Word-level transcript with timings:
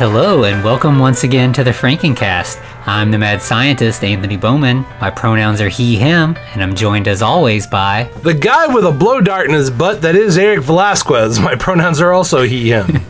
Hello, 0.00 0.44
and 0.44 0.64
welcome 0.64 0.98
once 0.98 1.24
again 1.24 1.52
to 1.52 1.62
the 1.62 1.72
Frankencast. 1.72 2.58
I'm 2.86 3.10
the 3.10 3.18
mad 3.18 3.42
scientist, 3.42 4.02
Anthony 4.02 4.38
Bowman. 4.38 4.86
My 4.98 5.10
pronouns 5.10 5.60
are 5.60 5.68
he, 5.68 5.96
him, 5.96 6.38
and 6.54 6.62
I'm 6.62 6.74
joined 6.74 7.06
as 7.06 7.20
always 7.20 7.66
by. 7.66 8.10
The 8.22 8.32
guy 8.32 8.66
with 8.68 8.86
a 8.86 8.92
blow 8.92 9.20
dart 9.20 9.48
in 9.48 9.52
his 9.52 9.68
butt 9.68 10.00
that 10.00 10.16
is 10.16 10.38
Eric 10.38 10.60
Velazquez. 10.60 11.38
My 11.38 11.54
pronouns 11.54 12.00
are 12.00 12.14
also 12.14 12.44
he, 12.44 12.70
him. 12.70 13.02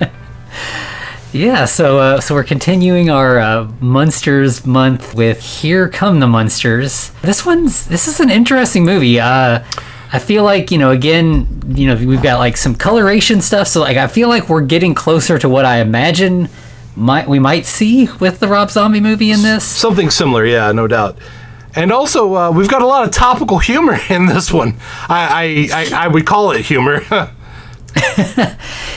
Yeah, 1.32 1.66
so 1.66 1.98
uh, 1.98 2.20
so 2.20 2.34
we're 2.34 2.42
continuing 2.42 3.10
our 3.10 3.38
uh, 3.38 3.70
Munsters 3.80 4.66
month 4.66 5.14
with 5.14 5.40
Here 5.40 5.86
Come 5.88 6.20
the 6.20 6.26
Munsters. 6.26 7.10
This 7.20 7.44
one's 7.44 7.86
this 7.86 8.08
is 8.08 8.18
an 8.18 8.30
interesting 8.30 8.86
movie. 8.86 9.20
Uh, 9.20 9.62
I 10.12 10.18
feel 10.18 10.44
like 10.44 10.70
you 10.70 10.78
know 10.78 10.90
again 10.90 11.62
you 11.68 11.86
know 11.86 11.96
we've 11.96 12.22
got 12.22 12.38
like 12.38 12.56
some 12.56 12.74
coloration 12.74 13.40
stuff, 13.40 13.68
so 13.68 13.80
like 13.80 13.96
I 13.96 14.06
feel 14.06 14.28
like 14.28 14.48
we're 14.48 14.62
getting 14.62 14.94
closer 14.94 15.38
to 15.38 15.48
what 15.48 15.64
I 15.64 15.80
imagine 15.80 16.48
might 16.96 17.28
we 17.28 17.38
might 17.38 17.66
see 17.66 18.08
with 18.20 18.40
the 18.40 18.48
Rob 18.48 18.70
Zombie 18.70 19.00
movie 19.00 19.30
in 19.30 19.42
this. 19.42 19.64
Something 19.64 20.10
similar, 20.10 20.44
yeah, 20.44 20.72
no 20.72 20.86
doubt. 20.86 21.18
And 21.74 21.92
also, 21.92 22.34
uh, 22.34 22.50
we've 22.50 22.68
got 22.68 22.82
a 22.82 22.86
lot 22.86 23.06
of 23.06 23.12
topical 23.12 23.58
humor 23.58 23.98
in 24.10 24.26
this 24.26 24.50
one. 24.52 24.76
I, 25.08 25.68
I, 25.72 25.82
I, 25.82 26.04
I 26.04 26.08
would 26.08 26.26
call 26.26 26.50
it 26.52 26.64
humor. 26.64 27.02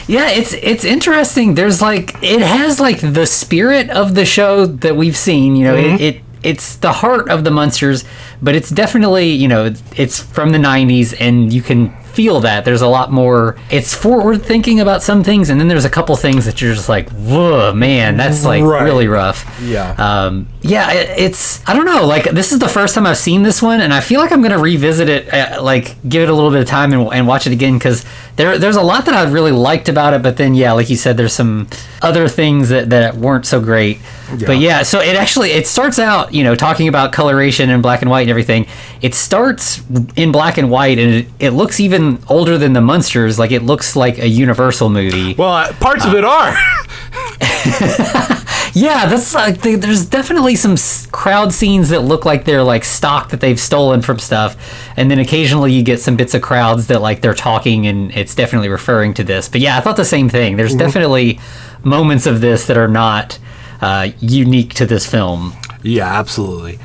Yeah, 0.08 0.30
it's 0.32 0.54
it's 0.54 0.84
interesting. 0.84 1.56
There's 1.56 1.82
like 1.82 2.22
it 2.22 2.42
has 2.42 2.82
like 2.82 3.00
the 3.00 3.26
spirit 3.26 3.90
of 3.90 4.14
the 4.14 4.26
show 4.26 4.66
that 4.66 4.98
we've 4.98 5.16
seen. 5.16 5.56
You 5.56 5.64
know, 5.66 5.76
it, 5.76 6.02
it 6.02 6.22
it's 6.44 6.76
the 6.78 6.92
heart 6.92 7.30
of 7.30 7.44
the 7.44 7.52
Munsters, 7.52 8.04
but 8.42 8.56
it's 8.56 8.70
definitely 8.70 9.30
you 9.30 9.48
know 9.48 9.74
it's 9.96 10.22
from 10.22 10.52
the 10.52 10.58
'90s, 10.58 11.16
and 11.20 11.52
you 11.52 11.62
can 11.62 11.94
feel 12.14 12.40
that 12.42 12.66
there's 12.66 12.82
a 12.82 12.88
lot 12.88 13.12
more. 13.12 13.58
It's 13.70 13.94
forward 13.94 14.44
thinking 14.44 14.80
about 14.80 15.02
some 15.02 15.24
things, 15.24 15.50
and 15.50 15.60
then 15.60 15.68
there's 15.68 15.86
a 15.86 15.90
couple 15.90 16.16
things 16.16 16.46
that 16.46 16.62
you're 16.62 16.74
just 16.74 16.90
like, 16.90 17.10
whoa, 17.12 17.74
man, 17.74 18.18
that's 18.18 18.44
like 18.46 18.64
Right. 18.64 18.84
really 18.84 19.08
rough. 19.08 19.46
Yeah. 19.64 19.92
Um, 19.98 20.48
yeah, 20.62 20.92
it, 20.94 21.20
it's 21.20 21.68
I 21.68 21.74
don't 21.74 21.86
know. 21.86 22.06
Like 22.06 22.26
this 22.32 22.52
is 22.52 22.60
the 22.60 22.68
first 22.70 22.94
time 22.96 23.06
I've 23.08 23.18
seen 23.18 23.44
this 23.44 23.62
one, 23.62 23.82
and 23.82 23.94
I 23.94 24.00
feel 24.02 24.20
like 24.20 24.32
I'm 24.32 24.42
gonna 24.42 24.60
revisit 24.60 25.10
it. 25.10 25.34
Uh, 25.34 25.62
like 25.64 25.96
give 26.08 26.24
it 26.24 26.30
a 26.30 26.34
little 26.34 26.52
bit 26.52 26.62
of 26.62 26.68
time 26.68 26.94
and, 26.94 27.12
and 27.14 27.28
watch 27.28 27.48
it 27.48 27.54
again 27.54 27.78
because 27.78 28.06
there 28.36 28.58
there's 28.58 28.76
a 28.76 28.82
lot 28.82 29.06
that 29.06 29.16
I 29.16 29.30
really 29.30 29.52
liked 29.52 29.90
about 29.90 30.14
it. 30.14 30.22
But 30.22 30.38
then 30.38 30.54
yeah, 30.54 30.74
like 30.74 30.90
you 30.90 30.96
said, 30.96 31.18
there's 31.18 31.34
some 31.34 31.68
other 32.02 32.28
things 32.28 32.70
that 32.70 32.90
that 32.92 33.16
weren't 33.16 33.46
so 33.46 33.60
great. 33.60 34.00
But 34.46 34.60
yeah, 34.60 34.84
so 34.84 35.00
it 35.02 35.16
actually 35.18 35.52
it 35.52 35.68
starts 35.68 36.00
out 36.00 36.34
you 36.34 36.44
know 36.44 36.56
talking 36.56 36.88
about 36.88 37.12
coloration 37.12 37.70
and 37.70 37.82
black 37.84 38.02
and 38.02 38.10
white 38.12 38.22
and 38.22 38.30
everything. 38.30 38.66
It 39.02 39.14
starts 39.16 39.82
in 40.16 40.32
black 40.32 40.58
and 40.58 40.70
white, 40.70 41.00
and 41.00 41.12
it, 41.14 41.28
it 41.40 41.50
looks 41.52 41.80
even 41.80 42.01
older 42.30 42.58
than 42.58 42.74
the 42.74 42.82
Munsters. 42.82 43.38
Like 43.40 43.52
it 43.52 43.64
looks 43.64 43.96
like 43.96 44.18
a 44.20 44.28
Universal 44.28 44.90
movie. 44.90 45.34
well, 45.36 45.54
uh, 45.54 45.74
parts 45.74 46.06
of 46.06 46.14
it 46.14 46.24
are. 46.24 46.56
Yeah, 48.74 49.06
that's 49.08 49.34
like 49.36 49.60
they, 49.62 49.76
there's 49.76 50.06
definitely 50.06 50.56
some 50.56 50.74
s- 50.74 51.06
crowd 51.08 51.52
scenes 51.52 51.90
that 51.90 52.04
look 52.04 52.24
like 52.24 52.46
they're 52.46 52.64
like 52.64 52.86
stock 52.86 53.30
that 53.32 53.42
they've 53.42 53.60
stolen 53.60 54.02
from 54.02 54.18
stuff, 54.18 54.56
and 54.96 55.12
then 55.12 55.20
occasionally 55.20 55.74
you 55.74 55.84
get 55.84 56.00
some 56.00 56.16
bits 56.16 56.34
of 56.34 56.42
crowds 56.42 56.88
that 56.88 57.02
like 57.02 57.20
they're 57.20 57.34
talking 57.34 57.86
and 57.86 58.16
it's 58.16 58.34
definitely 58.34 58.70
referring 58.70 59.14
to 59.16 59.26
this. 59.26 59.50
But 59.50 59.60
yeah, 59.60 59.78
I 59.78 59.82
thought 59.82 59.98
the 59.98 60.06
same 60.06 60.30
thing. 60.30 60.56
There's 60.56 60.74
definitely 60.74 61.38
moments 61.84 62.26
of 62.26 62.40
this 62.40 62.66
that 62.68 62.78
are 62.78 62.88
not 62.88 63.40
uh, 63.82 64.12
unique 64.22 64.74
to 64.76 64.86
this 64.86 65.06
film. 65.06 65.52
Yeah, 65.84 66.08
absolutely. 66.08 66.80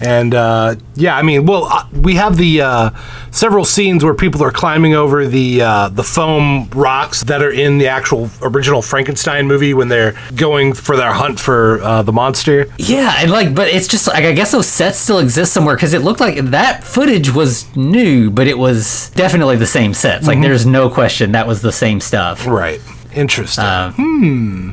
And 0.00 0.34
uh, 0.34 0.76
yeah, 0.94 1.16
I 1.16 1.22
mean, 1.22 1.44
well, 1.44 1.64
uh, 1.64 1.86
we 1.92 2.14
have 2.14 2.36
the 2.36 2.62
uh, 2.62 2.90
several 3.30 3.64
scenes 3.64 4.02
where 4.02 4.14
people 4.14 4.42
are 4.42 4.50
climbing 4.50 4.94
over 4.94 5.26
the 5.26 5.60
uh, 5.62 5.88
the 5.90 6.02
foam 6.02 6.68
rocks 6.70 7.22
that 7.24 7.42
are 7.42 7.50
in 7.50 7.78
the 7.78 7.88
actual 7.88 8.30
original 8.40 8.80
Frankenstein 8.80 9.46
movie 9.46 9.74
when 9.74 9.88
they're 9.88 10.16
going 10.34 10.72
for 10.72 10.96
their 10.96 11.12
hunt 11.12 11.38
for 11.38 11.82
uh, 11.82 12.02
the 12.02 12.12
monster. 12.12 12.72
Yeah, 12.78 13.14
and 13.18 13.30
like, 13.30 13.54
but 13.54 13.68
it's 13.68 13.86
just 13.86 14.06
like 14.06 14.24
I 14.24 14.32
guess 14.32 14.52
those 14.52 14.66
sets 14.66 14.98
still 14.98 15.18
exist 15.18 15.52
somewhere 15.52 15.76
because 15.76 15.92
it 15.92 16.02
looked 16.02 16.20
like 16.20 16.36
that 16.46 16.82
footage 16.82 17.30
was 17.30 17.74
new, 17.76 18.30
but 18.30 18.46
it 18.46 18.58
was 18.58 19.10
definitely 19.10 19.56
the 19.56 19.66
same 19.66 19.92
sets. 19.92 20.26
Like, 20.26 20.40
there's 20.40 20.64
no 20.66 20.88
question 20.88 21.32
that 21.32 21.46
was 21.46 21.60
the 21.60 21.72
same 21.72 22.00
stuff. 22.00 22.46
Right. 22.46 22.80
Interesting. 23.14 23.64
Hmm 23.64 24.70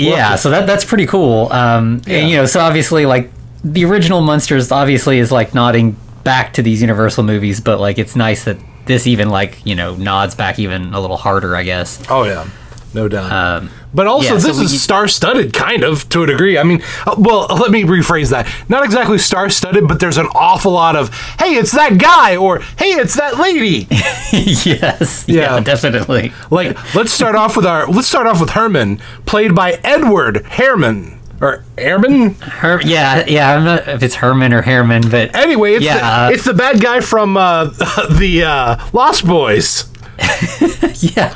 yeah, 0.00 0.36
so 0.36 0.50
that 0.50 0.66
that's 0.66 0.84
pretty 0.84 1.06
cool. 1.06 1.52
Um, 1.52 2.00
Yeah. 2.06 2.18
and, 2.18 2.30
you 2.30 2.36
know, 2.36 2.46
so 2.46 2.60
obviously, 2.60 3.06
like 3.06 3.30
the 3.64 3.84
original 3.84 4.20
Munsters, 4.20 4.70
obviously 4.72 5.18
is 5.18 5.30
like 5.32 5.54
nodding 5.54 5.96
back 6.24 6.52
to 6.54 6.62
these 6.62 6.80
Universal 6.80 7.24
movies, 7.24 7.60
but 7.60 7.80
like 7.80 7.98
it's 7.98 8.16
nice 8.16 8.44
that 8.44 8.58
this 8.86 9.06
even 9.06 9.28
like 9.28 9.64
you 9.64 9.74
know 9.74 9.94
nods 9.96 10.34
back 10.34 10.58
even 10.58 10.92
a 10.94 11.00
little 11.00 11.16
harder, 11.16 11.54
I 11.56 11.62
guess. 11.62 12.02
oh 12.10 12.24
yeah, 12.24 12.48
no 12.94 13.08
doubt. 13.08 13.30
Um, 13.32 13.70
But 13.92 14.06
also, 14.06 14.34
yeah, 14.34 14.38
so 14.40 14.46
this 14.48 14.58
we- 14.58 14.64
is 14.66 14.80
star-studded, 14.80 15.52
kind 15.52 15.82
of 15.82 16.08
to 16.10 16.22
a 16.22 16.26
degree. 16.26 16.56
I 16.58 16.62
mean, 16.62 16.80
uh, 17.06 17.16
well, 17.18 17.46
let 17.50 17.70
me 17.72 17.82
rephrase 17.82 18.30
that. 18.30 18.46
Not 18.68 18.84
exactly 18.84 19.18
star-studded, 19.18 19.88
but 19.88 19.98
there's 19.98 20.16
an 20.16 20.26
awful 20.34 20.72
lot 20.72 20.94
of 20.96 21.12
"Hey, 21.38 21.54
it's 21.56 21.72
that 21.72 21.98
guy," 21.98 22.36
or 22.36 22.60
"Hey, 22.78 22.92
it's 22.92 23.14
that 23.16 23.38
lady." 23.38 23.86
yes, 24.32 25.24
yeah. 25.28 25.54
Yeah. 25.56 25.60
definitely. 25.60 26.32
like, 26.50 26.76
let's 26.94 27.12
start 27.12 27.34
off 27.34 27.56
with 27.56 27.66
our. 27.66 27.86
Let's 27.86 28.08
start 28.08 28.26
off 28.26 28.40
with 28.40 28.50
Herman, 28.50 29.00
played 29.26 29.54
by 29.54 29.72
Edward 29.84 30.44
Herrmann 30.46 31.18
or 31.40 31.64
Herman. 31.78 32.34
Her, 32.34 32.80
yeah, 32.82 33.24
yeah. 33.26 33.54
I'm 33.56 33.64
not 33.64 33.86
know 33.86 33.92
if 33.94 34.02
it's 34.02 34.16
Herman 34.16 34.52
or 34.52 34.62
Herman, 34.62 35.02
but 35.10 35.34
Anyway, 35.34 35.74
it's 35.74 35.84
Yeah, 35.84 35.96
uh, 36.02 36.28
the, 36.28 36.34
it's 36.34 36.44
the 36.44 36.54
bad 36.54 36.80
guy 36.80 37.00
from 37.00 37.36
uh, 37.36 37.64
the 38.10 38.44
uh, 38.46 38.88
Lost 38.92 39.26
Boys. 39.26 39.86
yeah, 41.00 41.34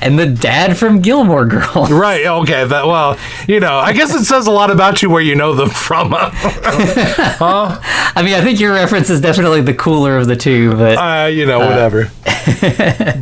and 0.00 0.18
the 0.18 0.24
dad 0.26 0.78
from 0.78 1.00
Gilmore 1.02 1.44
Girls. 1.44 1.90
Right. 2.02 2.24
Okay. 2.24 2.64
That. 2.66 2.86
Well, 2.86 3.18
you 3.46 3.60
know, 3.60 3.76
I 3.76 3.92
guess 3.92 4.14
it 4.14 4.24
says 4.24 4.46
a 4.46 4.50
lot 4.50 4.70
about 4.70 5.02
you 5.02 5.10
where 5.10 5.20
you 5.20 5.34
know 5.34 5.54
them 5.54 5.68
from. 5.68 6.12
huh? 6.14 7.78
I 8.16 8.22
mean, 8.22 8.34
I 8.34 8.40
think 8.40 8.58
your 8.58 8.72
reference 8.72 9.10
is 9.10 9.20
definitely 9.20 9.60
the 9.60 9.74
cooler 9.74 10.16
of 10.16 10.26
the 10.28 10.36
two, 10.36 10.72
but 10.76 10.96
Uh, 10.96 11.26
you 11.26 11.44
know, 11.46 11.58
whatever. 11.58 12.10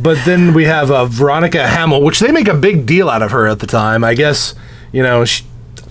but 0.01 0.17
then 0.25 0.53
we 0.53 0.63
have 0.65 0.89
uh, 0.91 1.05
Veronica 1.05 1.67
Hamel, 1.67 2.01
which 2.01 2.19
they 2.19 2.31
make 2.31 2.47
a 2.47 2.53
big 2.53 2.85
deal 2.85 3.09
out 3.09 3.21
of 3.21 3.31
her 3.31 3.47
at 3.47 3.59
the 3.59 3.67
time. 3.67 4.03
I 4.03 4.13
guess 4.13 4.55
you 4.93 5.03
know 5.03 5.25
she, 5.25 5.43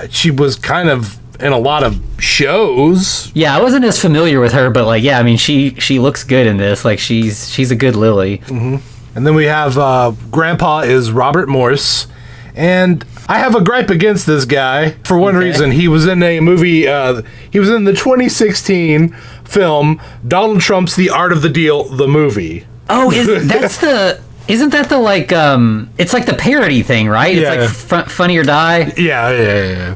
she 0.09 0.31
was 0.31 0.57
kind 0.57 0.89
of 0.89 1.19
in 1.41 1.53
a 1.53 1.59
lot 1.59 1.83
of 1.83 2.01
shows. 2.19 3.31
yeah, 3.35 3.57
I 3.57 3.63
wasn't 3.63 3.85
as 3.85 3.99
familiar 4.01 4.41
with 4.41 4.53
her, 4.53 4.71
but 4.71 4.87
like, 4.87 5.03
yeah, 5.03 5.19
I 5.19 5.23
mean, 5.23 5.37
she 5.39 5.75
she 5.77 5.99
looks 5.99 6.23
good 6.25 6.47
in 6.47 6.57
this. 6.59 6.85
Like, 6.85 6.99
she's 6.99 7.49
she's 7.51 7.71
a 7.71 7.77
good 7.77 7.97
Lily. 7.97 8.43
And 8.49 9.27
then 9.27 9.35
we 9.35 9.47
have 9.47 9.77
uh, 9.79 10.13
Grandpa 10.31 10.81
is 10.81 11.11
Robert 11.11 11.49
Morse. 11.49 12.07
And 12.55 13.05
I 13.29 13.39
have 13.39 13.55
a 13.55 13.61
gripe 13.61 13.91
against 13.91 14.27
this 14.27 14.45
guy 14.45 14.91
for 15.05 15.17
one 15.19 15.37
Okay. 15.37 15.47
reason. 15.47 15.71
He 15.71 15.89
was 15.89 16.07
in 16.07 16.23
a 16.23 16.41
movie, 16.41 16.87
uh, 16.87 17.23
he 17.51 17.59
was 17.59 17.71
in 17.71 17.85
the 17.85 17.93
2016 17.93 19.11
film 19.45 20.01
Donald 20.27 20.61
Trump's 20.61 20.95
The 20.97 21.11
Art 21.11 21.33
of 21.33 21.43
the 21.43 21.49
Deal, 21.49 21.85
the 21.85 22.07
movie. 22.09 22.67
Oh, 22.89 23.11
is 23.11 23.49
that's 23.49 23.79
the 23.79 24.21
isn't 24.51 24.71
that 24.71 24.89
the 24.89 24.99
like 24.99 25.33
um 25.33 25.89
it's 25.99 26.13
like 26.13 26.27
the 26.27 26.35
parody 26.35 26.83
thing, 26.83 27.09
right? 27.09 27.35
Yeah. 27.35 27.53
It's 27.55 27.89
like 27.91 28.05
fu- 28.07 28.11
funny 28.11 28.37
or 28.37 28.43
die. 28.45 28.93
Yeah, 28.97 29.31
yeah, 29.31 29.39
yeah. 29.39 29.65
yeah. 29.73 29.95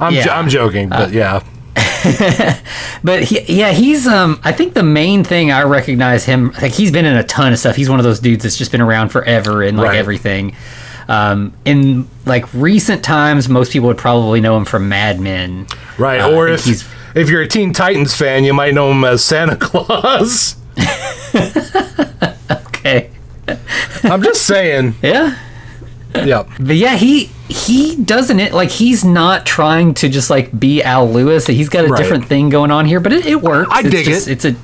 I'm, 0.00 0.12
Yeah. 0.14 0.26
Uh, 0.28 0.38
I'm 0.38 0.48
joking, 0.48 0.88
but 0.88 1.12
yeah. 1.12 1.42
But 3.04 3.22
he, 3.24 3.40
yeah, 3.58 3.70
he's 3.72 4.06
um 4.06 4.40
I 4.44 4.52
think 4.52 4.74
the 4.74 4.82
main 4.82 5.22
thing 5.24 5.52
I 5.52 5.62
recognize 5.62 6.24
him 6.24 6.52
like 6.60 6.72
he's 6.72 6.90
been 6.90 7.04
in 7.04 7.16
a 7.16 7.22
ton 7.24 7.52
of 7.52 7.58
stuff. 7.58 7.76
He's 7.76 7.88
one 7.90 7.98
of 8.00 8.04
those 8.04 8.20
dudes 8.20 8.42
that's 8.42 8.56
just 8.56 8.72
been 8.72 8.80
around 8.80 9.10
forever 9.10 9.62
and 9.62 9.76
like 9.76 9.88
Right. 9.88 9.98
everything. 9.98 10.56
Um 11.08 11.52
in 11.64 12.08
like 12.24 12.52
recent 12.52 13.04
times 13.04 13.48
most 13.48 13.72
people 13.72 13.88
would 13.88 13.98
probably 13.98 14.40
know 14.40 14.56
him 14.56 14.64
from 14.64 14.88
Mad 14.88 15.20
Men. 15.20 15.66
Right, 15.98 16.20
Uh, 16.20 16.32
or 16.32 16.48
if 16.48 16.64
he's- 16.64 16.84
if 17.14 17.30
you're 17.30 17.40
a 17.42 17.48
Teen 17.48 17.72
Titans 17.72 18.14
fan, 18.14 18.44
you 18.44 18.52
might 18.52 18.74
know 18.74 18.90
him 18.90 19.02
as 19.04 19.24
Santa 19.24 19.56
Claus. 19.60 20.56
I'm 24.04 24.22
just 24.22 24.42
saying. 24.46 24.94
Yeah. 25.02 25.36
Yep. 26.14 26.48
But 26.60 26.76
yeah, 26.76 26.96
he 26.96 27.24
he 27.48 27.96
doesn't 27.96 28.40
it 28.40 28.54
like 28.54 28.70
he's 28.70 29.04
not 29.04 29.44
trying 29.44 29.92
to 29.94 30.08
just 30.08 30.30
like 30.30 30.58
be 30.58 30.82
Al 30.82 31.10
Lewis. 31.10 31.46
He's 31.46 31.68
got 31.68 31.84
a 31.84 31.88
Right. 31.88 31.98
different 31.98 32.24
thing 32.26 32.48
going 32.48 32.70
on 32.70 32.86
here, 32.86 33.00
but 33.00 33.12
it, 33.12 33.26
it 33.26 33.42
works. 33.42 33.68
I 33.70 33.80
It's 33.80 33.90
dig 33.90 34.06
just- 34.06 34.28
it. 34.28 34.32
It's 34.32 34.44
a 34.46 34.54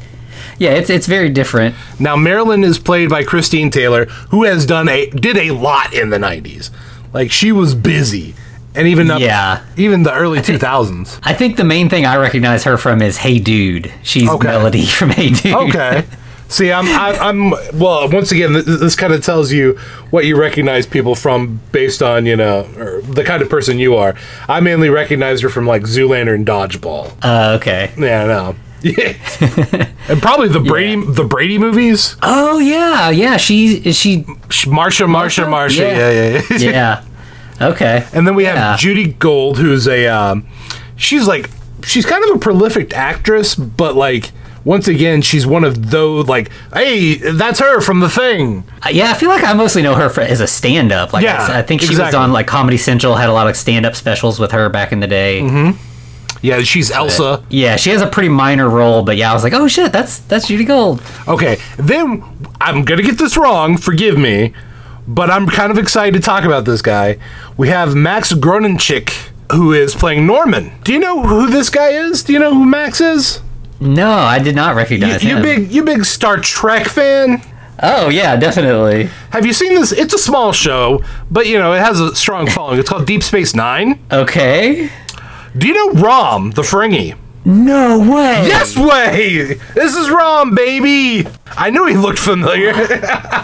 yeah, 0.59 0.71
it's 0.71 0.89
it's 0.89 1.07
very 1.07 1.29
different. 1.29 1.75
Now 1.99 2.17
Marilyn 2.17 2.65
is 2.65 2.79
played 2.79 3.11
by 3.11 3.23
Christine 3.25 3.71
Taylor, 3.71 4.07
who 4.31 4.45
has 4.45 4.65
done 4.65 4.89
a 4.89 5.07
did 5.11 5.37
a 5.37 5.51
lot 5.51 5.93
in 5.93 6.09
the 6.11 6.19
'90s. 6.19 6.71
Like 7.13 7.31
she 7.31 7.53
was 7.53 7.75
busy, 7.75 8.35
and 8.75 8.87
even 8.89 9.11
up, 9.11 9.21
Yeah. 9.21 9.61
even 9.77 10.05
the 10.05 10.15
early 10.15 10.39
2000s. 10.41 11.19
I 11.23 11.35
think 11.35 11.57
the 11.59 11.65
main 11.65 11.91
thing 11.91 12.07
I 12.07 12.17
recognize 12.17 12.65
her 12.65 12.79
from 12.79 13.03
is 13.03 13.19
Hey 13.19 13.39
Dude. 13.39 13.93
She's 14.03 14.29
Okay. 14.31 14.49
Melody 14.49 14.87
from 14.87 15.11
Hey 15.11 15.31
Dude. 15.31 15.53
Okay. 15.55 16.05
See, 16.53 16.71
I'm, 16.71 16.85
I, 16.87 17.17
I'm, 17.19 17.51
well, 17.79 18.09
once 18.11 18.31
again, 18.31 18.53
th- 18.53 18.65
this 18.67 18.95
kind 18.95 19.13
of 19.13 19.25
tells 19.25 19.51
you 19.53 19.79
what 20.11 20.27
you 20.27 20.37
recognize 20.39 20.87
people 20.87 21.15
from 21.15 21.61
based 21.73 22.03
on, 22.03 22.27
you 22.27 22.37
know, 22.37 22.63
the 23.03 23.25
kind 23.25 23.43
of 23.43 23.49
person 23.49 23.79
you 23.79 23.97
are. 23.97 24.15
I 24.49 24.61
mainly 24.61 24.91
recognize 24.91 25.41
her 25.41 25.49
from 25.49 25.67
like 25.67 25.83
Zoolander 25.83 26.35
and 26.35 26.47
Dodgeball. 26.47 27.13
Uh, 27.23 27.57
okay. 27.59 27.93
Yeah, 27.99 28.25
I 28.25 28.27
know. 28.27 28.57
Yeah. 28.83 29.15
and 30.09 30.21
probably 30.21 30.49
the 30.49 30.61
Brady, 30.61 31.03
the 31.05 31.25
Brady 31.25 31.57
movies. 31.57 32.17
Oh 32.21 32.59
yeah, 32.59 33.11
yeah. 33.11 33.37
She 33.37 33.77
is 33.77 33.97
she. 33.97 34.25
Sh- 34.51 34.67
Marsha, 34.67 35.07
Marsha, 35.07 35.45
Marsha. 35.47 35.79
Yeah. 35.79 36.11
Yeah, 36.11 36.11
yeah, 36.11 36.43
yeah. 36.51 36.71
Yeah. 36.71 37.69
Okay. 37.71 38.07
And 38.13 38.27
then 38.27 38.35
we 38.35 38.45
have 38.45 38.79
Judy 38.79 39.13
Gold, 39.13 39.59
who's 39.59 39.87
a, 39.87 40.09
um, 40.09 40.47
she's 40.97 41.27
like, 41.27 41.49
she's 41.85 42.05
kind 42.05 42.25
of 42.25 42.37
a 42.37 42.39
prolific 42.39 42.93
actress, 42.93 43.55
but 43.55 43.95
like, 43.95 44.33
once 44.65 44.89
again, 44.89 45.23
she's 45.23 45.47
one 45.47 45.65
of 45.65 45.91
those, 45.91 46.27
like, 46.29 46.51
hey, 46.73 47.15
that's 47.17 47.59
her 47.61 47.81
from 47.81 48.01
The 48.01 48.09
Thing. 48.09 48.65
Uh, 48.85 48.89
Yeah, 48.91 49.11
I 49.11 49.15
feel 49.15 49.29
like 49.29 49.45
I 49.45 49.53
mostly 49.55 49.83
know 49.83 49.95
her 49.95 50.09
for, 50.09 50.21
as 50.21 50.41
a 50.41 50.47
stand-up. 50.47 51.13
Like, 51.13 51.25
Yeah, 51.25 51.47
I, 51.51 51.59
I 51.59 51.63
think 51.63 51.81
she 51.83 51.97
was 51.97 52.15
on 52.15 52.33
like 52.33 52.47
Comedy 52.47 52.77
Central, 52.77 53.15
had 53.17 53.29
a 53.29 53.33
lot 53.33 53.49
of 53.49 53.57
stand-up 53.57 53.97
specials 53.97 54.39
with 54.39 54.53
her 54.53 54.69
back 54.69 54.93
in 54.93 55.01
the 55.01 55.07
day. 55.09 55.41
Mm-hmm. 55.41 55.89
Yeah, 56.43 56.61
she's 56.63 56.91
Elsa. 56.91 57.45
Yeah, 57.51 57.77
she 57.77 57.91
has 57.91 58.03
a 58.03 58.07
pretty 58.09 58.29
minor 58.29 58.69
role, 58.69 59.03
but 59.05 59.17
yeah, 59.17 59.31
I 59.31 59.35
was 59.35 59.45
like, 59.45 59.53
oh 59.53 59.69
shit, 59.69 59.93
that's 59.93 60.19
that's 60.19 60.49
Judy 60.49 60.65
Gold. 60.65 61.01
Okay, 61.29 61.59
then 61.77 62.25
I'm 62.61 62.85
gonna 62.85 63.03
get 63.05 63.17
this 63.17 63.37
wrong. 63.37 63.77
Forgive 63.77 64.19
me, 64.19 64.53
but 65.07 65.31
I'm 65.31 65.47
kind 65.47 65.71
of 65.71 65.79
excited 65.79 66.15
to 66.15 66.21
talk 66.21 66.43
about 66.43 66.65
this 66.65 66.83
guy. 66.83 67.19
We 67.57 67.69
have 67.69 67.95
Max 67.95 68.33
Grodénchik, 68.33 69.31
who 69.53 69.73
is 69.73 69.95
playing 69.95 70.27
Norman. 70.27 70.73
Do 70.83 70.93
you 70.93 70.99
know 70.99 71.23
who 71.23 71.49
this 71.49 71.71
guy 71.71 71.91
is? 71.91 72.25
Do 72.25 72.33
you 72.33 72.41
know 72.41 72.53
who 72.55 72.65
Max 72.65 73.01
is? 73.01 73.41
No, 73.83 74.11
I 74.11 74.39
did 74.39 74.55
not 74.55 74.71
You, 74.71 74.77
recognize 74.77 75.23
you 75.25 75.37
him. 75.37 75.43
big, 75.43 75.73
you 75.73 75.83
big 75.85 76.05
Star 76.05 76.37
Trek 76.39 76.87
fan? 76.87 77.43
Oh 77.83 78.09
yeah, 78.09 78.37
definitely. 78.37 79.05
Have 79.31 79.45
you 79.45 79.53
seen 79.53 79.75
this? 79.75 79.91
It's 79.93 80.15
a 80.15 80.19
small 80.19 80.53
show, 80.53 81.03
but 81.31 81.47
you 81.47 81.59
know 81.59 81.73
it 81.73 81.81
has 81.81 81.99
a 82.01 82.15
strong 82.15 82.47
following. 82.49 82.79
It's 82.79 82.89
called 82.89 83.07
Deep 83.07 83.23
Space 83.23 83.55
Nine. 83.55 83.99
Okay. 84.13 84.89
Do 85.57 85.67
you 85.67 85.75
know 85.75 86.01
Rom 86.01 86.53
the 86.53 86.63
Ferengi? 86.63 87.17
No 87.45 87.99
way. 87.99 88.47
Yes 88.47 88.77
way! 88.77 89.55
This 89.75 89.97
is 89.97 90.11
Rom, 90.11 90.55
baby. 90.55 91.29
I 91.57 91.71
knew 91.71 91.87
he 91.87 91.97
looked 91.97 92.19
familiar. 92.19 92.73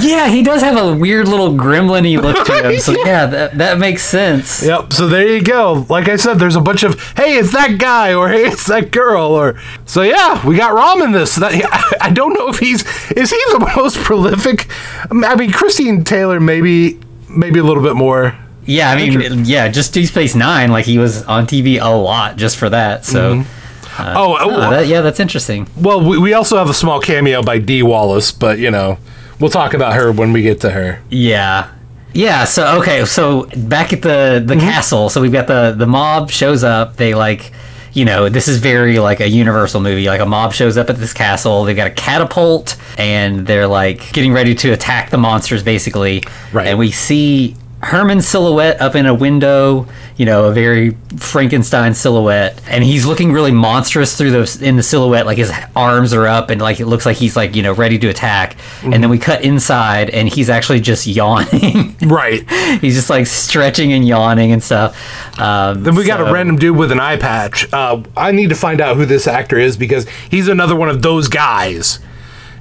Yeah, 0.00 0.28
he 0.28 0.42
does 0.42 0.62
have 0.62 0.76
a 0.76 0.96
weird 0.96 1.28
little 1.28 1.52
gremlin-y 1.54 2.20
look 2.20 2.46
to 2.46 2.70
him. 2.70 2.80
So 2.80 2.92
yeah, 3.04 3.26
that 3.26 3.58
that 3.58 3.78
makes 3.78 4.02
sense. 4.02 4.62
Yep. 4.64 4.92
So 4.92 5.08
there 5.08 5.26
you 5.26 5.42
go. 5.42 5.84
Like 5.88 6.08
I 6.08 6.16
said, 6.16 6.38
there's 6.38 6.56
a 6.56 6.60
bunch 6.60 6.82
of 6.82 7.00
hey, 7.16 7.36
it's 7.36 7.52
that 7.52 7.78
guy, 7.78 8.14
or 8.14 8.28
hey, 8.28 8.44
it's 8.46 8.66
that 8.66 8.90
girl, 8.92 9.32
or 9.32 9.60
so 9.86 10.02
yeah, 10.02 10.44
we 10.46 10.56
got 10.56 10.72
Rom 10.72 11.02
in 11.02 11.12
this. 11.12 11.34
That 11.36 11.52
I 12.00 12.10
don't 12.10 12.32
know 12.34 12.48
if 12.48 12.58
he's 12.58 12.82
is 13.10 13.30
he 13.30 13.36
the 13.52 13.72
most 13.76 13.98
prolific. 13.98 14.68
I 15.10 15.34
mean, 15.34 15.52
Christine 15.52 16.04
Taylor 16.04 16.40
maybe 16.40 16.98
maybe 17.28 17.58
a 17.58 17.64
little 17.64 17.82
bit 17.82 17.96
more. 17.96 18.38
Yeah, 18.66 18.90
I 18.90 18.96
mean, 18.96 19.44
yeah, 19.44 19.68
just 19.68 19.94
Deep 19.94 20.06
Space 20.06 20.34
Nine, 20.34 20.70
like 20.70 20.84
he 20.84 20.98
was 20.98 21.22
on 21.24 21.46
TV 21.46 21.80
a 21.80 21.88
lot 21.88 22.36
just 22.36 22.56
for 22.56 22.68
that. 22.70 23.04
So, 23.04 23.36
mm-hmm. 23.36 24.02
uh, 24.02 24.14
oh, 24.16 24.36
oh, 24.38 24.50
oh, 24.50 24.70
that, 24.70 24.86
yeah, 24.86 25.00
that's 25.00 25.20
interesting. 25.20 25.68
well, 25.76 26.06
we, 26.06 26.18
we 26.18 26.32
also 26.34 26.56
have 26.56 26.68
a 26.70 26.74
small 26.74 27.00
cameo 27.00 27.42
by 27.42 27.58
Dee 27.58 27.82
Wallace, 27.82 28.32
but 28.32 28.58
you 28.58 28.70
know, 28.70 28.98
we'll 29.38 29.50
talk 29.50 29.74
about 29.74 29.94
her 29.94 30.12
when 30.12 30.32
we 30.32 30.42
get 30.42 30.60
to 30.60 30.70
her. 30.70 31.02
Yeah. 31.10 31.72
Yeah, 32.12 32.44
so 32.44 32.78
okay, 32.80 33.04
so 33.04 33.46
back 33.56 33.92
at 33.92 34.02
the 34.02 34.42
the 34.44 34.54
mm-hmm. 34.54 34.60
castle, 34.60 35.10
so 35.10 35.20
we've 35.20 35.32
got 35.32 35.46
the 35.46 35.74
the 35.76 35.86
mob 35.86 36.30
shows 36.30 36.64
up, 36.64 36.96
they 36.96 37.14
like 37.14 37.52
you 37.92 38.04
know, 38.04 38.28
this 38.28 38.48
is 38.48 38.58
very 38.58 38.98
like 38.98 39.20
a 39.20 39.28
universal 39.28 39.80
movie. 39.80 40.06
Like 40.06 40.20
a 40.20 40.26
mob 40.26 40.52
shows 40.52 40.76
up 40.76 40.90
at 40.90 40.96
this 40.96 41.12
castle, 41.12 41.64
they've 41.64 41.76
got 41.76 41.88
a 41.88 41.92
catapult 41.92 42.76
and 42.98 43.46
they're 43.46 43.66
like 43.66 44.12
getting 44.12 44.32
ready 44.32 44.54
to 44.56 44.72
attack 44.72 45.10
the 45.10 45.18
monsters 45.18 45.62
basically. 45.62 46.22
Right. 46.52 46.68
And 46.68 46.78
we 46.78 46.90
see 46.90 47.56
Herman's 47.82 48.28
silhouette 48.28 48.78
up 48.80 48.94
in 48.94 49.06
a 49.06 49.14
window, 49.14 49.86
you 50.16 50.26
know, 50.26 50.44
a 50.44 50.52
very 50.52 50.90
Frankenstein 51.16 51.94
silhouette, 51.94 52.60
and 52.68 52.84
he's 52.84 53.06
looking 53.06 53.32
really 53.32 53.52
monstrous 53.52 54.16
through 54.18 54.32
those 54.32 54.60
in 54.60 54.76
the 54.76 54.82
silhouette. 54.82 55.24
Like 55.24 55.38
his 55.38 55.50
arms 55.74 56.12
are 56.12 56.26
up, 56.26 56.50
and 56.50 56.60
like 56.60 56.78
it 56.80 56.86
looks 56.86 57.06
like 57.06 57.16
he's 57.16 57.36
like 57.36 57.56
you 57.56 57.62
know 57.62 57.72
ready 57.72 57.98
to 57.98 58.08
attack. 58.08 58.56
And 58.82 58.94
then 59.02 59.08
we 59.08 59.18
cut 59.18 59.42
inside, 59.44 60.10
and 60.10 60.28
he's 60.28 60.50
actually 60.50 60.80
just 60.80 61.06
yawning. 61.06 61.96
Right. 62.10 62.48
he's 62.80 62.94
just 62.96 63.08
like 63.08 63.26
stretching 63.26 63.92
and 63.92 64.06
yawning 64.06 64.52
and 64.52 64.62
stuff. 64.62 65.38
Um, 65.40 65.82
Then 65.84 65.94
we 65.94 66.04
got 66.04 66.20
a 66.20 66.32
random 66.32 66.56
dude 66.56 66.76
with 66.76 66.90
an 66.92 66.98
eye 67.00 67.16
patch. 67.16 67.72
Uh, 67.72 68.02
I 68.16 68.32
need 68.32 68.48
to 68.48 68.54
find 68.56 68.80
out 68.80 68.96
who 68.96 69.06
this 69.06 69.26
actor 69.26 69.58
is 69.58 69.76
because 69.76 70.08
he's 70.30 70.48
another 70.48 70.74
one 70.76 70.88
of 70.88 71.02
those 71.02 71.28
guys. 71.28 71.98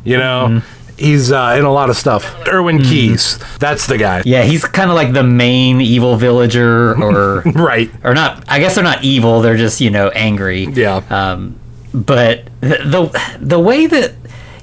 You 0.04 0.18
know, 0.18 0.48
Mm-hmm. 0.50 0.79
He's 1.00 1.32
uh, 1.32 1.56
in 1.58 1.66
a 1.66 1.72
lot 1.72 1.90
of 1.90 1.96
stuff. 1.98 2.48
Erwin 2.48 2.80
Keys, 2.80 3.40
that's 3.60 3.88
the 3.88 3.98
guy. 3.98 4.22
Yeah, 4.26 4.44
he's 4.44 4.64
kind 4.66 4.90
of 4.90 4.96
like 4.96 5.14
the 5.14 5.24
main 5.24 5.82
evil 5.82 6.16
villager, 6.18 6.94
or 7.02 7.42
Right. 7.46 7.90
or 8.04 8.14
not. 8.14 8.44
I 8.48 8.60
guess 8.60 8.76
they're 8.76 8.84
not 8.84 9.04
evil. 9.04 9.42
They're 9.42 9.58
just 9.58 9.82
you 9.82 9.90
know 9.90 10.10
angry. 10.10 10.66
Yeah. 10.66 11.02
Um, 11.10 11.60
but 11.94 12.46
the 12.62 13.10
the 13.40 13.60
way 13.60 13.88
that 13.88 14.14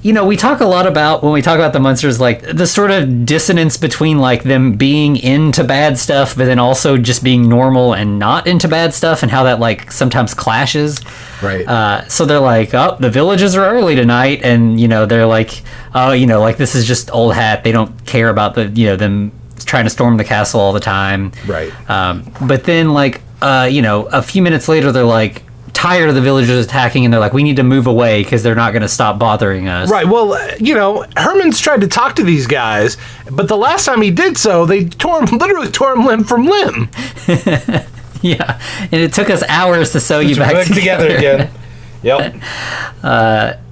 you 0.02 0.12
know 0.12 0.25
we 0.25 0.37
talk 0.37 0.60
a 0.60 0.66
lot 0.66 0.87
about 0.87 1.22
when 1.22 1.32
we 1.32 1.43
talk 1.43 1.56
about 1.56 1.72
the 1.72 1.81
monsters, 1.81 2.20
like 2.20 2.43
the 2.43 2.66
sort 2.66 2.90
of 2.90 3.26
dissonance 3.26 3.76
between 3.76 4.19
like 4.19 4.43
them 4.43 4.75
being 4.75 5.16
into 5.16 5.64
bad 5.64 5.98
stuff, 5.98 6.37
but 6.37 6.44
then 6.44 6.58
also 6.58 6.96
just 6.96 7.25
being 7.25 7.48
normal 7.48 7.94
and 7.94 8.19
not 8.19 8.46
into 8.46 8.69
bad 8.69 8.94
stuff, 8.94 9.22
and 9.22 9.31
how 9.31 9.44
that 9.44 9.60
like 9.60 9.90
sometimes 9.93 10.34
clashes. 10.34 11.00
Right. 11.43 11.66
Uh, 11.66 12.06
so 12.08 12.25
they're 12.25 12.40
like, 12.40 12.75
oh, 12.75 12.96
the 12.98 13.10
villages 13.10 13.56
are 13.56 13.64
early 13.64 13.94
tonight, 13.94 14.43
and 14.43 14.78
you 14.81 14.88
know 14.88 15.06
they're 15.06 15.26
like, 15.26 15.62
oh, 15.94 16.12
you 16.12 16.26
know, 16.26 16.40
like 16.40 16.56
this 16.56 16.75
is 16.75 16.87
just 16.87 17.10
old 17.12 17.34
hat. 17.34 17.64
They 17.64 17.72
don't 17.72 18.04
care 18.06 18.28
about 18.28 18.54
the 18.54 18.66
you 18.66 18.87
know 18.87 18.96
them 18.96 19.32
trying 19.64 19.84
to 19.84 19.90
storm 19.90 20.16
the 20.16 20.25
castle 20.25 20.60
all 20.60 20.72
the 20.72 20.81
time. 20.81 21.32
Right. 21.46 21.72
Um, 21.90 22.31
but 22.46 22.64
then 22.64 22.92
like 22.92 23.20
uh, 23.42 23.69
you 23.70 23.82
know 23.82 24.06
a 24.06 24.22
few 24.22 24.42
minutes 24.42 24.69
later 24.69 24.92
they're 24.92 25.04
like 25.04 25.42
tired 25.76 26.08
of 26.08 26.14
the 26.14 26.23
villagers 26.23 26.64
attacking, 26.64 27.05
and 27.05 27.12
they're 27.12 27.20
like, 27.20 27.34
we 27.34 27.43
need 27.43 27.56
to 27.56 27.62
move 27.62 27.87
away 27.87 28.25
because 28.25 28.43
they're 28.43 28.55
not 28.55 28.73
going 28.73 28.81
to 28.82 28.88
stop 28.88 29.19
bothering 29.19 29.69
us. 29.69 29.90
Right. 29.90 30.06
Well, 30.06 30.32
uh, 30.32 30.52
you 30.58 30.75
know, 30.75 31.05
Herman's 31.17 31.61
tried 31.61 31.82
to 31.82 31.87
talk 31.87 32.17
to 32.17 32.25
these 32.25 32.46
guys, 32.46 32.96
but 33.31 33.46
the 33.49 33.56
last 33.56 33.84
time 33.84 34.00
he 34.00 34.11
did 34.11 34.38
so, 34.38 34.64
they 34.64 34.87
tore 34.87 35.23
him, 35.23 35.38
literally 35.38 35.70
tore 35.70 35.93
him 35.93 36.05
limb 36.06 36.25
from 36.25 36.46
limb. 36.46 36.88
Yeah, 38.23 38.58
and 38.81 38.94
it 38.94 39.12
took 39.12 39.28
us 39.28 39.43
hours 39.46 39.93
to 39.93 40.00
sew 40.00 40.20
you 40.20 40.34
back, 40.37 40.55
Back 40.55 40.67
together. 40.67 41.14
again. 41.17 41.50
Yep. 42.02 42.43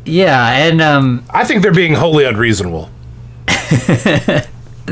Yeah, 0.04 0.50
and 0.52 0.80
um, 0.82 1.24
I 1.30 1.44
think 1.44 1.62
they're 1.62 1.72
being 1.72 1.94
wholly 1.94 2.24
unreasonable. 2.24 2.90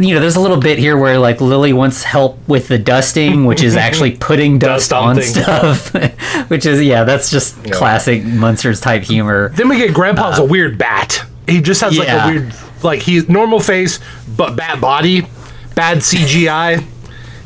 You 0.01 0.15
know, 0.15 0.21
there's 0.21 0.37
a 0.37 0.41
little 0.41 0.59
bit 0.61 0.79
here 0.79 0.97
where 0.97 1.19
like 1.19 1.41
Lily 1.41 1.73
wants 1.73 2.03
help 2.03 2.39
with 2.49 2.69
the 2.69 2.79
dusting, 2.79 3.45
which 3.45 3.63
is 3.63 3.77
actually 3.77 4.13
putting 4.17 4.59
dust, 4.59 4.91
Dust 4.91 4.93
on 4.93 5.09
on 5.11 5.17
things. 5.17 5.33
stuff, 5.33 5.93
which 6.51 6.65
is 6.67 6.83
yeah, 6.83 7.05
that's 7.05 7.31
just 7.31 7.63
classic 7.73 8.25
Munsters 8.25 8.81
type 8.81 9.03
humor. 9.03 9.51
Then 9.51 9.69
we 9.69 9.77
get 9.77 9.93
Grandpa's 9.95 10.39
a 10.39 10.45
weird 10.45 10.79
bat. 10.79 11.25
He 11.47 11.61
just 11.61 11.81
has 11.83 11.97
like 11.99 12.09
Uh, 12.09 12.23
a 12.25 12.31
weird, 12.31 12.55
like 12.83 13.01
he's 13.03 13.29
normal 13.29 13.61
face, 13.61 14.01
but 14.37 14.57
bat 14.57 14.81
body, 14.81 15.27
bad 15.75 15.99
CGI. 15.99 16.85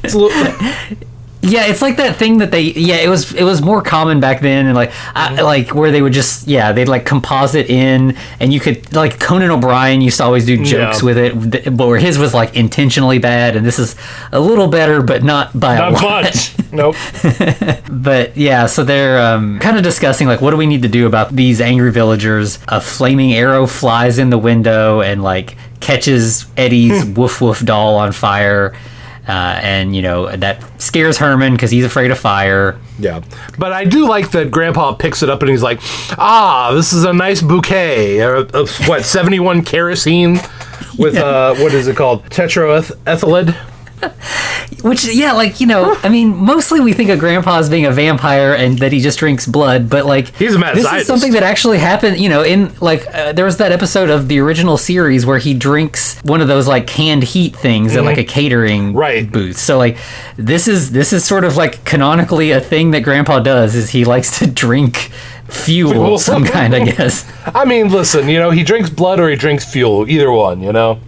It's 0.05 0.15
a 0.15 0.19
little, 0.19 0.99
Yeah, 1.47 1.67
it's 1.67 1.81
like 1.83 1.97
that 1.99 2.17
thing 2.17 2.39
that 2.39 2.51
they 2.51 2.63
yeah, 2.63 2.97
it 2.97 3.09
was 3.09 3.33
it 3.35 3.45
was 3.45 3.63
more 3.63 3.81
common 3.83 4.21
back 4.21 4.41
then 4.41 4.67
and 4.67 4.75
like 4.75 4.93
I, 5.15 5.41
like 5.43 5.75
where 5.75 5.91
they 5.93 6.03
would 6.03 6.13
just 6.13 6.47
yeah, 6.49 6.73
they'd 6.73 6.89
like 6.89 7.05
composite 7.07 7.71
in 7.71 8.17
and 8.41 8.53
you 8.53 8.61
could 8.61 8.93
like 8.95 9.19
Conan 9.21 9.51
O'Brien 9.51 10.01
used 10.01 10.17
to 10.19 10.25
always 10.25 10.45
do 10.47 10.57
jokes 10.65 11.01
Yeah. 11.03 11.05
with 11.07 11.19
it 11.19 11.77
but 11.77 11.87
where 11.87 11.99
his 11.99 12.19
was 12.19 12.35
like 12.35 12.57
intentionally 12.57 13.19
bad 13.19 13.57
and 13.57 13.65
this 13.65 13.79
is 13.79 13.95
a 14.33 14.41
little 14.41 14.69
better 14.69 15.03
but 15.03 15.23
not 15.23 15.59
by 15.59 15.77
a 15.77 15.91
lot. 15.91 16.03
much. 16.25 16.53
Nope. 16.73 16.97
But 17.89 18.37
yeah, 18.37 18.67
so 18.67 18.85
they're 18.85 19.19
um, 19.19 19.59
kind 19.61 19.77
of 19.77 19.83
discussing 19.83 20.27
like 20.27 20.41
what 20.41 20.51
do 20.51 20.57
we 20.57 20.67
need 20.67 20.83
to 20.83 20.89
do 20.89 21.07
about 21.07 21.35
these 21.35 21.61
angry 21.61 21.91
villagers? 21.93 22.59
A 22.69 22.81
flaming 22.81 23.33
arrow 23.35 23.67
flies 23.67 24.19
in 24.19 24.31
the 24.31 24.39
window 24.39 25.01
and 25.01 25.23
like 25.23 25.57
catches 25.81 26.47
Eddie's 26.57 27.05
woof 27.17 27.41
woof 27.41 27.65
doll 27.65 27.97
on 27.97 28.13
fire. 28.13 28.77
Uh, 29.29 29.59
and 29.61 29.97
you 29.97 30.03
know 30.03 30.35
that 30.37 30.63
scares 30.81 31.19
Herman 31.19 31.53
because 31.55 31.71
he's 31.73 31.85
afraid 31.85 32.11
of 32.13 32.19
fire. 32.19 32.79
Yeah, 32.99 33.23
but 33.59 33.73
I 33.73 33.85
do 33.85 34.09
like 34.09 34.31
that 34.31 34.51
Grandpa 34.53 34.93
picks 34.95 35.23
it 35.23 35.29
up 35.29 35.41
and 35.43 35.51
he's 35.51 35.63
like, 35.65 35.81
"Ah, 36.17 36.71
this 36.73 36.93
is 36.93 37.05
a 37.05 37.13
nice 37.13 37.43
bouquet 37.43 38.21
of, 38.21 38.55
of 38.55 38.71
what 38.89 39.05
seventy-one 39.05 39.63
kerosene 39.63 40.39
with 40.97 41.17
uh, 41.17 41.57
what 41.57 41.75
is 41.75 41.89
it 41.89 41.97
called, 41.97 42.25
tetraethyl 42.31 43.29
lead." 43.29 43.57
Which, 44.83 45.07
yeah, 45.07 45.33
like, 45.33 45.61
you 45.61 45.67
know, 45.67 45.97
I 46.03 46.09
mean, 46.09 46.37
mostly 46.37 46.81
we 46.81 46.93
think 46.93 47.11
of 47.11 47.19
Grandpa 47.19 47.59
as 47.59 47.71
being 47.71 47.87
a 47.87 47.91
vampire 47.91 48.53
and 48.53 48.79
that 48.79 48.93
he 48.93 49.01
just 49.01 49.19
drinks 49.19 49.47
blood, 49.47 49.89
but, 49.89 50.07
like, 50.07 50.35
He's 50.37 50.55
a 50.55 50.59
mad 50.59 50.77
this 50.77 50.85
scientist. 50.85 51.03
is 51.03 51.07
something 51.07 51.33
that 51.33 51.43
actually 51.43 51.79
happened, 51.79 52.19
you 52.19 52.29
know, 52.29 52.43
in, 52.43 52.73
like, 52.81 53.07
uh, 53.13 53.33
there 53.33 53.45
was 53.45 53.57
that 53.57 53.73
episode 53.73 54.11
of 54.11 54.29
the 54.29 54.39
original 54.39 54.77
series 54.77 55.25
where 55.25 55.39
he 55.39 55.55
drinks 55.55 56.21
one 56.23 56.41
of 56.41 56.47
those, 56.49 56.69
like, 56.69 56.87
canned 56.87 57.23
heat 57.25 57.57
things 57.57 57.97
at, 57.97 58.05
like, 58.05 58.19
a 58.19 58.25
catering 58.25 58.89
Mm-hmm. 58.89 58.97
Right. 58.99 59.31
booth. 59.33 59.57
So, 59.57 59.79
like, 59.79 59.97
this 60.37 60.69
is, 60.69 60.93
this 60.93 61.13
is 61.13 61.25
sort 61.25 61.45
of, 61.45 61.57
like, 61.57 61.85
canonically 61.85 62.51
a 62.51 62.61
thing 62.61 62.91
that 62.93 63.01
Grandpa 63.01 63.41
does, 63.41 63.75
is 63.75 63.91
he 63.91 64.05
likes 64.05 64.39
to 64.41 64.47
drink 64.47 65.11
fuel 65.49 66.15
of 66.15 66.21
some 66.21 66.45
kind, 66.45 66.75
I 66.75 66.85
guess. 66.91 67.31
I 67.47 67.65
mean, 67.65 67.89
listen, 67.91 68.29
you 68.29 68.39
know, 68.39 68.51
he 68.51 68.63
drinks 68.63 68.91
blood 68.91 69.19
or 69.21 69.29
he 69.31 69.37
drinks 69.37 69.65
fuel, 69.71 70.09
either 70.09 70.31
one, 70.31 70.61
you 70.61 70.73
know. 70.73 71.01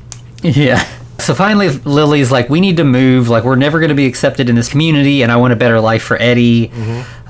Yeah. 0.43 0.87
So 1.29 1.35
finally, 1.35 1.69
Lily's 1.69 2.33
like, 2.33 2.49
we 2.49 2.59
need 2.59 2.79
to 2.79 2.85
move. 2.85 3.29
Like, 3.29 3.45
we're 3.45 3.55
never 3.55 3.81
going 3.81 3.91
to 3.91 3.95
be 3.95 4.07
accepted 4.07 4.49
in 4.49 4.55
this 4.55 4.71
community, 4.71 5.23
and 5.23 5.31
I 5.31 5.37
want 5.37 5.53
a 5.53 5.57
better 5.57 5.79
life 5.79 6.03
for 6.03 6.17
Eddie. 6.17 6.73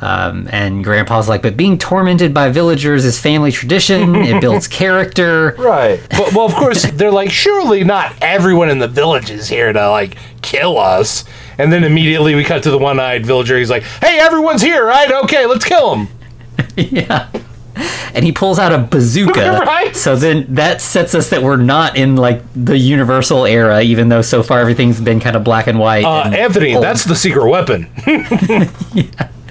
Um, 0.01 0.49
and 0.53 0.85
Grandpa's 0.85 1.29
like, 1.29 1.43
but 1.43 1.57
being 1.57 1.79
tormented 1.79 2.33
by 2.33 2.49
villagers 2.51 3.05
is 3.05 3.19
family 3.19 3.51
tradition. 3.51 4.15
It 4.15 4.41
builds 4.41 4.69
character. 4.69 5.57
Right. 5.59 6.01
But, 6.11 6.33
well, 6.33 6.47
of 6.47 6.55
course, 6.55 6.89
they're 6.93 7.11
like, 7.11 7.33
surely 7.33 7.83
not 7.83 8.15
everyone 8.23 8.71
in 8.71 8.79
the 8.79 8.87
village 8.87 9.31
is 9.31 9.49
here 9.49 9.73
to, 9.73 9.91
like, 9.91 10.17
kill 10.43 10.79
us. 10.79 11.25
And 11.59 11.73
then 11.73 11.83
immediately 11.83 12.37
we 12.37 12.45
cut 12.45 12.63
to 12.63 12.71
the 12.71 12.79
one 12.79 13.01
eyed 13.01 13.27
villager. 13.27 13.59
He's 13.59 13.69
like, 13.69 13.83
hey, 13.83 14.21
everyone's 14.21 14.63
here, 14.63 14.87
right? 14.87 15.11
Okay, 15.25 15.45
let's 15.47 15.65
kill 15.65 15.97
him. 15.97 16.09
yeah. 16.77 17.29
And 18.15 18.25
he 18.25 18.33
pulls 18.33 18.59
out 18.59 18.73
a 18.73 18.79
bazooka. 18.79 19.63
Right. 19.69 19.95
So 19.95 20.17
then 20.17 20.55
that 20.55 20.81
sets 20.81 21.15
us 21.15 21.31
that 21.31 21.43
we're 21.43 21.57
not 21.57 21.97
in 21.97 22.17
like 22.17 22.43
the 22.55 22.77
universal 22.77 23.45
era, 23.45 23.83
even 23.83 24.09
though 24.09 24.23
so 24.23 24.43
far 24.43 24.61
everything's 24.61 25.01
been 25.01 25.21
kind 25.21 25.37
of 25.37 25.45
black 25.45 25.67
and 25.67 25.79
white. 25.79 26.05
Uh, 26.05 26.23
and 26.25 26.35
Anthony, 26.35 26.75
old. 26.75 26.85
that's 26.85 27.05
the 27.05 27.15
secret 27.15 27.49
weapon. 27.49 27.87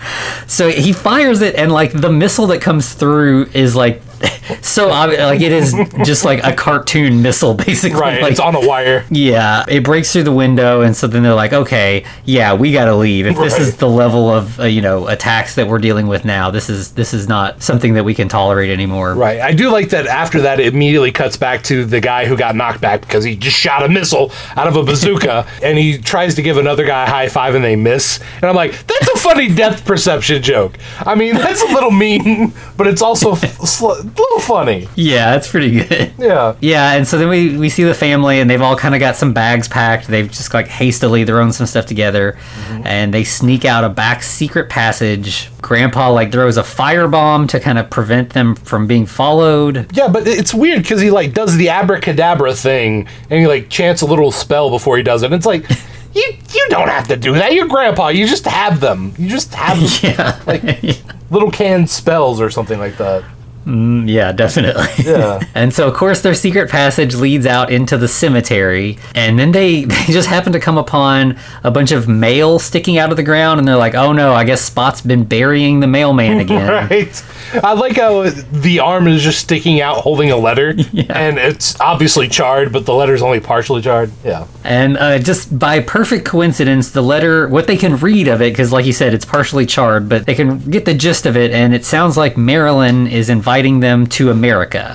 So 0.47 0.69
he 0.69 0.93
fires 0.93 1.41
it, 1.41 1.55
and 1.55 1.71
like 1.71 1.91
the 1.91 2.11
missile 2.11 2.47
that 2.47 2.61
comes 2.61 2.93
through 2.93 3.49
is 3.53 3.75
like 3.75 4.01
so. 4.61 4.87
Like 4.87 5.41
it 5.41 5.51
is 5.51 5.73
just 6.03 6.25
like 6.25 6.43
a 6.43 6.53
cartoon 6.53 7.21
missile, 7.21 7.53
basically. 7.67 7.99
right. 7.99 8.21
Like, 8.21 8.31
it's 8.31 8.39
on 8.39 8.55
a 8.55 8.67
wire. 8.67 9.05
yeah, 9.09 9.65
it 9.67 9.83
breaks 9.83 10.11
through 10.13 10.23
the 10.23 10.31
window, 10.31 10.81
and 10.81 10.95
so 10.95 11.07
then 11.07 11.23
they're 11.23 11.33
like, 11.33 11.53
okay, 11.53 12.05
yeah, 12.25 12.53
we 12.53 12.71
got 12.71 12.85
to 12.85 12.95
leave. 12.95 13.25
If 13.25 13.37
this 13.37 13.59
is 13.59 13.77
the 13.77 13.89
level 13.89 14.29
of 14.29 14.59
uh, 14.59 14.63
you 14.63 14.81
know 14.81 15.07
attacks 15.07 15.55
that 15.55 15.67
we're 15.67 15.79
dealing 15.79 16.07
with 16.07 16.25
now, 16.25 16.51
this 16.51 16.69
is 16.69 16.93
this 16.93 17.13
is 17.13 17.27
not 17.27 17.61
something 17.61 17.93
that 17.93 18.03
we 18.03 18.13
can 18.13 18.27
tolerate 18.27 18.69
anymore. 18.69 19.13
Right. 19.13 19.39
I 19.39 19.53
do 19.53 19.71
like 19.71 19.89
that 19.89 20.07
after 20.07 20.41
that, 20.41 20.59
it 20.59 20.73
immediately 20.73 21.11
cuts 21.11 21.37
back 21.37 21.63
to 21.63 21.85
the 21.85 21.99
guy 21.99 22.25
who 22.25 22.35
got 22.37 22.55
knocked 22.55 22.81
back 22.81 23.01
because 23.01 23.23
he 23.23 23.35
just 23.35 23.57
shot 23.57 23.83
a 23.83 23.89
missile 23.89 24.31
out 24.55 24.67
of 24.67 24.75
a 24.75 24.83
bazooka 24.83 25.47
and 25.63 25.77
he 25.77 25.97
tries 25.97 26.35
to 26.35 26.41
give 26.41 26.57
another 26.57 26.85
guy 26.85 27.03
a 27.05 27.09
high 27.09 27.27
five 27.29 27.55
and 27.55 27.63
they 27.63 27.75
miss. 27.75 28.19
And 28.35 28.45
I'm 28.45 28.55
like, 28.55 28.71
that's 28.87 29.07
a 29.09 29.17
funny 29.17 29.53
depth 29.53 29.85
perception 29.85 30.41
joke. 30.41 30.77
I 30.99 31.15
mean, 31.15 31.35
that's 31.35 31.61
a 31.61 31.67
little 31.73 31.91
mean, 31.91 32.53
but 32.75 32.87
it's 32.87 33.01
also 33.01 33.35
sl- 33.35 34.06
little 34.15 34.39
funny. 34.39 34.87
Yeah, 34.95 35.31
that's 35.31 35.49
pretty 35.49 35.71
good. 35.71 36.13
Yeah. 36.17 36.55
Yeah, 36.59 36.93
and 36.93 37.07
so 37.07 37.17
then 37.17 37.29
we, 37.29 37.57
we 37.57 37.69
see 37.69 37.83
the 37.83 37.93
family, 37.93 38.39
and 38.39 38.49
they've 38.49 38.61
all 38.61 38.75
kind 38.75 38.95
of 38.95 38.99
got 38.99 39.15
some 39.15 39.33
bags 39.33 39.67
packed. 39.67 40.07
They've 40.07 40.29
just 40.29 40.53
like 40.53 40.67
hastily 40.67 41.25
thrown 41.25 41.51
some 41.51 41.67
stuff 41.67 41.85
together, 41.85 42.33
mm-hmm. 42.33 42.87
and 42.87 43.13
they 43.13 43.23
sneak 43.23 43.65
out 43.65 43.83
a 43.83 43.89
back 43.89 44.23
secret 44.23 44.69
passage. 44.69 45.49
Grandpa 45.61 46.11
like 46.11 46.31
throws 46.31 46.57
a 46.57 46.63
firebomb 46.63 47.49
to 47.49 47.59
kind 47.59 47.77
of 47.77 47.89
prevent 47.89 48.31
them 48.31 48.55
from 48.55 48.87
being 48.87 49.05
followed. 49.05 49.87
Yeah, 49.95 50.07
but 50.07 50.27
it's 50.27 50.53
weird 50.53 50.81
because 50.81 51.01
he 51.01 51.11
like 51.11 51.33
does 51.33 51.57
the 51.57 51.69
abracadabra 51.69 52.53
thing 52.53 53.07
and 53.29 53.39
he 53.39 53.47
like 53.47 53.69
chants 53.69 54.01
a 54.01 54.05
little 54.05 54.31
spell 54.31 54.69
before 54.69 54.97
he 54.97 55.03
does 55.03 55.23
it. 55.23 55.33
It's 55.33 55.45
like 55.45 55.69
you 56.13 56.33
you 56.53 56.67
don't 56.69 56.87
have 56.87 57.07
to 57.09 57.17
do 57.17 57.33
that. 57.33 57.53
You're 57.53 57.67
grandpa. 57.67 58.09
You 58.09 58.27
just 58.27 58.45
have 58.45 58.79
them. 58.79 59.13
You 59.17 59.29
just 59.29 59.53
have 59.53 59.77
Yeah, 60.03 60.39
like 60.45 60.63
little 61.31 61.51
canned 61.51 61.89
spells 61.89 62.39
or 62.39 62.49
something 62.49 62.79
like 62.79 62.97
that. 62.97 63.23
Yeah, 63.67 64.31
definitely. 64.31 64.87
Yeah. 65.03 65.41
And 65.57 65.73
so, 65.73 65.87
of 65.87 65.95
course, 65.95 66.21
their 66.21 66.35
secret 66.35 66.69
passage 66.69 67.15
leads 67.15 67.47
out 67.47 67.71
into 67.71 67.97
the 67.97 68.07
cemetery. 68.07 68.99
And 69.15 69.39
then 69.39 69.51
they, 69.51 69.83
they 69.85 70.05
just 70.05 70.27
happen 70.27 70.53
to 70.53 70.59
come 70.59 70.77
upon 70.77 71.37
a 71.63 71.71
bunch 71.71 71.91
of 71.91 72.07
mail 72.07 72.59
sticking 72.59 72.99
out 72.99 73.09
of 73.09 73.17
the 73.17 73.23
ground. 73.23 73.59
And 73.59 73.67
they're 73.67 73.75
like, 73.75 73.95
oh 73.95 74.13
no, 74.13 74.33
I 74.33 74.43
guess 74.43 74.61
Spot's 74.61 75.01
been 75.01 75.23
burying 75.23 75.79
the 75.79 75.87
mailman 75.87 76.39
again. 76.41 76.89
Right. 76.89 77.23
I 77.63 77.73
like 77.73 77.95
how 77.95 78.29
the 78.29 78.79
arm 78.79 79.07
is 79.07 79.23
just 79.23 79.39
sticking 79.39 79.81
out 79.81 79.97
holding 79.97 80.31
a 80.31 80.37
letter, 80.37 80.71
yeah. 80.91 81.05
and 81.09 81.37
it's 81.37 81.79
obviously 81.79 82.27
charred, 82.27 82.73
but 82.73 82.85
the 82.85 82.93
letter's 82.93 83.21
only 83.21 83.39
partially 83.39 83.81
charred. 83.81 84.11
Yeah. 84.23 84.47
And 84.63 84.97
uh, 84.97 85.19
just 85.19 85.57
by 85.57 85.79
perfect 85.79 86.25
coincidence, 86.25 86.91
the 86.91 87.01
letter, 87.01 87.47
what 87.47 87.67
they 87.67 87.77
can 87.77 87.97
read 87.97 88.27
of 88.27 88.41
it, 88.41 88.51
because 88.51 88.71
like 88.71 88.85
you 88.85 88.93
said, 88.93 89.13
it's 89.13 89.25
partially 89.25 89.65
charred, 89.65 90.09
but 90.09 90.25
they 90.25 90.35
can 90.35 90.59
get 90.69 90.85
the 90.85 90.93
gist 90.93 91.25
of 91.25 91.37
it, 91.37 91.51
and 91.51 91.73
it 91.73 91.85
sounds 91.85 92.17
like 92.17 92.37
Marilyn 92.37 93.07
is 93.07 93.29
inviting 93.57 93.79
them 93.79 94.05
to 94.05 94.29
America. 94.29 94.93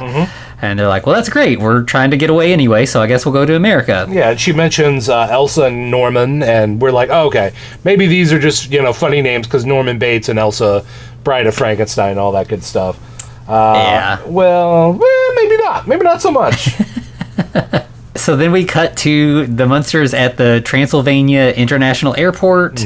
And 0.64 0.78
they're 0.78 0.86
like, 0.86 1.06
well, 1.06 1.16
that's 1.16 1.28
great. 1.28 1.58
We're 1.58 1.82
trying 1.82 2.12
to 2.12 2.16
get 2.16 2.30
away 2.30 2.52
anyway, 2.52 2.86
so 2.86 3.02
I 3.02 3.08
guess 3.08 3.26
we'll 3.26 3.32
go 3.32 3.44
to 3.44 3.56
America. 3.56 4.06
Yeah, 4.08 4.30
and 4.30 4.40
she 4.40 4.52
mentions 4.52 5.08
uh, 5.08 5.26
Elsa 5.28 5.64
and 5.64 5.90
Norman, 5.90 6.40
and 6.44 6.80
we're 6.80 6.92
like, 6.92 7.10
oh, 7.10 7.26
okay, 7.26 7.52
maybe 7.82 8.06
these 8.06 8.32
are 8.32 8.38
just 8.38 8.70
you 8.70 8.80
know 8.80 8.92
funny 8.92 9.20
names 9.22 9.48
because 9.48 9.64
Norman 9.66 9.98
Bates 9.98 10.28
and 10.28 10.38
Elsa, 10.38 10.84
Bride 11.24 11.48
of 11.48 11.56
Frankenstein, 11.56 12.16
all 12.16 12.30
that 12.32 12.46
good 12.46 12.62
stuff. 12.62 12.96
Uh, 13.48 13.74
Yeah. 13.74 14.24
Well, 14.26 14.94
eh, 14.94 15.32
maybe 15.34 15.56
not. 15.56 15.88
Maybe 15.88 16.04
not 16.04 16.22
so 16.22 16.30
much. 16.30 16.70
So 18.14 18.36
then 18.36 18.52
we 18.52 18.64
cut 18.66 18.96
to 18.98 19.46
the 19.46 19.66
Munsters 19.66 20.14
at 20.14 20.36
the 20.36 20.60
Transylvania 20.64 21.52
International 21.56 22.14
Airport. 22.16 22.84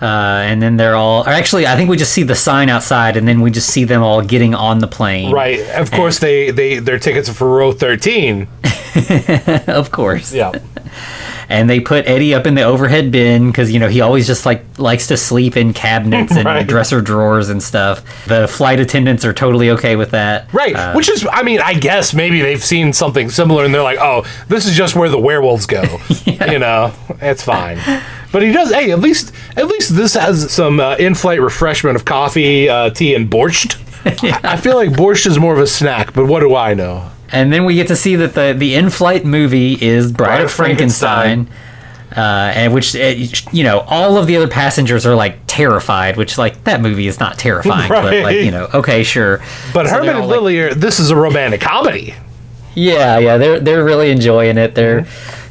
Uh, 0.00 0.42
and 0.44 0.60
then 0.60 0.76
they're 0.76 0.94
all, 0.94 1.22
or 1.22 1.30
actually, 1.30 1.66
I 1.66 1.74
think 1.74 1.88
we 1.88 1.96
just 1.96 2.12
see 2.12 2.22
the 2.22 2.34
sign 2.34 2.68
outside, 2.68 3.16
and 3.16 3.26
then 3.26 3.40
we 3.40 3.50
just 3.50 3.70
see 3.70 3.84
them 3.84 4.02
all 4.02 4.20
getting 4.20 4.54
on 4.54 4.80
the 4.80 4.86
plane. 4.86 5.32
right. 5.32 5.60
Of 5.70 5.90
course, 5.90 6.18
they 6.18 6.50
they 6.50 6.78
their 6.80 6.98
tickets 6.98 7.28
are 7.30 7.34
for 7.34 7.48
row 7.48 7.72
thirteen. 7.72 8.48
of 9.66 9.90
course. 9.92 10.32
Yeah. 10.34 10.52
And 11.48 11.68
they 11.70 11.80
put 11.80 12.06
Eddie 12.06 12.34
up 12.34 12.46
in 12.46 12.54
the 12.54 12.62
overhead 12.62 13.10
bin 13.10 13.48
because 13.50 13.72
you 13.72 13.78
know 13.78 13.88
he 13.88 14.00
always 14.00 14.26
just 14.26 14.44
like 14.46 14.64
likes 14.78 15.06
to 15.08 15.16
sleep 15.16 15.56
in 15.56 15.72
cabinets 15.72 16.32
and 16.36 16.44
Right. 16.56 16.66
dresser 16.66 17.00
drawers 17.00 17.48
and 17.48 17.62
stuff. 17.62 18.02
The 18.26 18.46
flight 18.48 18.80
attendants 18.80 19.24
are 19.24 19.32
totally 19.32 19.70
okay 19.70 19.96
with 19.96 20.10
that. 20.12 20.52
Right, 20.52 20.74
Uh, 20.76 20.92
which 20.94 21.08
is, 21.08 21.26
I 21.30 21.42
mean, 21.42 21.60
I 21.60 21.74
guess 21.74 22.14
maybe 22.14 22.40
they've 22.42 22.62
seen 22.62 22.92
something 22.92 23.30
similar 23.30 23.64
and 23.64 23.72
they're 23.74 23.82
like, 23.82 23.98
oh, 24.00 24.24
this 24.48 24.66
is 24.66 24.76
just 24.76 24.94
where 24.96 25.08
the 25.08 25.18
werewolves 25.18 25.66
go. 25.66 25.82
You 26.26 26.58
know, 26.58 26.92
it's 27.22 27.42
fine. 27.42 27.78
But 28.30 28.42
he 28.42 28.52
does. 28.52 28.70
Hey, 28.72 28.90
at 28.92 29.00
least, 29.00 29.32
at 29.56 29.66
least 29.68 29.96
this 29.96 30.14
has 30.14 30.52
some 30.52 30.78
uh, 30.80 30.94
in-flight 30.96 31.40
refreshment 31.40 31.96
of 31.96 32.04
coffee, 32.04 32.68
uh, 32.68 32.90
tea, 32.90 33.14
and 33.14 33.28
borscht. 33.30 33.76
I, 34.44 34.52
I 34.52 34.56
feel 34.58 34.76
like 34.76 34.90
borscht 34.90 35.26
is 35.26 35.38
more 35.38 35.54
of 35.54 35.58
a 35.58 35.66
snack, 35.66 36.12
but 36.12 36.26
what 36.26 36.40
do 36.40 36.54
I 36.54 36.74
know? 36.74 37.10
And 37.32 37.52
then 37.52 37.64
we 37.64 37.74
get 37.74 37.88
to 37.88 37.96
see 37.96 38.16
that 38.16 38.34
the 38.34 38.54
the 38.56 38.74
in-flight 38.74 39.24
movie 39.24 39.74
is 39.80 40.12
Bride, 40.12 40.42
of 40.42 40.50
Frankenstein. 40.52 41.48
Uh, 42.16 42.20
and 42.54 42.72
which 42.72 42.94
you 43.52 43.64
know, 43.64 43.80
all 43.80 44.16
of 44.16 44.26
the 44.26 44.36
other 44.36 44.48
passengers 44.48 45.04
are 45.04 45.14
like 45.14 45.38
terrified. 45.46 46.16
Which 46.16 46.38
like 46.38 46.62
that 46.64 46.80
movie 46.80 47.08
is 47.08 47.18
not 47.20 47.36
terrifying, 47.38 47.88
but 47.88 48.22
like 48.22 48.36
you 48.36 48.50
know, 48.52 48.68
okay, 48.72 49.02
sure. 49.02 49.38
But 49.74 49.86
So 49.86 49.94
Herman 49.96 50.10
and 50.10 50.20
like- 50.20 50.28
Lily 50.28 50.58
are. 50.60 50.72
This 50.74 50.98
is 51.00 51.10
a 51.10 51.16
romantic 51.16 51.60
comedy. 51.60 52.14
Yeah, 52.74 53.18
yeah, 53.18 53.36
they're 53.38 53.60
they're 53.60 53.84
really 53.84 54.10
enjoying 54.10 54.56
it. 54.56 54.74
They're, 54.74 55.06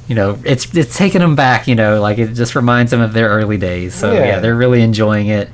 you 0.07 0.15
know, 0.15 0.39
it's 0.45 0.73
it's 0.75 0.95
taking 0.97 1.19
them 1.21 1.35
back. 1.35 1.67
You 1.67 1.75
know, 1.75 1.99
like 2.01 2.17
it 2.19 2.33
just 2.33 2.55
reminds 2.55 2.89
them 2.91 3.01
of 3.01 3.13
their 3.13 3.29
early 3.29 3.57
days. 3.57 3.93
So 3.93 4.13
yeah, 4.13 4.25
Yeah. 4.25 4.39
they're 4.39 4.55
really 4.55 4.81
enjoying 4.81 5.27
it. 5.27 5.49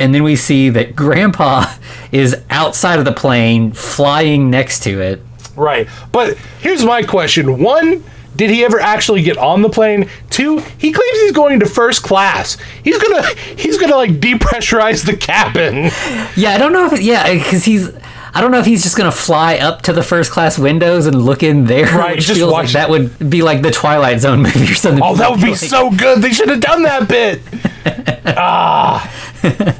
And 0.00 0.14
then 0.14 0.22
we 0.22 0.34
see 0.34 0.70
that 0.70 0.96
Grandpa 0.96 1.72
is 2.12 2.36
outside 2.50 2.98
of 2.98 3.04
the 3.04 3.12
plane, 3.12 3.72
flying 3.72 4.50
next 4.50 4.82
to 4.84 5.00
it. 5.00 5.20
Right. 5.54 5.88
But 6.10 6.36
here's 6.60 6.84
my 6.84 7.02
question. 7.02 7.62
One, 7.62 8.02
did 8.36 8.50
he 8.50 8.64
ever 8.64 8.80
actually 8.80 9.22
get 9.22 9.36
on 9.36 9.60
the 9.62 9.68
plane? 9.68 10.08
Two, 10.30 10.58
he 10.78 10.92
claims 10.92 11.20
he's 11.20 11.32
going 11.32 11.60
to 11.60 11.66
first 11.66 12.02
class. 12.02 12.56
He's 12.82 12.98
gonna 12.98 13.26
he's 13.56 13.78
gonna 13.78 13.96
like 13.96 14.12
depressurize 14.12 15.04
the 15.04 15.16
cabin. 15.16 15.90
Yeah, 16.36 16.52
I 16.54 16.58
don't 16.58 16.72
know 16.72 16.86
if 16.86 17.00
yeah, 17.00 17.32
because 17.34 17.64
he's. 17.64 17.90
I 18.32 18.40
don't 18.40 18.50
know 18.52 18.58
if 18.60 18.66
he's 18.66 18.82
just 18.82 18.96
gonna 18.96 19.10
fly 19.12 19.56
up 19.56 19.82
to 19.82 19.92
the 19.92 20.02
first 20.02 20.30
class 20.30 20.58
windows 20.58 21.06
and 21.06 21.20
look 21.22 21.42
in 21.42 21.64
there. 21.64 21.86
Right, 21.86 22.16
which 22.16 22.26
just 22.26 22.38
feels 22.38 22.52
watch- 22.52 22.66
like 22.66 22.72
that 22.74 22.90
would 22.90 23.30
be 23.30 23.42
like 23.42 23.62
the 23.62 23.70
Twilight 23.70 24.20
Zone 24.20 24.42
movie 24.42 24.70
or 24.70 24.74
something. 24.74 25.02
Oh, 25.02 25.14
that 25.16 25.30
would 25.30 25.40
be 25.40 25.50
Like- 25.50 25.56
so 25.58 25.90
good. 25.90 26.20
They 26.22 26.30
should 26.32 26.48
have 26.48 26.60
done 26.60 26.82
that 26.84 27.08
bit. 27.08 27.42
ah. 28.36 29.10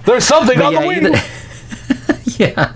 There's 0.04 0.24
something 0.24 0.60
on 0.60 0.72
yeah, 0.72 0.80
the 0.82 0.86
wing. 0.86 1.06
either- 1.06 1.22
yeah. 2.38 2.72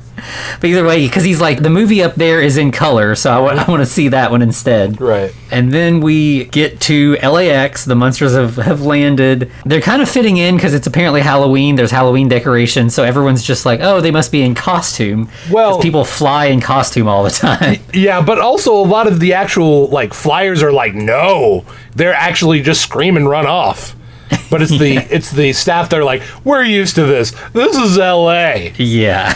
But 0.61 0.71
either 0.71 0.85
way, 0.85 1.07
because 1.07 1.25
he's 1.25 1.40
like 1.40 1.62
the 1.62 1.71
movie 1.71 2.02
up 2.02 2.14
there 2.14 2.40
is 2.40 2.57
in 2.57 2.71
color, 2.73 3.14
so 3.14 3.47
I 3.47 3.64
want 3.69 3.81
to 3.81 3.87
see 3.87 4.09
that 4.09 4.31
one 4.31 4.43
instead. 4.43 5.00
Right. 5.00 5.35
And 5.50 5.73
then 5.73 6.00
we 6.00 6.47
get 6.47 6.81
to 6.83 7.16
LAX. 7.23 7.85
The 7.85 7.95
monsters 7.95 8.35
have, 8.35 8.57
have 8.57 8.81
landed. 8.83 9.50
They're 9.64 9.81
kind 9.81 10.02
of 10.02 10.09
fitting 10.09 10.37
in 10.37 10.57
because 10.57 10.75
it's 10.75 10.87
apparently 10.87 11.21
Halloween. 11.21 11.76
There's 11.76 11.90
Halloween 11.90 12.28
decorations, 12.28 12.95
so 12.95 13.04
everyone's 13.04 13.43
just 13.45 13.64
like, 13.66 13.81
oh, 13.81 14.00
they 14.00 14.11
must 14.11 14.33
be 14.33 14.43
in 14.43 14.54
costume. 14.54 15.28
Well- 15.50 15.81
people 15.81 16.04
fly 16.04 16.47
in 16.47 16.61
costume 16.61 17.09
all 17.09 17.23
the 17.25 17.31
time. 17.31 17.81
Yeah, 17.95 18.23
but 18.23 18.38
also 18.40 18.75
a 18.75 18.83
lot 18.85 19.07
of 19.07 19.21
the 19.21 19.35
actual 19.35 19.87
like 19.88 20.12
flyers 20.12 20.62
are 20.62 20.73
like, 20.73 20.95
no, 20.95 21.64
they're 21.95 22.12
actually 22.14 22.61
just 22.61 22.83
scream 22.83 23.16
and 23.16 23.28
run 23.28 23.47
off. 23.47 23.95
But 24.50 24.62
it's 24.62 24.76
the 24.76 24.97
it's 25.11 25.31
the 25.31 25.52
staff 25.52 25.90
that 25.90 26.00
are 26.00 26.04
like, 26.04 26.23
we're 26.45 26.64
used 26.64 26.97
to 26.97 27.04
this. 27.04 27.31
This 27.52 27.76
is 27.76 27.97
L.A. 27.99 28.73
Yeah. 28.76 29.35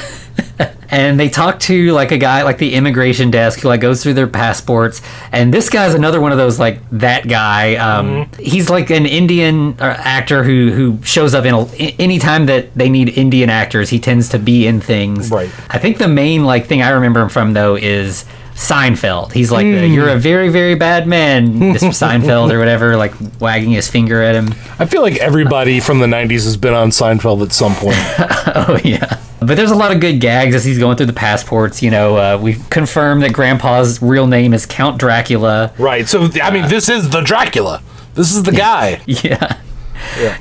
And 0.90 1.18
they 1.18 1.28
talk 1.28 1.61
to 1.61 1.92
like 1.92 2.12
a 2.12 2.18
guy 2.18 2.42
like 2.42 2.59
the 2.59 2.75
immigration 2.75 3.30
desk 3.30 3.61
who 3.61 3.68
like 3.68 3.80
goes 3.80 4.02
through 4.02 4.14
their 4.14 4.26
passports. 4.26 5.02
And 5.33 5.52
this 5.52 5.68
guy's 5.68 5.95
another 5.95 6.21
one 6.21 6.33
of 6.33 6.38
those 6.38 6.59
like 6.59 6.80
that 6.90 7.28
guy. 7.28 7.76
Um, 7.76 8.28
he's 8.38 8.71
like 8.71 8.90
an 8.90 9.07
indian 9.07 9.76
uh, 9.80 9.85
actor 9.99 10.42
who 10.45 10.71
who 10.71 11.02
shows 11.02 11.35
up 11.35 11.45
in 11.45 11.54
a, 11.54 11.66
anytime 11.99 12.47
that 12.47 12.75
they 12.75 12.88
need 12.88 13.11
indian 13.11 13.50
actors 13.50 13.90
he 13.90 13.99
tends 13.99 14.28
to 14.30 14.38
be 14.38 14.66
in 14.66 14.80
things. 14.80 15.30
Right. 15.30 15.50
i 15.71 15.78
think 15.78 15.99
the 15.99 16.09
main 16.09 16.45
like 16.45 16.66
thing 16.66 16.83
i 16.83 16.90
remember 16.90 17.21
him 17.21 17.28
from 17.28 17.52
though 17.52 17.76
is 17.76 18.25
Seinfeld. 18.59 19.33
He's 19.33 19.53
like, 19.53 19.65
the, 19.67 19.87
"You're 19.87 20.09
a 20.09 20.17
very, 20.19 20.49
very 20.49 20.75
bad 20.75 21.07
man, 21.07 21.55
Mr. 21.55 21.91
Seinfeld," 21.91 22.53
or 22.53 22.59
whatever, 22.59 22.97
like 22.97 23.15
wagging 23.41 23.71
his 23.71 23.88
finger 23.88 24.21
at 24.21 24.35
him. 24.35 24.49
I 24.81 24.87
feel 24.87 25.00
like 25.03 25.17
everybody 25.19 25.79
from 25.79 26.00
the 26.00 26.07
'90s 26.07 26.43
has 26.45 26.57
been 26.57 26.75
on 26.75 26.91
Seinfeld 26.91 27.43
at 27.43 27.53
some 27.53 27.75
point. 27.75 27.97
Oh 28.61 28.79
yeah. 28.83 29.21
But 29.41 29.57
there's 29.57 29.71
a 29.71 29.77
lot 29.77 29.93
of 29.95 30.00
good 30.00 30.21
gags 30.21 30.55
as 30.55 30.65
he's 30.65 30.79
going 30.79 30.97
through 30.97 31.07
the 31.07 31.12
passports. 31.12 31.83
You 31.83 31.91
know, 31.93 32.17
uh, 32.17 32.38
we 32.43 32.55
confirmed 32.71 33.23
that 33.23 33.33
Grandpa's 33.33 34.03
real 34.03 34.27
name 34.27 34.53
is 34.55 34.67
Count 34.67 34.99
Dracula. 34.99 35.73
right. 35.79 36.09
So 36.09 36.29
I 36.43 36.50
mean, 36.50 36.67
this 36.69 36.88
is 36.88 37.11
the 37.11 37.21
Dracula. 37.21 37.83
This 38.15 38.35
is 38.35 38.43
the 38.43 38.53
guy. 38.67 39.00
Yeah. 39.07 39.59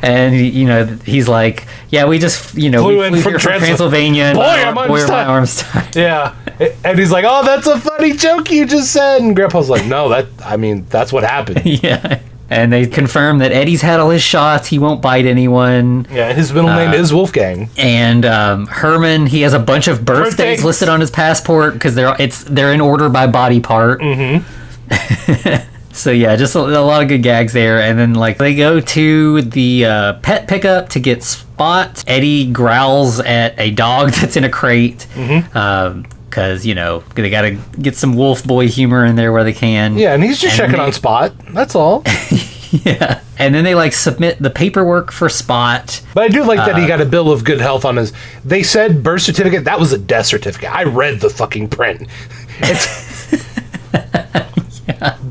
And 0.02 0.36
you 0.36 0.66
know 0.66 0.86
he's 1.06 1.28
like, 1.28 1.68
yeah, 1.90 2.06
we 2.06 2.18
just 2.18 2.56
you 2.56 2.70
know 2.72 2.82
Flew 2.84 3.00
we 3.00 3.06
in 3.06 3.14
from 3.22 3.32
here 3.34 3.40
from 3.40 3.60
Transylvania. 3.60 4.32
Boy, 4.34 4.40
my- 4.42 4.58
am 4.60 4.78
I 4.78 4.88
boy, 4.88 4.96
am 4.98 5.04
I 5.04 5.06
stuck. 5.06 5.28
arms 5.28 5.58
tied. 5.62 5.96
yeah. 5.96 6.36
And 6.84 6.98
he's 6.98 7.12
like, 7.12 7.26
"Oh, 7.28 7.44
that's 7.46 7.68
a 7.68 7.80
funny 7.80 8.14
joke 8.14 8.50
you 8.52 8.66
just 8.66 8.92
said." 8.92 9.22
And 9.22 9.36
Grandpa's 9.36 9.70
like, 9.70 9.86
"No, 9.86 10.10
that. 10.10 10.28
I 10.44 10.58
mean, 10.58 10.86
that's 10.90 11.14
what 11.14 11.24
happened." 11.24 11.66
yeah. 11.66 12.22
And 12.50 12.72
they 12.72 12.88
confirm 12.88 13.40
that 13.40 13.52
Eddie's 13.52 13.82
had 13.82 14.00
all 14.00 14.10
his 14.10 14.22
shots. 14.24 14.68
He 14.70 14.80
won't 14.80 15.02
bite 15.02 15.26
anyone. 15.26 16.08
Yeah. 16.10 16.32
His 16.32 16.54
middle 16.54 16.70
name 16.70 16.94
is 16.94 17.14
Wolfgang. 17.14 17.70
And 17.78 18.26
um, 18.26 18.68
Herman, 18.68 19.26
he 19.26 19.42
has 19.42 19.54
a 19.54 19.60
bunch 19.60 19.90
of 19.90 20.06
birthdays 20.06 20.36
Birthdays. 20.36 20.64
listed 20.64 20.88
on 20.88 21.02
his 21.02 21.12
passport 21.12 21.74
because 21.74 21.94
they're 21.94 22.16
it's 22.20 22.44
they're 22.46 22.72
in 22.74 22.80
order 22.80 23.10
by 23.10 23.28
body 23.28 23.60
part. 23.60 24.00
Mm-hmm. 24.00 24.46
so 25.94 26.12
yeah, 26.12 26.38
just 26.38 26.56
a, 26.56 26.60
a 26.60 26.80
lot 26.80 27.02
of 27.02 27.10
good 27.10 27.22
gags 27.22 27.52
there. 27.52 27.82
And 27.82 28.00
then 28.00 28.14
like 28.14 28.38
they 28.38 28.56
go 28.56 28.80
to 28.80 29.42
the 29.42 29.86
uh, 29.86 30.14
pet 30.22 30.48
pickup 30.48 30.90
to 30.90 31.00
get 31.02 31.24
Spot. 31.24 32.04
Eddie 32.08 32.52
growls 32.52 33.20
at 33.20 33.60
a 33.60 33.72
dog 33.72 34.12
that's 34.14 34.38
in 34.38 34.44
a 34.44 34.50
crate. 34.50 35.08
Mm-hmm. 35.16 35.58
Because 36.30 36.66
you 36.66 36.76
know 36.76 37.04
they 37.16 37.30
got 37.30 37.42
to 37.44 37.52
get 37.82 37.96
some 37.96 38.16
wolf 38.16 38.44
boy 38.46 38.68
humor 38.68 39.06
in 39.06 39.16
there 39.16 39.32
where 39.32 39.44
they 39.44 39.54
can. 39.54 39.98
Yeah, 39.98 40.14
and 40.14 40.24
he's 40.24 40.40
just 40.40 40.54
And 40.60 40.68
checking 40.72 40.78
they- 40.78 40.86
on 40.88 40.94
Spot. 40.94 41.34
That's 41.54 41.76
all. 41.76 42.04
yeah. 42.72 43.22
And 43.40 43.54
then 43.54 43.64
they 43.64 43.76
like 43.76 43.94
submit 43.94 44.40
the 44.40 44.50
paperwork 44.50 45.12
for 45.12 45.30
Spot. 45.30 46.02
But 46.14 46.24
I 46.24 46.28
do 46.30 46.44
like 46.44 46.58
that 46.58 46.76
Uh, 46.76 46.80
he 46.80 46.88
got 46.88 47.02
a 47.02 47.06
bill 47.06 47.32
of 47.32 47.44
good 47.44 47.62
health 47.62 47.86
on 47.86 47.98
his. 47.98 48.12
They 48.44 48.64
said 48.64 49.04
birth 49.04 49.22
certificate. 49.22 49.66
That 49.66 49.80
was 49.80 49.94
a 49.94 49.98
death 49.98 50.26
certificate. 50.26 50.74
I 50.74 50.84
read 50.84 51.20
the 51.20 51.30
fucking 51.30 51.70
print. 51.70 52.08
It's 52.60 53.57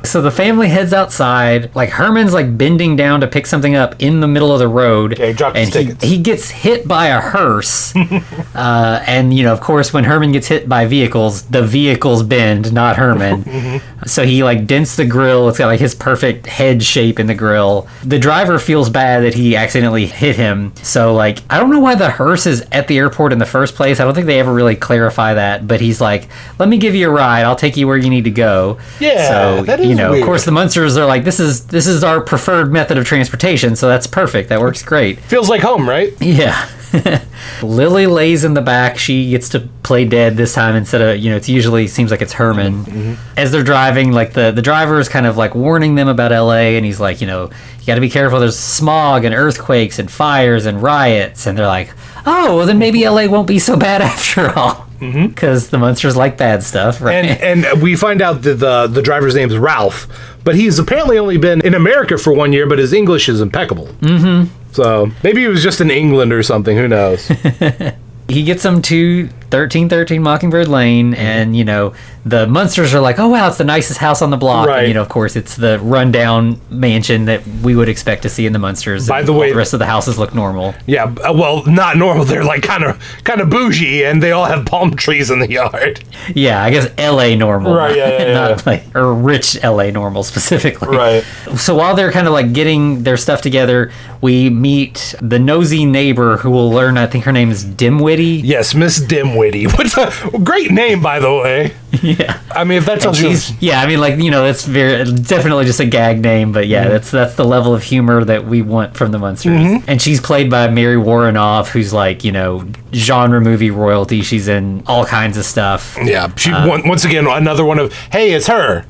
So 0.07 0.23
the 0.23 0.31
family 0.31 0.69
heads 0.69 0.93
outside. 0.93 1.75
Like 1.75 1.91
Herman's 1.91 2.33
like 2.33 2.57
bending 2.57 2.97
down 2.97 3.21
to 3.21 3.27
pick 3.27 3.47
something 3.47 3.75
up 3.75 3.95
in 4.01 4.21
the 4.21 4.29
middle 4.29 4.53
of 4.53 4.59
the 4.59 4.69
road. 4.69 5.19
Yeah, 5.19 5.27
he 5.27 5.33
dropped 5.33 5.57
and 5.57 5.67
he, 5.67 5.73
tickets. 5.73 6.05
he 6.05 6.19
gets 6.19 6.51
hit 6.51 6.87
by 6.87 7.07
a 7.07 7.21
hearse. 7.21 7.95
uh, 8.55 9.05
and 9.07 9.35
you 9.35 9.43
know, 9.43 9.53
of 9.53 9.61
course, 9.61 9.93
when 9.93 10.05
Herman 10.05 10.33
gets 10.33 10.47
hit 10.47 10.69
by 10.69 10.87
vehicles, 10.87 11.43
the 11.43 11.63
vehicles 11.63 12.23
bend, 12.23 12.73
not 12.73 12.97
Herman. 12.97 13.45
Mm-hmm. 13.57 14.07
So 14.07 14.25
he 14.25 14.43
like 14.45 14.67
dents 14.67 14.97
the 14.97 15.07
grill. 15.07 15.49
It's 15.49 15.59
got 15.59 15.67
like 15.67 15.81
his 15.81 15.95
perfect 15.95 16.47
head 16.47 16.83
shape 16.83 17.19
in 17.19 17.27
the 17.27 17.35
grill. 17.35 17.89
The 18.05 18.19
driver 18.19 18.59
feels 18.59 18.91
bad 18.91 19.23
that 19.25 19.35
he 19.35 19.57
accidentally 19.57 20.07
hit 20.07 20.37
him. 20.37 20.73
So 20.83 21.15
like 21.15 21.39
I 21.49 21.59
don't 21.59 21.71
know 21.71 21.81
why 21.81 21.95
the 21.95 22.11
hearse 22.11 22.47
is 22.47 22.67
at 22.73 22.87
the 22.89 22.99
airport 22.99 23.33
in 23.33 23.39
the 23.39 23.47
first 23.47 23.75
place. 23.75 23.99
I 23.99 24.05
don't 24.05 24.15
think 24.15 24.27
they 24.27 24.39
ever 24.41 24.53
really 24.53 24.77
clarify 24.77 25.35
that. 25.35 25.67
But 25.67 25.81
he's 25.81 26.01
like, 26.01 26.29
"Let 26.59 26.69
me 26.69 26.77
give 26.77 26.95
you 26.95 27.09
a 27.09 27.13
ride. 27.13 27.45
I'll 27.45 27.57
take 27.57 27.77
you 27.77 27.87
where 27.87 27.97
you 27.97 28.11
need 28.11 28.25
to 28.25 28.31
go." 28.31 28.79
Yeah, 29.01 29.29
So 29.29 29.63
that 29.65 29.81
is 29.81 29.96
know, 29.97 30.11
weird. 30.11 30.23
of 30.23 30.27
course, 30.27 30.45
the 30.45 30.53
Munsters 30.53 30.97
are 30.97 31.07
like, 31.07 31.25
"This 31.25 31.41
is 31.41 31.67
this 31.67 31.87
is 31.87 32.03
our 32.05 32.21
preferred 32.21 32.73
method 32.73 32.99
of 32.99 33.05
transportation." 33.05 33.77
So 33.77 33.89
that's 33.89 34.07
perfect. 34.07 34.49
That 34.49 34.61
works 34.61 34.83
great. 34.83 35.19
feels 35.21 35.49
like 35.49 35.63
home, 35.63 35.89
right? 35.89 36.13
Yeah. 36.21 36.69
Lily 37.63 38.07
lays 38.07 38.45
in 38.45 38.55
the 38.55 38.63
back. 38.63 38.99
She 38.99 39.31
gets 39.31 39.49
to 39.51 39.61
play 39.83 40.05
dead 40.05 40.37
this 40.37 40.55
time 40.55 40.75
instead 40.77 41.01
of, 41.03 41.19
you 41.19 41.31
know, 41.31 41.37
it's 41.37 41.49
usually 41.49 41.87
seems 41.89 42.11
like 42.11 42.23
it's 42.23 42.33
Herman. 42.33 42.85
Mm-hmm, 42.85 43.15
As 43.39 43.53
they're 43.53 43.63
driving, 43.63 44.13
like 44.13 44.33
the, 44.33 44.51
the 44.51 44.63
driver 44.63 44.99
is 44.99 45.09
kind 45.09 45.27
of 45.27 45.37
like 45.37 45.55
warning 45.55 45.95
them 45.95 46.09
about 46.09 46.31
LA 46.31 46.75
and 46.77 46.85
he's 46.87 47.01
like, 47.01 47.21
you 47.21 47.27
know, 47.27 47.51
you 47.81 47.87
got 47.87 47.97
to 47.97 48.01
be 48.01 48.09
careful. 48.11 48.41
There's 48.41 48.59
smog 48.59 49.25
and 49.25 49.35
earthquakes 49.35 49.99
and 49.99 50.11
fires 50.11 50.65
and 50.65 50.83
riots. 50.83 51.47
And 51.47 51.59
they're 51.59 51.67
like, 51.67 51.93
oh, 52.25 52.57
well, 52.57 52.67
then 52.67 52.79
maybe 52.79 53.07
LA 53.07 53.27
won't 53.27 53.49
be 53.49 53.59
so 53.59 53.77
bad 53.77 54.01
after 54.03 54.51
all. 54.59 54.86
Because 54.99 55.71
the 55.71 55.79
monsters 55.79 56.17
like 56.17 56.37
bad 56.37 56.63
stuff, 56.63 57.01
right? 57.01 57.25
Mm-hmm. 57.25 57.45
And 57.45 57.65
and 57.65 57.83
we 57.83 57.97
find 57.97 58.23
out 58.23 58.43
that 58.43 58.55
the 58.55 58.87
the 58.87 59.03
driver's 59.03 59.35
name 59.35 59.51
is 59.51 59.57
Ralph, 59.57 60.07
but 60.45 60.55
he's 60.55 60.79
apparently 60.79 61.19
only 61.19 61.37
been 61.37 61.61
in 61.61 61.75
America 61.75 62.19
for 62.19 62.33
one 62.33 62.53
year, 62.53 62.67
but 62.67 62.79
his 62.79 62.93
English 62.93 63.29
is 63.29 63.41
impeccable. 63.41 63.87
Mm-hmm. 64.01 64.53
So 64.73 65.11
maybe 65.23 65.41
he 65.41 65.49
was 65.49 65.63
just 65.63 65.81
in 65.81 65.91
England 65.91 66.33
or 66.33 66.43
something. 66.43 66.77
Who 66.77 66.89
knows? 66.89 67.27
he 68.29 68.43
gets 68.43 68.63
them 68.63 68.83
to 68.83 69.29
1313 69.61 70.23
Mockingbird 70.23 70.69
Lane, 70.69 71.15
and 71.15 71.57
you 71.57 71.65
know 71.65 71.95
the 72.25 72.47
Munsters 72.47 72.95
are 72.95 73.01
like, 73.01 73.19
"Oh 73.19 73.29
wow, 73.29 73.49
it's 73.49 73.59
the 73.59 73.65
nicest 73.65 73.99
house 74.01 74.23
on 74.23 74.31
the 74.31 74.37
block." 74.37 74.69
Right. 74.69 74.81
And 74.81 74.89
you 74.89 74.95
know, 74.95 75.03
of 75.03 75.09
course, 75.09 75.37
it's 75.37 75.57
the 75.57 75.79
rundown 75.81 76.61
mansion 76.71 77.25
that 77.27 77.47
we 77.63 77.75
would 77.77 77.89
expect 77.89 78.23
to 78.23 78.29
see 78.29 78.47
in 78.47 78.53
the 78.53 78.59
Munsters. 78.59 79.09
By 79.09 79.23
the 79.23 79.33
way- 79.33 79.51
the 79.51 79.57
rest 79.57 79.73
of 79.73 79.79
the 79.79 79.87
houses 79.87 80.19
look 80.19 80.35
normal. 80.35 80.75
yeah. 80.87 81.05
uh, 81.05 81.33
Well, 81.33 81.65
not 81.67 81.97
normal. 81.97 82.25
They're 82.25 82.45
like 82.45 82.63
kind 82.63 82.85
of 82.85 82.99
kind 83.25 83.41
of 83.41 83.49
bougie, 83.51 84.05
and 84.05 84.23
they 84.23 84.33
all 84.33 84.45
have 84.47 84.67
palm 84.67 84.95
trees 84.97 85.31
in 85.31 85.39
the 85.39 85.51
yard. 85.51 86.03
Yeah, 86.35 86.63
I 86.63 86.71
guess 86.71 86.89
L.A. 86.99 87.37
normal, 87.37 87.75
Right, 87.75 87.97
yeah, 87.97 88.19
yeah, 88.27 88.33
not 88.35 88.51
yeah. 88.51 88.63
like 88.67 88.97
or 88.97 89.15
rich 89.15 89.57
L.A. 89.63 89.91
normal 89.93 90.23
specifically. 90.25 90.97
Right. 90.97 91.23
So 91.57 91.75
while 91.75 91.95
they're 91.95 92.13
kind 92.13 92.27
of 92.27 92.33
like 92.33 92.53
getting 92.53 93.03
their 93.05 93.17
stuff 93.17 93.41
together, 93.41 93.93
we 94.21 94.51
meet 94.51 95.15
the 95.21 95.39
nosy 95.39 95.85
neighbor 95.85 96.39
who 96.39 96.51
will 96.51 96.71
learn. 96.71 96.97
I 96.99 97.07
think 97.07 97.25
her 97.25 97.33
name 97.33 97.51
is 97.51 97.65
Dimwitty. 97.65 98.41
Yes, 98.43 98.75
Miss 98.75 98.99
Dimwitty. 98.99 99.46
What's 99.77 99.97
a 99.97 100.13
great 100.43 100.71
name, 100.71 101.01
by 101.03 101.19
the 101.21 101.33
way. 101.33 101.75
Yeah. 102.03 102.41
I 102.55 102.65
mean, 102.65 102.77
if 102.77 102.85
that 102.87 103.01
tells 103.01 103.19
you. 103.23 103.35
Yeah, 103.59 103.81
I 103.81 103.87
mean, 103.87 104.01
like 104.01 104.19
you 104.19 104.31
know, 104.31 104.43
that's 104.45 104.67
very 104.67 105.03
definitely 105.13 105.65
just 105.65 105.81
a 105.81 105.87
gag 105.87 106.21
name, 106.21 106.53
but 106.53 106.65
Mm-hmm. 106.65 106.71
yeah, 106.73 106.89
that's 106.89 107.11
that's 107.11 107.35
the 107.37 107.45
level 107.45 107.75
of 107.75 107.83
humor 107.83 108.23
that 108.23 108.45
we 108.45 108.61
want 108.61 108.95
from 108.99 109.13
the 109.13 109.19
monsters. 109.19 109.53
Mm-hmm. 109.59 109.89
And 109.89 110.01
she's 110.03 110.21
played 110.21 110.51
by 110.51 110.69
Mary 110.69 110.97
Woronov, 110.97 111.69
who's 111.69 111.95
like 111.95 112.23
you 112.23 112.33
know 112.33 112.69
genre 112.93 113.41
movie 113.41 113.71
royalty. 113.71 114.21
She's 114.21 114.47
in 114.47 114.83
all 114.87 115.07
kinds 115.07 115.39
of 115.39 115.47
stuff. 115.47 115.97
Yeah, 116.03 116.35
she 116.37 116.53
on- 116.53 116.87
once 116.87 117.07
again 117.07 117.27
another 117.27 117.65
one 117.65 117.79
of 117.79 117.95
hey, 118.13 118.33
it's 118.33 118.47
her 118.49 118.85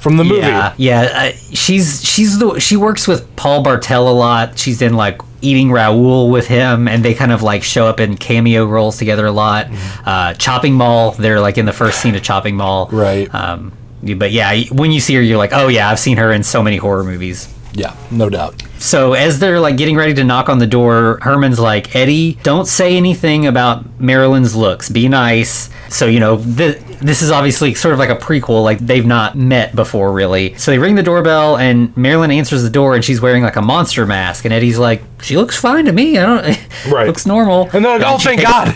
from 0.00 0.16
the 0.16 0.24
movie. 0.24 0.40
Yeah, 0.40 0.74
yeah. 0.76 1.02
Uh, 1.02 1.32
she's 1.52 2.02
she's 2.04 2.38
the 2.38 2.58
she 2.58 2.76
works 2.76 3.06
with 3.06 3.36
Paul 3.36 3.62
Bartel 3.62 4.08
a 4.08 4.12
lot. 4.12 4.58
She's 4.58 4.82
in 4.82 4.94
like 4.94 5.20
Eating 5.42 5.70
Raoul 5.70 6.30
with 6.30 6.46
him, 6.48 6.88
and 6.88 7.04
they 7.04 7.14
kind 7.14 7.32
of 7.32 7.42
like 7.42 7.62
show 7.62 7.86
up 7.86 8.00
in 8.00 8.16
cameo 8.16 8.64
roles 8.64 8.96
together 8.96 9.26
a 9.26 9.32
lot. 9.32 9.66
Mm-hmm. 9.66 10.08
Uh, 10.08 10.34
Chopping 10.34 10.74
Mall, 10.74 11.12
they're 11.12 11.40
like 11.40 11.58
in 11.58 11.66
the 11.66 11.72
first 11.72 12.00
scene 12.00 12.14
of 12.14 12.22
Chopping 12.22 12.56
Mall. 12.56 12.88
Right. 12.90 13.32
Um, 13.34 13.72
but 14.02 14.32
yeah, 14.32 14.62
when 14.72 14.92
you 14.92 15.00
see 15.00 15.14
her, 15.14 15.22
you're 15.22 15.38
like, 15.38 15.52
oh 15.52 15.68
yeah, 15.68 15.90
I've 15.90 15.98
seen 15.98 16.16
her 16.16 16.32
in 16.32 16.42
so 16.42 16.62
many 16.62 16.78
horror 16.78 17.04
movies. 17.04 17.54
Yeah, 17.72 17.94
no 18.10 18.28
doubt. 18.28 18.62
So 18.78 19.12
as 19.12 19.38
they're 19.38 19.60
like 19.60 19.76
getting 19.76 19.96
ready 19.96 20.14
to 20.14 20.24
knock 20.24 20.48
on 20.48 20.58
the 20.58 20.66
door, 20.66 21.18
Herman's 21.22 21.60
like, 21.60 21.94
Eddie, 21.94 22.34
don't 22.42 22.66
say 22.66 22.96
anything 22.96 23.46
about 23.46 24.00
Marilyn's 24.00 24.56
looks. 24.56 24.88
Be 24.88 25.06
nice. 25.08 25.70
So 25.88 26.06
you 26.06 26.18
know, 26.20 26.36
th- 26.42 26.78
this 27.00 27.22
is 27.22 27.30
obviously 27.30 27.74
sort 27.74 27.92
of 27.92 27.98
like 28.00 28.10
a 28.10 28.16
prequel. 28.16 28.64
Like 28.64 28.78
they've 28.78 29.06
not 29.06 29.36
met 29.36 29.74
before, 29.76 30.12
really. 30.12 30.54
So 30.54 30.70
they 30.72 30.78
ring 30.78 30.94
the 30.96 31.02
doorbell, 31.02 31.56
and 31.58 31.96
Marilyn 31.96 32.30
answers 32.30 32.62
the 32.62 32.70
door, 32.70 32.94
and 32.96 33.04
she's 33.04 33.20
wearing 33.20 33.42
like 33.42 33.56
a 33.56 33.62
monster 33.62 34.04
mask. 34.06 34.44
And 34.44 34.52
Eddie's 34.54 34.78
like, 34.78 35.02
she 35.22 35.36
looks 35.36 35.56
fine 35.56 35.84
to 35.84 35.92
me. 35.92 36.18
I 36.18 36.26
don't. 36.26 36.58
Right. 36.92 37.06
looks 37.06 37.26
normal. 37.26 37.68
And 37.72 37.84
then, 37.84 38.02
oh, 38.04 38.18
thank 38.18 38.40
God, 38.42 38.68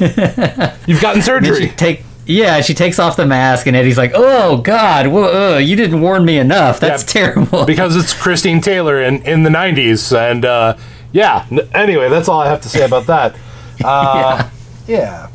you've 0.86 1.00
gotten 1.00 1.22
surgery. 1.22 1.68
take. 1.76 2.02
Yeah, 2.30 2.60
she 2.60 2.74
takes 2.74 2.98
off 2.98 3.16
the 3.16 3.26
mask, 3.26 3.66
and 3.66 3.76
Eddie's 3.76 3.98
like, 3.98 4.12
"Oh 4.14 4.58
God, 4.58 5.08
whoa, 5.08 5.54
uh, 5.54 5.58
you 5.58 5.76
didn't 5.76 6.00
warn 6.00 6.24
me 6.24 6.38
enough. 6.38 6.80
That's 6.80 7.02
Yeah, 7.02 7.22
terrible." 7.24 7.64
because 7.66 7.96
it's 7.96 8.14
Christine 8.14 8.60
Taylor 8.60 9.02
in, 9.02 9.22
in 9.22 9.42
the 9.42 9.50
90s. 9.50 10.16
And 10.16 10.44
uh, 10.44 10.76
yeah, 11.12 11.44
anyway, 11.74 12.08
that's 12.08 12.28
all 12.28 12.40
I 12.40 12.48
have 12.48 12.60
to 12.62 12.68
say 12.68 12.84
about 12.84 13.06
that. 13.06 13.34
Uh, 13.82 14.36
yeah. 14.36 14.50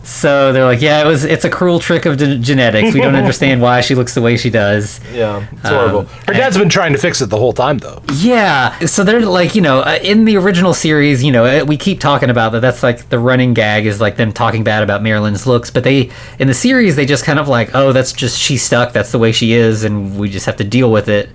So 0.03 0.51
they're 0.53 0.65
like, 0.65 0.81
yeah, 0.81 1.01
it 1.03 1.07
was. 1.07 1.23
It's 1.23 1.45
a 1.45 1.49
cruel 1.49 1.79
trick 1.79 2.05
of 2.05 2.17
gen- 2.17 2.43
genetics. 2.43 2.93
We 2.93 2.99
don't 3.01 3.15
understand 3.15 3.61
why 3.61 3.81
she 3.81 3.95
looks 3.95 4.13
the 4.13 4.21
way 4.21 4.37
she 4.37 4.49
does. 4.49 4.99
Yeah, 5.15 5.47
it's 5.53 5.69
horrible. 5.69 5.99
Um, 5.99 6.05
Her 6.27 6.33
dad's 6.33 6.57
been 6.57 6.67
trying 6.67 6.91
to 6.91 6.97
fix 6.99 7.21
it 7.21 7.27
the 7.29 7.37
whole 7.37 7.53
time, 7.53 7.77
though. 7.77 8.01
Yeah. 8.15 8.77
So 8.79 9.03
they're 9.05 9.21
like, 9.21 9.55
you 9.55 9.61
know, 9.61 9.79
uh, 9.79 9.97
in 10.03 10.25
the 10.25 10.35
original 10.35 10.73
series, 10.73 11.23
you 11.23 11.31
know, 11.31 11.45
uh, 11.45 11.63
we 11.63 11.77
keep 11.77 12.01
talking 12.01 12.29
about 12.29 12.51
that. 12.51 12.59
That's 12.59 12.83
like 12.83 13.07
the 13.09 13.17
running 13.19 13.53
gag 13.53 13.85
is 13.85 14.01
like 14.01 14.17
them 14.17 14.33
talking 14.33 14.63
bad 14.65 14.83
about 14.83 15.01
Marilyn's 15.01 15.47
looks. 15.47 15.69
But 15.69 15.85
they, 15.85 16.11
in 16.37 16.47
the 16.47 16.53
series, 16.53 16.97
they 16.97 17.05
just 17.05 17.23
kind 17.23 17.39
of 17.39 17.47
like, 17.47 17.73
oh, 17.73 17.93
that's 17.93 18.11
just 18.11 18.37
she's 18.37 18.61
stuck. 18.61 18.91
That's 18.91 19.11
the 19.13 19.19
way 19.19 19.31
she 19.31 19.53
is, 19.53 19.83
and 19.85 20.19
we 20.19 20.29
just 20.29 20.45
have 20.47 20.57
to 20.57 20.65
deal 20.65 20.91
with 20.91 21.07
it. 21.07 21.29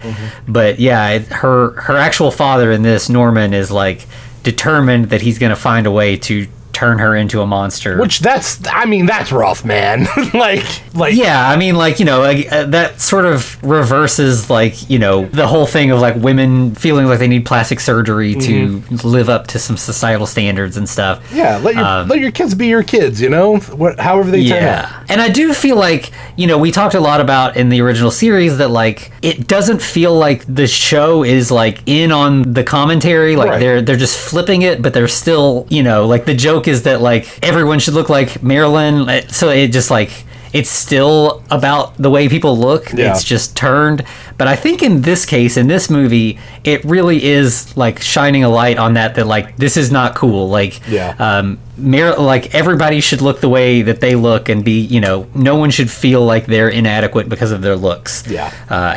But 0.47 0.79
yeah, 0.79 1.09
it, 1.11 1.27
her 1.29 1.71
her 1.81 1.97
actual 1.97 2.31
father 2.31 2.71
in 2.73 2.83
this 2.83 3.09
Norman 3.09 3.55
is 3.55 3.71
like 3.71 4.07
determined 4.43 5.07
that 5.11 5.23
he's 5.23 5.39
going 5.39 5.51
to 5.51 5.57
find 5.57 5.87
a 5.87 5.91
way 5.91 6.17
to 6.17 6.47
turn 6.81 6.99
her 6.99 7.15
into 7.15 7.43
a 7.43 7.47
monster. 7.47 7.99
Which 8.01 8.21
that's, 8.21 8.59
I 8.67 8.87
mean, 8.87 9.05
that's 9.05 9.31
rough, 9.33 9.67
man. 9.67 10.07
like, 10.35 10.65
like, 10.95 11.15
yeah, 11.15 11.47
I 11.49 11.57
mean, 11.57 11.75
like 11.77 11.99
you 12.01 12.07
know, 12.07 12.21
like, 12.21 12.51
uh, 12.51 12.65
that 12.67 13.01
sort 13.03 13.27
of 13.27 13.63
reverses 13.63 14.49
like 14.49 14.89
you 14.89 14.99
know 14.99 15.27
the 15.27 15.47
whole 15.47 15.67
thing 15.67 15.91
of 15.91 16.01
like 16.01 16.17
women 16.17 16.75
feeling 16.75 17.07
like 17.07 17.19
they 17.19 17.29
need 17.29 17.45
plastic 17.45 17.81
surgery 17.81 18.35
to 18.35 18.83
live 19.05 19.29
up 19.29 19.47
to 19.49 19.59
some 19.59 19.77
societal 19.77 20.27
standards 20.27 20.77
and 20.79 20.89
stuff. 20.89 21.23
Mm-hmm. 21.27 21.37
yeah. 21.37 21.57
Let 21.59 21.75
your 21.75 21.85
Um, 21.85 22.09
let 22.09 22.19
your 22.21 22.31
kids 22.31 22.55
be 22.55 22.69
your 22.69 22.83
kids. 22.83 23.21
You 23.21 23.29
know, 23.29 23.59
what, 23.59 24.01
however 24.01 24.31
they 24.31 24.49
turn 24.49 24.59
out. 24.59 24.63
Yeah. 24.63 25.05
And 25.11 25.21
I 25.21 25.29
do 25.29 25.53
feel 25.53 25.77
like, 25.77 26.11
you 26.37 26.47
know, 26.47 26.57
we 26.59 26.71
talked 26.71 26.95
a 26.95 27.01
lot 27.01 27.21
about 27.21 27.57
in 27.57 27.69
the 27.69 27.81
original 27.83 28.11
series 28.11 28.57
that 28.59 28.71
like 28.71 29.13
it 29.23 29.47
doesn't 29.47 29.83
feel 29.83 30.15
like 30.15 30.45
the 30.53 30.67
show 30.67 31.25
is 31.25 31.51
like 31.51 31.83
in 31.87 32.11
on 32.13 32.53
the 32.55 32.65
commentary. 32.65 33.37
Like 33.37 33.51
Right. 33.51 33.61
they're 33.61 33.83
they're 33.83 33.97
just 33.97 34.17
flipping 34.19 34.63
it, 34.63 34.81
but 34.83 34.95
they're 34.95 35.09
still, 35.09 35.67
you 35.69 35.83
know, 35.83 36.07
like 36.07 36.25
the 36.25 36.35
joke 36.35 36.69
is 36.71 36.83
that 36.85 37.01
like 37.01 37.27
everyone 37.43 37.79
should 37.81 37.95
look 37.95 38.09
like 38.09 38.43
Marilyn. 38.43 39.09
Uh, 39.09 39.21
So 39.29 39.51
it 39.51 39.69
just 39.69 39.91
like 39.91 40.11
it's 40.53 40.69
still 40.71 41.45
about 41.49 41.97
the 41.97 42.11
way 42.11 42.29
people 42.29 42.59
look. 42.59 42.93
Yeah. 42.93 43.13
It's 43.13 43.23
just 43.23 43.57
turned. 43.57 44.03
But 44.37 44.49
I 44.49 44.57
think 44.57 44.83
in 44.83 45.03
this 45.03 45.25
case, 45.25 45.57
in 45.57 45.69
this 45.69 45.89
movie, 45.89 46.41
it 46.65 46.85
really 46.85 47.23
is 47.23 47.77
like 47.77 48.03
shining 48.03 48.43
a 48.43 48.49
light 48.49 48.77
on 48.77 48.95
that. 48.95 49.15
That 49.15 49.29
like 49.29 49.57
this 49.59 49.77
is 49.77 49.93
not 49.93 50.17
cool. 50.17 50.49
Like 50.49 50.81
Yeah. 50.89 51.15
um, 51.21 51.59
Mar- 51.77 52.19
like 52.19 52.53
everybody 52.53 53.01
should 53.01 53.23
look 53.23 53.41
the 53.41 53.49
way 53.49 53.83
that 53.83 54.01
they 54.01 54.15
look 54.17 54.49
and 54.49 54.65
be, 54.65 54.81
you 54.81 55.01
know, 55.01 55.27
no 55.35 55.55
one 55.57 55.71
should 55.71 55.91
feel 55.91 56.23
like 56.27 56.47
they're 56.47 56.69
inadequate 56.69 57.29
because 57.29 57.53
of 57.53 57.63
their 57.63 57.77
looks. 57.77 58.25
Yeah. 58.29 58.53
Uh, 58.69 58.93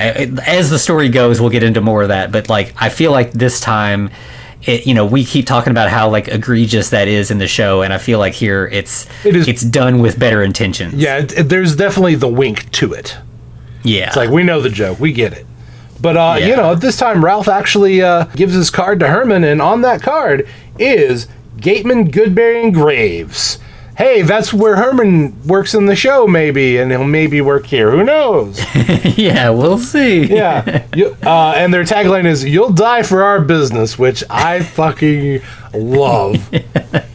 as 0.47 0.69
the 0.71 0.79
story 0.79 1.07
goes, 1.09 1.39
we'll 1.39 1.51
get 1.51 1.63
into 1.63 1.81
more 1.81 2.01
of 2.01 2.09
that, 2.09 2.31
but 2.31 2.49
like 2.49 2.73
I 2.81 2.89
feel 2.89 3.11
like 3.11 3.31
this 3.31 3.59
time, 3.61 4.09
it, 4.65 4.87
you 4.87 4.93
know, 4.93 5.05
we 5.05 5.25
keep 5.25 5.45
talking 5.45 5.71
about 5.71 5.89
how 5.89 6.09
like 6.09 6.27
egregious 6.27 6.89
that 6.91 7.07
is 7.07 7.31
in 7.31 7.37
the 7.37 7.47
show, 7.47 7.81
and 7.81 7.93
I 7.93 7.97
feel 7.97 8.19
like 8.19 8.33
here 8.33 8.67
it's 8.71 9.07
It 9.25 9.35
is- 9.35 9.47
it's 9.47 9.61
done 9.63 9.99
with 9.99 10.17
better 10.19 10.41
intentions. 10.41 10.93
Yeah, 10.95 11.17
it, 11.17 11.37
it- 11.37 11.49
there's 11.49 11.75
definitely 11.75 12.15
the 12.15 12.27
wink 12.29 12.71
to 12.73 12.93
it. 12.93 13.17
yeah. 13.83 14.07
It's 14.07 14.15
like 14.15 14.29
we 14.29 14.43
know 14.43 14.61
the 14.61 14.69
joke, 14.69 14.99
we 14.99 15.11
get 15.11 15.33
it. 15.33 15.45
But 16.01 16.17
uh, 16.17 16.37
you 16.39 16.55
know, 16.55 16.71
at 16.73 16.81
this 16.81 16.97
time, 16.97 17.23
Ralph 17.23 17.47
actually 17.47 18.01
uh, 18.01 18.25
gives 18.35 18.53
his 18.53 18.69
card 18.69 18.99
to 18.99 19.07
Herman, 19.07 19.43
and 19.45 19.61
on 19.61 19.81
that 19.83 20.01
card 20.01 20.47
is 20.77 21.27
Gateman, 21.57 22.11
Goodbury, 22.11 22.61
and 22.63 22.73
Graves. 22.73 23.57
Hey, 23.97 24.23
that's 24.23 24.51
where 24.53 24.75
Herman 24.75 25.47
works 25.47 25.73
in 25.75 25.85
the 25.85 25.95
show, 25.95 26.25
maybe, 26.25 26.77
and 26.77 26.89
he'll 26.91 27.03
maybe 27.03 27.41
work 27.41 27.67
here. 27.67 27.91
Who 27.91 28.03
knows? 28.03 28.59
yeah, 29.17 29.49
we'll 29.51 29.77
see. 29.77 30.25
Yeah. 30.25 30.85
You, 30.95 31.15
uh, 31.23 31.53
and 31.55 31.73
their 31.73 31.83
tagline 31.83 32.25
is 32.25 32.45
"You'll 32.45 32.71
die 32.71 33.01
for 33.01 33.23
our 33.23 33.41
business," 33.41 33.97
which 33.97 34.23
I 34.29 34.61
fucking 34.61 35.41
love. 35.73 36.35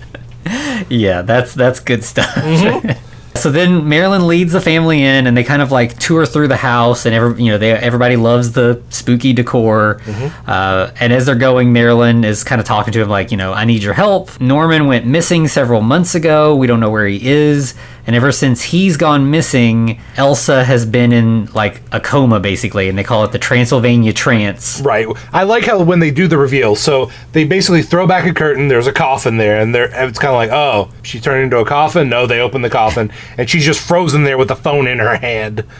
Yeah, 0.88 1.21
that's 1.23 1.53
that's 1.53 1.79
good 1.79 2.03
stuff. 2.03 2.35
Mm-hmm. 2.35 3.05
So 3.38 3.51
then 3.51 3.88
Marilyn 3.88 4.27
leads 4.27 4.53
the 4.53 4.61
family 4.61 5.03
in, 5.03 5.27
and 5.27 5.37
they 5.37 5.44
kind 5.44 5.62
of 5.62 5.72
like 5.72 5.98
tour 5.98 6.27
through 6.27 6.48
the 6.48 6.57
house, 6.57 7.07
and 7.07 7.14
every 7.14 7.42
you 7.42 7.51
know 7.51 7.59
they 7.59 7.72
everybody 7.72 8.16
loves 8.16 8.53
the 8.53 8.83
spooky 8.90 9.33
decor. 9.33 10.01
Mm-hmm. 10.05 10.51
Uh, 10.51 10.90
and 11.01 11.12
as 11.12 11.27
they're 11.27 11.35
going, 11.35 11.72
Marilyn 11.72 12.24
is 12.24 12.44
kind 12.44 12.61
of 12.61 12.66
talking 12.66 12.92
to 12.92 13.01
him 13.01 13.09
like, 13.09 13.31
you 13.31 13.37
know, 13.37 13.53
I 13.53 13.64
need 13.64 13.83
your 13.83 13.94
help. 13.94 14.40
Norman 14.40 14.87
went 14.87 15.07
missing 15.07 15.48
several 15.48 15.81
months 15.81 16.14
ago. 16.14 16.55
We 16.57 16.66
don't 16.66 16.81
know 16.81 16.90
where 16.90 17.07
he 17.07 17.27
is, 17.27 17.74
and 18.09 18.16
ever 18.16 18.33
since 18.33 18.62
he's 18.62 18.97
gone 18.97 19.31
missing, 19.31 20.01
Elsa 20.16 20.64
has 20.64 20.87
been 20.87 21.12
in 21.12 21.44
like 21.53 21.83
a 21.92 22.01
coma 22.01 22.40
basically, 22.40 22.88
and 22.88 22.97
they 22.99 23.05
call 23.05 23.23
it 23.25 23.33
the 23.33 23.38
Transylvania 23.38 24.12
trance. 24.14 24.81
Right. 24.81 25.07
I 25.33 25.42
like 25.44 25.64
how 25.66 25.83
when 25.83 26.01
they 26.01 26.11
do 26.11 26.27
the 26.27 26.38
reveal, 26.38 26.75
so 26.75 27.11
they 27.33 27.44
basically 27.44 27.83
throw 27.83 28.07
back 28.07 28.27
a 28.27 28.33
curtain. 28.33 28.68
There's 28.68 28.87
a 28.87 28.92
coffin 28.92 29.37
there, 29.37 29.61
and 29.61 29.75
they're 29.75 29.90
it's 30.07 30.18
kind 30.18 30.31
of 30.33 30.37
like, 30.37 30.51
oh, 30.51 30.90
she 31.03 31.21
turned 31.21 31.44
into 31.44 31.59
a 31.59 31.66
coffin. 31.66 32.09
No, 32.09 32.27
they 32.27 32.40
open 32.40 32.62
the 32.62 32.71
coffin, 32.71 33.12
and 33.37 33.49
she's 33.49 33.64
just 33.64 33.87
frozen 33.87 34.25
there 34.25 34.38
with 34.38 34.49
the 34.49 34.57
phone 34.57 34.88
in 34.88 34.99
her 34.99 35.16
hand. 35.18 35.64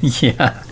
Yeah. 0.00 0.62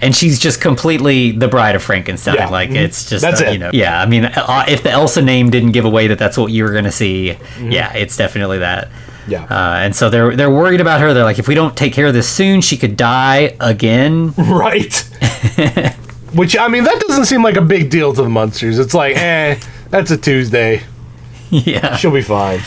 And 0.00 0.14
she's 0.16 0.38
just 0.40 0.60
completely 0.60 1.30
the 1.30 1.46
bride 1.46 1.76
of 1.76 1.82
Frankenstein. 1.82 2.34
Yeah. 2.34 2.48
Like 2.48 2.70
Mhm. 2.70 2.76
it's 2.76 3.08
just 3.08 3.22
That's 3.22 3.40
uh, 3.40 3.44
it. 3.46 3.52
you 3.52 3.58
know. 3.58 3.70
Yeah, 3.72 4.00
I 4.00 4.06
mean, 4.06 4.24
uh, 4.24 4.64
if 4.68 4.82
the 4.82 4.90
Elsa 4.90 5.22
name 5.22 5.50
didn't 5.50 5.70
give 5.72 5.84
away 5.84 6.08
that 6.08 6.18
that's 6.18 6.36
what 6.36 6.50
you 6.50 6.64
were 6.64 6.72
going 6.72 6.84
to 6.84 6.90
see, 6.92 7.36
yeah, 7.60 7.92
it's 7.94 8.16
definitely 8.16 8.58
that. 8.58 8.88
Yeah. 9.28 9.44
Uh, 9.44 9.76
and 9.78 9.94
so 9.94 10.10
they're 10.10 10.34
they're 10.36 10.50
worried 10.50 10.80
about 10.80 11.00
her. 11.00 11.14
They're 11.14 11.24
like, 11.24 11.38
if 11.38 11.48
we 11.48 11.54
don't 11.54 11.76
take 11.76 11.92
care 11.92 12.06
of 12.06 12.14
this 12.14 12.28
soon, 12.28 12.60
she 12.60 12.76
could 12.76 12.96
die 12.96 13.56
again. 13.60 14.34
Right. 14.52 14.94
Which 16.34 16.56
I 16.56 16.68
mean, 16.68 16.84
that 16.84 17.00
doesn't 17.00 17.26
seem 17.26 17.42
like 17.42 17.56
a 17.56 17.62
big 17.62 17.90
deal 17.90 18.12
to 18.14 18.22
the 18.22 18.28
Munsters. 18.28 18.78
It's 18.78 18.94
like, 18.94 19.16
eh, 19.16 19.58
that's 19.90 20.10
a 20.10 20.16
Tuesday. 20.16 20.82
yeah. 21.50 21.96
She'll 21.96 22.10
be 22.10 22.22
fine. 22.22 22.60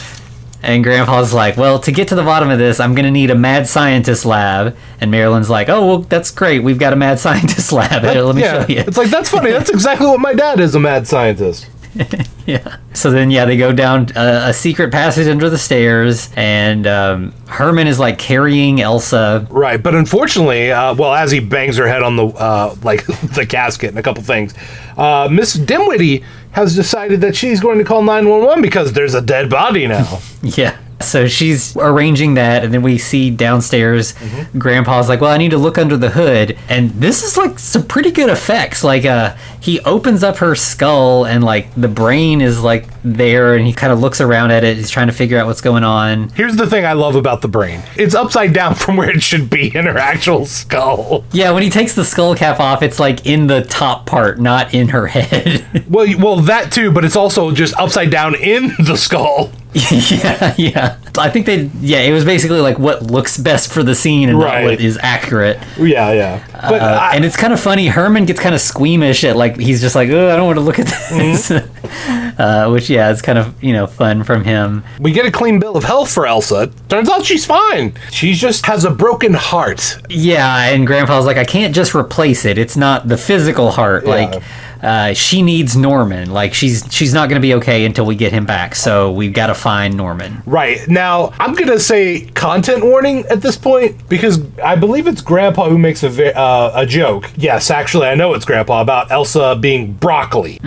And 0.66 0.84
Grandpa's 0.84 1.32
like, 1.32 1.58
well, 1.58 1.78
to 1.80 1.92
get 1.92 2.08
to 2.08 2.16
the 2.16 2.24
bottom 2.24 2.50
of 2.50 2.58
this, 2.58 2.80
I'm 2.80 2.96
going 2.96 3.06
to 3.06 3.12
need 3.12 3.30
a 3.30 3.36
mad 3.36 3.68
scientist 3.68 4.26
lab. 4.26 4.76
And 5.00 5.12
Marilyn's 5.12 5.50
like, 5.50 5.70
oh, 5.70 5.86
well, 5.86 5.98
that's 6.00 6.32
great. 6.32 6.64
We've 6.64 6.80
got 6.80 6.92
a 6.92 6.96
mad 6.96 7.20
scientist 7.26 7.72
lab. 7.72 8.04
Here, 8.04 8.22
let 8.24 8.36
me 8.36 8.42
yeah. 8.42 8.66
show 8.66 8.74
you. 8.74 8.80
It's 8.80 8.98
like 8.98 9.12
that's 9.12 9.30
funny. 9.30 9.52
That's 9.52 9.70
exactly 9.70 10.08
what 10.08 10.20
my 10.20 10.34
dad 10.34 10.60
is—a 10.60 10.80
mad 10.80 11.08
scientist. 11.08 11.68
Yeah. 12.46 12.78
So 12.94 13.10
then, 13.10 13.32
yeah, 13.32 13.46
they 13.46 13.58
go 13.58 13.74
down 13.74 14.10
a, 14.16 14.50
a 14.50 14.54
secret 14.54 14.92
passage 14.92 15.28
under 15.28 15.50
the 15.50 15.58
stairs, 15.58 16.30
and 16.36 16.86
um, 16.86 17.34
Herman 17.48 17.88
is 17.88 17.98
like 17.98 18.20
carrying 18.20 18.82
Elsa. 18.82 19.48
Right, 19.50 19.82
but 19.82 19.96
unfortunately, 19.96 20.72
uh, 20.72 20.94
well, 20.94 21.12
as 21.16 21.32
he 21.32 21.40
bangs 21.40 21.78
her 21.78 21.88
head 21.88 22.04
on 22.04 22.18
the 22.18 22.28
uh, 22.28 22.76
like 22.84 23.04
the 23.08 23.48
casket 23.50 23.90
and 23.90 23.98
a 23.98 24.04
couple 24.04 24.22
things, 24.22 24.54
uh, 24.96 25.28
Miss 25.32 25.58
Dimwitty 25.58 26.24
has 26.52 26.76
decided 26.76 27.22
that 27.22 27.36
she's 27.36 27.60
going 27.60 27.80
to 27.80 27.84
call 27.84 28.04
nine 28.04 28.30
one 28.30 28.44
one 28.46 28.62
because 28.62 28.94
there's 28.94 29.16
a 29.16 29.22
dead 29.22 29.50
body 29.50 29.88
now. 29.88 30.20
Yeah. 30.44 30.78
So 31.02 31.28
she's 31.28 31.76
arranging 31.76 32.36
that, 32.36 32.64
and 32.64 32.74
then 32.74 32.82
we 32.82 32.98
see 32.98 33.30
downstairs. 33.30 34.14
Grandpa's 34.58 35.10
like, 35.10 35.20
"Well, 35.22 35.32
I 35.32 35.38
need 35.38 35.52
to 35.52 35.58
look 35.58 35.78
under 35.78 35.98
the 35.98 36.10
hood," 36.10 36.58
and 36.70 36.90
this 36.92 37.22
is 37.22 37.38
like 37.38 37.60
some 37.60 37.84
pretty 37.84 38.12
good 38.12 38.30
effects. 38.30 38.84
Like, 38.84 39.06
uh, 39.06 39.36
he 39.60 39.80
opens 39.82 40.24
up 40.24 40.38
her 40.38 40.56
skull, 40.56 41.26
and 41.26 41.44
like 41.44 41.74
the 41.76 41.88
brain 41.90 42.40
is 42.42 42.62
like 42.62 42.88
there, 43.04 43.56
and 43.56 43.68
he 43.68 43.74
kind 43.74 43.92
of 43.92 44.00
looks 44.00 44.22
around 44.22 44.52
at 44.52 44.64
it. 44.64 44.78
He's 44.78 44.90
trying 44.90 45.08
to 45.08 45.14
figure 45.14 45.38
out 45.38 45.48
what's 45.48 45.62
going 45.62 45.84
on. 45.84 46.30
Here's 46.30 46.56
the 46.56 46.66
thing 46.68 46.86
I 46.86 46.94
love 46.94 47.16
about 47.16 47.42
the 47.42 47.50
brain: 47.50 47.84
it's 47.98 48.16
upside 48.16 48.54
down 48.54 48.76
from 48.76 48.96
where 48.96 49.10
it 49.10 49.22
should 49.22 49.50
be 49.50 49.76
in 49.76 49.86
her 49.86 49.98
actual 49.98 50.46
skull. 50.46 51.26
Yeah, 51.34 51.52
when 51.52 51.62
he 51.64 51.70
takes 51.70 51.94
the 51.94 52.06
skull 52.06 52.36
cap 52.36 52.60
off, 52.60 52.82
it's 52.82 53.00
like 53.00 53.26
in 53.26 53.48
the 53.48 53.62
top 53.64 54.06
part, 54.06 54.40
not 54.40 54.74
in 54.74 54.90
her 54.90 55.08
head. 55.16 55.66
Well, 55.90 56.08
well, 56.18 56.38
that 56.38 56.72
too, 56.72 56.92
but 56.92 57.04
it's 57.04 57.16
also 57.18 57.52
just 57.52 57.74
upside 57.76 58.10
down 58.10 58.34
in 58.36 58.74
the 58.80 58.96
skull. 58.96 59.52
yeah, 59.92 60.56
yeah. 60.58 60.98
I 61.18 61.30
think 61.30 61.46
they, 61.46 61.70
yeah, 61.82 62.00
it 62.00 62.12
was 62.14 62.24
basically 62.24 62.62
like 62.62 62.80
what 62.80 63.04
looks 63.04 63.38
best 63.38 63.72
for 63.72 63.84
the 63.84 63.94
scene 63.96 64.30
and 64.30 64.40
Right. 64.40 64.62
not 64.64 64.70
what 64.72 64.80
is 64.80 64.98
accurate. 65.02 65.60
Yeah, 65.78 66.12
yeah. 66.14 66.44
But 66.54 66.82
Uh, 66.82 67.00
I- 67.02 67.16
and 67.16 67.26
it's 67.26 67.36
kind 67.36 67.52
of 67.54 67.60
funny. 67.60 67.88
Herman 67.88 68.26
gets 68.26 68.40
kind 68.40 68.56
of 68.56 68.62
squeamish 68.62 69.24
at 69.26 69.36
like 69.36 69.58
he's 69.60 69.82
just 69.82 69.96
like, 69.96 70.10
oh, 70.10 70.30
I 70.32 70.36
don't 70.38 70.46
want 70.46 70.58
to 70.58 70.62
look 70.64 70.80
at 70.80 70.88
this. 70.88 71.50
Mm-hmm. 71.50 72.42
uh, 72.42 72.70
which 72.72 72.90
yeah, 72.90 73.12
it's 73.12 73.22
kind 73.22 73.38
of 73.38 73.62
you 73.64 73.74
know 73.74 73.86
fun 73.88 74.24
from 74.24 74.44
him. 74.46 74.84
we 75.00 75.12
get 75.12 75.26
a 75.26 75.32
clean 75.32 75.60
bill 75.60 75.76
of 75.76 75.84
health 75.84 76.12
for 76.12 76.26
Elsa. 76.26 76.72
Turns 76.90 77.10
out 77.10 77.26
she's 77.26 77.46
fine. 77.46 77.94
She 78.12 78.34
just 78.34 78.66
has 78.68 78.86
a 78.86 78.92
broken 78.92 79.34
heart. 79.34 79.98
Yeah, 80.10 80.70
and 80.70 80.88
Grandpa's 80.88 81.26
like, 81.26 81.38
I 81.38 81.46
can't 81.46 81.76
just 81.76 81.94
replace 81.94 82.46
it. 82.46 82.58
It's 82.58 82.78
not 82.78 83.08
the 83.10 83.18
physical 83.18 83.72
heart. 83.72 84.06
Like, 84.06 84.42
uh, 84.82 85.14
she 85.14 85.42
needs 85.42 85.76
Norman. 85.76 86.32
Like, 86.32 86.54
she's 86.54 86.86
she's 86.92 87.14
not 87.14 87.30
going 87.30 87.42
to 87.42 87.46
be 87.46 87.54
okay 87.56 87.86
until 87.86 88.06
we 88.06 88.16
get 88.16 88.32
him 88.32 88.46
back. 88.46 88.76
So 88.76 89.12
we've 89.12 89.34
got 89.34 89.48
to 89.48 89.56
find 89.56 89.96
Norman. 89.98 90.42
Right. 90.46 90.88
Now, 90.88 91.34
I'm 91.40 91.54
going 91.54 91.70
to 91.70 91.80
say 91.80 92.22
content 92.36 92.84
warning 92.84 93.26
at 93.28 93.42
this 93.42 93.58
point 93.58 94.08
because 94.10 94.40
I 94.60 94.76
believe 94.76 95.08
it's 95.08 95.22
Grandpa 95.22 95.70
who 95.70 95.78
makes 95.78 96.04
a, 96.04 96.10
ve- 96.10 96.34
uh, 96.34 96.72
a 96.82 96.86
joke. 96.86 97.30
Yes, 97.38 97.70
actually, 97.72 98.08
I 98.08 98.16
know 98.16 98.34
it's 98.34 98.46
Grandpa 98.46 98.82
about 98.82 99.12
Elsa 99.12 99.58
being 99.60 99.94
broccoli. 99.94 100.60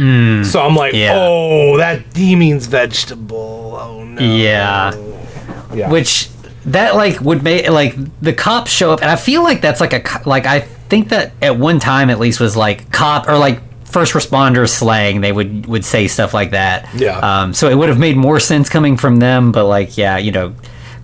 so 0.44 0.60
I'm 0.62 0.74
like, 0.74 0.94
yeah. 0.94 1.12
oh, 1.14 1.76
that 1.76 2.02
he 2.16 2.34
means 2.36 2.66
vegetable. 2.66 3.76
Oh, 3.80 4.04
no. 4.04 4.20
Yeah. 4.22 4.92
Yeah. 5.74 5.90
which 5.90 6.30
that 6.64 6.94
like 6.96 7.20
would 7.20 7.42
make 7.42 7.68
like 7.68 7.94
the 8.22 8.32
cops 8.32 8.70
show 8.70 8.90
up 8.90 9.02
and 9.02 9.10
i 9.10 9.16
feel 9.16 9.42
like 9.42 9.60
that's 9.60 9.80
like 9.82 9.92
a 9.92 10.02
like 10.28 10.46
i 10.46 10.60
think 10.60 11.10
that 11.10 11.32
at 11.42 11.58
one 11.58 11.78
time 11.78 12.08
at 12.08 12.18
least 12.18 12.40
was 12.40 12.56
like 12.56 12.90
cop 12.90 13.28
or 13.28 13.36
like 13.36 13.60
first 13.90 14.12
responders 14.12 14.68
slang 14.70 15.20
they 15.20 15.32
would 15.32 15.66
would 15.66 15.84
say 15.84 16.06
stuff 16.08 16.34
like 16.34 16.50
that 16.50 16.88
Yeah. 16.94 17.18
um 17.18 17.54
so 17.54 17.68
it 17.68 17.74
would 17.74 17.88
have 17.88 17.98
made 17.98 18.16
more 18.16 18.38
sense 18.40 18.68
coming 18.68 18.96
from 18.96 19.16
them 19.16 19.50
but 19.52 19.64
like 19.66 19.96
yeah 19.96 20.18
you 20.18 20.30
know 20.30 20.54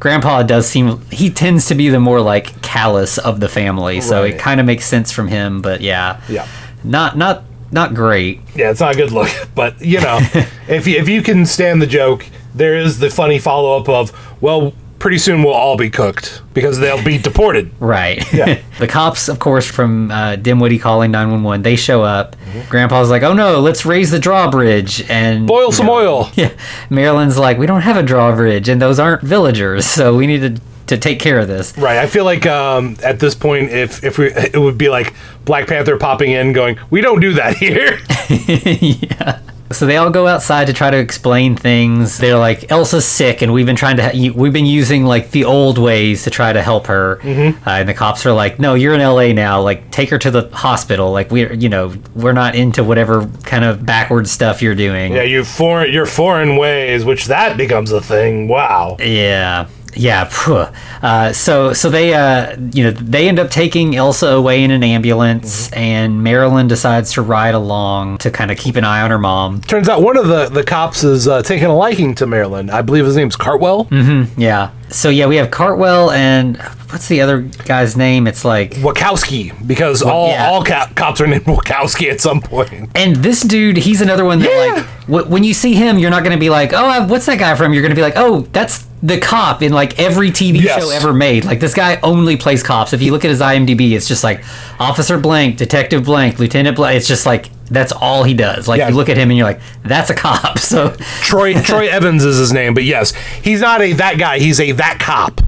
grandpa 0.01 0.42
does 0.42 0.66
seem 0.68 1.01
he 1.11 1.31
tends 1.31 1.66
to 1.66 1.75
be 1.75 1.88
the 1.88 1.99
more 2.01 2.20
like 2.20 2.61
callous 2.62 3.16
of 3.18 3.40
the 3.40 3.49
family 3.49 4.01
so 4.01 4.23
Right. 4.23 4.35
it 4.35 4.38
kind 4.38 4.61
of 4.61 4.66
makes 4.66 4.87
sense 4.87 5.11
from 5.11 5.29
him 5.29 5.62
but 5.62 5.81
yeah 5.81 6.20
Yeah. 6.29 6.47
not 6.85 7.16
not 7.16 7.44
not 7.73 7.94
great 7.94 8.40
Yeah, 8.55 8.70
it's 8.70 8.81
not 8.81 8.94
a 8.94 8.97
good 8.97 9.11
look, 9.11 9.31
but 9.57 9.81
you 9.81 10.01
know, 10.01 10.20
if 10.68 10.87
you, 10.87 10.97
if 10.97 11.09
you 11.09 11.23
can 11.23 11.44
stand 11.44 11.83
the 11.83 11.88
joke, 11.88 12.25
there 12.55 12.77
is 12.79 13.01
the 13.01 13.11
funny 13.11 13.40
follow 13.40 13.77
up 13.81 13.88
of, 13.88 14.12
well, 14.40 14.75
pretty 14.98 15.18
soon 15.18 15.42
we'll 15.42 15.52
all 15.52 15.76
be 15.76 15.90
cooked 15.90 16.42
because 16.54 16.78
they'll 16.78 17.02
be 17.04 17.18
deported. 17.18 17.70
Right. 17.85 18.24
Yeah. 18.33 18.62
the 18.78 18.87
cops, 18.87 19.28
of 19.28 19.38
course, 19.38 19.70
from 19.70 20.11
uh, 20.11 20.37
Dimwitty 20.37 20.80
calling 20.80 21.11
911, 21.11 21.62
they 21.62 21.76
show 21.76 22.02
up. 22.02 22.35
Grandpa's 22.70 23.11
like, 23.11 23.22
oh 23.22 23.35
no, 23.35 23.61
let's 23.61 23.85
raise 23.85 24.11
the 24.11 24.18
drawbridge. 24.18 25.09
And 25.11 25.46
Boil 25.46 25.70
some 25.70 25.87
know, 25.87 25.92
oil. 25.94 26.30
Yeah. 26.35 26.52
Marilyn's 26.88 27.38
like, 27.38 27.59
we 27.59 27.66
don't 27.66 27.83
have 27.83 27.96
a 27.96 28.02
drawbridge, 28.02 28.68
and 28.68 28.80
those 28.80 28.98
aren't 28.98 29.22
villagers, 29.22 29.85
so 29.85 30.16
we 30.16 30.26
need 30.26 30.40
to, 30.40 30.62
to 30.87 30.98
take 30.98 31.20
care 31.20 31.38
of 31.38 31.48
this. 31.48 31.76
Right. 31.76 31.98
I 31.98 32.07
feel 32.07 32.24
like 32.24 32.46
um, 32.46 32.96
at 33.02 33.20
this 33.20 33.35
point, 33.35 33.70
if 33.70 34.02
if 34.02 34.16
we, 34.18 34.33
it 34.33 34.59
would 34.59 34.78
be 34.78 34.88
like 34.88 35.12
Black 35.44 35.66
Panther 35.66 35.98
popping 35.98 36.30
in, 36.30 36.52
going, 36.52 36.78
"We 36.90 37.00
don't 37.02 37.20
do 37.20 37.35
that 37.35 37.57
here." 37.57 37.98
yeah. 38.28 39.40
So 39.72 39.87
they 39.87 39.96
all 39.96 40.11
go 40.11 40.27
outside 40.27 40.66
to 40.66 40.72
try 40.72 40.90
to 40.90 40.98
explain 40.98 41.57
things. 41.57 42.18
They're 42.18 42.38
like, 42.38 42.70
Elsa's 42.70 43.05
sick, 43.05 43.42
and 43.42 43.53
we've 43.53 43.66
been 43.66 43.77
trying 43.77 43.96
to, 43.96 44.31
we've 44.31 44.53
been 44.53 44.66
using 44.66 45.05
like 45.05 45.31
the 45.31 45.44
old 45.44 45.79
ways 45.79 46.24
to 46.24 46.31
try 46.31 46.53
to 46.53 46.62
help 46.62 46.87
her. 46.87 47.16
Mm-hmm. 47.22 47.66
Uh, 47.66 47.72
and 47.72 47.88
the 47.88 47.94
cops 47.94 48.27
are 48.27 48.33
like, 48.33 48.59
no, 48.61 48.74
you're 48.74 48.94
in 48.94 49.00
LA 49.00 49.33
now. 49.33 49.62
Like, 49.62 49.90
take 49.90 50.11
her 50.11 50.18
to 50.18 50.31
the 50.31 50.48
hospital. 50.55 51.12
Like, 51.12 51.31
we're, 51.31 51.53
you 51.55 51.68
know, 51.68 51.94
we're 52.14 52.33
not 52.33 52.55
into 52.55 52.85
whatever 52.85 53.27
kind 53.44 53.64
of 53.64 53.85
backward 53.85 54.29
stuff 54.29 54.61
you're 54.62 54.74
doing. 54.74 55.14
yeah, 55.14 55.22
you 55.22 55.44
foreign 55.44 55.92
your 55.92 56.07
foreign 56.07 56.57
ways, 56.57 57.05
which 57.05 57.27
that 57.27 57.57
becomes 57.57 57.90
a 57.90 58.00
thing. 58.00 58.48
Wow. 58.48 58.96
Yeah. 59.00 59.68
Yeah. 59.94 60.24
phew. 60.24 60.66
Uh, 61.02 61.33
so 61.33 61.72
so 61.72 61.88
they 61.90 62.14
uh, 62.14 62.57
you 62.72 62.85
know 62.85 62.90
they 62.90 63.28
end 63.28 63.38
up 63.38 63.50
taking 63.50 63.94
Elsa 63.96 64.28
away 64.28 64.62
in 64.64 64.70
an 64.70 64.83
ambulance, 64.83 65.70
and 65.72 66.22
Marilyn 66.22 66.68
decides 66.68 67.12
to 67.12 67.22
ride 67.22 67.54
along 67.54 68.18
to 68.18 68.30
kind 68.30 68.50
of 68.50 68.59
keep 68.59 68.76
an 68.76 68.85
eye 68.85 69.02
on 69.02 69.11
her 69.11 69.18
mom. 69.18 69.61
Turns 69.62 69.88
out 69.88 70.02
one 70.02 70.16
of 70.16 70.26
the 70.28 70.48
the 70.48 70.62
cops 70.64 71.04
is 71.04 71.28
uh, 71.28 71.42
taking 71.42 71.66
a 71.66 71.74
liking 71.74 72.14
to 72.16 72.26
Marilyn. 72.26 72.70
I 72.70 72.83
believe 72.83 73.04
his 73.04 73.16
name's 73.16 73.37
Cartwell. 73.37 73.88
Yeah. 74.37 74.70
So 74.90 75.09
yeah, 75.11 75.26
we 75.26 75.37
have 75.37 75.50
Cartwell 75.50 76.11
and 76.12 76.57
what's 76.94 77.09
the 77.09 77.20
other 77.20 77.40
guy's 77.66 77.96
name? 77.96 78.26
It's 78.28 78.44
like 78.44 78.70
Wachowski, 78.76 79.52
because 79.66 80.00
all 80.00 80.28
yeah. 80.28 80.46
all 80.48 80.64
cops 80.64 81.20
are 81.20 81.26
named 81.26 81.44
Wachowski 81.44 82.11
at 82.11 82.20
some 82.20 82.40
point. 82.40 82.88
and 82.94 83.16
this 83.16 83.40
dude, 83.42 83.76
he's 83.76 84.00
another 84.00 84.24
one 84.24 84.38
that 84.38 84.48
Yeah. 84.50 84.74
like 84.74 85.07
w- 85.09 85.26
when 85.28 85.44
you 85.44 85.52
see 85.54 85.74
him, 85.74 85.98
you're 85.98 86.11
not 86.11 86.22
going 86.22 86.33
to 86.37 86.40
be 86.40 86.50
like, 86.50 86.70
"Oh, 86.72 87.07
what's 87.07 87.26
that 87.26 87.38
guy 87.40 87.54
from?" 87.57 87.72
You're 87.74 87.83
going 87.83 87.90
to 87.90 87.96
be 87.96 88.02
like, 88.02 88.14
"Oh, 88.16 88.42
that's 88.52 88.87
the 89.02 89.18
cop 89.18 89.61
in 89.62 89.72
like 89.72 89.98
every 89.98 90.30
TV 90.30 90.62
Yes. 90.62 90.80
show 90.80 90.90
ever 90.90 91.12
made." 91.12 91.44
Like 91.44 91.59
this 91.61 91.74
guy 91.74 91.98
only 92.04 92.37
plays 92.37 92.62
cops. 92.62 92.92
If 92.92 93.02
you 93.02 93.11
look 93.11 93.24
at 93.24 93.30
his 93.30 93.40
IMDb, 93.40 93.92
it's 93.96 94.07
just 94.09 94.22
like 94.22 94.44
Officer 94.78 95.18
Blank, 95.18 95.57
Detective 95.57 96.04
Blank, 96.04 96.38
Lieutenant 96.38 96.76
Blank. 96.76 96.96
It's 96.96 97.09
just 97.09 97.26
like 97.26 97.50
that's 97.70 97.92
all 97.92 98.22
he 98.24 98.35
does. 98.35 98.68
Like 98.68 98.78
Yeah. 98.78 98.88
you 98.90 98.94
look 98.94 99.09
at 99.09 99.16
him 99.16 99.30
and 99.30 99.37
you're 99.37 99.46
like, 99.48 99.61
"That's 99.85 100.11
a 100.11 100.14
cop." 100.14 100.59
So 100.64 100.90
Troy 101.22 101.54
Troy 101.61 101.88
Evans 101.88 102.24
is 102.24 102.38
his 102.38 102.52
name, 102.52 102.72
but 102.72 102.85
yes, 102.85 103.12
he's 103.42 103.61
not 103.61 103.83
a 103.83 103.92
that 103.94 104.16
guy. 104.18 104.38
He's 104.38 104.61
a 104.61 104.70
that 104.72 104.98
cop. 105.00 105.40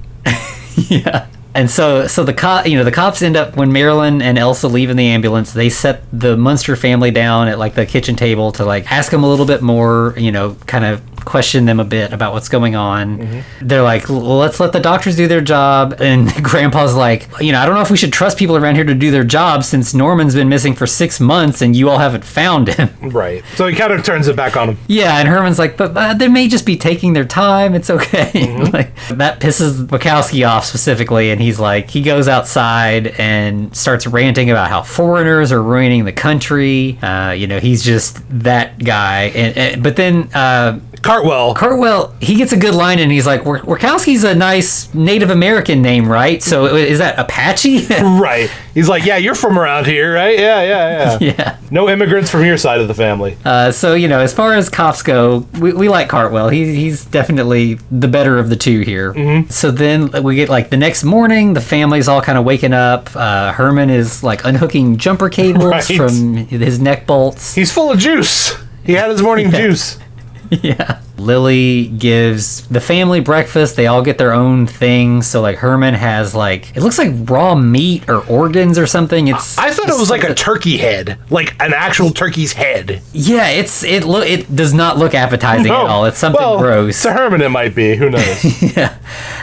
yeah. 0.89 1.27
And 1.53 1.69
so, 1.71 2.07
so 2.07 2.23
the 2.23 2.33
cop, 2.33 2.67
you 2.67 2.77
know, 2.77 2.83
the 2.83 2.91
cops 2.91 3.21
end 3.21 3.35
up 3.35 3.55
when 3.55 3.71
Marilyn 3.71 4.21
and 4.21 4.37
Elsa 4.37 4.67
leave 4.67 4.89
in 4.89 4.97
the 4.97 5.07
ambulance. 5.07 5.53
They 5.53 5.69
set 5.69 6.03
the 6.11 6.37
Munster 6.37 6.75
family 6.75 7.09
down 7.09 7.47
at 7.47 7.57
like 7.57 7.73
the 7.73 7.85
kitchen 7.85 8.15
table 8.15 8.51
to 8.53 8.65
like 8.65 8.91
ask 8.91 9.11
them 9.11 9.23
a 9.23 9.27
little 9.27 9.45
bit 9.45 9.61
more, 9.61 10.13
you 10.17 10.31
know, 10.31 10.55
kind 10.67 10.85
of 10.85 11.01
question 11.27 11.65
them 11.65 11.79
a 11.79 11.85
bit 11.85 12.13
about 12.13 12.33
what's 12.33 12.47
going 12.47 12.75
on. 12.75 13.43
They're 13.61 13.83
like, 13.83 14.09
let's 14.09 14.59
let 14.59 14.71
the 14.71 14.79
doctors 14.79 15.17
do 15.17 15.27
their 15.27 15.41
job. 15.41 15.95
And 16.07 16.31
Grandpa's 16.41 16.95
like, 16.95 17.27
you 17.41 17.51
know, 17.51 17.59
I 17.59 17.65
don't 17.65 17.75
know 17.75 17.81
if 17.81 17.91
we 17.91 17.97
should 17.97 18.13
trust 18.13 18.37
people 18.37 18.55
around 18.55 18.75
here 18.75 18.85
to 18.85 18.93
do 18.93 19.11
their 19.11 19.25
job 19.25 19.65
since 19.65 19.93
Norman's 19.93 20.35
been 20.35 20.47
missing 20.47 20.73
for 20.73 20.87
six 20.87 21.19
months 21.19 21.61
and 21.61 21.75
you 21.75 21.89
all 21.89 21.97
haven't 21.97 22.23
found 22.23 22.69
him. 22.69 22.89
Right. 23.17 23.43
So 23.55 23.67
he 23.67 23.75
kind 23.75 23.91
of 23.91 24.03
turns 24.03 24.27
it 24.27 24.35
back 24.35 24.55
on 24.55 24.69
him. 24.69 24.77
Yeah, 24.87 25.17
and 25.17 25.27
Herman's 25.27 25.57
like, 25.57 25.75
but 25.75 25.97
uh, 25.97 26.13
they 26.13 26.27
may 26.27 26.47
just 26.47 26.65
be 26.65 26.77
taking 26.77 27.13
their 27.13 27.25
time. 27.25 27.73
It's 27.73 27.89
okay. 27.89 28.55
like 28.73 28.95
that 29.09 29.39
pisses 29.39 29.85
Wachowski 29.87 30.47
off 30.47 30.65
specifically, 30.65 31.31
and 31.31 31.41
he's 31.41 31.59
like, 31.59 31.89
he 31.89 32.01
goes 32.01 32.27
outside 32.27 33.07
and 33.17 33.75
starts 33.75 34.05
ranting 34.05 34.49
about 34.49 34.69
how 34.69 34.83
foreigners 34.83 35.51
are 35.51 35.63
ruining 35.63 36.05
the 36.05 36.11
country. 36.13 36.99
Uh, 37.01 37.31
you 37.31 37.47
know, 37.47 37.59
he's 37.59 37.83
just 37.83 38.21
that 38.43 38.77
guy. 38.83 39.31
And, 39.35 39.57
and 39.57 39.83
but 39.83 39.95
then 39.95 40.29
uh, 40.33 40.79
Cartwell. 41.01 41.53
Cartwell, 41.53 42.13
he 42.19 42.35
gets 42.35 42.51
a 42.51 42.57
good 42.57 42.75
line, 42.75 42.99
and 42.99 43.11
he's 43.11 43.25
like, 43.27 43.45
"Wa- 43.45 43.59
Wachowski's 43.59 44.23
a 44.23 44.35
nice 44.35 44.93
Native 44.93 45.29
American 45.29 45.81
name, 45.81 46.07
right? 46.09 46.41
So 46.43 46.65
is 46.75 46.99
that 46.99 47.17
Apache? 47.19 47.85
right. 48.01 48.49
He's 48.73 48.87
like, 48.89 49.05
yeah, 49.05 49.17
you're 49.17 49.33
from 49.35 49.57
around 49.57 49.85
here, 49.87 50.13
right? 50.13 50.37
Yeah, 50.37 50.61
yeah, 50.61 51.17
yeah. 51.19 51.33
yeah. 51.37 51.57
No 51.71 51.89
immigrants 51.89 52.29
from 52.29 52.45
your 52.45 52.57
side 52.57 52.79
of 52.79 52.87
the 52.87 52.93
family. 52.93 53.37
Uh, 53.43 53.71
so 53.71 53.93
you 53.95 54.07
know, 54.07 54.19
as 54.19 54.33
far 54.33 54.53
as 54.53 54.69
cops 54.69 55.01
go, 55.01 55.47
we, 55.59 55.73
we 55.73 55.89
like 55.89 56.09
Cartwell. 56.09 56.49
He, 56.49 56.75
he's 56.75 57.03
definitely 57.05 57.75
the 57.89 58.07
better 58.07 58.37
of 58.37 58.49
the 58.49 58.55
two 58.55 58.81
here. 58.81 59.13
Mm-hmm. 59.13 59.49
So 59.49 59.71
then 59.71 60.11
we 60.23 60.35
get 60.35 60.49
like 60.49 60.69
the 60.69 60.77
next 60.77 61.03
morning, 61.03 61.53
the 61.53 61.61
family's 61.61 62.07
all 62.07 62.21
kind 62.21 62.37
of 62.37 62.45
waking 62.45 62.73
up. 62.73 63.09
Uh, 63.15 63.51
Herman 63.53 63.89
is 63.89 64.23
like 64.23 64.43
unhooking 64.45 64.97
jumper 64.97 65.29
cables 65.29 65.63
Right. 65.71 65.83
from 65.83 66.35
his 66.35 66.79
neck 66.79 67.07
bolts. 67.07 67.55
He's 67.55 67.71
full 67.71 67.91
of 67.91 67.97
juice. 67.99 68.53
He 68.83 68.93
had 68.93 69.09
his 69.09 69.21
morning 69.21 69.51
juice. 69.51 69.97
yeah. 70.61 71.01
Lily 71.17 71.87
gives 71.87 72.67
the 72.67 72.79
family 72.79 73.19
breakfast. 73.19 73.75
They 73.75 73.87
all 73.87 74.01
get 74.01 74.17
their 74.17 74.33
own 74.33 74.67
thing. 74.67 75.21
So 75.21 75.41
like 75.41 75.57
Herman 75.57 75.95
has 75.95 76.35
like 76.35 76.75
it 76.75 76.81
looks 76.81 76.97
like 76.97 77.11
raw 77.29 77.55
meat 77.55 78.07
or 78.07 78.25
organs 78.27 78.77
or 78.77 78.85
something. 78.85 79.27
It's 79.27 79.57
I 79.57 79.71
thought 79.71 79.89
it 79.89 79.97
was 79.97 80.09
like 80.09 80.23
a 80.23 80.33
turkey 80.33 80.77
head, 80.77 81.17
like 81.29 81.55
an 81.61 81.73
actual 81.73 82.11
turkey's 82.11 82.53
head. 82.53 83.01
yeah. 83.13 83.49
It's 83.49 83.83
it 83.83 84.03
look 84.03 84.27
it 84.27 84.55
does 84.55 84.73
not 84.73 84.97
look 84.97 85.13
appetizing 85.13 85.71
at 85.71 85.71
all. 85.71 86.05
It's 86.05 86.19
something 86.19 86.39
well, 86.41 86.59
gross. 86.59 87.01
To 87.01 87.11
Herman, 87.13 87.41
it 87.41 87.49
might 87.49 87.73
be. 87.73 87.95
Who 87.95 88.09
knows? 88.09 88.61
yeah. 88.77 88.97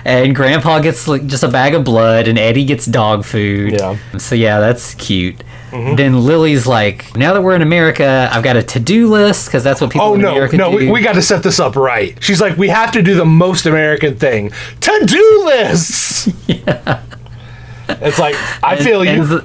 And 0.04 0.34
Grandpa 0.34 0.80
gets 0.80 1.08
like 1.08 1.26
just 1.26 1.42
a 1.42 1.48
bag 1.48 1.74
of 1.74 1.84
blood, 1.84 2.28
and 2.28 2.38
Eddie 2.38 2.64
gets 2.64 2.86
dog 2.86 3.24
food. 3.24 3.72
Yeah. 3.72 3.98
So 4.18 4.34
yeah, 4.34 4.60
that's 4.60 4.94
cute. 4.94 5.42
Mm-hmm. 5.74 5.96
Then 5.96 6.24
Lily's 6.24 6.68
like, 6.68 7.16
now 7.16 7.32
that 7.34 7.42
we're 7.42 7.56
in 7.56 7.62
America, 7.62 8.28
I've 8.32 8.44
got 8.44 8.56
a 8.56 8.62
to-do 8.62 9.08
list 9.08 9.46
because 9.46 9.64
that's 9.64 9.80
what 9.80 9.90
people 9.90 10.06
oh 10.06 10.14
in 10.14 10.20
no, 10.20 10.30
America 10.30 10.56
no, 10.56 10.70
do. 10.70 10.76
we, 10.76 10.90
we 10.90 11.02
got 11.02 11.14
to 11.14 11.22
set 11.22 11.42
this 11.42 11.58
up 11.58 11.74
right. 11.74 12.16
She's 12.22 12.40
like, 12.40 12.56
we 12.56 12.68
have 12.68 12.92
to 12.92 13.02
do 13.02 13.16
the 13.16 13.24
most 13.24 13.66
American 13.66 14.16
thing: 14.16 14.52
to-do 14.80 15.42
lists. 15.44 16.28
Yeah. 16.46 17.02
It's 17.88 18.18
like 18.18 18.36
I 18.62 18.76
feel 18.76 19.02
And 19.02 19.18
you. 19.22 19.26
the- 19.26 19.44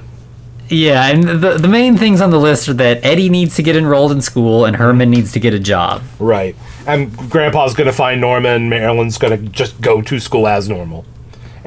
yeah, 0.69 1.07
and 1.07 1.23
the 1.23 1.57
the 1.57 1.67
main 1.67 1.97
things 1.97 2.21
on 2.21 2.29
the 2.29 2.37
list 2.39 2.69
are 2.69 2.73
that 2.75 3.03
Eddie 3.03 3.27
needs 3.29 3.55
to 3.55 3.63
get 3.63 3.75
enrolled 3.75 4.11
in 4.11 4.21
school 4.21 4.65
and 4.65 4.75
Herman 4.75 5.09
needs 5.09 5.31
to 5.31 5.39
get 5.39 5.53
a 5.55 5.59
job. 5.59 6.03
Right. 6.19 6.55
And 6.85 7.11
Grandpa's 7.31 7.73
gonna 7.73 7.91
find 7.91 8.21
Norman. 8.21 8.69
Marilyn's 8.69 9.17
gonna 9.17 9.37
just 9.37 9.81
go 9.81 10.01
to 10.03 10.19
school 10.19 10.47
as 10.47 10.69
normal. 10.69 11.05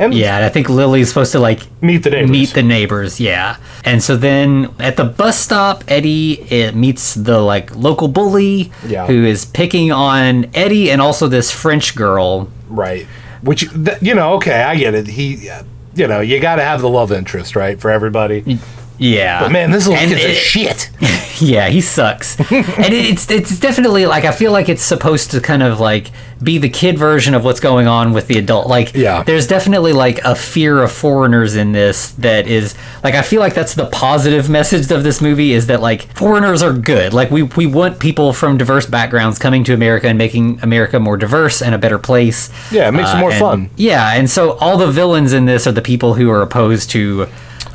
And 0.05 0.15
Yeah, 0.15 0.37
and 0.37 0.45
I 0.45 0.49
think 0.49 0.69
Lily's 0.69 1.09
supposed 1.09 1.33
to 1.33 1.39
like 1.41 1.61
meet 1.83 2.03
the 2.05 2.11
neighbors. 2.11 2.31
meet 2.31 2.49
the 2.55 2.63
neighbors 2.63 3.21
yeah 3.21 3.57
and 3.85 4.03
so 4.03 4.17
then 4.17 4.69
at 4.79 4.97
the 4.97 5.05
bus 5.05 5.39
stop 5.39 5.85
eddie 5.89 6.43
uh 6.51 6.73
meets 6.73 7.15
the 7.15 7.39
like 7.41 7.75
local 7.77 8.09
bully 8.09 8.71
Yeah. 8.87 9.07
who 9.07 9.25
is 9.25 9.45
picking 9.45 9.91
on 9.93 10.47
eddie 10.55 10.91
and 10.91 11.01
also 11.01 11.29
this 11.29 11.51
french 11.51 11.95
girl 11.95 12.49
Right. 12.69 13.07
Which 13.43 13.69
th- 13.71 13.99
you 14.01 14.15
know, 14.15 14.35
okay, 14.35 14.63
I 14.63 14.77
get 14.77 14.95
it. 14.95 15.07
He, 15.09 15.51
uh, 15.51 15.65
you 15.95 16.07
know, 16.07 16.21
you 16.21 16.39
got 16.41 16.57
to 16.57 16.63
have 16.63 16.81
the 16.81 16.89
love 16.89 17.11
interest, 17.13 17.55
right, 17.57 17.79
for 17.79 17.91
everybody. 17.91 18.59
Yeah 19.03 19.41
But 19.43 19.53
man, 19.53 19.71
this 19.71 19.87
little 19.87 20.01
And 20.03 20.11
kid's 20.13 20.25
a 20.25 20.35
shit. 20.35 20.91
yeah 21.41 21.69
he 21.69 21.81
sucks 21.81 22.39
and 22.53 22.95
it's 22.95 23.29
it's 23.31 23.59
definitely 23.59 24.07
like 24.07 24.25
i 24.25 24.31
feel 24.31 24.53
like 24.53 24.69
it's 24.69 24.83
supposed 24.83 25.31
to 25.33 25.41
kind 25.41 25.63
of 25.63 25.81
like 25.81 26.11
be 26.43 26.59
the 26.59 26.69
kid 26.69 26.97
version 26.99 27.35
of 27.35 27.45
what's 27.45 27.59
going 27.59 27.87
on 27.89 28.13
with 28.13 28.29
the 28.29 28.39
adult 28.39 28.69
like 28.69 28.95
Yeah. 28.95 29.23
there's 29.25 29.47
definitely 29.49 29.93
like 29.93 30.19
a 30.25 30.35
fear 30.37 30.83
of 30.83 30.93
foreigners 30.93 31.57
in 31.57 31.73
this 31.73 32.13
that 32.13 32.47
is 32.47 32.75
like 33.03 33.15
i 33.15 33.23
feel 33.23 33.41
like 33.41 33.55
that's 33.55 33.75
the 33.75 33.87
positive 33.87 34.49
message 34.49 34.91
of 34.93 35.03
this 35.03 35.21
movie 35.21 35.53
is 35.53 35.67
that 35.67 35.81
like 35.81 36.03
foreigners 36.17 36.63
are 36.63 36.73
good 36.73 37.13
like 37.13 37.31
we 37.33 37.43
we 37.43 37.67
want 37.67 37.99
people 37.99 38.33
from 38.33 38.57
diverse 38.57 38.87
backgrounds 38.87 39.39
coming 39.39 39.65
to 39.65 39.75
america 39.75 40.07
and 40.09 40.19
making 40.19 40.61
america 40.63 41.01
more 41.01 41.17
diverse 41.17 41.61
and 41.61 41.75
a 41.75 41.79
better 41.79 41.99
place 41.99 42.51
Yeah, 42.71 42.89
it 42.89 42.93
makes 42.93 43.11
it 43.13 43.17
more 43.19 43.31
uh, 43.31 43.33
and- 43.33 43.41
fun. 43.41 43.71
yeah 43.77 44.13
and 44.15 44.31
so 44.31 44.53
all 44.59 44.77
the 44.77 44.91
villains 44.93 45.33
in 45.33 45.47
this 45.47 45.67
are 45.67 45.73
the 45.73 45.83
people 45.83 46.15
who 46.15 46.31
are 46.31 46.43
opposed 46.43 46.91
to 46.91 47.27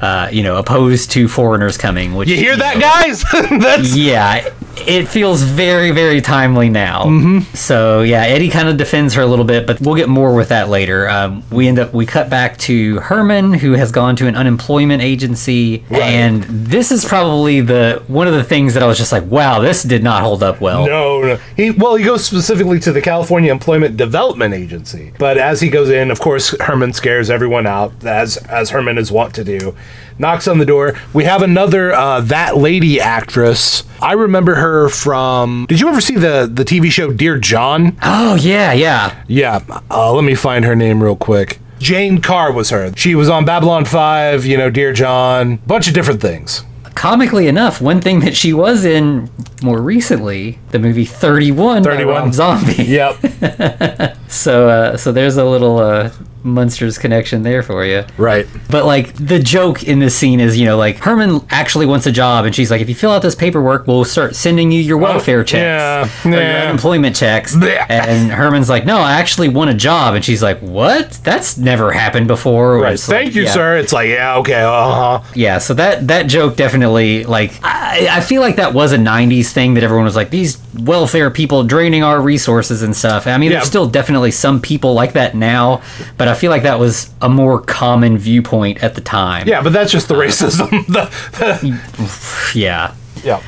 uh, 0.02 0.30
you 0.32 0.44
know 0.44 0.58
opposed 0.58 1.12
to 1.12 1.28
foreigners 1.28 1.78
coming 1.78 2.16
which 2.16 2.30
You 2.30 2.36
hear 2.38 2.58
that, 2.58 2.76
know, 2.76 2.82
guys? 2.82 3.24
That's 3.62 3.96
yeah, 3.96 4.50
it 4.88 5.08
feels 5.08 5.42
very, 5.44 5.92
very 5.92 6.22
timely 6.22 6.70
now. 6.70 7.06
Mm-hmm. 7.06 7.56
So 7.56 8.02
yeah, 8.02 8.22
Eddie 8.24 8.50
kind 8.50 8.68
of 8.70 8.78
defends 8.78 9.14
her 9.16 9.22
a 9.22 9.26
little 9.26 9.46
bit, 9.46 9.66
but 9.66 9.80
we'll 9.82 9.96
get 9.96 10.10
more 10.10 10.36
with 10.36 10.50
that 10.50 10.70
later. 10.70 11.10
Um, 11.10 11.44
we 11.52 11.68
end 11.68 11.80
up 11.80 11.94
we 11.94 12.06
cut 12.06 12.30
back 12.30 12.58
to 12.60 13.00
Herman, 13.00 13.54
who 13.54 13.74
has 13.74 13.92
gone 13.92 14.16
to 14.18 14.28
an 14.28 14.36
unemployment 14.36 15.02
agency, 15.02 15.84
Right. 15.90 16.02
and 16.04 16.44
this 16.44 16.92
is 16.92 17.06
probably 17.06 17.62
the 17.62 18.04
one 18.08 18.28
of 18.28 18.34
the 18.34 18.44
things 18.44 18.74
that 18.74 18.84
I 18.84 18.88
was 18.88 18.98
just 18.98 19.12
like, 19.12 19.24
wow, 19.26 19.60
this 19.60 19.84
did 19.84 20.04
not 20.04 20.22
hold 20.24 20.44
up 20.44 20.62
well. 20.62 20.86
no, 20.86 21.22
no. 21.22 21.40
He 21.56 21.72
well, 21.72 21.96
he 21.96 22.04
goes 22.06 22.24
specifically 22.26 22.80
to 22.82 22.92
the 22.92 23.02
California 23.02 23.52
Employment 23.52 23.98
Development 23.98 24.54
Agency. 24.54 25.14
But 25.18 25.38
as 25.38 25.62
he 25.62 25.70
goes 25.70 25.90
in, 25.90 26.12
of 26.12 26.20
course, 26.20 26.56
Herman 26.62 26.94
scares 26.94 27.30
everyone 27.30 27.66
out, 27.68 27.94
as 28.06 28.38
as 28.38 28.70
Herman 28.72 28.98
is 28.98 29.12
wont 29.12 29.34
to 29.36 29.44
do. 29.44 29.76
Knocks 30.20 30.48
on 30.48 30.58
the 30.58 30.66
door. 30.66 30.96
We 31.14 31.26
have 31.26 31.42
another 31.42 31.94
uh, 31.94 32.22
that 32.22 32.58
lady 32.58 33.00
actress. 33.00 33.84
I 34.02 34.14
remember 34.14 34.56
her 34.56 34.90
from. 34.90 35.66
Did 35.70 35.80
you 35.80 35.88
ever 35.90 36.02
see 36.02 36.16
the 36.16 36.50
the 36.52 36.64
TV 36.64 36.90
show 36.92 37.12
Dear 37.14 37.38
John? 37.38 37.98
Oh 38.02 38.36
yeah, 38.36 38.74
yeah. 38.74 39.24
Yeah. 39.28 39.64
Uh, 39.92 40.14
let 40.14 40.24
me 40.24 40.36
find 40.36 40.66
her 40.66 40.76
name 40.76 41.04
real 41.04 41.16
quick. 41.16 41.60
Jane 41.80 42.22
Carr 42.22 42.52
was 42.52 42.72
her. 42.72 42.92
She 42.96 43.14
was 43.14 43.30
on 43.30 43.46
Babylon 43.46 43.86
5, 43.86 44.46
you 44.46 44.58
know, 44.58 44.72
Dear 44.72 44.94
John, 44.94 45.58
bunch 45.58 45.88
of 45.88 45.94
different 45.94 46.22
things. 46.22 46.64
Comically 46.96 47.48
enough, 47.48 47.80
one 47.80 48.02
thing 48.02 48.22
that 48.22 48.36
she 48.36 48.52
was 48.52 48.84
in 48.84 49.30
more 49.62 49.80
recently, 49.80 50.58
the 50.78 50.88
movie 50.88 51.06
31, 51.06 51.84
31. 51.84 52.08
Rob 52.08 52.34
Zombie. 52.34 52.84
Yep. 52.88 54.14
So, 54.30 54.68
uh, 54.68 54.98
so 54.98 55.14
there's 55.14 55.38
a 55.38 55.46
little 55.46 55.78
uh, 55.78 56.12
Munsters 56.44 56.98
connection 56.98 57.44
there 57.44 57.64
for 57.64 57.86
you. 57.86 58.04
right. 58.18 58.46
But 58.70 58.86
like 58.86 59.14
the 59.16 59.40
joke 59.40 59.84
in 59.84 60.00
this 60.00 60.16
scene 60.18 60.40
is, 60.40 60.58
you 60.58 60.66
know, 60.66 60.78
like 60.78 60.98
Herman 60.98 61.46
actually 61.50 61.86
wants 61.86 62.06
a 62.08 62.12
job, 62.12 62.46
and 62.46 62.54
she's 62.54 62.70
like, 62.70 62.82
if 62.82 62.90
you 62.90 62.96
fill 62.96 63.12
out 63.12 63.22
this 63.22 63.36
paperwork, 63.36 63.88
we'll 63.88 64.06
start 64.06 64.36
sending 64.36 64.72
you 64.72 64.82
your 64.82 64.98
welfare 64.98 65.44
checks, 65.46 66.14
yeah, 66.26 66.28
or 66.28 66.32
your 66.32 66.42
unemployment 66.42 67.16
checks. 67.16 67.56
Blech. 67.56 67.86
And 67.90 68.32
Herman's 68.32 68.70
like, 68.70 68.86
no, 68.86 68.98
I 68.98 69.14
actually 69.14 69.48
want 69.48 69.70
a 69.70 69.74
job, 69.74 70.16
and 70.16 70.24
she's 70.24 70.44
like, 70.44 70.60
what? 70.60 71.12
That's 71.24 71.58
never 71.58 71.92
happened 71.92 72.28
before. 72.28 72.80
Right. 72.80 73.00
Thank 73.00 73.28
like, 73.28 73.36
you, 73.36 73.44
yeah. 73.44 73.52
sir. 73.52 73.78
It's 73.78 73.94
like, 73.94 74.10
yeah, 74.10 74.38
okay, 74.40 74.62
uh 74.62 75.20
huh. 75.20 75.32
Yeah, 75.36 75.58
so 75.60 75.74
that 75.76 76.08
that 76.08 76.24
joke 76.24 76.58
definitely 76.58 77.24
like 77.24 77.60
I, 77.64 78.08
I 78.12 78.22
feel 78.22 78.42
like 78.42 78.58
that 78.58 78.74
was 78.74 78.92
a 78.92 78.98
'90s 78.98 79.52
thing 79.52 79.76
that 79.76 79.84
everyone 79.84 80.06
was 80.06 80.16
like 80.18 80.30
these 80.32 80.58
welfare 80.80 81.30
people 81.32 81.64
draining 81.64 82.04
our 82.04 82.22
resources 82.22 82.82
and 82.84 82.96
stuff. 82.96 83.28
I 83.28 83.38
mean, 83.38 83.52
Yeah. 83.52 83.58
there's 83.58 83.68
still 83.68 83.88
definitely 83.88 84.32
some 84.32 84.62
people 84.62 84.94
like 84.94 85.14
that 85.14 85.36
now, 85.36 85.82
but 86.18 86.28
I 86.28 86.34
feel 86.34 86.52
like 86.52 86.64
that 86.64 86.80
was 86.80 87.10
a 87.22 87.30
more 87.30 87.60
common 87.62 88.18
viewpoint 88.18 88.84
at 88.84 88.96
the 88.96 89.02
time. 89.02 89.48
Yeah, 89.48 89.62
but 89.62 89.74
that's 89.74 89.92
just 89.92 90.08
the 90.08 90.16
racism. 90.16 90.70
the, 90.88 91.10
the, 91.38 92.52
yeah, 92.60 92.94
yeah. 93.24 93.42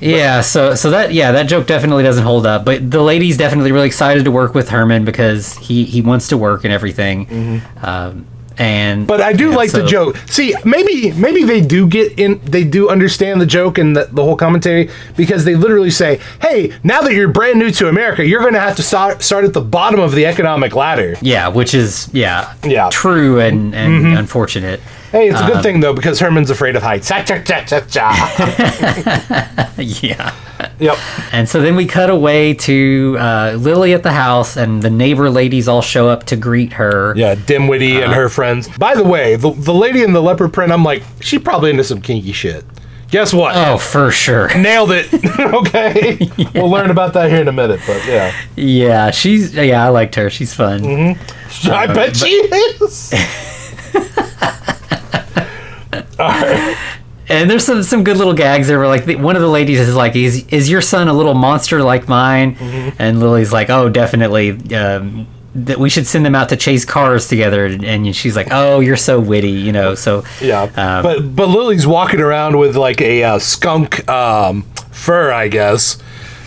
yeah. 0.00 0.40
So 0.40 0.74
so 0.74 0.90
that 0.90 1.12
yeah, 1.12 1.32
that 1.32 1.44
joke 1.48 1.66
definitely 1.66 2.02
doesn't 2.02 2.24
hold 2.24 2.46
up. 2.46 2.64
But 2.64 2.90
the 2.90 3.02
lady's 3.02 3.36
definitely 3.36 3.72
really 3.72 3.86
excited 3.86 4.24
to 4.24 4.30
work 4.30 4.54
with 4.54 4.68
Herman 4.68 5.04
because 5.04 5.54
he 5.58 5.84
he 5.84 6.00
wants 6.02 6.28
to 6.28 6.36
work 6.36 6.64
and 6.64 6.72
everything. 6.72 7.62
Um, 7.82 8.26
and 8.58 8.86
Mm-hmm. 8.96 9.06
But 9.06 9.20
I 9.20 9.32
do 9.32 9.50
like 9.50 9.72
the 9.72 9.84
joke. 9.84 10.16
See, 10.26 10.54
maybe 10.64 11.12
maybe 11.12 11.44
they 11.44 11.60
do 11.60 11.86
get 11.86 12.18
in. 12.18 12.40
They 12.44 12.64
do 12.64 12.88
understand 12.88 13.40
the 13.40 13.46
joke 13.46 13.78
and 13.78 13.96
the, 13.96 14.08
the 14.10 14.22
whole 14.22 14.36
commentary 14.36 14.88
because 15.16 15.44
they 15.44 15.54
literally 15.54 15.90
say, 15.90 16.20
"Hey, 16.40 16.72
now 16.82 17.02
that 17.02 17.12
you're 17.12 17.28
brand 17.28 17.58
new 17.58 17.70
to 17.72 17.88
America, 17.88 18.24
you're 18.26 18.40
going 18.40 18.54
to 18.54 18.60
have 18.60 18.76
to 18.76 18.82
start 18.82 19.22
start 19.22 19.44
at 19.44 19.52
the 19.52 19.60
bottom 19.60 20.00
of 20.00 20.12
the 20.12 20.26
economic 20.26 20.74
ladder." 20.74 21.16
Yeah, 21.20 21.48
which 21.48 21.74
is 21.74 22.08
yeah, 22.12 22.54
Yeah. 22.64 22.88
true 22.90 23.40
and 23.40 23.74
and 23.74 24.16
unfortunate. 24.18 24.80
Hey, 25.16 25.28
it's 25.30 25.40
a 25.40 25.44
Um, 25.44 25.50
good 25.52 25.62
thing 25.62 25.80
though 25.80 25.94
because 25.94 26.20
Herman's 26.20 26.50
afraid 26.50 26.76
of 26.76 26.82
heights. 26.82 27.10
Yeah. 29.78 30.34
yep. 30.78 30.98
And 31.32 31.48
so 31.48 31.60
then 31.62 31.74
we 31.76 31.86
cut 31.86 32.10
away 32.10 32.52
to 32.54 33.16
uh, 33.18 33.56
Lily 33.58 33.94
at 33.94 34.02
the 34.02 34.12
house, 34.12 34.56
and 34.56 34.82
the 34.82 34.90
neighbor 34.90 35.30
ladies 35.30 35.68
all 35.68 35.80
show 35.82 36.08
up 36.08 36.24
to 36.24 36.36
greet 36.36 36.74
her. 36.74 37.14
Yeah, 37.16 37.34
Dimwitty 37.34 38.02
and 38.02 38.12
her 38.12 38.28
friends. 38.28 38.68
By 38.76 38.94
the 38.94 39.04
way, 39.04 39.36
the, 39.36 39.50
the 39.52 39.72
lady 39.74 40.02
in 40.02 40.12
the 40.12 40.22
leopard 40.22 40.52
print, 40.52 40.70
I'm 40.72 40.82
like, 40.84 41.02
she 41.20 41.38
probably 41.38 41.70
into 41.70 41.84
some 41.84 42.00
kinky 42.02 42.32
shit. 42.32 42.64
Guess 43.10 43.32
what? 43.32 43.54
Oh, 43.56 43.78
for 43.78 44.10
sure. 44.10 44.48
Nailed 44.58 44.90
it. 44.92 45.08
okay. 45.40 46.18
We'll 46.54 46.70
learn 46.70 46.90
about 46.90 47.12
that 47.14 47.30
here 47.30 47.40
in 47.40 47.48
a 47.48 47.52
minute, 47.52 47.80
but 47.86 48.04
yeah. 48.06 48.34
Yeah, 48.56 49.10
she's 49.12 49.54
yeah, 49.54 49.84
I 49.84 49.88
liked 49.88 50.14
her. 50.16 50.28
She's 50.28 50.52
fun. 50.52 50.80
Mm-hmm. 50.80 51.70
I 51.70 51.86
bet 51.86 52.16
she 52.16 52.28
is. 52.28 53.12
And 57.28 57.50
there's 57.50 57.64
some 57.64 57.82
some 57.82 58.04
good 58.04 58.18
little 58.18 58.34
gags 58.34 58.68
there. 58.68 58.78
Where 58.78 58.86
like 58.86 59.04
the, 59.04 59.16
one 59.16 59.34
of 59.34 59.42
the 59.42 59.48
ladies 59.48 59.80
is 59.80 59.96
like, 59.96 60.14
"Is 60.14 60.46
is 60.48 60.70
your 60.70 60.80
son 60.80 61.08
a 61.08 61.12
little 61.12 61.34
monster 61.34 61.82
like 61.82 62.06
mine?" 62.06 62.54
Mm-hmm. 62.54 63.02
And 63.02 63.18
Lily's 63.18 63.52
like, 63.52 63.68
"Oh, 63.68 63.88
definitely." 63.88 64.50
Um, 64.72 65.26
that 65.56 65.78
we 65.78 65.88
should 65.88 66.06
send 66.06 66.24
them 66.24 66.34
out 66.34 66.50
to 66.50 66.56
chase 66.56 66.84
cars 66.84 67.28
together. 67.28 67.64
And 67.64 68.14
she's 68.14 68.36
like, 68.36 68.48
"Oh, 68.50 68.78
you're 68.78 68.96
so 68.96 69.18
witty," 69.18 69.50
you 69.50 69.72
know. 69.72 69.96
So 69.96 70.22
Yeah, 70.40 70.62
um, 70.76 71.02
but 71.02 71.34
but 71.34 71.48
Lily's 71.48 71.86
walking 71.86 72.20
around 72.20 72.58
with 72.58 72.76
like 72.76 73.00
a 73.00 73.24
uh, 73.24 73.38
skunk 73.40 74.08
um, 74.08 74.62
fur, 74.92 75.32
I 75.32 75.48
guess. 75.48 75.98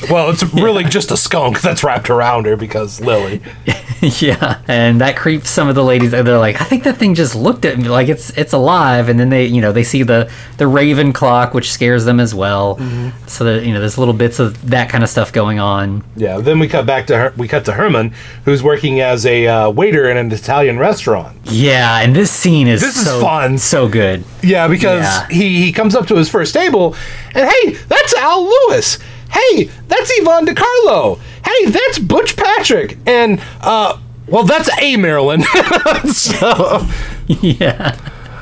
Well, 0.10 0.30
it's 0.30 0.44
really 0.54 0.84
just 0.84 1.12
a 1.12 1.18
skunk 1.18 1.62
that's 1.62 1.84
wrapped 1.84 2.10
around 2.10 2.46
her 2.46 2.56
because 2.56 3.02
Lily. 3.02 3.42
yeah, 4.02 4.62
and 4.68 5.02
that 5.02 5.18
creeps 5.18 5.50
some 5.50 5.68
of 5.68 5.76
the 5.76 5.84
ladies. 5.84 6.12
They're 6.12 6.38
like, 6.38 6.62
I 6.62 6.66
think 6.66 6.84
that 6.84 6.98
thing 6.98 7.16
just 7.16 7.36
looked 7.36 7.66
at 7.66 7.78
me 7.78 7.90
like 7.90 8.08
it's 8.08 8.30
it's 8.38 8.54
alive, 8.54 9.10
and 9.10 9.20
then 9.20 9.30
they 9.30 9.46
you 9.46 9.62
know 9.62 9.72
they 9.72 9.84
see 9.84 10.04
the 10.04 10.32
the 10.58 10.68
raven 10.68 11.12
clock, 11.14 11.54
which 11.54 11.72
scares 11.72 12.06
them 12.06 12.20
as 12.20 12.34
well. 12.34 12.78
Mm-hmm. 12.78 13.28
So 13.28 13.44
that 13.46 13.66
you 13.66 13.74
know 13.74 13.80
there's 13.80 13.98
little 13.98 14.14
bits 14.14 14.40
of 14.40 14.70
that 14.70 14.90
kind 14.90 15.04
of 15.04 15.10
stuff 15.10 15.34
going 15.34 15.60
on. 15.60 16.04
Yeah. 16.16 16.38
Then 16.40 16.60
we 16.60 16.68
cut 16.68 16.86
back 16.86 17.08
to 17.08 17.18
her. 17.18 17.34
We 17.36 17.48
cut 17.48 17.66
to 17.66 17.74
Herman, 17.74 18.14
who's 18.46 18.64
working 18.64 19.02
as 19.02 19.26
a 19.26 19.48
uh, 19.48 19.70
waiter 19.70 20.10
in 20.10 20.18
an 20.18 20.32
Italian 20.32 20.80
restaurant. 20.80 21.38
Yeah, 21.46 22.00
and 22.00 22.16
this 22.16 22.32
scene 22.32 22.68
is 22.68 22.82
This 22.82 22.98
is 22.98 23.22
fun. 23.22 23.58
so 23.58 23.88
good. 23.90 24.24
Yeah, 24.42 24.68
because 24.68 25.02
Yeah. 25.04 25.28
he 25.30 25.62
he 25.66 25.72
comes 25.74 25.94
up 25.96 26.08
to 26.08 26.16
his 26.16 26.30
first 26.30 26.54
table, 26.54 26.96
and 27.36 27.50
hey, 27.50 27.72
that's 27.88 28.14
Al 28.16 28.44
Lewis. 28.46 28.98
Hey, 29.32 29.66
that's 29.88 30.10
Yvonne 30.16 30.46
De 30.46 30.54
Carlo. 30.56 31.20
Hey, 31.46 31.66
that's 31.70 32.00
Butch 32.00 32.36
Patrick. 32.36 32.98
And 33.06 33.42
uh, 33.62 34.00
well, 34.28 34.44
that's 34.44 34.70
a 34.82 34.98
Marilyn. 34.98 35.42
so, 36.12 36.88
yeah, 37.28 37.98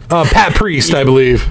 uh, 0.09 0.25
Pat 0.25 0.55
Priest, 0.55 0.93
I 0.93 1.03
believe. 1.03 1.47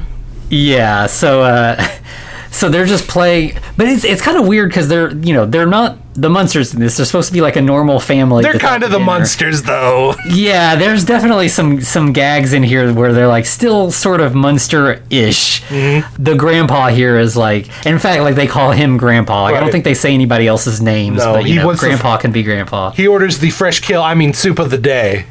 yeah. 0.51 1.07
So 1.07 1.43
uh, 1.43 1.83
so 2.51 2.69
they're 2.69 2.87
just 2.87 3.09
playing, 3.09 3.59
but 3.77 3.87
it's 3.87 4.05
it's 4.05 4.23
kind 4.23 4.37
of 4.39 4.47
weird 4.47 4.69
because 4.71 4.89
they're 4.89 5.15
you 5.17 5.33
know 5.35 5.47
they're 5.47 5.67
not 5.67 5.99
the 6.17 6.29
monsters 6.29 6.75
in 6.75 6.81
this. 6.81 6.97
They're 6.97 7.07
supposed 7.07 7.29
to 7.29 7.33
be 7.33 7.41
like 7.41 7.57
a 7.57 7.61
normal 7.63 8.01
family. 8.01 8.43
They're 8.43 8.55
kind 8.59 8.83
of 8.83 8.91
the 8.91 8.97
dinner. 8.99 9.07
monsters, 9.07 9.63
though. 9.63 10.15
Yeah, 10.29 10.77
there's 10.77 11.05
definitely 11.05 11.49
some 11.49 11.81
some 11.81 12.13
gags 12.13 12.53
in 12.53 12.63
here 12.63 12.93
where 12.93 13.13
they're 13.13 13.29
like 13.29 13.47
still 13.47 13.91
sort 13.91 14.21
of 14.21 14.35
Munster-ish. 14.35 15.63
Mm-hmm. 15.63 16.23
The 16.23 16.35
grandpa 16.35 16.89
here 16.89 17.19
is 17.19 17.37
like, 17.37 17.69
in 17.87 17.99
fact, 17.99 18.23
like 18.23 18.35
they 18.35 18.47
call 18.47 18.73
him 18.73 18.97
grandpa. 18.97 19.45
Like, 19.45 19.55
I 19.55 19.61
don't 19.61 19.71
think 19.71 19.85
they 19.85 19.95
say 19.95 20.13
anybody 20.13 20.47
else's 20.47 20.81
names, 20.81 21.19
No, 21.19 21.33
but 21.33 21.45
you 21.45 21.51
he 21.51 21.57
know, 21.57 21.75
grandpa 21.75 22.17
can 22.19 22.33
be 22.33 22.43
grandpa. 22.43 22.91
He 22.91 23.07
orders 23.07 23.39
the 23.39 23.51
fresh 23.51 23.81
kill, 23.81 24.03
I 24.03 24.15
mean, 24.15 24.35
soup 24.35 24.59
of 24.59 24.71
the 24.71 24.79
day. 24.79 25.27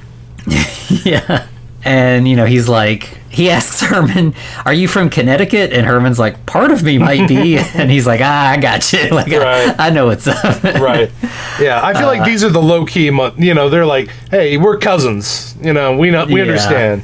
yeah, 1.04 1.48
and 1.84 2.28
you 2.28 2.36
know 2.36 2.45
he's 2.45 2.67
like. 2.69 3.19
He 3.36 3.50
asks 3.50 3.82
Herman, 3.82 4.34
"Are 4.65 4.74
you 4.74 4.88
from 4.88 5.10
Connecticut?" 5.10 5.74
And 5.74 5.86
Herman's 5.86 6.17
like, 6.17 6.45
"Part 6.45 6.71
of 6.71 6.82
me 6.84 6.98
might 6.98 7.28
be." 7.28 7.58
and 7.76 7.91
he's 7.91 8.08
like, 8.08 8.21
"Ah, 8.24 8.50
I 8.52 8.58
got 8.58 8.91
you. 8.93 9.10
Like, 9.12 9.32
I- 9.32 9.38
Right. 9.67 9.76
I, 9.78 9.89
know 9.91 10.06
what's 10.08 10.26
up." 10.28 10.63
Right. 10.63 11.12
Yeah, 11.60 11.82
I 11.84 11.93
feel 11.93 12.08
like 12.08 12.21
Uh, 12.21 12.26
these 12.26 12.43
are 12.43 12.50
the 12.50 12.62
low 12.62 12.86
key, 12.86 13.10
mon- 13.12 13.34
you 13.41 13.54
know, 13.54 13.69
they're 13.69 13.86
like, 13.86 14.10
hey, 14.32 14.58
we're 14.58 14.78
cousins. 14.78 15.56
You 15.62 15.74
know, 15.74 15.95
we 15.98 16.12
know, 16.12 16.26
we 16.26 16.36
Yeah. 16.36 16.41
understand. 16.48 17.04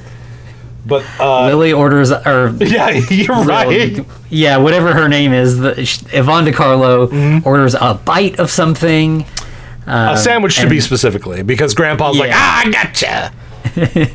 But, 0.85 1.03
uh, 1.19 1.45
Lily 1.45 1.73
orders, 1.73 2.11
or 2.11 2.55
yeah, 2.59 2.89
you're 2.89 3.43
right. 3.43 4.03
Yeah, 4.29 4.57
whatever 4.57 4.93
her 4.93 5.07
name 5.07 5.31
is, 5.31 5.59
the, 5.59 5.85
sh- 5.85 6.01
Yvonne 6.11 6.45
De 6.45 6.51
Carlo 6.51 7.07
Mm-hmm. 7.07 7.47
orders 7.47 7.75
a 7.75 7.93
bite 7.93 8.39
of 8.39 8.49
something. 8.49 9.25
A 9.85 10.17
sandwich 10.17 10.57
to 10.59 10.67
be 10.69 10.79
specifically, 10.79 11.43
because 11.43 11.73
Grandpa's 11.75 12.17
like, 12.17 12.29
Yeah. 12.29 12.37
ah, 12.37 12.61
I 12.65 12.71
gotcha. 12.71 14.11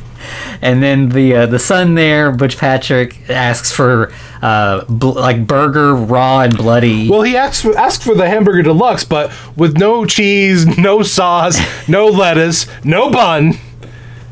And 0.62 0.82
then 0.82 1.10
the 1.10 1.34
uh, 1.34 1.46
the 1.46 1.58
son 1.58 1.94
there, 1.94 2.32
Butch 2.32 2.58
Patrick, 2.58 3.28
asks 3.30 3.72
for 3.72 4.12
uh, 4.42 4.84
bl- 4.84 5.12
like 5.12 5.46
burger, 5.46 5.94
raw 5.94 6.40
and 6.40 6.56
bloody. 6.56 7.08
Well, 7.08 7.22
he 7.22 7.36
asked 7.36 7.62
for, 7.62 7.76
asked 7.76 8.02
for 8.02 8.14
the 8.14 8.28
hamburger 8.28 8.62
deluxe, 8.62 9.04
but 9.04 9.32
with 9.56 9.76
no 9.76 10.04
cheese, 10.04 10.66
no 10.78 11.02
sauce, 11.02 11.58
no 11.88 12.06
lettuce, 12.06 12.66
no 12.84 13.10
bun. 13.10 13.54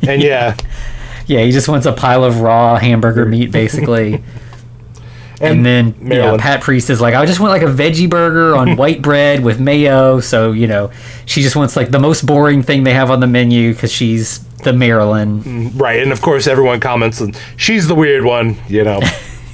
And 0.02 0.22
yeah, 0.22 0.56
yeah, 1.26 1.40
he 1.40 1.50
just 1.50 1.68
wants 1.68 1.86
a 1.86 1.92
pile 1.92 2.24
of 2.24 2.40
raw 2.40 2.76
hamburger 2.76 3.26
meat, 3.26 3.50
basically. 3.50 4.22
and, 5.40 5.64
then 5.64 5.94
yeah, 6.00 6.08
Marilyn. 6.08 6.40
Pat 6.40 6.62
Priest 6.62 6.90
is 6.90 7.00
like, 7.00 7.14
I 7.14 7.26
just 7.26 7.40
want 7.40 7.50
like 7.50 7.62
a 7.62 7.72
veggie 7.72 8.08
burger 8.08 8.56
on 8.56 8.76
white 8.76 9.02
bread 9.02 9.42
with 9.42 9.60
mayo. 9.60 10.20
So 10.20 10.52
you 10.52 10.66
know, 10.66 10.90
she 11.26 11.42
just 11.42 11.56
wants 11.56 11.76
like 11.76 11.90
the 11.90 11.98
most 11.98 12.26
boring 12.26 12.62
thing 12.62 12.84
they 12.84 12.94
have 12.94 13.10
on 13.10 13.20
the 13.20 13.26
menu 13.26 13.72
because 13.72 13.92
she's 13.92 14.44
the 14.64 14.72
Marilyn. 14.72 15.42
Mm, 15.42 15.80
right. 15.80 16.02
And 16.02 16.12
of 16.12 16.20
course, 16.20 16.46
everyone 16.46 16.80
comments, 16.80 17.20
and 17.20 17.38
she's 17.56 17.86
the 17.88 17.94
weird 17.94 18.24
one, 18.24 18.56
you 18.68 18.82
know, 18.84 19.00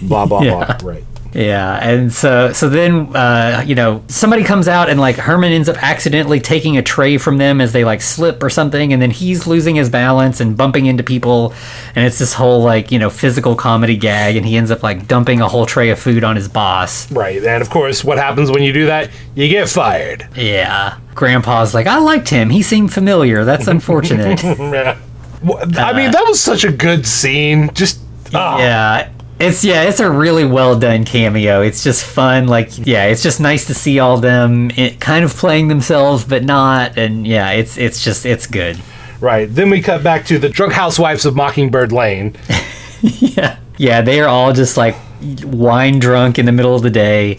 blah, 0.02 0.26
blah, 0.26 0.42
Yeah. 0.44 0.76
blah. 0.78 0.90
Right. 0.90 1.04
Yeah, 1.32 1.78
and 1.80 2.12
so 2.12 2.52
so 2.52 2.68
then 2.68 3.14
uh, 3.14 3.62
you 3.66 3.74
know 3.74 4.02
somebody 4.08 4.42
comes 4.42 4.66
out 4.66 4.90
and 4.90 4.98
like 4.98 5.16
Herman 5.16 5.52
ends 5.52 5.68
up 5.68 5.80
accidentally 5.82 6.40
taking 6.40 6.76
a 6.76 6.82
tray 6.82 7.18
from 7.18 7.38
them 7.38 7.60
as 7.60 7.72
they 7.72 7.84
like 7.84 8.02
slip 8.02 8.42
or 8.42 8.50
something, 8.50 8.92
and 8.92 9.00
then 9.00 9.10
he's 9.10 9.46
losing 9.46 9.76
his 9.76 9.88
balance 9.88 10.40
and 10.40 10.56
bumping 10.56 10.86
into 10.86 11.02
people, 11.02 11.54
and 11.94 12.04
it's 12.04 12.18
this 12.18 12.34
whole 12.34 12.62
like 12.62 12.90
you 12.90 12.98
know 12.98 13.10
physical 13.10 13.54
comedy 13.54 13.96
gag, 13.96 14.36
and 14.36 14.44
he 14.44 14.56
ends 14.56 14.70
up 14.70 14.82
like 14.82 15.06
dumping 15.06 15.40
a 15.40 15.48
whole 15.48 15.66
tray 15.66 15.90
of 15.90 15.98
food 15.98 16.24
on 16.24 16.34
his 16.34 16.48
boss. 16.48 17.10
Right. 17.12 17.42
And 17.42 17.62
of 17.62 17.70
course, 17.70 18.02
what 18.02 18.18
happens 18.18 18.50
when 18.50 18.62
you 18.62 18.72
do 18.72 18.86
that? 18.86 19.10
You 19.34 19.48
get 19.48 19.68
fired. 19.68 20.26
Yeah, 20.36 20.98
Grandpa's 21.14 21.74
like 21.74 21.86
I 21.86 21.98
liked 21.98 22.28
him, 22.28 22.50
he 22.50 22.62
seemed 22.62 22.92
familiar. 22.92 23.44
That's 23.44 23.66
unfortunate. 23.66 24.42
Yeah. 24.70 24.98
I 25.42 25.94
mean, 25.94 26.10
that 26.10 26.24
was 26.26 26.38
such 26.40 26.64
a 26.64 26.72
good 26.72 27.06
scene. 27.06 27.70
Just, 27.72 28.00
ah, 28.34 28.58
yeah. 28.58 29.10
It's 29.40 29.64
yeah, 29.64 29.82
it's 29.84 30.00
a 30.00 30.10
really 30.10 30.44
well 30.44 30.78
done 30.78 31.04
cameo. 31.04 31.62
It's 31.62 31.82
just 31.82 32.04
fun. 32.04 32.46
Like 32.46 32.70
yeah, 32.86 33.06
it's 33.06 33.22
just 33.22 33.40
nice 33.40 33.66
to 33.66 33.74
see 33.74 33.98
all 33.98 34.18
them 34.18 34.70
it, 34.76 35.00
kind 35.00 35.24
of 35.24 35.34
playing 35.34 35.68
themselves, 35.68 36.24
but 36.24 36.44
not. 36.44 36.98
And 36.98 37.26
yeah, 37.26 37.50
it's 37.52 37.78
it's 37.78 38.04
just 38.04 38.26
it's 38.26 38.46
good. 38.46 38.78
Right. 39.20 39.46
Then 39.52 39.70
we 39.70 39.80
cut 39.82 40.02
back 40.02 40.26
to 40.26 40.38
the 40.38 40.48
drunk 40.48 40.72
housewives 40.74 41.24
of 41.26 41.34
Mockingbird 41.36 41.90
Lane. 41.92 42.34
yeah, 43.02 43.58
yeah, 43.78 44.00
they 44.02 44.20
are 44.20 44.28
all 44.28 44.52
just 44.52 44.76
like 44.76 44.96
wine 45.44 45.98
drunk 45.98 46.38
in 46.38 46.46
the 46.46 46.52
middle 46.52 46.74
of 46.74 46.82
the 46.82 46.90
day, 46.90 47.34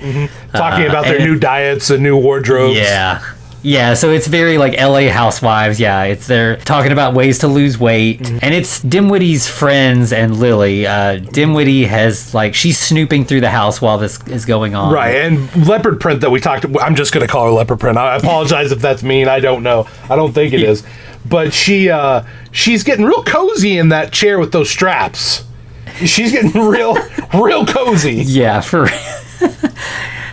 talking 0.53 0.85
Uh, 0.85 0.89
about 0.89 1.05
their 1.05 1.19
new 1.19 1.37
diets 1.39 1.89
and 1.89 2.03
new 2.03 2.17
wardrobes. 2.17 2.77
Yeah. 2.77 3.21
Yeah, 3.63 3.93
so 3.93 4.09
it's 4.09 4.27
very 4.27 4.57
like 4.57 4.73
LA 4.79 5.09
housewives. 5.09 5.79
Yeah, 5.79 6.03
it's 6.03 6.25
they're 6.25 6.57
talking 6.57 6.91
about 6.91 7.13
ways 7.13 7.39
to 7.39 7.47
lose 7.47 7.77
weight. 7.77 8.19
Mm-hmm. 8.21 8.39
And 8.41 8.55
it's 8.55 8.83
Dimwitty's 8.83 9.47
friends 9.47 10.11
and 10.11 10.39
Lily. 10.39 10.87
Uh, 10.87 11.19
Dimwitty 11.19 11.85
has 11.85 12.33
like 12.33 12.55
she's 12.55 12.79
snooping 12.79 13.25
through 13.25 13.41
the 13.41 13.49
house 13.49 13.79
while 13.81 13.97
this 13.97 14.19
is 14.27 14.45
going 14.45 14.73
on. 14.73 14.91
Right, 14.93 15.15
and 15.15 15.67
leopard 15.67 16.01
print 16.01 16.21
that 16.21 16.31
we 16.31 16.39
talked. 16.39 16.65
I'm 16.79 16.95
just 16.95 17.13
going 17.13 17.25
to 17.25 17.31
call 17.31 17.45
her 17.45 17.51
leopard 17.51 17.79
print. 17.79 17.97
I 17.97 18.15
apologize 18.15 18.71
if 18.71 18.79
that's 18.79 19.03
mean. 19.03 19.27
I 19.27 19.39
don't 19.39 19.61
know. 19.63 19.87
I 20.09 20.15
don't 20.15 20.33
think 20.33 20.53
it 20.53 20.63
is. 20.69 20.83
But 21.23 21.53
she 21.53 21.89
uh, 21.89 22.23
she's 22.51 22.83
getting 22.83 23.05
real 23.05 23.23
cozy 23.23 23.77
in 23.77 23.89
that 23.89 24.11
chair 24.11 24.39
with 24.39 24.51
those 24.51 24.69
straps. 24.69 25.43
She's 26.05 26.31
getting 26.31 26.59
real 26.59 26.97
real 27.33 27.65
cozy. 27.65 28.23
Yeah, 28.25 28.61
for 28.61 28.87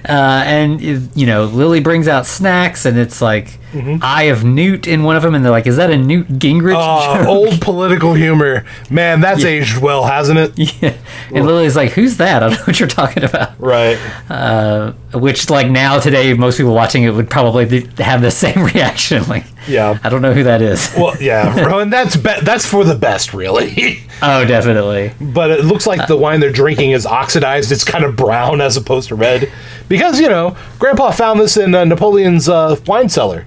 Uh, 0.08 0.42
and 0.46 0.80
you 1.14 1.26
know, 1.26 1.44
Lily 1.44 1.80
brings 1.80 2.08
out 2.08 2.26
snacks, 2.26 2.86
and 2.86 2.98
it's 2.98 3.20
like 3.20 3.58
Eye 4.00 4.24
of 4.24 4.44
Newt 4.44 4.86
in 4.86 5.02
one 5.02 5.16
of 5.16 5.22
them, 5.22 5.34
and 5.34 5.44
they're 5.44 5.52
like, 5.52 5.66
"Is 5.66 5.76
that 5.76 5.90
a 5.90 5.96
Newt 5.96 6.26
Gingrich?" 6.28 6.74
Uh, 6.74 7.18
joke?" 7.18 7.28
old 7.28 7.60
political 7.60 8.14
humor, 8.14 8.64
man. 8.90 9.20
That's 9.20 9.44
aged 9.44 9.78
well, 9.78 10.04
hasn't 10.04 10.38
it? 10.38 10.82
Yeah. 10.82 10.96
And 11.34 11.46
Lily's 11.46 11.76
like, 11.76 11.92
"Who's 11.92 12.16
that? 12.16 12.42
I 12.42 12.48
don't 12.48 12.58
know 12.58 12.64
what 12.64 12.80
you're 12.80 12.88
talking 12.88 13.24
about." 13.24 13.60
Right. 13.60 13.98
Uh, 14.30 14.92
which, 15.12 15.50
like 15.50 15.68
now 15.70 15.98
today, 16.00 16.32
most 16.34 16.56
people 16.56 16.74
watching 16.74 17.02
it 17.02 17.10
would 17.10 17.28
probably 17.28 17.64
be- 17.66 18.02
have 18.02 18.22
the 18.22 18.30
same 18.44 18.62
reaction. 18.64 19.26
Like, 19.28 19.44
Yeah. 19.66 19.98
I 20.02 20.08
don't 20.08 20.22
know 20.22 20.32
who 20.32 20.44
that 20.44 20.62
is. 20.62 20.90
Well, 20.96 21.20
yeah, 21.20 21.52
bro, 21.62 21.80
and 21.80 21.92
that's 21.92 22.16
be- 22.16 22.40
that's 22.42 22.64
for 22.66 22.84
the 22.84 22.94
best, 22.94 23.34
really. 23.34 24.00
oh, 24.22 24.44
definitely. 24.46 25.12
but 25.20 25.50
it 25.50 25.64
looks 25.64 25.86
like 25.86 26.06
the 26.08 26.16
wine 26.16 26.40
they're 26.40 26.50
drinking 26.50 26.92
is 26.92 27.04
oxidized. 27.04 27.70
It's 27.70 27.84
kind 27.84 28.04
of 28.04 28.16
brown 28.16 28.60
as 28.62 28.76
opposed 28.78 29.08
to 29.08 29.14
red, 29.14 29.52
because 29.88 30.20
you 30.20 30.28
know, 30.28 30.56
Grandpa 30.78 31.10
found 31.10 31.38
this 31.40 31.56
in 31.58 31.74
uh, 31.74 31.84
Napoleon's 31.84 32.48
uh, 32.48 32.76
wine 32.86 33.08
cellar. 33.10 33.44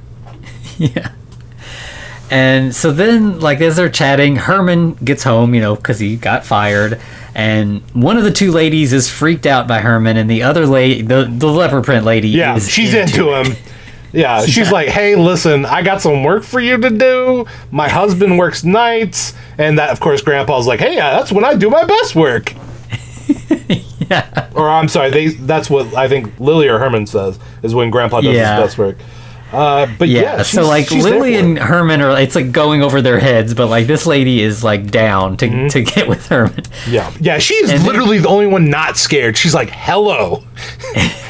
Yeah. 0.96 1.12
And 2.30 2.74
so 2.74 2.92
then, 2.94 3.42
like, 3.42 3.60
as 3.60 3.76
they're 3.76 3.90
chatting, 3.90 4.38
Herman 4.38 4.94
gets 5.04 5.22
home, 5.24 5.54
you 5.54 5.60
know, 5.60 5.76
because 5.76 6.00
he 6.00 6.16
got 6.16 6.46
fired. 6.46 7.00
And 7.36 7.82
one 7.92 8.18
of 8.18 8.24
the 8.24 8.32
two 8.32 8.52
ladies 8.54 8.94
is 8.94 9.10
freaked 9.10 9.46
out 9.46 9.68
by 9.68 9.80
Herman, 9.82 10.16
and 10.16 10.30
the 10.30 10.44
other 10.44 10.66
lady, 10.66 11.02
the, 11.02 11.26
the 11.30 11.48
leopard 11.48 11.84
print 11.84 12.06
lady, 12.06 12.30
Yeah, 12.30 12.58
she's 12.60 12.94
into 12.94 13.34
him. 13.34 13.56
Yeah, 14.14 14.46
she's 14.46 14.70
like, 14.74 14.90
"Hey, 14.90 15.16
listen, 15.16 15.66
I 15.66 15.84
got 15.84 16.02
some 16.02 16.26
work 16.26 16.44
for 16.44 16.60
you 16.60 16.76
to 16.76 16.90
do. 16.90 17.46
My 17.72 17.88
husband 17.88 18.38
works 18.38 18.62
nights, 18.62 19.34
and 19.58 19.80
that, 19.80 19.90
of 19.90 20.02
course, 20.02 20.22
Grandpa's 20.22 20.68
like, 20.68 20.82
"Hey, 20.82 20.98
that's 20.98 21.32
when 21.32 21.46
I 21.46 21.56
do 21.56 21.70
my 21.70 21.86
best 21.86 22.14
work." 22.16 22.54
Yeah. 24.10 24.50
Or 24.56 24.70
I'm 24.70 24.90
sorry, 24.90 25.10
they 25.12 25.28
that's 25.30 25.70
what 25.70 25.94
I 25.96 26.10
think 26.10 26.38
Lily 26.42 26.68
or 26.68 26.78
Herman 26.80 27.06
says 27.08 27.40
is 27.64 27.74
when 27.74 27.90
Grandpa 27.90 28.20
does 28.20 28.36
Yeah. 28.36 28.58
his 28.58 28.66
best 28.66 28.78
work. 28.78 28.98
Uh, 29.52 29.88
but 30.00 30.08
yeah, 30.10 30.22
Yeah, 30.38 30.42
so 30.44 30.66
like 30.68 30.90
Lily 30.92 31.36
and. 31.36 31.58
Herman 31.60 32.02
are 32.02 32.18
it's 32.20 32.36
like 32.36 32.52
going 32.52 32.82
over 32.82 33.02
their 33.02 33.20
heads, 33.20 33.54
but 33.54 33.68
like 33.68 33.86
this 33.88 34.06
lady 34.06 34.42
is 34.42 34.64
like 34.64 34.90
down 34.92 35.38
to, 35.38 35.48
Mm-hmm. 35.48 35.68
to 35.70 35.82
get 35.84 36.08
with 36.08 36.28
Herman. 36.28 36.64
yeah, 36.90 37.12
yeah, 37.20 37.38
she's 37.38 37.70
And 37.70 37.84
literally 37.84 38.20
the 38.20 38.30
only 38.30 38.48
one 38.48 38.70
not 38.70 38.98
scared. 38.98 39.36
She's 39.38 39.54
like, 39.54 39.70
"Hello, 39.70 40.44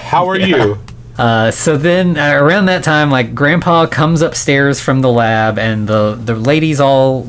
how 0.04 0.28
are 0.30 0.40
you?" 0.52 0.78
Uh, 1.18 1.52
so 1.52 1.78
then 1.78 2.18
uh, 2.18 2.34
around 2.36 2.66
that 2.66 2.84
time, 2.84 3.12
like 3.12 3.36
Grandpa 3.36 3.86
comes 3.86 4.22
upstairs 4.22 4.80
from 4.80 5.02
the 5.02 5.10
lab, 5.12 5.60
and 5.60 5.88
the 5.88 6.16
the 6.16 6.34
ladies 6.36 6.80
all 6.80 7.28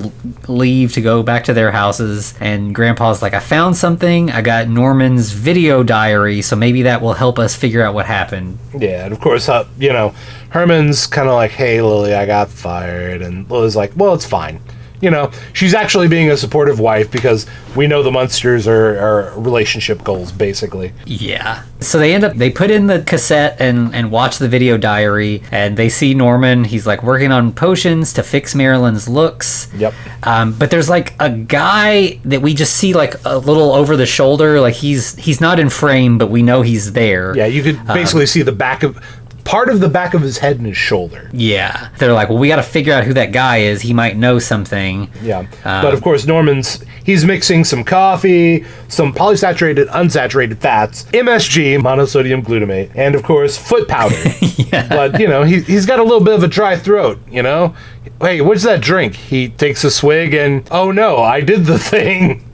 leave 0.48 0.92
to 0.94 1.00
go 1.00 1.22
back 1.22 1.44
to 1.44 1.52
their 1.52 1.72
houses. 1.72 2.32
And 2.40 2.74
Grandpa's 2.74 3.20
like, 3.22 3.34
"I 3.34 3.40
found 3.40 3.76
something. 3.76 4.30
I 4.30 4.40
got 4.40 4.68
Norman's 4.68 5.32
video 5.32 5.82
diary, 5.82 6.42
so 6.42 6.54
maybe 6.56 6.82
that 6.82 7.02
will 7.02 7.14
help 7.14 7.38
us 7.38 7.54
figure 7.56 7.82
out 7.82 7.92
what 7.92 8.06
happened." 8.06 8.58
Yeah, 8.78 9.04
and 9.04 9.12
of 9.12 9.20
course, 9.20 9.48
uh, 9.48 9.66
you 9.78 9.92
know, 9.92 10.14
Herman's 10.52 11.06
kind 11.06 11.28
of 11.28 11.34
like, 11.34 11.52
"Hey, 11.52 11.80
Lily, 11.80 12.14
I 12.14 12.26
got 12.26 12.50
fired," 12.50 13.22
and 13.22 13.50
Lily's 13.50 13.74
like, 13.74 13.92
"Well, 13.96 14.12
it's 14.12 14.26
fine." 14.26 14.60
You 15.00 15.10
know, 15.10 15.32
she's 15.52 15.74
actually 15.74 16.06
being 16.06 16.30
a 16.30 16.36
supportive 16.36 16.78
wife 16.78 17.10
because 17.10 17.46
we 17.74 17.88
know 17.88 18.04
the 18.04 18.12
Munsters 18.12 18.68
are, 18.68 18.98
are 18.98 19.40
relationship 19.40 20.04
goals, 20.04 20.30
basically. 20.30 20.92
Yeah. 21.06 21.64
So 21.80 21.98
they 21.98 22.14
end 22.14 22.22
up 22.22 22.36
they 22.36 22.50
put 22.50 22.70
in 22.70 22.86
the 22.86 23.02
cassette 23.02 23.56
and 23.60 23.92
and 23.94 24.12
watch 24.12 24.38
the 24.38 24.48
video 24.48 24.76
diary, 24.76 25.42
and 25.50 25.76
they 25.76 25.88
see 25.88 26.14
Norman. 26.14 26.62
He's 26.62 26.86
like 26.86 27.02
working 27.02 27.32
on 27.32 27.52
potions 27.52 28.12
to 28.12 28.22
fix 28.22 28.54
Marilyn's 28.54 29.08
looks. 29.08 29.68
Yep. 29.74 29.92
Um, 30.22 30.52
but 30.52 30.70
there's 30.70 30.88
like 30.88 31.14
a 31.18 31.30
guy 31.30 32.20
that 32.24 32.40
we 32.42 32.54
just 32.54 32.76
see 32.76 32.92
like 32.92 33.14
a 33.24 33.38
little 33.38 33.72
over 33.72 33.96
the 33.96 34.06
shoulder, 34.06 34.60
like 34.60 34.74
he's 34.74 35.16
he's 35.16 35.40
not 35.40 35.58
in 35.58 35.68
frame, 35.68 36.16
but 36.18 36.30
we 36.30 36.42
know 36.42 36.62
he's 36.62 36.92
there. 36.92 37.36
Yeah, 37.36 37.46
you 37.46 37.64
could 37.64 37.84
basically 37.88 38.26
see 38.26 38.42
the 38.42 38.52
back 38.52 38.84
of 38.84 39.02
part 39.44 39.68
of 39.68 39.80
the 39.80 39.88
back 39.88 40.14
of 40.14 40.22
his 40.22 40.38
head 40.38 40.56
and 40.58 40.66
his 40.66 40.76
shoulder. 40.76 41.28
Yeah. 41.32 41.88
They're 41.98 42.12
like, 42.12 42.28
well, 42.28 42.38
we 42.38 42.48
got 42.48 42.56
to 42.56 42.62
figure 42.62 42.92
out 42.94 43.04
who 43.04 43.12
that 43.14 43.32
guy 43.32 43.58
is. 43.58 43.80
He 43.82 43.92
might 43.92 44.16
know 44.16 44.38
something. 44.38 45.10
Yeah, 45.22 45.40
Um, 45.40 45.82
but 45.82 45.92
of 45.94 46.02
course, 46.02 46.26
Norman's 46.26 46.84
he's 47.04 47.24
mixing 47.24 47.64
some 47.64 47.82
coffee, 47.84 48.64
some 48.88 49.12
polysaturated, 49.12 49.86
unsaturated 49.88 50.58
fats, 50.58 51.04
MSG, 51.12 51.78
monosodium 51.80 52.42
glutamate, 52.44 52.90
and 52.94 53.14
of 53.14 53.22
course, 53.22 53.56
foot 53.58 53.88
powder. 53.88 54.16
Yeah. 54.72 54.88
But 54.88 55.20
you 55.20 55.28
know, 55.28 55.42
he 55.42 55.60
he's 55.60 55.84
got 55.84 55.98
a 55.98 56.02
little 56.02 56.24
bit 56.24 56.34
of 56.34 56.42
a 56.42 56.48
dry 56.48 56.78
throat. 56.78 57.20
You 57.30 57.42
know, 57.42 57.74
hey, 58.22 58.40
what's 58.40 58.62
that 58.62 58.80
drink? 58.80 59.14
He 59.16 59.50
takes 59.50 59.84
a 59.84 59.90
swig 59.90 60.32
and 60.32 60.66
oh 60.70 60.92
no, 60.92 61.18
I 61.18 61.42
did 61.42 61.66
the 61.66 61.78
thing. 61.92 62.48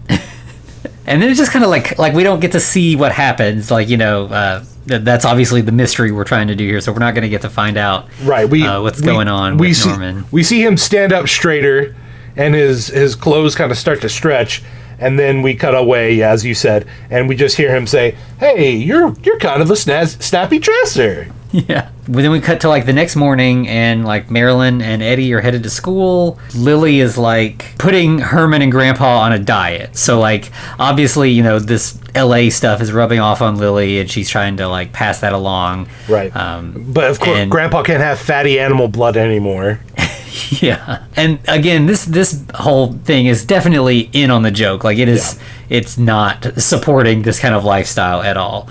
And 1.08 1.22
then 1.22 1.30
it's 1.30 1.38
just 1.38 1.50
kind 1.52 1.64
of 1.64 1.70
like 1.70 1.98
like 1.98 2.12
we 2.12 2.22
don't 2.22 2.40
get 2.40 2.52
to 2.52 2.60
see 2.60 2.94
what 2.96 3.12
happens. 3.12 3.70
Like 3.70 3.88
you 3.88 3.96
know, 3.96 4.26
uh, 4.26 4.64
th- 4.86 5.02
that's 5.02 5.24
obviously 5.24 5.60
the 5.62 5.72
mystery 5.72 6.12
we're 6.12 6.24
trying 6.24 6.48
to 6.48 6.54
do 6.54 6.64
here. 6.66 6.80
So 6.80 6.92
we're 6.92 6.98
not 6.98 7.14
going 7.14 7.22
to 7.22 7.28
get 7.28 7.42
to 7.42 7.50
find 7.50 7.76
out 7.76 8.06
Right. 8.22 8.48
We 8.48 8.64
uh, 8.66 8.82
what's 8.82 9.00
we- 9.00 9.06
going 9.06 9.26
on 9.28 9.56
we 9.58 9.68
with 9.68 9.76
see, 9.78 9.88
Norman. 9.88 10.24
We 10.30 10.42
see 10.42 10.62
him 10.62 10.76
stand 10.76 11.12
up 11.12 11.26
straighter, 11.28 11.96
and 12.36 12.54
his 12.54 12.88
his 12.88 13.14
clothes 13.16 13.54
kind 13.54 13.72
of 13.72 13.78
start 13.78 14.00
to 14.02 14.08
stretch. 14.08 14.62
And 15.00 15.16
then 15.16 15.42
we 15.42 15.54
cut 15.54 15.76
away, 15.76 16.22
as 16.24 16.44
you 16.44 16.54
said, 16.54 16.84
and 17.08 17.28
we 17.28 17.36
just 17.36 17.56
hear 17.56 17.74
him 17.74 17.86
say, 17.86 18.16
"Hey, 18.40 18.72
you're 18.74 19.14
you're 19.22 19.38
kind 19.38 19.62
of 19.62 19.70
a 19.70 19.74
snaz- 19.74 20.20
snappy 20.22 20.58
dresser." 20.58 21.28
Yeah. 21.52 21.88
But 22.06 22.22
then 22.22 22.30
we 22.30 22.40
cut 22.40 22.60
to 22.60 22.68
like 22.68 22.84
the 22.84 22.92
next 22.92 23.16
morning, 23.16 23.68
and 23.68 24.04
like 24.04 24.30
Marilyn 24.30 24.82
and 24.82 25.02
Eddie 25.02 25.32
are 25.32 25.40
headed 25.40 25.62
to 25.62 25.70
school. 25.70 26.38
Lily 26.54 27.00
is 27.00 27.16
like 27.16 27.74
putting 27.78 28.18
Herman 28.18 28.60
and 28.62 28.70
Grandpa 28.70 29.20
on 29.20 29.32
a 29.32 29.38
diet. 29.38 29.96
So 29.96 30.18
like 30.20 30.50
obviously, 30.78 31.30
you 31.30 31.42
know, 31.42 31.58
this 31.58 31.98
LA 32.14 32.50
stuff 32.50 32.82
is 32.82 32.92
rubbing 32.92 33.18
off 33.20 33.40
on 33.40 33.56
Lily, 33.56 33.98
and 33.98 34.10
she's 34.10 34.28
trying 34.28 34.58
to 34.58 34.68
like 34.68 34.92
pass 34.92 35.20
that 35.20 35.32
along. 35.32 35.88
Right. 36.08 36.34
Um, 36.36 36.92
But 36.92 37.10
of 37.10 37.18
course, 37.18 37.38
and- 37.38 37.50
Grandpa 37.50 37.82
can't 37.82 38.02
have 38.02 38.18
fatty 38.18 38.58
animal 38.60 38.88
blood 38.88 39.16
anymore. 39.16 39.80
yeah. 40.60 41.04
And 41.16 41.38
again, 41.48 41.86
this 41.86 42.04
this 42.04 42.42
whole 42.56 42.92
thing 42.92 43.24
is 43.26 43.44
definitely 43.44 44.10
in 44.12 44.30
on 44.30 44.42
the 44.42 44.50
joke. 44.50 44.84
Like 44.84 44.98
it 44.98 45.08
is. 45.08 45.38
It's 45.68 45.98
not 45.98 46.44
supporting 46.56 47.22
this 47.22 47.38
kind 47.38 47.54
of 47.54 47.64
lifestyle 47.64 48.22
at 48.22 48.36
all. 48.36 48.68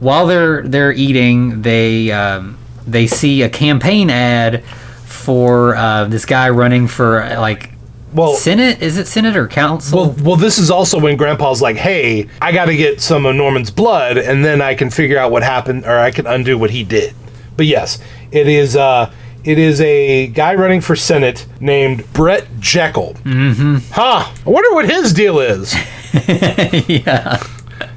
While 0.00 0.26
they're 0.26 0.62
they're 0.62 0.92
eating, 0.92 1.62
they 1.62 2.10
um, 2.12 2.56
they 2.86 3.06
see 3.06 3.42
a 3.42 3.48
campaign 3.48 4.08
ad 4.10 4.62
for 5.04 5.74
uh, 5.76 6.04
this 6.04 6.24
guy 6.24 6.48
running 6.50 6.86
for 6.86 7.22
uh, 7.22 7.40
like 7.40 7.70
Well, 8.14 8.34
Senate. 8.34 8.80
Is 8.80 8.96
it 8.98 9.06
Senate 9.08 9.36
or 9.36 9.48
Council? 9.48 9.98
well, 9.98 10.16
well. 10.22 10.36
This 10.36 10.58
is 10.58 10.70
also 10.70 10.98
when 11.00 11.16
Grandpa's 11.16 11.60
like, 11.60 11.76
"Hey, 11.76 12.28
I 12.40 12.52
got 12.52 12.66
to 12.66 12.76
get 12.76 13.00
some 13.00 13.26
of 13.26 13.34
Norman's 13.34 13.70
blood, 13.70 14.16
and 14.16 14.44
then 14.44 14.62
I 14.62 14.74
can 14.76 14.90
figure 14.90 15.18
out 15.18 15.32
what 15.32 15.42
happened, 15.42 15.84
or 15.84 15.98
I 15.98 16.10
can 16.12 16.26
undo 16.26 16.56
what 16.56 16.70
he 16.70 16.84
did." 16.84 17.14
But 17.56 17.66
yes, 17.66 17.98
it 18.30 18.46
is. 18.48 18.76
uh 18.76 19.10
it 19.44 19.56
is 19.56 19.80
a 19.80 20.26
guy 20.26 20.56
running 20.56 20.80
for 20.80 20.94
Senate 20.96 21.46
named 21.60 22.04
Brett 22.12 22.46
Jekyll. 22.58 23.14
Mm-hmm. 23.22 23.76
Huh. 23.92 24.30
I 24.46 24.50
wonder 24.50 24.74
what 24.74 24.90
his 24.90 25.12
deal 25.14 25.38
is. 25.38 25.74
yeah. 26.88 27.42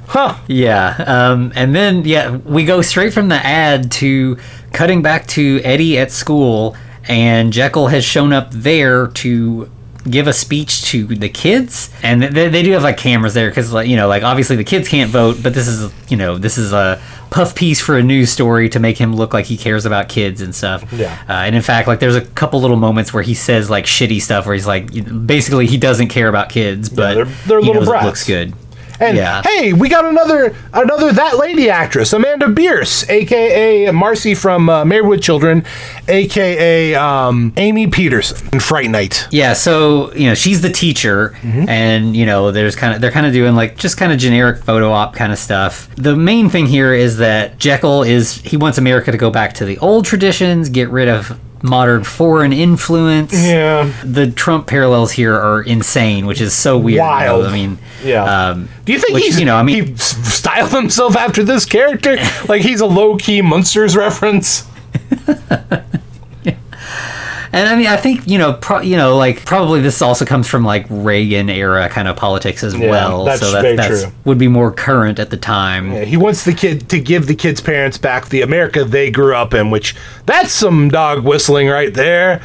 Huh. 0.06 0.38
Yeah, 0.46 1.04
um, 1.06 1.52
and 1.56 1.74
then 1.74 2.04
yeah, 2.04 2.36
we 2.36 2.64
go 2.64 2.82
straight 2.82 3.14
from 3.14 3.28
the 3.28 3.36
ad 3.36 3.90
to 3.92 4.36
cutting 4.72 5.00
back 5.00 5.26
to 5.28 5.60
Eddie 5.64 5.98
at 5.98 6.10
school, 6.10 6.76
and 7.08 7.52
Jekyll 7.52 7.86
has 7.86 8.04
shown 8.04 8.32
up 8.32 8.50
there 8.50 9.06
to 9.06 9.70
give 10.10 10.26
a 10.26 10.32
speech 10.32 10.84
to 10.86 11.06
the 11.06 11.28
kids, 11.28 11.90
and 12.02 12.22
they, 12.22 12.48
they 12.48 12.62
do 12.62 12.72
have 12.72 12.82
like 12.82 12.98
cameras 12.98 13.34
there 13.34 13.48
because 13.48 13.72
like 13.72 13.88
you 13.88 13.96
know 13.96 14.06
like 14.06 14.22
obviously 14.22 14.56
the 14.56 14.64
kids 14.64 14.88
can't 14.88 15.10
vote, 15.10 15.38
but 15.42 15.54
this 15.54 15.66
is 15.66 15.92
you 16.10 16.16
know 16.16 16.36
this 16.36 16.58
is 16.58 16.72
a 16.72 17.00
puff 17.32 17.54
piece 17.54 17.80
for 17.80 17.96
a 17.96 18.02
news 18.02 18.30
story 18.30 18.68
to 18.68 18.78
make 18.78 18.98
him 18.98 19.16
look 19.16 19.32
like 19.32 19.46
he 19.46 19.56
cares 19.56 19.86
about 19.86 20.08
kids 20.08 20.40
and 20.42 20.54
stuff. 20.54 20.84
Yeah. 20.92 21.18
uh, 21.28 21.32
and 21.32 21.56
in 21.56 21.62
fact 21.62 21.88
like 21.88 21.98
there's 21.98 22.14
a 22.14 22.20
couple 22.20 22.60
little 22.60 22.76
moments 22.76 23.12
where 23.12 23.22
he 23.22 23.34
says 23.34 23.70
like 23.70 23.86
shitty 23.86 24.20
stuff 24.20 24.44
where 24.46 24.54
he's 24.54 24.66
like 24.66 24.90
basically 25.26 25.66
he 25.66 25.78
doesn't 25.78 26.08
care 26.08 26.28
about 26.28 26.50
kids, 26.50 26.88
but 26.90 27.14
they're- 27.14 27.24
they're 27.46 27.60
he 27.60 27.66
little 27.66 27.74
knows 27.82 27.88
it 27.88 27.90
brats. 27.90 28.04
looks 28.06 28.26
good. 28.26 28.52
And 29.02 29.16
Yeah. 29.16 29.42
hey, 29.42 29.72
we 29.72 29.88
got 29.88 30.04
another 30.04 30.54
another 30.72 31.12
that 31.12 31.36
lady 31.38 31.68
actress, 31.70 32.12
Amanda 32.12 32.46
Bearse, 32.48 33.08
aka 33.10 33.90
Marcy 33.90 34.34
from 34.34 34.68
uh, 34.68 34.84
Married 34.84 35.08
with 35.08 35.22
Children, 35.22 35.64
aka 36.08 36.94
um, 36.94 37.52
Amy 37.56 37.86
Peterson 37.86 38.48
in 38.52 38.60
Fright 38.60 38.90
Night. 38.90 39.26
Yeah, 39.30 39.52
so 39.54 40.12
you 40.14 40.28
know 40.28 40.34
she's 40.34 40.60
the 40.62 40.70
teacher, 40.70 41.30
Mm-hmm. 41.42 41.68
and 41.68 42.16
you 42.16 42.26
know 42.26 42.50
there's 42.52 42.76
kind 42.76 42.94
of 42.94 43.00
they're 43.00 43.10
kind 43.10 43.26
of 43.26 43.32
doing 43.32 43.54
like 43.54 43.76
just 43.76 43.96
kind 43.96 44.12
of 44.12 44.18
generic 44.18 44.62
photo 44.62 44.90
op 44.92 45.14
kind 45.14 45.32
of 45.32 45.38
stuff. 45.38 45.88
The 45.96 46.14
main 46.16 46.48
thing 46.48 46.66
here 46.66 46.94
is 46.94 47.16
that 47.18 47.58
Jekyll 47.58 48.02
is 48.02 48.34
he 48.42 48.56
wants 48.56 48.78
America 48.78 49.10
to 49.10 49.18
go 49.18 49.30
back 49.30 49.54
to 49.54 49.64
the 49.64 49.78
old 49.78 50.04
traditions, 50.04 50.68
get 50.68 50.88
rid 50.90 51.08
of 51.08 51.38
modern 51.62 52.04
foreign 52.04 52.52
influence. 52.52 53.32
Yeah. 53.32 53.92
The 54.04 54.30
Trump 54.30 54.66
parallels 54.66 55.12
here 55.12 55.34
are 55.34 55.62
insane, 55.62 56.26
which 56.26 56.40
is 56.40 56.52
so 56.54 56.76
weird. 56.78 56.96
you 56.96 57.00
know? 57.02 57.06
Wild. 57.06 57.46
I 57.46 57.52
mean, 57.52 57.78
Yeah. 58.04 58.24
Um, 58.50 58.68
Do 58.84 58.92
you 58.92 58.98
think 58.98 59.14
which, 59.14 59.24
he's 59.24 59.38
you 59.40 59.46
know? 59.46 59.56
I 59.56 59.62
mean, 59.62 59.86
he 59.86 59.96
styled 59.96 60.70
himself 60.72 61.16
after 61.16 61.42
this 61.44 61.64
character? 61.64 62.16
like 62.48 62.62
he's 62.62 62.80
a 62.80 62.86
low 62.86 63.16
key 63.16 63.42
Munsters 63.42 63.96
reference? 63.96 64.64
And 67.54 67.68
I 67.68 67.76
mean, 67.76 67.86
I 67.86 67.96
think 67.96 68.26
you 68.26 68.38
know, 68.38 68.54
pro- 68.54 68.80
you 68.80 68.96
know, 68.96 69.16
like 69.16 69.44
probably 69.44 69.80
this 69.82 70.00
also 70.00 70.24
comes 70.24 70.48
from 70.48 70.64
like 70.64 70.86
Reagan 70.88 71.50
era 71.50 71.88
kind 71.90 72.08
of 72.08 72.16
politics 72.16 72.64
as 72.64 72.74
Yeah, 72.74 72.88
well. 72.90 73.24
that's 73.24 73.40
so 73.42 73.52
very 73.60 73.76
that's, 73.76 74.02
true. 74.04 74.12
would 74.24 74.38
be 74.38 74.48
more 74.48 74.72
current 74.72 75.18
at 75.18 75.28
the 75.30 75.36
time. 75.36 75.92
Yeah, 75.92 76.04
he 76.04 76.16
wants 76.16 76.44
the 76.44 76.54
kid 76.54 76.88
to 76.88 76.98
give 76.98 77.26
the 77.26 77.34
kid's 77.34 77.60
parents 77.60 77.98
back 77.98 78.30
the 78.30 78.40
America 78.40 78.84
they 78.84 79.10
grew 79.10 79.34
up 79.34 79.52
in, 79.52 79.70
which 79.70 79.94
that's 80.24 80.50
some 80.52 80.88
dog 80.88 81.24
whistling 81.24 81.68
right 81.68 81.92
there. 81.92 82.40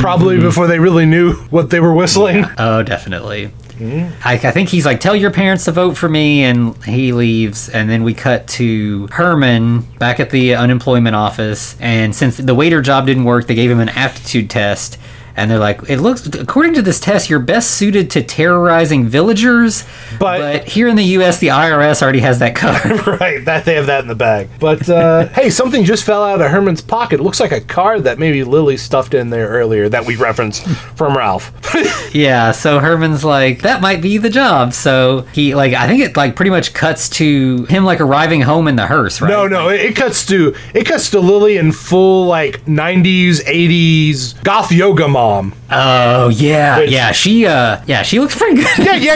Probably 0.00 0.36
Mm-hmm. 0.36 0.44
before 0.44 0.66
they 0.66 0.78
really 0.78 1.06
knew 1.06 1.32
what 1.50 1.70
they 1.70 1.80
were 1.80 1.94
whistling. 1.94 2.44
Oh, 2.58 2.82
definitely. 2.82 3.50
Mm-hmm. 3.80 4.28
I, 4.28 4.34
I 4.34 4.50
think 4.50 4.68
he's 4.68 4.84
like, 4.84 5.00
tell 5.00 5.16
your 5.16 5.30
parents 5.30 5.64
to 5.64 5.72
vote 5.72 5.96
for 5.96 6.08
me, 6.08 6.44
and 6.44 6.76
he 6.84 7.12
leaves. 7.12 7.68
And 7.70 7.88
then 7.88 8.02
we 8.02 8.12
cut 8.14 8.46
to 8.48 9.06
Herman 9.08 9.80
back 9.98 10.20
at 10.20 10.30
the 10.30 10.54
unemployment 10.54 11.16
office. 11.16 11.76
And 11.80 12.14
since 12.14 12.36
the 12.36 12.54
waiter 12.54 12.82
job 12.82 13.06
didn't 13.06 13.24
work, 13.24 13.46
they 13.46 13.54
gave 13.54 13.70
him 13.70 13.80
an 13.80 13.88
aptitude 13.88 14.50
test. 14.50 14.98
And 15.36 15.50
they're 15.50 15.58
like, 15.58 15.88
it 15.88 15.98
looks, 15.98 16.26
according 16.26 16.74
to 16.74 16.82
this 16.82 17.00
test, 17.00 17.30
you're 17.30 17.38
best 17.38 17.72
suited 17.72 18.10
to 18.12 18.22
terrorizing 18.22 19.06
villagers. 19.08 19.84
But- 20.18 20.64
here 20.68 20.88
in 20.88 20.96
the 20.96 21.04
U.S., 21.04 21.38
the 21.38 21.48
IRS 21.48 22.02
already 22.02 22.20
has 22.20 22.38
that 22.40 22.54
covered. 22.54 23.06
right, 23.20 23.44
that 23.44 23.64
they 23.64 23.74
have 23.74 23.86
that 23.86 24.02
in 24.02 24.08
the 24.08 24.14
bag. 24.14 24.48
But 24.58 24.88
uh, 24.88 25.28
hey, 25.34 25.50
something 25.50 25.84
just 25.84 26.04
fell 26.04 26.22
out 26.24 26.40
of 26.40 26.50
Herman's 26.50 26.80
pocket. 26.80 27.20
It 27.20 27.22
looks 27.22 27.40
like 27.40 27.52
a 27.52 27.60
card 27.60 28.04
that 28.04 28.18
maybe 28.18 28.44
Lily 28.44 28.76
stuffed 28.76 29.14
in 29.14 29.30
there 29.30 29.48
earlier 29.48 29.88
that 29.88 30.04
we 30.06 30.16
referenced 30.16 30.64
from 30.96 31.16
Ralph. 31.16 31.52
Yeah, 32.12 32.50
so 32.50 32.80
Herman's 32.80 33.24
like, 33.24 33.62
that 33.62 33.80
might 33.80 34.02
be 34.02 34.18
the 34.18 34.30
job. 34.30 34.72
So 34.72 35.20
he 35.32 35.54
like 35.54 35.74
I 35.74 35.86
think 35.86 36.02
it 36.02 36.16
like 36.16 36.34
pretty 36.34 36.50
much 36.50 36.74
cuts 36.74 37.08
to 37.10 37.66
him 37.66 37.84
like 37.84 38.00
arriving 38.00 38.40
home 38.40 38.66
in 38.66 38.74
the 38.74 38.86
hearse, 38.86 39.20
right? 39.20 39.28
no, 39.28 39.46
no, 39.46 39.68
it, 39.68 39.80
it 39.80 39.96
cuts 39.96 40.26
to 40.26 40.54
it 40.74 40.84
cuts 40.86 41.10
to 41.10 41.20
Lily 41.20 41.56
in 41.56 41.70
full 41.70 42.26
like 42.26 42.64
'90s, 42.64 43.44
'80s 43.44 44.42
goth 44.42 44.72
yoga 44.72 45.06
mom. 45.20 45.54
Oh 45.70 46.28
yeah, 46.28 46.78
Which- 46.78 46.90
yeah. 46.90 47.12
She 47.12 47.46
uh 47.46 47.82
yeah, 47.86 48.02
she 48.02 48.18
looks 48.20 48.36
pretty 48.36 48.56
good. 48.56 48.78
Yeah, 48.78 48.94
yeah, 48.96 49.14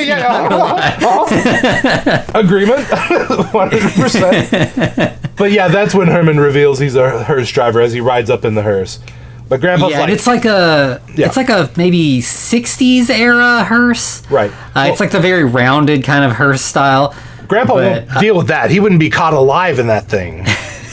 yeah. 1.00 2.24
Agreement, 2.34 2.88
one 3.52 3.70
hundred 3.70 3.92
percent. 3.92 5.18
But 5.36 5.52
yeah, 5.52 5.68
that's 5.68 5.94
when 5.94 6.08
Herman 6.08 6.38
reveals 6.38 6.78
he's 6.78 6.94
a 6.94 7.24
hearse 7.24 7.50
driver 7.50 7.80
as 7.80 7.92
he 7.92 8.00
rides 8.00 8.30
up 8.30 8.44
in 8.44 8.54
the 8.54 8.62
hearse. 8.62 9.00
But 9.48 9.60
Grandpa's 9.60 9.90
yeah, 9.90 9.98
like, 9.98 10.08
and 10.08 10.12
it's 10.12 10.26
like 10.26 10.44
a 10.44 11.02
Yeah. 11.14 11.26
it's 11.26 11.36
like 11.36 11.50
a 11.50 11.70
maybe 11.76 12.20
60s 12.20 13.10
era 13.10 13.64
hearse. 13.64 14.22
Right. 14.30 14.50
Uh, 14.74 14.88
it's 14.90 15.00
like 15.00 15.10
the 15.10 15.20
very 15.20 15.44
rounded 15.44 16.02
kind 16.02 16.24
of 16.24 16.32
hearse 16.32 16.62
style. 16.62 17.14
Grandpa 17.46 17.74
but, 17.74 18.08
won't 18.08 18.20
deal 18.20 18.36
with 18.36 18.46
that. 18.48 18.70
He 18.70 18.80
wouldn't 18.80 19.00
be 19.00 19.10
caught 19.10 19.34
alive 19.34 19.78
in 19.78 19.88
that 19.88 20.06
thing. 20.06 20.46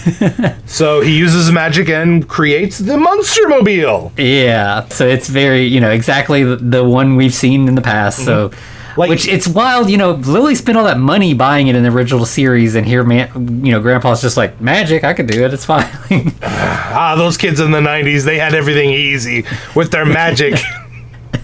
so 0.66 1.02
he 1.02 1.18
uses 1.18 1.52
magic 1.52 1.90
and 1.90 2.28
creates 2.28 2.78
the 2.80 2.98
Monster 2.98 3.48
Mobile. 3.48 4.12
Yeah, 4.18 4.88
so 4.90 5.08
it's 5.08 5.28
very, 5.30 5.64
you 5.64 5.80
know, 5.80 5.92
exactly 5.92 6.44
the, 6.44 6.56
the 6.58 6.84
one 6.84 7.16
we've 7.16 7.34
seen 7.34 7.68
in 7.68 7.76
the 7.76 7.82
past. 7.82 8.24
So, 8.26 8.50
Mm-hmm. 8.50 9.00
Like- 9.00 9.10
which 9.10 9.26
it's 9.26 9.48
wild, 9.48 9.90
you 9.90 9.96
know. 9.98 10.12
Lily 10.12 10.54
spent 10.54 10.78
all 10.78 10.84
that 10.84 10.98
money 10.98 11.34
buying 11.34 11.68
it 11.68 11.78
in 11.78 11.84
the 11.84 11.90
original 11.90 12.26
series, 12.26 12.76
and 12.76 12.86
here, 12.86 13.06
man, 13.06 13.64
you 13.66 13.72
know, 13.72 13.80
Grandpa's 13.80 14.22
just 14.22 14.36
like 14.36 14.60
magic. 14.60 15.06
I 15.06 15.14
could 15.14 15.28
do 15.28 15.46
it. 15.46 15.54
It's 15.54 15.64
fine. 15.64 15.88
Ah, 16.94 17.16
those 17.18 17.38
kids 17.38 17.62
in 17.62 17.72
the 17.72 17.80
'90s, 17.80 18.26
they 18.26 18.38
had 18.38 18.54
everything 18.54 18.90
easy 18.90 19.46
with 19.78 19.92
their 19.92 20.06
magic. 20.06 20.56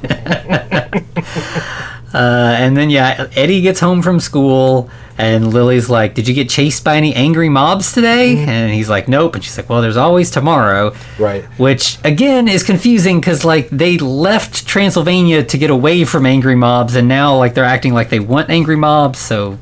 Uh, 2.17 2.55
and 2.57 2.75
then 2.75 2.89
yeah, 2.89 3.27
Eddie 3.35 3.61
gets 3.61 3.79
home 3.79 4.01
from 4.01 4.19
school, 4.19 4.89
and 5.19 5.53
Lily's 5.53 5.87
like, 5.87 6.15
"Did 6.15 6.27
you 6.27 6.33
get 6.33 6.49
chased 6.49 6.83
by 6.83 6.97
any 6.97 7.13
angry 7.13 7.47
mobs 7.47 7.91
today?" 7.91 8.37
And 8.39 8.73
he's 8.73 8.89
like, 8.89 9.07
"Nope." 9.07 9.35
And 9.35 9.43
she's 9.43 9.55
like, 9.55 9.69
"Well, 9.69 9.83
there's 9.83 9.97
always 9.97 10.31
tomorrow." 10.31 10.95
Right. 11.19 11.43
Which 11.59 11.99
again 12.03 12.47
is 12.47 12.63
confusing 12.63 13.19
because 13.19 13.45
like 13.45 13.69
they 13.69 13.99
left 13.99 14.65
Transylvania 14.65 15.43
to 15.43 15.57
get 15.59 15.69
away 15.69 16.05
from 16.05 16.25
angry 16.25 16.55
mobs, 16.55 16.95
and 16.95 17.07
now 17.07 17.37
like 17.37 17.53
they're 17.53 17.63
acting 17.63 17.93
like 17.93 18.09
they 18.09 18.19
want 18.19 18.49
angry 18.49 18.77
mobs. 18.77 19.19
So, 19.19 19.59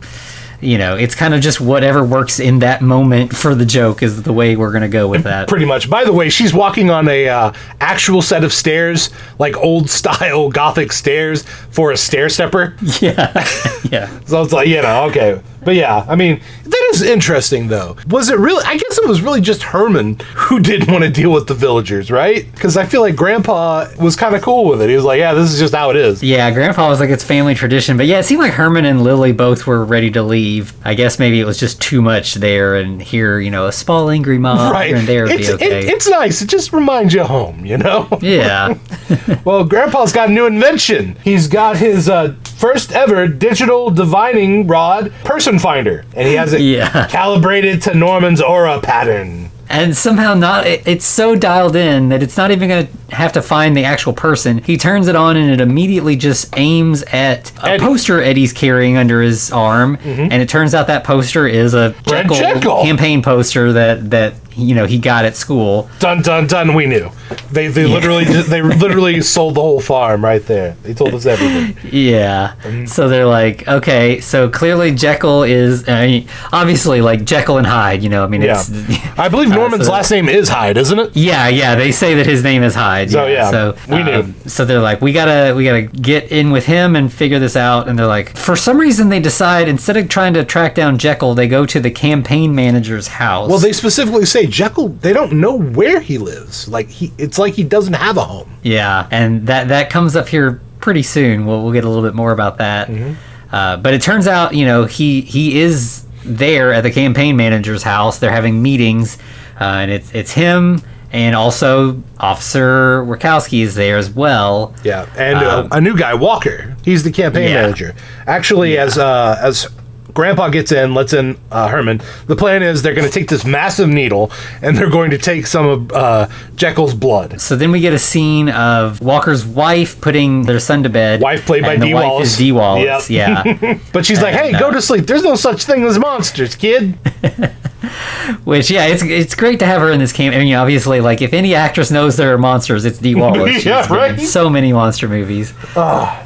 you 0.65 0.77
know, 0.77 0.95
it's 0.95 1.15
kind 1.15 1.33
of 1.33 1.41
just 1.41 1.61
whatever 1.61 2.03
works 2.03 2.39
in 2.39 2.59
that 2.59 2.81
moment 2.81 3.35
for 3.35 3.55
the 3.55 3.65
joke 3.65 4.03
is 4.03 4.23
the 4.23 4.33
way 4.33 4.55
we're 4.55 4.71
gonna 4.71 4.89
go 4.89 5.07
with 5.07 5.23
that. 5.23 5.47
Pretty 5.47 5.65
much. 5.65 5.89
By 5.89 6.03
the 6.03 6.13
way, 6.13 6.29
she's 6.29 6.53
walking 6.53 6.89
on 6.89 7.07
a 7.07 7.29
uh, 7.29 7.53
actual 7.79 8.21
set 8.21 8.43
of 8.43 8.51
stairs, 8.51 9.09
like 9.39 9.55
old 9.57 9.89
style 9.99 10.49
Gothic 10.49 10.91
stairs 10.91 11.43
for 11.71 11.91
a 11.91 11.97
stair 11.97 12.29
stepper. 12.29 12.75
yeah, 12.99 13.31
yeah. 13.91 14.19
So 14.25 14.41
it's 14.41 14.53
like, 14.53 14.67
you 14.67 14.81
know, 14.81 15.05
okay. 15.05 15.41
But 15.63 15.75
yeah, 15.75 16.05
I 16.07 16.15
mean, 16.15 16.41
that 16.63 16.84
is 17.01 17.07
interesting 17.09 17.67
though. 17.67 17.95
Was 18.07 18.29
it 18.29 18.37
really? 18.39 18.63
I 18.65 18.77
guess 18.77 18.97
it 18.97 19.07
was 19.07 19.21
really 19.21 19.41
just 19.41 19.63
Herman 19.63 20.19
who 20.35 20.59
didn't 20.71 20.91
want 20.91 21.03
to 21.03 21.09
deal 21.09 21.31
with 21.31 21.47
the 21.47 21.53
villagers, 21.53 22.11
right? 22.11 22.49
Because 22.53 22.77
I 22.77 22.85
feel 22.85 23.01
like 23.01 23.15
Grandpa 23.15 23.87
was 23.99 24.15
kind 24.15 24.35
of 24.35 24.41
cool 24.41 24.65
with 24.69 24.81
it. 24.81 24.89
He 24.89 24.95
was 24.95 25.05
like, 25.05 25.19
yeah, 25.19 25.33
this 25.33 25.51
is 25.53 25.59
just 25.59 25.73
how 25.73 25.89
it 25.89 25.95
is. 25.95 26.23
Yeah, 26.23 26.49
Grandpa 26.51 26.87
was 26.89 26.99
like 26.99 27.09
it's 27.09 27.23
family 27.23 27.55
tradition, 27.55 27.97
but 27.97 28.05
yeah, 28.05 28.19
it 28.19 28.23
seemed 28.23 28.41
like 28.41 28.53
Herman 28.53 28.85
and 28.85 29.03
Lily 29.03 29.31
both 29.31 29.67
were 29.67 29.83
ready 29.85 30.11
to 30.11 30.23
leave. 30.23 30.73
I 30.85 30.93
guess 30.93 31.19
maybe 31.19 31.39
it 31.39 31.45
was 31.45 31.59
just 31.59 31.81
too 31.81 32.01
much 32.01 32.35
there, 32.35 32.75
and 32.75 33.01
here, 33.01 33.39
you 33.39 33.51
know, 33.51 33.67
a 33.67 33.71
small 33.71 34.09
angry 34.09 34.37
mom 34.37 34.71
Right. 34.71 34.87
here 34.87 34.95
and 34.97 35.07
there 35.07 35.23
would 35.23 35.31
It's, 35.33 35.47
be 35.47 35.53
okay. 35.55 35.79
it- 35.79 35.85
it's 35.95 36.09
nice. 36.09 36.41
It 36.41 36.49
just 36.49 36.73
reminds 36.73 37.13
you 37.13 37.21
of 37.21 37.27
home, 37.27 37.65
you 37.65 37.77
know? 37.77 38.07
yeah, 38.21 38.77
well, 39.45 39.63
Grandpa's 39.63 40.11
got 40.13 40.29
a 40.29 40.31
new 40.31 40.45
invention. 40.45 41.15
He's 41.23 41.47
got 41.47 41.77
his 41.77 42.09
uh, 42.09 42.35
first 42.55 42.91
ever 42.91 43.27
digital 43.27 43.89
divining 43.91 44.67
rod 44.67 45.11
person 45.23 45.59
finder, 45.59 46.05
and 46.15 46.27
he 46.27 46.35
has 46.35 46.53
it 46.53 46.61
Yeah. 46.61 47.07
calibrated 47.07 47.81
to 47.83 47.93
Norman's 47.93 48.41
aura 48.41 48.79
pattern. 48.79 49.51
and 49.67 49.97
somehow 49.97 50.35
not. 50.35 50.67
It, 50.67 50.87
it's 50.87 51.05
so 51.05 51.35
dialed 51.35 51.75
in 51.75 52.09
that 52.09 52.21
it's 52.21 52.37
not 52.37 52.51
even 52.51 52.69
going 52.69 52.87
to 52.87 53.15
have 53.15 53.33
to 53.33 53.41
find 53.41 53.75
the 53.75 53.83
actual 53.83 54.13
person. 54.13 54.59
He 54.59 54.77
turns 54.77 55.07
it 55.07 55.15
on, 55.15 55.35
and 55.37 55.49
it 55.51 55.59
immediately 55.59 56.15
just 56.15 56.55
aims 56.55 57.01
at 57.03 57.51
a 57.63 57.71
Eddie. 57.71 57.83
poster 57.83 58.21
Eddie's 58.21 58.53
carrying 58.53 58.95
under 58.95 59.21
his 59.23 59.51
arm, 59.51 59.97
mm-hmm. 59.97 60.21
and 60.31 60.33
it 60.33 60.49
turns 60.49 60.75
out 60.75 60.85
that 60.87 61.03
poster 61.03 61.47
is 61.47 61.73
a 61.73 61.95
Jekyll 62.07 62.35
Jekyll. 62.37 62.83
campaign 62.83 63.23
poster 63.23 63.73
that 63.73 64.11
that 64.11 64.35
you 64.55 64.75
know 64.75 64.85
he 64.85 64.97
got 64.97 65.25
at 65.25 65.35
school. 65.35 65.89
Dun 65.99 66.21
dun 66.21 66.47
dun. 66.47 66.73
We 66.73 66.85
knew. 66.85 67.09
They 67.51 67.67
they 67.67 67.85
literally 67.85 68.23
they 68.25 68.61
literally 68.61 69.21
sold 69.21 69.55
the 69.55 69.61
whole 69.61 69.81
farm 69.81 70.23
right 70.23 70.45
there. 70.45 70.75
They 70.83 70.93
told 70.93 71.13
us 71.13 71.25
everything. 71.25 71.77
Yeah. 71.91 72.55
Mm-hmm. 72.63 72.85
So 72.85 73.09
they're 73.09 73.25
like, 73.25 73.67
okay, 73.67 74.19
so 74.21 74.49
clearly 74.49 74.91
Jekyll 74.93 75.43
is, 75.43 75.87
I 75.89 76.05
mean, 76.07 76.27
obviously 76.51 77.01
like 77.01 77.23
Jekyll 77.25 77.57
and 77.57 77.65
Hyde, 77.67 78.03
you 78.03 78.09
know, 78.09 78.23
I 78.23 78.27
mean, 78.27 78.41
Yeah, 78.41 78.59
it's, 78.59 78.69
I 79.19 79.29
believe 79.29 79.49
Norman's 79.49 79.85
so- 79.87 79.91
last 79.91 80.11
name 80.11 80.29
is 80.29 80.49
Hyde, 80.49 80.77
isn't 80.77 80.97
it? 80.99 81.11
yeah, 81.15 81.47
yeah, 81.47 81.75
they 81.75 81.91
say 81.91 82.15
that 82.15 82.25
his 82.25 82.43
name 82.43 82.63
is 82.63 82.75
Hyde. 82.75 83.11
So, 83.11 83.25
yeah, 83.27 83.49
so 83.51 83.75
we 83.89 84.03
knew. 84.03 84.11
um, 84.11 84.35
so 84.45 84.65
they're 84.65 84.79
like, 84.81 85.01
we 85.01 85.11
gotta, 85.13 85.53
we 85.55 85.63
gotta 85.65 85.83
get 85.83 86.31
in 86.31 86.51
with 86.51 86.65
him 86.65 86.95
and 86.95 87.11
figure 87.11 87.39
this 87.39 87.55
out. 87.55 87.87
And 87.87 87.97
they're 87.97 88.05
like, 88.07 88.35
for 88.37 88.55
some 88.55 88.77
reason, 88.77 89.09
they 89.09 89.19
decide 89.19 89.67
instead 89.67 89.97
of 89.97 90.07
trying 90.09 90.33
to 90.35 90.45
track 90.45 90.75
down 90.75 90.97
Jekyll, 90.97 91.33
they 91.35 91.47
go 91.47 91.65
to 91.65 91.79
the 91.79 91.91
campaign 91.91 92.53
manager's 92.55 93.07
house. 93.07 93.49
Well, 93.49 93.59
they 93.59 93.73
specifically 93.73 94.25
say 94.25 94.44
Jekyll. 94.47 94.89
They 94.89 95.13
don't 95.13 95.33
know 95.33 95.55
where 95.55 95.99
he 95.99 96.17
lives. 96.17 96.67
Like 96.67 96.89
he, 96.89 97.11
it's 97.17 97.37
like 97.37 97.53
he 97.53 97.63
doesn't 97.63 97.93
have 97.93 98.17
a 98.17 98.23
home. 98.25 98.49
Yeah, 98.63 99.07
and 99.11 99.47
that 99.47 99.67
that 99.69 99.89
comes 99.89 100.15
up 100.15 100.27
here 100.27 100.61
pretty 100.79 101.03
soon. 101.03 101.45
We'll 101.45 101.63
we'll 101.63 101.73
get 101.73 101.83
a 101.83 101.89
little 101.89 102.03
bit 102.03 102.15
more 102.15 102.31
about 102.31 102.57
that. 102.59 102.87
Mm-hmm. 102.87 103.13
Uh, 103.55 103.77
but 103.77 103.93
it 103.93 104.01
turns 104.01 104.27
out, 104.27 104.53
you 104.55 104.65
know, 104.65 104.85
he 104.85 105.21
he 105.21 105.59
is 105.61 106.05
there 106.23 106.73
at 106.73 106.81
the 106.81 106.91
campaign 106.91 107.37
manager's 107.37 107.83
house. 107.83 108.19
They're 108.19 108.31
having 108.31 108.61
meetings, 108.61 109.17
uh, 109.59 109.63
and 109.63 109.91
it's 109.91 110.13
it's 110.13 110.31
him 110.31 110.81
and 111.11 111.33
also 111.35 112.01
Officer 112.19 113.01
Rakowski 113.05 113.61
is 113.61 113.75
there 113.75 113.97
as 113.97 114.09
well. 114.09 114.75
Yeah, 114.83 115.07
and 115.17 115.37
uh, 115.37 115.67
a 115.71 115.79
new 115.79 115.95
guy, 115.97 116.13
Walker. 116.13 116.75
He's 116.83 117.03
the 117.03 117.11
campaign 117.11 117.45
Um, 117.47 117.53
Yeah. 117.53 117.61
manager. 117.61 117.95
Actually, 118.27 118.77
as 118.77 118.97
uh, 118.97 119.37
as 119.41 119.67
Grandpa 120.15 120.47
gets 120.47 120.71
in, 120.71 120.93
lets 120.95 121.11
in 121.13 121.37
uh, 121.51 121.67
Herman. 121.67 122.01
The 122.27 122.37
plan 122.37 122.63
is 122.63 122.81
they're 122.81 122.95
going 122.95 123.07
to 123.07 123.13
take 123.13 123.27
this 123.27 123.45
massive 123.45 123.89
needle 123.89 124.31
and 124.61 124.75
they're 124.75 124.89
going 124.89 125.11
to 125.11 125.17
take 125.17 125.45
some 125.45 125.67
of 125.67 125.91
uh, 125.91 126.27
Jekyll's 126.55 126.93
blood. 126.93 127.39
So 127.41 127.55
then 127.57 127.69
we 127.69 127.81
get 127.81 127.93
a 127.93 127.99
scene 127.99 128.47
of 128.49 129.01
Walker's 129.01 129.45
wife 129.45 129.99
putting 129.99 130.43
their 130.43 130.61
son 130.61 130.83
to 130.83 130.89
bed. 130.89 131.19
Wife 131.21 131.45
played 131.45 131.63
by 131.63 131.73
and 131.73 131.83
wife 131.93 132.05
Wallace. 132.05 132.31
Is 132.31 132.37
Dee 132.37 132.51
Wallace. 132.53 133.09
Yep. 133.09 133.45
Yeah. 133.45 133.79
But 133.93 134.05
she's 134.05 134.21
like, 134.21 134.33
"Hey, 134.33 134.49
And, 134.49 134.59
go 134.59 134.71
to 134.71 134.81
sleep. 134.81 135.05
There's 135.05 135.23
no 135.23 135.35
such 135.35 135.63
thing 135.65 135.83
as 135.83 135.99
monsters, 135.99 136.55
kid." 136.55 136.97
Which 138.43 138.71
yeah, 138.71 138.87
it's 138.87 139.03
it's 139.03 139.35
great 139.35 139.59
to 139.59 139.65
have 139.65 139.81
her 139.81 139.91
in 139.91 139.99
this 139.99 140.11
camp. 140.11 140.35
I 140.35 140.39
mean, 140.39 140.55
obviously, 140.55 141.01
like 141.01 141.21
if 141.21 141.33
any 141.33 141.53
actress 141.55 141.91
knows 141.91 142.17
there 142.17 142.33
are 142.33 142.37
monsters, 142.37 142.85
it's 142.85 142.97
Dee 142.97 143.15
Wallace. 143.15 143.53
She's 143.55 143.65
Yeah, 143.65 143.91
right? 143.93 144.19
So 144.19 144.49
many 144.49 144.73
monster 144.73 145.07
movies. 145.07 145.53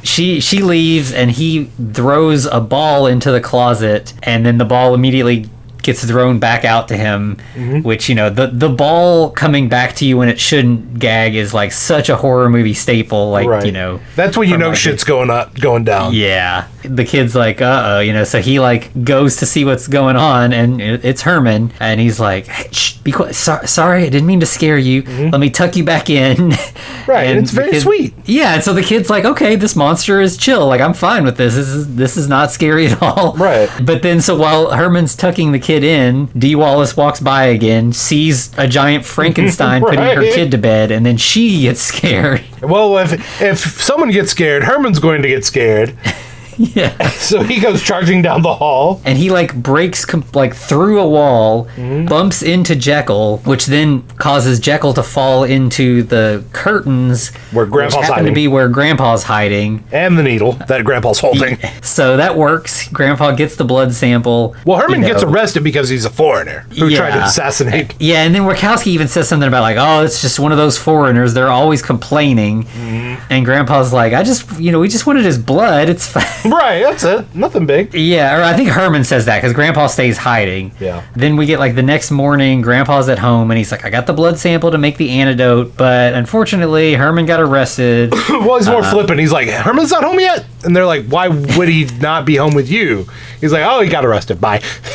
She 0.02 0.40
she 0.40 0.62
leaves 0.62 1.12
and 1.12 1.30
he 1.30 1.66
throws 1.92 2.46
a 2.46 2.60
ball 2.60 3.06
into 3.06 3.30
the 3.30 3.40
closet, 3.40 3.79
and 4.22 4.44
then 4.44 4.58
the 4.58 4.64
ball 4.64 4.94
immediately 4.94 5.48
gets 5.90 6.04
thrown 6.04 6.38
back 6.38 6.64
out 6.64 6.88
to 6.88 6.96
him. 6.96 7.36
Mm-hmm. 7.54 7.80
Which 7.82 8.08
you 8.08 8.14
know 8.14 8.30
the 8.30 8.46
the 8.46 8.68
ball 8.68 9.30
coming 9.30 9.68
back 9.68 9.94
to 9.96 10.04
you 10.04 10.16
when 10.16 10.28
it 10.28 10.38
shouldn't 10.38 10.98
gag 10.98 11.34
is 11.34 11.52
like 11.52 11.72
such 11.72 12.08
a 12.08 12.16
horror 12.16 12.48
movie 12.48 12.74
staple. 12.74 13.30
Like 13.30 13.64
you 13.64 13.72
know. 13.72 14.00
that's 14.16 14.36
when 14.36 14.48
you 14.48 14.56
know 14.56 14.68
like, 14.70 14.78
shit's 14.78 15.04
going 15.04 15.30
up, 15.30 15.54
going 15.58 15.84
down. 15.84 16.14
Yeah. 16.14 16.68
The 16.82 17.04
kid's 17.04 17.34
like, 17.34 17.60
uh 17.60 17.82
oh, 17.86 18.00
you 18.00 18.12
know, 18.12 18.24
so 18.24 18.40
he 18.40 18.58
like 18.60 19.04
goes 19.04 19.36
to 19.38 19.46
see 19.46 19.64
what's 19.64 19.86
going 19.86 20.16
on 20.16 20.52
and 20.52 20.80
it's 20.80 21.22
Herman 21.22 21.72
and 21.78 22.00
he's 22.00 22.18
like, 22.18 22.46
hey, 22.46 22.68
shh, 22.72 22.96
be 22.98 23.12
quiet. 23.12 23.34
So- 23.34 23.64
sorry, 23.66 24.04
I 24.04 24.08
didn't 24.08 24.26
mean 24.26 24.40
to 24.40 24.46
scare 24.46 24.78
you. 24.78 25.02
Let 25.02 25.40
me 25.40 25.50
tuck 25.50 25.76
you 25.76 25.84
back 25.84 26.08
in. 26.08 26.36
Mm-hmm. 26.50 26.76
Right, 27.06 27.26
And 27.28 27.38
it's 27.40 27.50
very 27.50 27.70
kid- 27.72 27.82
sweet. 27.82 28.14
Yeah, 28.24 28.54
and 28.54 28.62
so 28.62 28.72
the 28.72 28.82
kid's 28.82 29.10
like, 29.10 29.24
okay, 29.24 29.56
this 29.56 29.74
monster 29.74 30.20
is 30.20 30.36
chill. 30.36 30.68
Like 30.68 30.80
I'm 30.80 30.94
fine 30.94 31.24
with 31.24 31.36
this. 31.38 31.54
This 31.56 31.66
is 31.68 31.96
this 31.96 32.16
is 32.16 32.28
not 32.28 32.52
scary 32.52 32.86
at 32.86 33.02
all. 33.02 33.34
Right. 33.36 33.68
But 33.82 34.02
then 34.02 34.20
so 34.20 34.36
while 34.36 34.70
Herman's 34.70 35.16
tucking 35.16 35.50
the 35.50 35.58
kid 35.58 35.79
in, 35.84 36.26
Dee 36.26 36.54
Wallace 36.54 36.96
walks 36.96 37.20
by 37.20 37.44
again, 37.44 37.92
sees 37.92 38.56
a 38.58 38.66
giant 38.66 39.04
Frankenstein 39.04 39.80
putting 39.84 40.00
her 40.00 40.22
kid 40.22 40.50
to 40.52 40.58
bed, 40.58 40.90
and 40.90 41.04
then 41.04 41.16
she 41.16 41.62
gets 41.62 41.80
scared. 41.92 42.44
Well, 42.62 42.98
if 42.98 43.40
if 43.40 43.58
someone 43.58 44.10
gets 44.10 44.30
scared, 44.30 44.64
Herman's 44.64 44.98
going 44.98 45.22
to 45.22 45.28
get 45.28 45.44
scared. 45.44 45.96
yeah. 46.74 47.08
So 47.30 47.42
he 47.42 47.60
goes 47.60 47.82
charging 47.82 48.22
down 48.22 48.42
the 48.42 48.54
hall. 48.54 49.00
and 49.04 49.16
he 49.16 49.30
like 49.30 49.54
breaks 49.54 50.04
com- 50.04 50.24
like 50.34 50.54
through 50.54 50.98
a 51.00 51.08
wall, 51.08 51.64
Mm-hmm. 51.76 52.06
bumps 52.06 52.42
into 52.42 52.74
Jekyll, 52.74 53.38
which 53.44 53.66
then 53.66 54.02
causes 54.18 54.58
Jekyll 54.58 54.92
to 54.94 55.02
fall 55.02 55.44
into 55.44 56.02
the 56.02 56.44
curtains 56.52 57.28
Where 57.52 57.66
Grandpa's 57.66 58.08
hiding. 58.08 58.26
to 58.26 58.32
be 58.32 58.48
where 58.48 58.68
Grandpa's 58.68 59.22
hiding. 59.24 59.84
And 59.92 60.18
the 60.18 60.22
needle 60.22 60.52
that 60.68 60.84
Grandpa's 60.84 61.20
holding. 61.20 61.58
So 61.82 62.16
that 62.18 62.36
works. 62.36 62.88
Grandpa 62.88 63.32
gets 63.32 63.56
the 63.56 63.64
blood 63.64 63.92
sample. 63.94 64.54
Well, 64.66 64.78
Herman 64.78 65.02
you 65.02 65.08
gets 65.08 65.22
arrested 65.22 65.64
because 65.64 65.88
he's 65.88 66.04
a 66.04 66.10
foreigner 66.10 66.60
who 66.70 66.94
tried 66.94 67.10
to 67.12 67.16
Yeah. 67.18 67.26
assassinate. 67.26 67.94
Yeah, 68.00 68.22
and 68.24 68.34
then 68.34 68.42
Wachowski 68.42 68.88
even 68.88 69.08
says 69.08 69.28
something 69.28 69.48
about 69.48 69.62
like, 69.62 69.76
oh, 69.78 70.04
it's 70.04 70.20
just 70.20 70.38
one 70.38 70.52
of 70.52 70.58
those 70.58 70.76
foreigners. 70.78 71.34
They're 71.34 71.48
always 71.48 71.82
complaining. 71.82 72.64
Mm-hmm. 72.64 73.32
And 73.32 73.44
Grandpa's 73.44 73.92
like, 73.92 74.12
I 74.12 74.22
just, 74.22 74.58
you 74.60 74.72
know, 74.72 74.80
we 74.80 74.88
just 74.88 75.06
wanted 75.06 75.24
his 75.24 75.38
blood. 75.38 75.88
It's 75.88 76.06
fine. 76.06 76.49
Right, 76.50 76.80
that's 76.82 77.04
it. 77.04 77.34
Nothing 77.34 77.66
big. 77.66 77.94
Yeah, 77.94 78.38
or 78.38 78.42
I 78.42 78.54
think 78.54 78.68
Herman 78.70 79.04
says 79.04 79.26
that 79.26 79.38
because 79.38 79.52
Grandpa 79.52 79.86
stays 79.86 80.18
hiding. 80.18 80.72
Yeah. 80.80 81.04
Then 81.14 81.36
we 81.36 81.46
get 81.46 81.58
like 81.58 81.74
the 81.74 81.82
next 81.82 82.10
morning, 82.10 82.60
Grandpa's 82.60 83.08
at 83.08 83.18
home 83.18 83.50
and 83.50 83.58
he's 83.58 83.70
like, 83.72 83.84
I 83.84 83.90
got 83.90 84.06
the 84.06 84.12
blood 84.12 84.38
sample 84.38 84.70
to 84.70 84.78
make 84.78 84.96
the 84.96 85.10
antidote, 85.10 85.76
but 85.76 86.14
unfortunately, 86.14 86.94
Herman 86.94 87.26
got 87.26 87.40
arrested. 87.40 88.12
Well, 88.40 88.56
he's 88.58 88.68
more 88.68 88.80
Uh-huh. 88.80 88.90
flippant. 88.92 89.20
He's 89.20 89.32
like, 89.32 89.48
Herman's 89.48 89.90
not 89.90 90.02
home 90.02 90.18
yet? 90.18 90.44
And 90.64 90.74
they're 90.74 90.86
like, 90.86 91.06
why 91.06 91.28
would 91.28 91.68
he 91.68 91.84
not 92.00 92.24
be 92.24 92.36
home 92.36 92.54
with 92.54 92.70
you? 92.70 93.06
He's 93.40 93.52
like, 93.52 93.62
oh, 93.64 93.80
he 93.80 93.88
got 93.88 94.04
arrested. 94.04 94.40
Bye. 94.40 94.62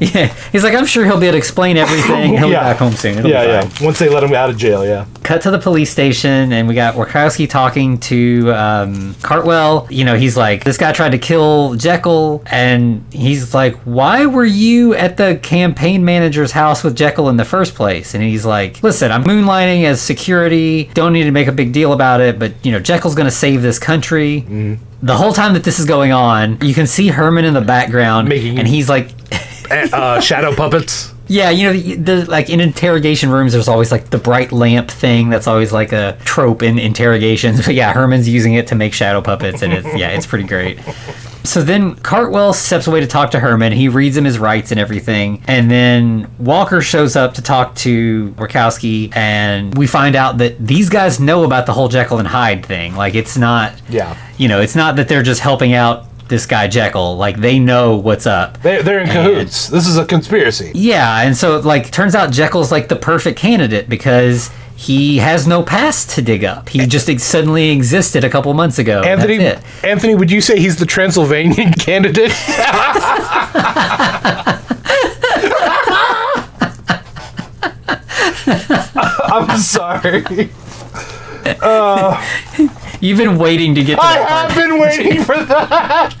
yeah. 0.00 0.34
He's 0.52 0.64
like, 0.64 0.74
I'm 0.74 0.86
sure 0.86 1.04
he'll 1.04 1.18
be 1.20 1.26
able 1.26 1.32
to 1.34 1.38
explain 1.38 1.76
everything. 1.76 2.36
He'll 2.36 2.50
Yeah. 2.50 2.60
be 2.60 2.64
back 2.72 2.76
home 2.78 2.92
soon. 2.92 3.18
It'll 3.18 3.30
yeah, 3.30 3.42
yeah. 3.62 3.70
Once 3.84 3.98
they 3.98 4.08
let 4.08 4.22
him 4.22 4.32
out 4.34 4.50
of 4.50 4.56
jail, 4.56 4.84
yeah. 4.86 5.06
Cut 5.22 5.42
to 5.42 5.50
the 5.50 5.58
police 5.58 5.90
station 5.90 6.52
and 6.52 6.66
we 6.68 6.74
got 6.74 6.94
Wachowski 6.94 7.48
talking 7.48 7.98
to 8.00 8.52
um, 8.52 9.14
Cartwell. 9.22 9.86
You 9.90 10.04
know, 10.04 10.16
he's 10.16 10.36
like, 10.36 10.45
this 10.54 10.76
guy 10.76 10.92
tried 10.92 11.10
to 11.12 11.18
kill 11.18 11.74
Jekyll. 11.74 12.42
And 12.46 13.04
he's 13.12 13.54
like, 13.54 13.74
why 13.84 14.26
were 14.26 14.44
you 14.44 14.94
at 14.94 15.16
the 15.16 15.38
campaign 15.42 16.04
manager's 16.04 16.52
house 16.52 16.82
with 16.84 16.96
Jekyll 16.96 17.28
in 17.28 17.36
the 17.36 17.44
first 17.44 17.74
place? 17.74 18.14
And 18.14 18.22
he's 18.22 18.44
like, 18.46 18.82
listen, 18.82 19.10
I'm 19.12 19.24
moonlighting 19.24 19.84
as 19.84 20.00
security. 20.00 20.90
Don't 20.94 21.12
need 21.12 21.24
to 21.24 21.30
make 21.30 21.48
a 21.48 21.52
big 21.52 21.72
deal 21.72 21.92
about 21.92 22.20
it. 22.20 22.38
But, 22.38 22.52
you 22.64 22.72
know, 22.72 22.80
Jekyll's 22.80 23.14
going 23.14 23.26
to 23.26 23.30
save 23.30 23.62
this 23.62 23.78
country. 23.78 24.40
The 25.02 25.16
whole 25.16 25.32
time 25.32 25.52
that 25.54 25.64
this 25.64 25.78
is 25.78 25.84
going 25.86 26.12
on, 26.12 26.58
you 26.62 26.74
can 26.74 26.86
see 26.86 27.08
Herman 27.08 27.44
in 27.44 27.54
the 27.54 27.60
background. 27.60 28.28
Making- 28.28 28.58
and 28.58 28.66
he's 28.68 28.88
like, 28.88 29.10
uh, 29.70 30.20
shadow 30.20 30.54
puppets. 30.54 31.12
Yeah, 31.28 31.50
you 31.50 31.66
know, 31.66 31.72
the, 31.72 31.94
the 31.96 32.30
like 32.30 32.50
in 32.50 32.60
interrogation 32.60 33.30
rooms, 33.30 33.52
there's 33.52 33.68
always 33.68 33.90
like 33.92 34.10
the 34.10 34.18
bright 34.18 34.52
lamp 34.52 34.90
thing. 34.90 35.28
That's 35.30 35.46
always 35.46 35.72
like 35.72 35.92
a 35.92 36.16
trope 36.24 36.62
in 36.62 36.78
interrogations. 36.78 37.56
But 37.66 37.74
yeah, 37.74 37.92
Herman's 37.92 38.28
using 38.28 38.54
it 38.54 38.68
to 38.68 38.74
make 38.74 38.92
shadow 38.94 39.20
puppets, 39.20 39.62
and 39.62 39.72
it's 39.72 39.86
yeah, 39.96 40.10
it's 40.10 40.26
pretty 40.26 40.46
great. 40.46 40.78
So 41.42 41.62
then 41.62 41.94
Cartwell 41.96 42.52
steps 42.52 42.88
away 42.88 42.98
to 43.00 43.06
talk 43.06 43.30
to 43.30 43.38
Herman. 43.40 43.72
He 43.72 43.88
reads 43.88 44.16
him 44.16 44.24
his 44.24 44.36
rights 44.36 44.72
and 44.72 44.80
everything, 44.80 45.42
and 45.46 45.70
then 45.70 46.28
Walker 46.38 46.80
shows 46.80 47.14
up 47.14 47.34
to 47.34 47.42
talk 47.42 47.74
to 47.76 48.30
Wachowski, 48.36 49.14
and 49.16 49.76
we 49.78 49.86
find 49.86 50.16
out 50.16 50.38
that 50.38 50.64
these 50.64 50.88
guys 50.88 51.20
know 51.20 51.44
about 51.44 51.66
the 51.66 51.72
whole 51.72 51.88
Jekyll 51.88 52.18
and 52.18 52.26
Hyde 52.26 52.66
thing. 52.66 52.96
Like 52.96 53.14
it's 53.14 53.36
not, 53.36 53.72
Yeah. 53.88 54.16
you 54.38 54.48
know, 54.48 54.60
it's 54.60 54.74
not 54.74 54.96
that 54.96 55.06
they're 55.08 55.22
just 55.22 55.40
helping 55.40 55.72
out 55.72 56.06
this 56.28 56.46
guy 56.46 56.68
Jekyll. 56.68 57.16
Like 57.16 57.38
they 57.38 57.58
know 57.58 57.96
what's 57.96 58.26
up. 58.26 58.60
They're, 58.62 58.82
they're 58.82 59.00
in 59.00 59.08
cahoots. 59.08 59.68
This 59.68 59.86
is 59.86 59.96
a 59.96 60.04
conspiracy. 60.04 60.72
Yeah, 60.74 61.22
and 61.22 61.36
so 61.36 61.58
like 61.60 61.90
turns 61.90 62.14
out 62.14 62.30
Jekyll's 62.32 62.72
like 62.72 62.88
the 62.88 62.96
perfect 62.96 63.38
candidate 63.38 63.88
because 63.88 64.50
he 64.76 65.18
has 65.18 65.46
no 65.46 65.62
past 65.62 66.10
to 66.10 66.22
dig 66.22 66.44
up. 66.44 66.68
He 66.68 66.86
just 66.86 67.08
ex- 67.08 67.22
suddenly 67.22 67.70
existed 67.70 68.24
a 68.24 68.30
couple 68.30 68.52
months 68.54 68.78
ago. 68.78 69.02
Anthony, 69.02 69.38
That's 69.38 69.64
it. 69.82 69.84
Anthony, 69.84 70.14
would 70.14 70.30
you 70.30 70.40
say 70.40 70.58
he's 70.58 70.76
the 70.76 70.86
Transylvanian 70.86 71.72
candidate? 71.78 72.32
I'm 78.46 79.58
sorry. 79.58 80.50
Uh, 81.60 82.22
You've 83.00 83.18
been 83.18 83.38
waiting 83.38 83.74
to 83.74 83.82
get 83.84 83.96
to 83.96 84.02
I 84.04 84.16
part. 84.18 84.28
have 84.28 84.54
been 84.54 84.78
waiting 84.80 85.22
for 85.24 85.36
that. 85.44 86.14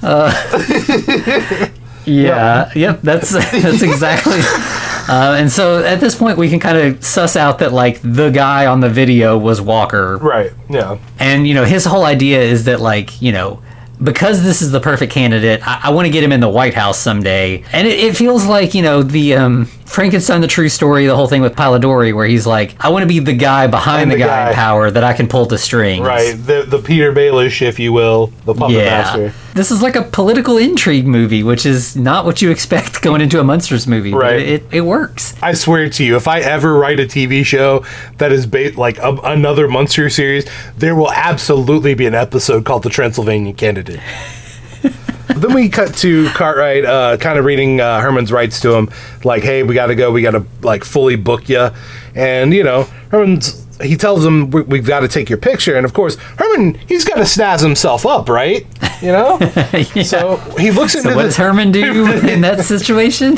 Yeah, 2.08 2.72
yep, 2.74 3.00
that's 3.02 3.30
that's 3.30 3.82
exactly. 3.82 4.40
Uh, 5.10 5.36
and 5.38 5.50
so 5.50 5.82
at 5.82 6.00
this 6.00 6.14
point, 6.14 6.36
we 6.36 6.50
can 6.50 6.60
kind 6.60 6.76
of 6.76 7.02
suss 7.02 7.34
out 7.34 7.60
that 7.60 7.72
like 7.72 7.98
the 8.02 8.28
guy 8.28 8.66
on 8.66 8.80
the 8.80 8.90
video 8.90 9.38
was 9.38 9.58
Walker, 9.58 10.18
Right. 10.18 10.52
Yeah. 10.68 10.98
and 11.18 11.48
you 11.48 11.54
know 11.54 11.64
his 11.64 11.86
whole 11.86 12.04
idea 12.04 12.42
is 12.42 12.64
that 12.66 12.78
like 12.78 13.22
you 13.22 13.32
know 13.32 13.62
because 14.04 14.42
this 14.42 14.60
is 14.60 14.70
the 14.70 14.80
perfect 14.80 15.10
candidate 15.10 15.66
i, 15.66 15.80
I 15.84 15.90
want 15.92 16.04
to 16.08 16.10
get 16.12 16.22
him 16.22 16.30
in 16.30 16.40
the 16.40 16.48
white 16.50 16.74
house 16.74 16.98
someday 16.98 17.64
and 17.72 17.88
it, 17.88 17.98
it 17.98 18.16
feels 18.18 18.44
like 18.44 18.74
you 18.74 18.82
know 18.82 19.02
the 19.02 19.34
um, 19.36 19.70
frankenstein 19.88 20.40
the 20.40 20.46
true 20.46 20.68
story 20.68 21.06
the 21.06 21.16
whole 21.16 21.26
thing 21.26 21.40
with 21.42 21.54
Polidori, 21.56 22.14
where 22.14 22.26
he's 22.26 22.46
like 22.46 22.76
i 22.84 22.88
want 22.88 23.02
to 23.02 23.06
be 23.08 23.18
the 23.18 23.32
guy 23.32 23.66
behind 23.66 24.10
the, 24.10 24.16
the 24.16 24.20
guy, 24.22 24.50
in 24.50 24.54
power 24.54 24.90
that 24.90 25.02
i 25.02 25.12
can 25.12 25.26
pull 25.26 25.46
the 25.46 25.58
strings 25.58 26.06
Right. 26.06 26.32
The 26.32 26.64
the 26.68 26.78
Petyr 26.78 27.14
Baelish, 27.14 27.62
if 27.62 27.78
you 27.78 27.92
will, 27.92 28.28
the 28.44 28.54
puppet 28.54 28.76
yeah 28.76 28.84
master. 28.84 29.32
this 29.54 29.70
is 29.70 29.82
like 29.82 29.96
a 29.96 30.02
political 30.02 30.58
intrigue 30.58 31.06
movie 31.06 31.42
which 31.42 31.64
is 31.66 31.96
not 31.96 32.24
what 32.24 32.42
you 32.42 32.50
expect 32.50 33.00
going 33.08 33.20
into 33.20 33.40
a 33.40 33.44
monsters 33.44 33.86
movie 33.86 34.12
but 34.12 34.18
Right. 34.22 34.40
it, 34.40 34.64
it 34.70 34.80
works 34.82 35.34
I 35.42 35.54
swear 35.54 35.88
to 35.88 36.04
you, 36.04 36.16
if 36.16 36.28
I 36.28 36.40
ever 36.40 36.74
write 36.74 37.00
a 37.00 37.04
TV 37.04 37.44
show 37.44 37.84
that 38.18 38.30
is 38.32 38.46
ba- 38.46 38.72
like 38.76 38.98
a, 38.98 39.12
another 39.24 39.68
Munster 39.68 40.10
series, 40.10 40.44
there 40.76 40.94
will 40.94 41.10
absolutely 41.12 41.94
be 41.94 42.06
an 42.06 42.14
episode 42.14 42.64
called 42.64 42.82
The 42.82 42.90
Transylvanian 42.90 43.54
Candidate. 43.56 44.00
then 45.36 45.54
we 45.54 45.68
cut 45.68 45.94
to 45.96 46.28
Cartwright, 46.30 46.84
uh, 46.84 47.16
kind 47.18 47.38
of 47.38 47.44
reading 47.44 47.80
uh, 47.80 48.00
Herman's 48.00 48.32
rights 48.32 48.60
to 48.60 48.74
him, 48.74 48.90
like, 49.24 49.42
"Hey, 49.42 49.62
we 49.62 49.74
got 49.74 49.86
to 49.86 49.94
go. 49.94 50.10
We 50.10 50.22
got 50.22 50.32
to 50.32 50.44
like 50.62 50.84
fully 50.84 51.16
book 51.16 51.48
you," 51.48 51.68
and 52.14 52.52
you 52.52 52.64
know, 52.64 52.84
Herman's. 53.10 53.64
He 53.80 53.96
tells 53.96 54.26
him 54.26 54.50
we, 54.50 54.62
we've 54.62 54.86
got 54.86 55.00
to 55.00 55.08
take 55.08 55.28
your 55.28 55.38
picture, 55.38 55.76
and 55.76 55.84
of 55.84 55.92
course, 55.94 56.16
Herman 56.16 56.74
he's 56.88 57.04
got 57.04 57.14
to 57.16 57.22
snazz 57.22 57.62
himself 57.62 58.04
up, 58.06 58.28
right? 58.28 58.66
You 59.00 59.12
know. 59.12 59.38
Yeah. 59.94 60.02
So 60.02 60.36
he 60.58 60.70
looks 60.72 60.94
into 60.96 61.10
so 61.10 61.16
what 61.16 61.22
the, 61.22 61.28
does 61.28 61.36
herman 61.36 61.70
do 61.70 62.10
in 62.28 62.40
that 62.40 62.64
situation 62.64 63.36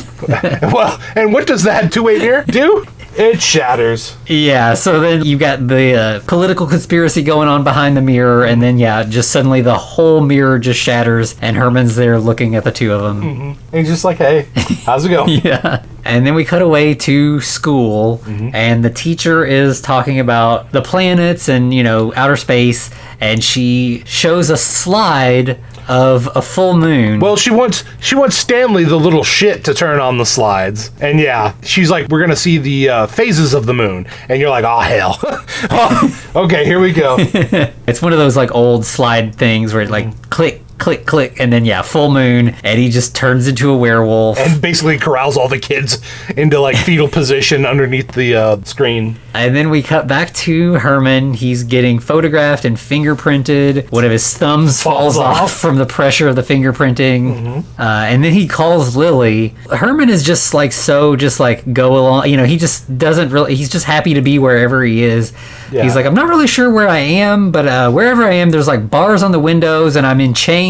well, 0.73 0.99
and 1.15 1.33
what 1.33 1.47
does 1.47 1.65
that 1.65 1.93
two-way 1.93 2.19
mirror 2.19 2.45
do? 2.47 2.87
It 3.17 3.43
shatters. 3.43 4.17
Yeah, 4.27 4.75
so 4.75 5.01
then 5.01 5.25
you 5.25 5.37
got 5.37 5.67
the 5.67 5.95
uh, 5.95 6.21
political 6.27 6.67
conspiracy 6.67 7.23
going 7.23 7.49
on 7.49 7.65
behind 7.65 7.97
the 7.97 8.01
mirror, 8.01 8.45
and 8.45 8.63
then 8.63 8.79
yeah, 8.79 9.03
just 9.03 9.31
suddenly 9.31 9.63
the 9.63 9.77
whole 9.77 10.21
mirror 10.21 10.59
just 10.59 10.81
shatters, 10.81 11.35
and 11.41 11.57
Herman's 11.57 11.97
there 11.97 12.19
looking 12.19 12.55
at 12.55 12.65
the 12.65 12.71
two 12.71 12.93
of 12.93 13.03
them. 13.03 13.23
And 13.23 13.57
he's 13.73 13.89
just 13.89 14.05
like, 14.05 14.19
hey, 14.19 14.47
how's 14.85 15.05
it 15.05 15.09
going? 15.11 15.41
Yeah, 15.45 15.85
and 16.05 16.25
then 16.27 16.35
we 16.35 16.45
cut 16.45 16.63
away 16.63 16.95
to 16.95 17.41
school, 17.41 18.23
and 18.27 18.85
the 18.85 18.91
teacher 18.91 19.45
is 19.45 19.81
talking 19.81 20.21
about 20.21 20.71
the 20.73 20.81
planets 20.83 21.49
and 21.49 21.75
you 21.75 21.83
know 21.83 22.15
outer 22.15 22.37
space, 22.37 22.91
and 23.21 23.43
she 23.43 24.03
shows 24.07 24.51
a 24.51 24.57
slide 24.57 25.59
of 25.91 26.29
a 26.37 26.41
full 26.41 26.77
moon. 26.77 27.19
Well, 27.19 27.37
she 27.37 27.51
wants 27.51 27.83
she 28.01 28.15
wants 28.15 28.37
Stanley, 28.37 28.85
the 28.85 28.97
little 28.97 29.25
shit, 29.25 29.65
to 29.65 29.75
turn 29.75 29.99
on 29.99 30.19
the 30.19 30.25
slides, 30.25 30.93
and 31.01 31.19
yeah, 31.19 31.55
she's 31.63 31.91
like, 31.91 32.09
"We're 32.09 32.21
gonna 32.21 32.37
see 32.37 32.59
the 32.59 32.89
uh, 32.89 33.07
phases 33.09 33.55
of 33.55 33.67
the 33.67 33.75
moon," 33.75 34.07
and 34.29 34.41
you're 34.41 34.51
like, 34.51 34.65
"Oh 34.65 34.79
hell, 34.79 35.19
oh, 35.23 36.33
okay, 36.37 36.65
here 36.65 36.79
we 36.79 36.93
go." 36.93 37.17
it's 37.89 38.01
one 38.01 38.13
of 38.13 38.21
those 38.21 38.37
like 38.37 38.55
old 38.55 38.87
slide 38.87 39.35
things 39.35 39.75
where 39.75 39.83
it 39.83 39.91
like 39.91 40.31
click 40.31 40.63
click 40.81 41.05
click 41.05 41.39
and 41.39 41.53
then 41.53 41.65
yeah 41.65 41.83
full 41.83 42.11
moon 42.11 42.57
eddie 42.65 42.89
just 42.89 43.15
turns 43.15 43.47
into 43.47 43.71
a 43.71 43.77
werewolf 43.77 44.39
and 44.39 44.61
basically 44.63 44.99
corrals 44.99 45.37
all 45.37 45.47
the 45.47 45.59
kids 45.59 45.99
into 46.37 46.59
like 46.59 46.75
fetal 46.87 47.07
position 47.07 47.67
underneath 47.67 48.11
the 48.13 48.35
uh, 48.35 48.63
screen 48.65 49.17
and 49.35 49.55
then 49.55 49.69
we 49.69 49.83
cut 49.83 50.09
back 50.09 50.33
to 50.33 50.75
herman 50.75 51.35
he's 51.35 51.63
getting 51.65 51.99
photographed 51.99 52.65
and 52.65 52.79
fingerprinted 52.79 53.91
one 53.93 54.05
of 54.05 54.11
his 54.11 54.37
thumbs 54.37 54.83
falls, 54.83 55.17
falls 55.17 55.19
off. 55.19 55.43
off. 55.43 55.53
from 55.53 55.77
the 55.77 55.87
pressure 55.87 56.29
of 56.29 56.35
the 56.35 56.43
fingerprinting 56.43 57.35
mm-hmm. 57.35 57.81
uh, 57.81 58.05
and 58.07 58.25
then 58.25 58.33
he 58.33 58.49
calls 58.49 58.97
lily 58.97 59.49
herman 59.71 60.09
is 60.09 60.23
just 60.23 60.55
like 60.55 60.73
so 60.73 61.15
just 61.15 61.39
like 61.39 61.71
go 61.75 61.99
along 61.99 62.27
you 62.27 62.39
know 62.39 62.45
he 62.45 62.57
just 62.57 62.99
doesn't 62.99 63.29
really 63.29 63.55
he's 63.55 63.69
just 63.69 63.85
happy 63.85 64.15
to 64.15 64.23
be 64.23 64.39
wherever 64.39 64.83
he 64.83 65.03
is 65.03 65.35
yeah. 65.71 65.83
he's 65.83 65.95
like 65.95 66.07
i'm 66.07 66.15
not 66.15 66.29
really 66.29 66.47
sure 66.47 66.71
where 66.71 66.89
i 66.89 66.99
am 66.99 67.53
but 67.53 67.69
uh, 67.69 67.91
wherever 67.91 68.25
i 68.25 68.33
am 68.33 68.49
there's 68.49 68.67
like 68.67 68.89
bars 68.89 69.23
on 69.23 69.31
the 69.31 69.39
windows 69.39 69.95
and 69.95 70.07
i'm 70.07 70.23
in 70.23 70.33
chains 70.33 70.70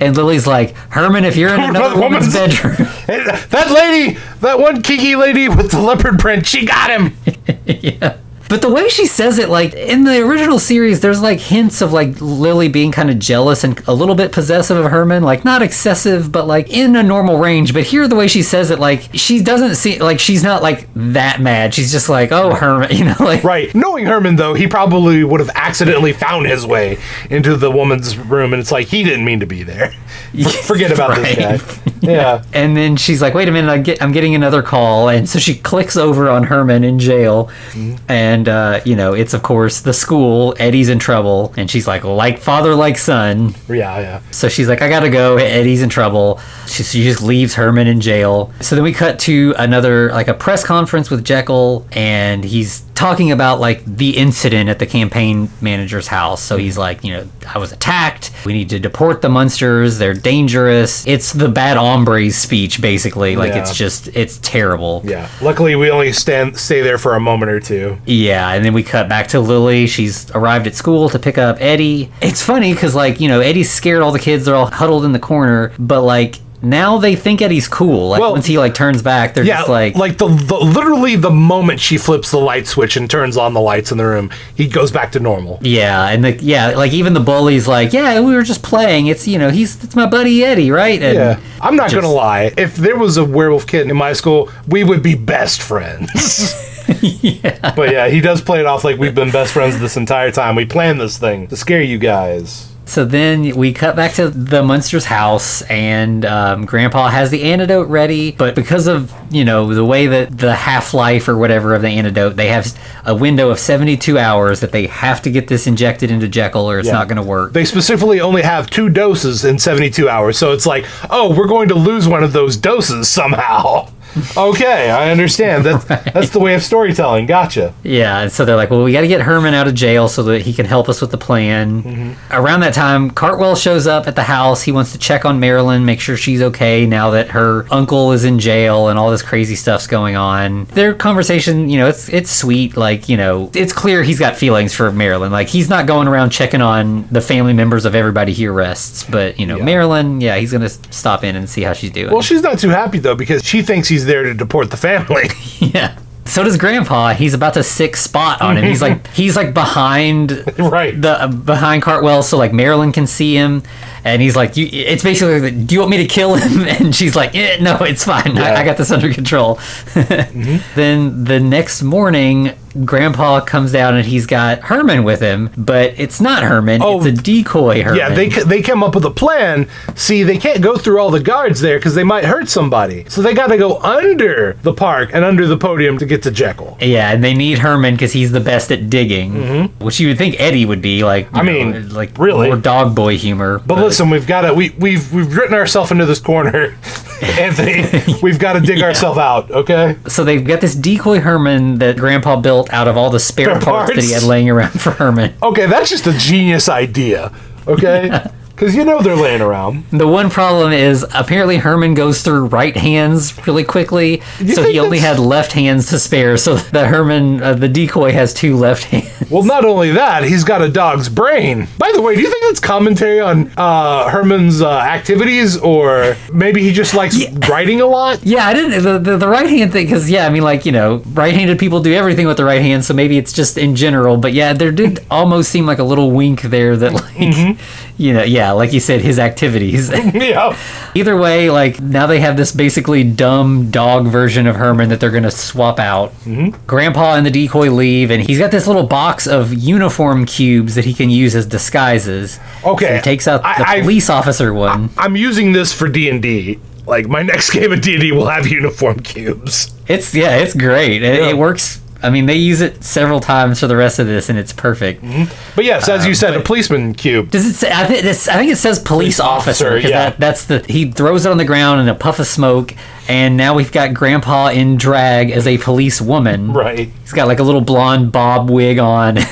and 0.00 0.16
Lily's 0.16 0.46
like, 0.46 0.74
Herman, 0.90 1.24
if 1.24 1.36
you're 1.36 1.54
in 1.54 1.60
another 1.70 2.00
woman's, 2.00 2.34
woman's 2.34 2.34
bedroom. 2.34 2.74
that 3.06 3.70
lady, 3.70 4.18
that 4.40 4.58
one 4.58 4.82
kinky 4.82 5.16
lady 5.16 5.48
with 5.48 5.70
the 5.70 5.80
leopard 5.80 6.18
print, 6.18 6.46
she 6.46 6.66
got 6.66 6.90
him. 6.90 7.16
yeah. 7.66 8.18
But 8.48 8.62
the 8.62 8.70
way 8.70 8.88
she 8.88 9.06
says 9.06 9.38
it, 9.38 9.48
like 9.48 9.74
in 9.74 10.04
the 10.04 10.20
original 10.22 10.58
series, 10.58 11.00
there's 11.00 11.22
like 11.22 11.40
hints 11.40 11.80
of 11.80 11.92
like 11.92 12.20
Lily 12.20 12.68
being 12.68 12.92
kind 12.92 13.10
of 13.10 13.18
jealous 13.18 13.64
and 13.64 13.80
a 13.88 13.94
little 13.94 14.14
bit 14.14 14.32
possessive 14.32 14.76
of 14.76 14.90
Herman, 14.90 15.22
like 15.22 15.44
not 15.44 15.62
excessive, 15.62 16.30
but 16.30 16.46
like 16.46 16.68
in 16.70 16.96
a 16.96 17.02
normal 17.02 17.38
range. 17.38 17.72
But 17.72 17.84
here, 17.84 18.06
the 18.06 18.16
way 18.16 18.28
she 18.28 18.42
says 18.42 18.70
it, 18.70 18.78
like 18.78 19.08
she 19.14 19.42
doesn't 19.42 19.76
seem 19.76 20.00
like 20.00 20.20
she's 20.20 20.42
not 20.42 20.62
like 20.62 20.88
that 20.94 21.40
mad. 21.40 21.74
She's 21.74 21.92
just 21.92 22.08
like, 22.08 22.32
oh, 22.32 22.54
Herman, 22.54 22.90
you 22.96 23.04
know, 23.04 23.16
like 23.20 23.44
right. 23.44 23.74
Knowing 23.74 24.06
Herman 24.06 24.36
though, 24.36 24.54
he 24.54 24.66
probably 24.66 25.24
would 25.24 25.40
have 25.40 25.50
accidentally 25.54 26.12
found 26.12 26.46
his 26.46 26.66
way 26.66 26.98
into 27.30 27.56
the 27.56 27.70
woman's 27.70 28.16
room, 28.16 28.52
and 28.52 28.60
it's 28.60 28.72
like 28.72 28.88
he 28.88 29.04
didn't 29.04 29.24
mean 29.24 29.40
to 29.40 29.46
be 29.46 29.62
there. 29.62 29.90
Forget 30.64 30.92
about 30.92 31.10
right. 31.10 31.36
this 31.36 31.62
guy. 31.62 31.80
Yeah. 32.04 32.44
And 32.52 32.76
then 32.76 32.96
she's 32.96 33.22
like, 33.22 33.32
wait 33.32 33.48
a 33.48 33.50
minute, 33.50 33.70
I 33.70 33.78
get, 33.78 34.02
I'm 34.02 34.12
getting 34.12 34.34
another 34.34 34.62
call, 34.62 35.08
and 35.08 35.26
so 35.26 35.38
she 35.38 35.54
clicks 35.54 35.96
over 35.96 36.28
on 36.28 36.42
Herman 36.42 36.84
in 36.84 36.98
jail, 36.98 37.46
mm-hmm. 37.70 37.96
and 38.10 38.33
and 38.34 38.48
uh, 38.48 38.80
you 38.84 38.96
know 38.96 39.14
it's 39.14 39.32
of 39.32 39.42
course 39.42 39.80
the 39.80 39.92
school. 39.92 40.54
Eddie's 40.58 40.88
in 40.88 40.98
trouble, 40.98 41.54
and 41.56 41.70
she's 41.70 41.86
like, 41.86 42.04
like 42.04 42.38
father, 42.38 42.74
like 42.74 42.98
son. 42.98 43.54
Yeah, 43.68 43.98
yeah. 44.00 44.20
So 44.30 44.48
she's 44.48 44.68
like, 44.68 44.82
I 44.82 44.88
gotta 44.88 45.10
go. 45.10 45.36
Eddie's 45.36 45.82
in 45.82 45.88
trouble. 45.88 46.40
She, 46.66 46.82
she 46.82 47.04
just 47.04 47.22
leaves 47.22 47.54
Herman 47.54 47.86
in 47.86 48.00
jail. 48.00 48.52
So 48.60 48.74
then 48.74 48.82
we 48.82 48.92
cut 48.92 49.18
to 49.20 49.54
another 49.56 50.10
like 50.10 50.28
a 50.28 50.34
press 50.34 50.64
conference 50.64 51.10
with 51.10 51.24
Jekyll, 51.24 51.86
and 51.92 52.44
he's 52.44 52.80
talking 52.94 53.32
about 53.32 53.60
like 53.60 53.84
the 53.84 54.16
incident 54.16 54.70
at 54.70 54.78
the 54.78 54.86
campaign 54.86 55.50
manager's 55.60 56.06
house. 56.06 56.42
So 56.42 56.56
he's 56.56 56.78
like, 56.78 57.04
you 57.04 57.12
know, 57.12 57.28
I 57.46 57.58
was 57.58 57.72
attacked. 57.72 58.30
We 58.46 58.52
need 58.52 58.70
to 58.70 58.78
deport 58.78 59.20
the 59.20 59.28
Munsters. 59.28 59.98
They're 59.98 60.14
dangerous. 60.14 61.06
It's 61.06 61.32
the 61.32 61.48
bad 61.48 61.76
hombres 61.76 62.36
speech, 62.36 62.80
basically. 62.80 63.36
Like 63.36 63.52
yeah. 63.52 63.60
it's 63.60 63.76
just 63.76 64.08
it's 64.08 64.38
terrible. 64.38 65.02
Yeah. 65.04 65.28
Luckily, 65.42 65.74
we 65.74 65.90
only 65.90 66.12
stand 66.12 66.56
stay 66.56 66.80
there 66.80 66.98
for 66.98 67.16
a 67.16 67.20
moment 67.20 67.50
or 67.50 67.60
two. 67.60 67.98
Yeah, 68.06 68.52
and 68.52 68.64
then 68.64 68.72
we 68.72 68.82
cut 68.82 69.08
back 69.08 69.28
to 69.28 69.40
Lily. 69.40 69.86
She's 69.86 70.30
arrived 70.30 70.66
at 70.66 70.74
school 70.74 71.08
to 71.08 71.18
pick 71.18 71.38
up 71.38 71.56
Eddie. 71.60 72.10
It's 72.22 72.42
funny 72.42 72.72
because 72.72 72.94
like 72.94 73.20
you 73.20 73.28
know 73.28 73.40
Eddie's 73.40 73.70
scared 73.70 74.02
all 74.02 74.12
the 74.12 74.18
kids. 74.18 74.44
They're 74.44 74.54
all 74.54 74.70
huddled 74.70 75.04
in 75.04 75.12
the 75.12 75.18
corner, 75.18 75.72
but 75.78 76.02
like 76.02 76.36
now 76.64 76.98
they 76.98 77.16
think 77.16 77.42
Eddie's 77.42 77.68
cool. 77.68 78.08
Like 78.08 78.20
well, 78.20 78.32
once 78.32 78.46
he 78.46 78.58
like 78.58 78.74
turns 78.74 79.02
back, 79.02 79.34
they're 79.34 79.44
yeah, 79.44 79.58
just 79.58 79.68
like 79.68 79.94
like 79.94 80.18
the, 80.18 80.28
the 80.28 80.56
literally 80.56 81.16
the 81.16 81.30
moment 81.30 81.80
she 81.80 81.98
flips 81.98 82.30
the 82.30 82.38
light 82.38 82.66
switch 82.66 82.96
and 82.96 83.10
turns 83.10 83.36
on 83.36 83.54
the 83.54 83.60
lights 83.60 83.92
in 83.92 83.98
the 83.98 84.04
room, 84.04 84.30
he 84.56 84.66
goes 84.66 84.90
back 84.90 85.12
to 85.12 85.20
normal. 85.20 85.58
Yeah, 85.62 86.08
and 86.08 86.24
the 86.24 86.32
yeah, 86.42 86.68
like 86.70 86.92
even 86.92 87.14
the 87.14 87.20
bully's 87.20 87.68
like, 87.68 87.92
yeah, 87.92 88.20
we 88.20 88.34
were 88.34 88.42
just 88.42 88.62
playing. 88.62 89.06
It's 89.06 89.28
you 89.28 89.38
know 89.38 89.50
he's 89.50 89.82
it's 89.84 89.94
my 89.94 90.06
buddy 90.06 90.44
Eddie, 90.44 90.70
right? 90.70 91.00
And 91.00 91.14
yeah, 91.14 91.40
I'm 91.60 91.76
not 91.76 91.90
just, 91.90 92.00
gonna 92.00 92.12
lie. 92.12 92.52
If 92.56 92.76
there 92.76 92.96
was 92.96 93.16
a 93.16 93.24
werewolf 93.24 93.66
kid 93.66 93.88
in 93.88 93.96
my 93.96 94.12
school, 94.12 94.50
we 94.66 94.84
would 94.84 95.02
be 95.02 95.14
best 95.14 95.62
friends. 95.62 96.54
yeah. 97.00 97.72
But 97.74 97.90
yeah, 97.90 98.08
he 98.08 98.20
does 98.20 98.40
play 98.40 98.60
it 98.60 98.66
off 98.66 98.84
like 98.84 98.98
we've 98.98 99.14
been 99.14 99.30
best 99.30 99.52
friends 99.52 99.80
this 99.80 99.96
entire 99.96 100.30
time. 100.30 100.54
We 100.54 100.66
planned 100.66 101.00
this 101.00 101.18
thing 101.18 101.46
to 101.48 101.56
scare 101.56 101.82
you 101.82 101.98
guys. 101.98 102.73
So 102.86 103.04
then 103.04 103.56
we 103.56 103.72
cut 103.72 103.96
back 103.96 104.12
to 104.14 104.28
the 104.28 104.62
Munster's 104.62 105.06
house, 105.06 105.62
and 105.62 106.24
um, 106.24 106.66
Grandpa 106.66 107.08
has 107.08 107.30
the 107.30 107.44
antidote 107.44 107.88
ready. 107.88 108.32
But 108.32 108.54
because 108.54 108.86
of 108.86 109.12
you 109.30 109.44
know 109.44 109.72
the 109.72 109.84
way 109.84 110.06
that 110.06 110.36
the 110.36 110.54
half 110.54 110.92
life 110.92 111.26
or 111.28 111.36
whatever 111.36 111.74
of 111.74 111.82
the 111.82 111.88
antidote, 111.88 112.36
they 112.36 112.48
have 112.48 112.78
a 113.06 113.14
window 113.14 113.50
of 113.50 113.58
seventy 113.58 113.96
two 113.96 114.18
hours 114.18 114.60
that 114.60 114.72
they 114.72 114.86
have 114.88 115.22
to 115.22 115.30
get 115.30 115.48
this 115.48 115.66
injected 115.66 116.10
into 116.10 116.28
Jekyll, 116.28 116.70
or 116.70 116.78
it's 116.78 116.86
yeah. 116.86 116.94
not 116.94 117.08
going 117.08 117.16
to 117.16 117.22
work. 117.22 117.52
They 117.52 117.64
specifically 117.64 118.20
only 118.20 118.42
have 118.42 118.68
two 118.68 118.90
doses 118.90 119.44
in 119.44 119.58
seventy 119.58 119.90
two 119.90 120.08
hours, 120.08 120.36
so 120.36 120.52
it's 120.52 120.66
like, 120.66 120.84
oh, 121.10 121.34
we're 121.34 121.48
going 121.48 121.68
to 121.68 121.74
lose 121.74 122.06
one 122.06 122.22
of 122.22 122.32
those 122.32 122.56
doses 122.56 123.08
somehow 123.08 123.88
okay, 124.36 124.90
I 124.90 125.10
understand. 125.10 125.64
That's 125.64 125.88
right. 125.90 126.12
that's 126.12 126.30
the 126.30 126.40
way 126.40 126.54
of 126.54 126.62
storytelling. 126.62 127.26
Gotcha. 127.26 127.74
Yeah, 127.82 128.20
and 128.20 128.32
so 128.32 128.44
they're 128.44 128.56
like, 128.56 128.70
well, 128.70 128.82
we 128.82 128.92
got 128.92 129.02
to 129.02 129.08
get 129.08 129.20
Herman 129.22 129.54
out 129.54 129.68
of 129.68 129.74
jail 129.74 130.08
so 130.08 130.22
that 130.24 130.42
he 130.42 130.52
can 130.52 130.66
help 130.66 130.88
us 130.88 131.00
with 131.00 131.10
the 131.10 131.18
plan. 131.18 131.82
Mm-hmm. 131.82 132.32
Around 132.32 132.60
that 132.60 132.74
time, 132.74 133.10
Cartwell 133.10 133.56
shows 133.56 133.86
up 133.86 134.06
at 134.06 134.16
the 134.16 134.22
house. 134.22 134.62
He 134.62 134.72
wants 134.72 134.92
to 134.92 134.98
check 134.98 135.24
on 135.24 135.40
Marilyn, 135.40 135.84
make 135.84 136.00
sure 136.00 136.16
she's 136.16 136.42
okay 136.42 136.86
now 136.86 137.10
that 137.10 137.30
her 137.30 137.66
uncle 137.70 138.12
is 138.12 138.24
in 138.24 138.38
jail 138.38 138.88
and 138.88 138.98
all 138.98 139.10
this 139.10 139.22
crazy 139.22 139.56
stuff's 139.56 139.86
going 139.86 140.16
on. 140.16 140.64
Their 140.66 140.94
conversation, 140.94 141.68
you 141.68 141.78
know, 141.78 141.88
it's 141.88 142.08
it's 142.08 142.30
sweet. 142.30 142.76
Like, 142.76 143.08
you 143.08 143.16
know, 143.16 143.50
it's 143.54 143.72
clear 143.72 144.02
he's 144.02 144.18
got 144.18 144.36
feelings 144.36 144.74
for 144.74 144.90
Marilyn. 144.92 145.32
Like, 145.32 145.48
he's 145.48 145.68
not 145.68 145.86
going 145.86 146.08
around 146.08 146.30
checking 146.30 146.60
on 146.60 147.06
the 147.08 147.20
family 147.20 147.52
members 147.52 147.84
of 147.84 147.94
everybody 147.94 148.32
he 148.32 148.46
arrests, 148.46 149.04
but 149.04 149.38
you 149.38 149.46
know, 149.46 149.58
yeah. 149.58 149.64
Marilyn, 149.64 150.20
yeah, 150.20 150.36
he's 150.36 150.52
gonna 150.52 150.68
stop 150.68 151.24
in 151.24 151.36
and 151.36 151.48
see 151.48 151.62
how 151.62 151.72
she's 151.72 151.90
doing. 151.90 152.12
Well, 152.12 152.22
she's 152.22 152.42
not 152.42 152.58
too 152.58 152.70
happy 152.70 152.98
though 152.98 153.14
because 153.14 153.44
she 153.44 153.62
thinks 153.62 153.88
he's 153.88 154.03
there 154.06 154.22
to 154.24 154.34
deport 154.34 154.70
the 154.70 154.76
family. 154.76 155.28
yeah. 155.58 155.98
So 156.26 156.42
does 156.42 156.56
Grandpa. 156.56 157.12
He's 157.12 157.34
about 157.34 157.54
to 157.54 157.62
sick 157.62 157.96
spot 157.96 158.40
on 158.40 158.56
him. 158.56 158.64
He's 158.64 158.80
like 158.80 159.06
he's 159.08 159.36
like 159.36 159.52
behind 159.52 160.32
right 160.58 161.00
the 161.00 161.22
uh, 161.22 161.28
behind 161.28 161.82
Cartwell, 161.82 162.22
so 162.22 162.38
like 162.38 162.52
Marilyn 162.52 162.92
can 162.92 163.06
see 163.06 163.34
him, 163.34 163.62
and 164.04 164.22
he's 164.22 164.34
like, 164.34 164.56
you, 164.56 164.66
"It's 164.72 165.02
basically, 165.02 165.40
like, 165.40 165.66
do 165.66 165.74
you 165.74 165.80
want 165.80 165.90
me 165.90 165.98
to 165.98 166.06
kill 166.06 166.34
him?" 166.34 166.66
And 166.84 166.94
she's 166.94 167.14
like, 167.14 167.34
eh, 167.34 167.58
"No, 167.60 167.76
it's 167.82 168.04
fine. 168.04 168.36
Yeah. 168.36 168.54
I, 168.54 168.62
I, 168.62 168.64
got 168.64 168.78
this 168.78 168.90
under 168.90 169.12
control." 169.12 169.56
mm-hmm. 169.94 170.56
Then 170.74 171.24
the 171.24 171.40
next 171.40 171.82
morning, 171.82 172.52
Grandpa 172.84 173.40
comes 173.40 173.72
down 173.72 173.96
and 173.96 174.04
he's 174.04 174.26
got 174.26 174.60
Herman 174.60 175.04
with 175.04 175.20
him, 175.20 175.50
but 175.56 175.94
it's 175.96 176.20
not 176.20 176.42
Herman. 176.42 176.82
Oh, 176.82 176.98
it's 176.98 177.18
a 177.18 177.22
decoy 177.22 177.82
Herman. 177.82 177.98
Yeah, 177.98 178.14
they 178.14 178.28
they 178.28 178.62
come 178.62 178.82
up 178.82 178.94
with 178.94 179.04
a 179.04 179.10
plan. 179.10 179.68
See, 179.94 180.22
they 180.22 180.38
can't 180.38 180.60
go 180.60 180.76
through 180.76 180.98
all 180.98 181.10
the 181.10 181.20
guards 181.20 181.60
there 181.60 181.78
because 181.78 181.94
they 181.94 182.02
might 182.02 182.24
hurt 182.24 182.48
somebody. 182.48 183.04
So 183.08 183.22
they 183.22 183.34
got 183.34 183.48
to 183.48 183.58
go 183.58 183.78
under 183.80 184.54
the 184.62 184.72
park 184.72 185.10
and 185.12 185.24
under 185.24 185.46
the 185.46 185.56
podium 185.56 185.98
to 185.98 186.06
get 186.06 186.22
to 186.24 186.30
Jekyll. 186.30 186.76
Yeah, 186.80 187.12
and 187.12 187.22
they 187.22 187.34
need 187.34 187.58
Herman 187.58 187.94
because 187.94 188.12
he's 188.12 188.32
the 188.32 188.40
best 188.40 188.72
at 188.72 188.90
digging, 188.90 189.32
mm-hmm. 189.32 189.84
which 189.84 190.00
you 190.00 190.08
would 190.08 190.18
think 190.18 190.40
Eddie 190.40 190.66
would 190.66 190.82
be 190.82 191.04
like. 191.04 191.28
I 191.32 191.42
know, 191.42 191.52
mean, 191.52 191.94
like 191.94 192.18
really 192.18 192.48
more 192.48 192.56
dog 192.56 192.96
boy 192.96 193.16
humor. 193.16 193.58
But, 193.58 193.76
but 193.76 193.84
listen, 193.84 194.10
we've 194.10 194.26
got 194.26 194.42
to 194.42 194.54
we 194.54 194.70
we've 194.70 195.12
we've 195.12 195.36
written 195.36 195.54
ourselves 195.54 195.92
into 195.92 196.06
this 196.06 196.20
corner, 196.20 196.76
Anthony. 197.22 197.84
we've 198.22 198.38
got 198.38 198.54
to 198.54 198.60
dig 198.60 198.78
yeah. 198.78 198.86
ourselves 198.86 199.18
out. 199.18 199.50
Okay. 199.50 199.96
So 200.08 200.24
they've 200.24 200.44
got 200.44 200.60
this 200.60 200.74
decoy 200.74 201.20
Herman 201.20 201.78
that 201.78 201.96
Grandpa 201.96 202.40
built 202.40 202.63
built 202.64 202.74
out 202.74 202.88
of 202.88 202.96
all 202.96 203.10
the 203.10 203.20
spare 203.20 203.50
parts, 203.50 203.64
parts, 203.64 203.94
that 203.94 204.04
he 204.04 204.12
had 204.12 204.22
laying 204.22 204.48
around 204.50 204.70
for 204.80 204.90
Herman. 204.90 205.34
Okay, 205.42 205.66
that's 205.66 205.90
just 205.90 206.06
a 206.06 206.12
genius 206.12 206.68
idea. 206.68 207.32
Okay. 207.66 208.10
Because 208.54 208.76
you 208.76 208.84
know 208.84 209.02
they're 209.02 209.16
laying 209.16 209.40
around. 209.40 209.84
The 209.90 210.06
one 210.06 210.30
problem 210.30 210.72
is 210.72 211.04
apparently 211.12 211.56
Herman 211.56 211.94
goes 211.94 212.22
through 212.22 212.46
right 212.46 212.76
hands 212.76 213.46
really 213.48 213.64
quickly, 213.64 214.22
so 214.54 214.62
he 214.62 214.78
only 214.78 214.98
had 215.00 215.18
left 215.18 215.52
hands 215.52 215.88
to 215.88 215.98
spare. 215.98 216.36
So 216.36 216.56
the 216.72 216.86
Herman, 216.86 217.42
uh, 217.42 217.54
the 217.54 217.68
decoy, 217.68 218.12
has 218.12 218.32
two 218.32 218.56
left 218.56 218.84
hands. 218.94 219.28
Well, 219.28 219.42
not 219.42 219.64
only 219.64 219.90
that, 219.92 220.22
he's 220.22 220.44
got 220.44 220.62
a 220.62 220.68
dog's 220.68 221.08
brain. 221.08 221.66
By 221.78 221.90
the 221.92 222.00
way, 222.00 222.14
do 222.14 222.20
you 222.20 222.30
think 222.30 222.44
that's 222.44 222.60
commentary 222.60 223.20
on 223.20 223.50
uh, 223.56 224.08
Herman's 224.08 224.62
uh, 224.62 224.70
activities, 224.70 225.56
or 225.56 226.16
maybe 226.32 226.62
he 226.62 226.72
just 226.72 226.94
likes 226.94 227.18
yeah. 227.18 227.36
writing 227.48 227.80
a 227.80 227.86
lot? 227.86 228.20
Yeah, 228.34 228.46
I 228.46 228.54
didn't 228.54 228.82
the, 228.82 228.98
the, 228.98 229.16
the 229.18 229.28
right 229.28 229.48
hand 229.48 229.72
thing 229.72 229.86
because 229.86 230.10
yeah, 230.10 230.26
I 230.26 230.30
mean 230.30 230.42
like 230.42 230.66
you 230.66 230.72
know 230.72 231.02
right-handed 231.12 231.58
people 231.58 231.80
do 231.80 231.92
everything 231.92 232.26
with 232.26 232.36
the 232.36 232.44
right 232.44 232.62
hand, 232.62 232.84
so 232.84 232.94
maybe 232.94 233.16
it's 233.16 233.32
just 233.32 233.58
in 233.58 233.76
general. 233.76 234.16
But 234.16 234.32
yeah, 234.32 234.54
there 234.54 234.72
did 234.72 235.04
almost 235.10 235.50
seem 235.50 235.66
like 235.66 235.78
a 235.78 235.84
little 235.84 236.10
wink 236.10 236.42
there 236.42 236.76
that 236.76 236.92
like 236.94 237.14
mm-hmm. 237.14 237.60
you 237.96 238.12
know 238.12 238.24
yeah 238.24 238.43
yeah, 238.44 238.52
like 238.52 238.72
you 238.74 238.80
said, 238.80 239.00
his 239.00 239.18
activities. 239.18 239.88
yeah. 240.14 240.56
Either 240.94 241.16
way, 241.16 241.48
like 241.50 241.80
now 241.80 242.06
they 242.06 242.20
have 242.20 242.36
this 242.36 242.52
basically 242.52 243.02
dumb 243.02 243.70
dog 243.70 244.06
version 244.06 244.46
of 244.46 244.56
Herman 244.56 244.90
that 244.90 245.00
they're 245.00 245.10
gonna 245.10 245.30
swap 245.30 245.78
out. 245.78 246.10
Mm-hmm. 246.24 246.66
Grandpa 246.66 247.14
and 247.14 247.24
the 247.24 247.30
decoy 247.30 247.70
leave, 247.70 248.10
and 248.10 248.22
he's 248.22 248.38
got 248.38 248.50
this 248.50 248.66
little 248.66 248.86
box 248.86 249.26
of 249.26 249.52
uniform 249.54 250.26
cubes 250.26 250.74
that 250.74 250.84
he 250.84 250.92
can 250.92 251.08
use 251.10 251.34
as 251.34 251.46
disguises. 251.46 252.38
Okay. 252.64 252.86
So 252.88 252.94
he 252.96 253.00
takes 253.00 253.26
out 253.26 253.42
the 253.42 253.48
I- 253.48 253.76
I- 253.76 253.80
police 253.80 254.10
officer 254.10 254.52
one. 254.52 254.90
I'm 254.98 255.16
using 255.16 255.52
this 255.52 255.72
for 255.72 255.88
D 255.88 256.10
and 256.10 256.20
D. 256.20 256.58
Like 256.86 257.08
my 257.08 257.22
next 257.22 257.50
game 257.56 257.72
of 257.72 257.80
D 257.80 257.94
and 257.94 258.00
D 258.02 258.12
will 258.12 258.26
have 258.28 258.46
uniform 258.46 259.00
cubes. 259.00 259.72
It's 259.88 260.14
yeah, 260.14 260.36
it's 260.36 260.54
great. 260.54 261.02
It, 261.02 261.18
Yeah. 261.20 261.30
it 261.30 261.36
works. 261.38 261.80
I 262.04 262.10
mean, 262.10 262.26
they 262.26 262.36
use 262.36 262.60
it 262.60 262.84
several 262.84 263.18
times 263.18 263.60
for 263.60 263.66
the 263.66 263.76
rest 263.76 263.98
of 263.98 264.06
this, 264.06 264.28
and 264.28 264.38
it's 264.38 264.52
perfect. 264.52 265.02
Mm-hmm. 265.02 265.32
But 265.56 265.64
yes, 265.64 265.88
as 265.88 266.04
you 266.04 266.10
um, 266.10 266.14
said, 266.14 266.34
a 266.34 266.40
policeman 266.40 266.92
cube. 266.92 267.30
Does 267.30 267.46
it 267.46 267.54
say? 267.54 267.72
I 267.72 267.86
think 267.86 268.02
this. 268.02 268.28
I 268.28 268.36
think 268.36 268.52
it 268.52 268.56
says 268.56 268.78
police, 268.78 269.18
officer 269.18 269.74
because 269.74 269.90
yeah. 269.90 270.10
that, 270.10 270.20
that's 270.20 270.44
the. 270.44 270.64
He 270.68 270.90
throws 270.90 271.24
it 271.24 271.32
on 271.32 271.38
the 271.38 271.44
ground 271.44 271.80
in 271.80 271.88
a 271.88 271.94
puff 271.94 272.18
of 272.18 272.26
smoke, 272.26 272.74
and 273.08 273.36
now 273.36 273.54
we've 273.54 273.72
got 273.72 273.94
Grandpa 273.94 274.48
in 274.48 274.76
drag 274.76 275.30
as 275.30 275.46
a 275.46 275.56
police 275.58 276.00
woman. 276.00 276.52
Right. 276.52 276.90
He's 277.00 277.12
got 277.12 277.26
like 277.26 277.38
a 277.38 277.42
little 277.42 277.62
blonde 277.62 278.12
bob 278.12 278.50
wig 278.50 278.78
on. 278.78 279.16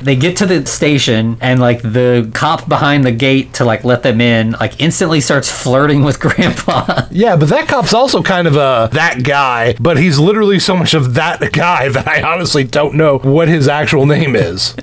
they 0.00 0.16
get 0.16 0.36
to 0.38 0.46
the 0.46 0.66
station, 0.66 1.36
and 1.40 1.60
like 1.60 1.82
the 1.82 2.30
cop 2.34 2.68
behind 2.68 3.04
the 3.04 3.12
gate 3.12 3.54
to 3.54 3.64
like 3.64 3.84
let 3.84 4.02
them 4.02 4.20
in, 4.20 4.52
like 4.52 4.80
instantly 4.80 5.20
starts 5.20 5.50
flirting 5.50 6.02
with 6.02 6.20
Grandpa. 6.20 7.06
Yeah, 7.10 7.36
but 7.36 7.48
that 7.50 7.68
cop's 7.68 7.94
also 7.94 8.22
kind 8.22 8.46
of 8.46 8.56
a 8.56 8.88
that 8.92 9.22
guy, 9.22 9.74
but 9.80 9.98
he's 9.98 10.18
literally 10.18 10.58
so 10.58 10.76
much 10.76 10.94
of 10.94 11.14
that 11.14 11.52
guy 11.52 11.88
that 11.88 12.06
I 12.08 12.22
honestly 12.22 12.64
don't 12.64 12.94
know 12.94 13.18
what 13.18 13.48
his 13.48 13.68
actual 13.68 14.06
name 14.06 14.34
is. 14.36 14.74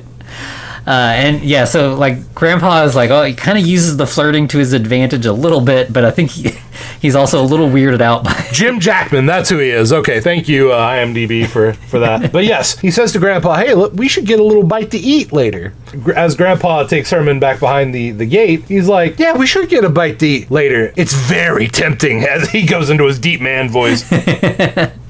Uh, 0.87 1.11
and 1.15 1.41
yeah, 1.43 1.65
so 1.65 1.95
like 1.95 2.33
Grandpa 2.33 2.83
is 2.85 2.95
like, 2.95 3.09
oh, 3.09 3.21
he 3.23 3.33
kind 3.33 3.57
of 3.57 3.65
uses 3.67 3.97
the 3.97 4.07
flirting 4.07 4.47
to 4.47 4.57
his 4.57 4.71
advantage 4.71 5.25
a 5.25 5.33
little 5.33 5.59
bit, 5.59 5.91
but 5.91 6.05
I 6.05 6.11
think 6.11 6.31
he, 6.31 6.51
he's 7.01 7.13
also 7.13 7.41
a 7.41 7.43
little 7.43 7.67
weirded 7.67 7.99
out 7.99 8.23
by. 8.23 8.47
Jim 8.53 8.79
Jackman, 8.79 9.25
that's 9.25 9.49
who 9.49 9.57
he 9.57 9.69
is. 9.69 9.91
Okay, 9.91 10.21
thank 10.21 10.47
you, 10.47 10.71
uh, 10.71 10.79
IMDb, 10.93 11.45
for, 11.45 11.73
for 11.73 11.99
that. 11.99 12.31
But 12.31 12.45
yes, 12.45 12.79
he 12.79 12.89
says 12.89 13.11
to 13.11 13.19
Grandpa, 13.19 13.55
hey, 13.57 13.73
look, 13.73 13.91
we 13.95 14.07
should 14.07 14.25
get 14.25 14.39
a 14.39 14.43
little 14.43 14.63
bite 14.63 14.91
to 14.91 14.97
eat 14.97 15.33
later. 15.33 15.73
As 16.15 16.35
Grandpa 16.35 16.83
takes 16.87 17.09
Herman 17.11 17.41
back 17.41 17.59
behind 17.59 17.93
the, 17.93 18.11
the 18.11 18.25
gate, 18.25 18.63
he's 18.69 18.87
like, 18.87 19.19
yeah, 19.19 19.33
we 19.35 19.45
should 19.45 19.67
get 19.67 19.83
a 19.83 19.89
bite 19.89 20.19
to 20.19 20.25
eat 20.25 20.49
later. 20.49 20.93
It's 20.95 21.13
very 21.13 21.67
tempting 21.67 22.23
as 22.29 22.49
he 22.51 22.65
goes 22.65 22.89
into 22.89 23.05
his 23.07 23.19
deep 23.19 23.41
man 23.41 23.67
voice. 23.67 24.09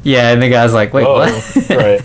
Yeah, 0.03 0.31
and 0.31 0.41
the 0.41 0.49
guy's 0.49 0.73
like, 0.73 0.91
wait, 0.93 1.05
Oh, 1.05 1.13
what? 1.19 1.69
right. 1.69 2.01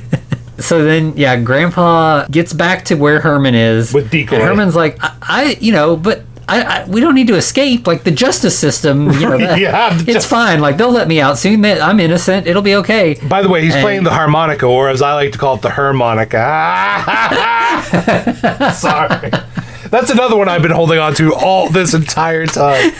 So 0.58 0.84
then, 0.84 1.14
yeah, 1.16 1.36
Grandpa 1.40 2.26
gets 2.26 2.52
back 2.52 2.84
to 2.86 2.94
where 2.94 3.20
Herman 3.20 3.54
is. 3.54 3.92
With 3.92 4.10
Decoy. 4.10 4.38
Herman's 4.38 4.76
like, 4.76 4.98
I, 5.02 5.16
I 5.22 5.56
you 5.60 5.72
know, 5.72 5.96
but 5.96 6.22
I, 6.48 6.62
I, 6.62 6.84
we 6.88 7.00
don't 7.00 7.14
need 7.14 7.28
to 7.28 7.36
escape. 7.36 7.86
Like 7.86 8.04
the 8.04 8.10
justice 8.10 8.58
system, 8.58 9.10
you 9.12 9.28
know, 9.28 9.38
that- 9.46 9.58
Yeah, 9.58 9.94
it's 9.94 10.04
just- 10.04 10.28
fine. 10.28 10.60
Like 10.60 10.76
they'll 10.76 10.90
let 10.92 11.08
me 11.08 11.20
out 11.20 11.38
soon. 11.38 11.64
I'm 11.64 11.98
innocent. 12.00 12.46
It'll 12.46 12.62
be 12.62 12.74
okay. 12.76 13.18
By 13.28 13.42
the 13.42 13.48
way, 13.48 13.62
he's 13.64 13.74
And- 13.74 13.82
playing 13.82 14.04
the 14.04 14.10
harmonica, 14.10 14.66
or 14.66 14.88
as 14.90 15.00
I 15.02 15.14
like 15.14 15.32
to 15.32 15.38
call 15.38 15.56
it, 15.56 15.62
the 15.62 15.70
harmonica. 15.70 16.38
Sorry. 18.74 19.30
That's 19.90 20.10
another 20.10 20.36
one 20.36 20.48
I've 20.48 20.62
been 20.62 20.70
holding 20.70 20.98
on 20.98 21.14
to 21.14 21.34
all 21.34 21.68
this 21.68 21.94
entire 21.94 22.46
time. 22.46 22.92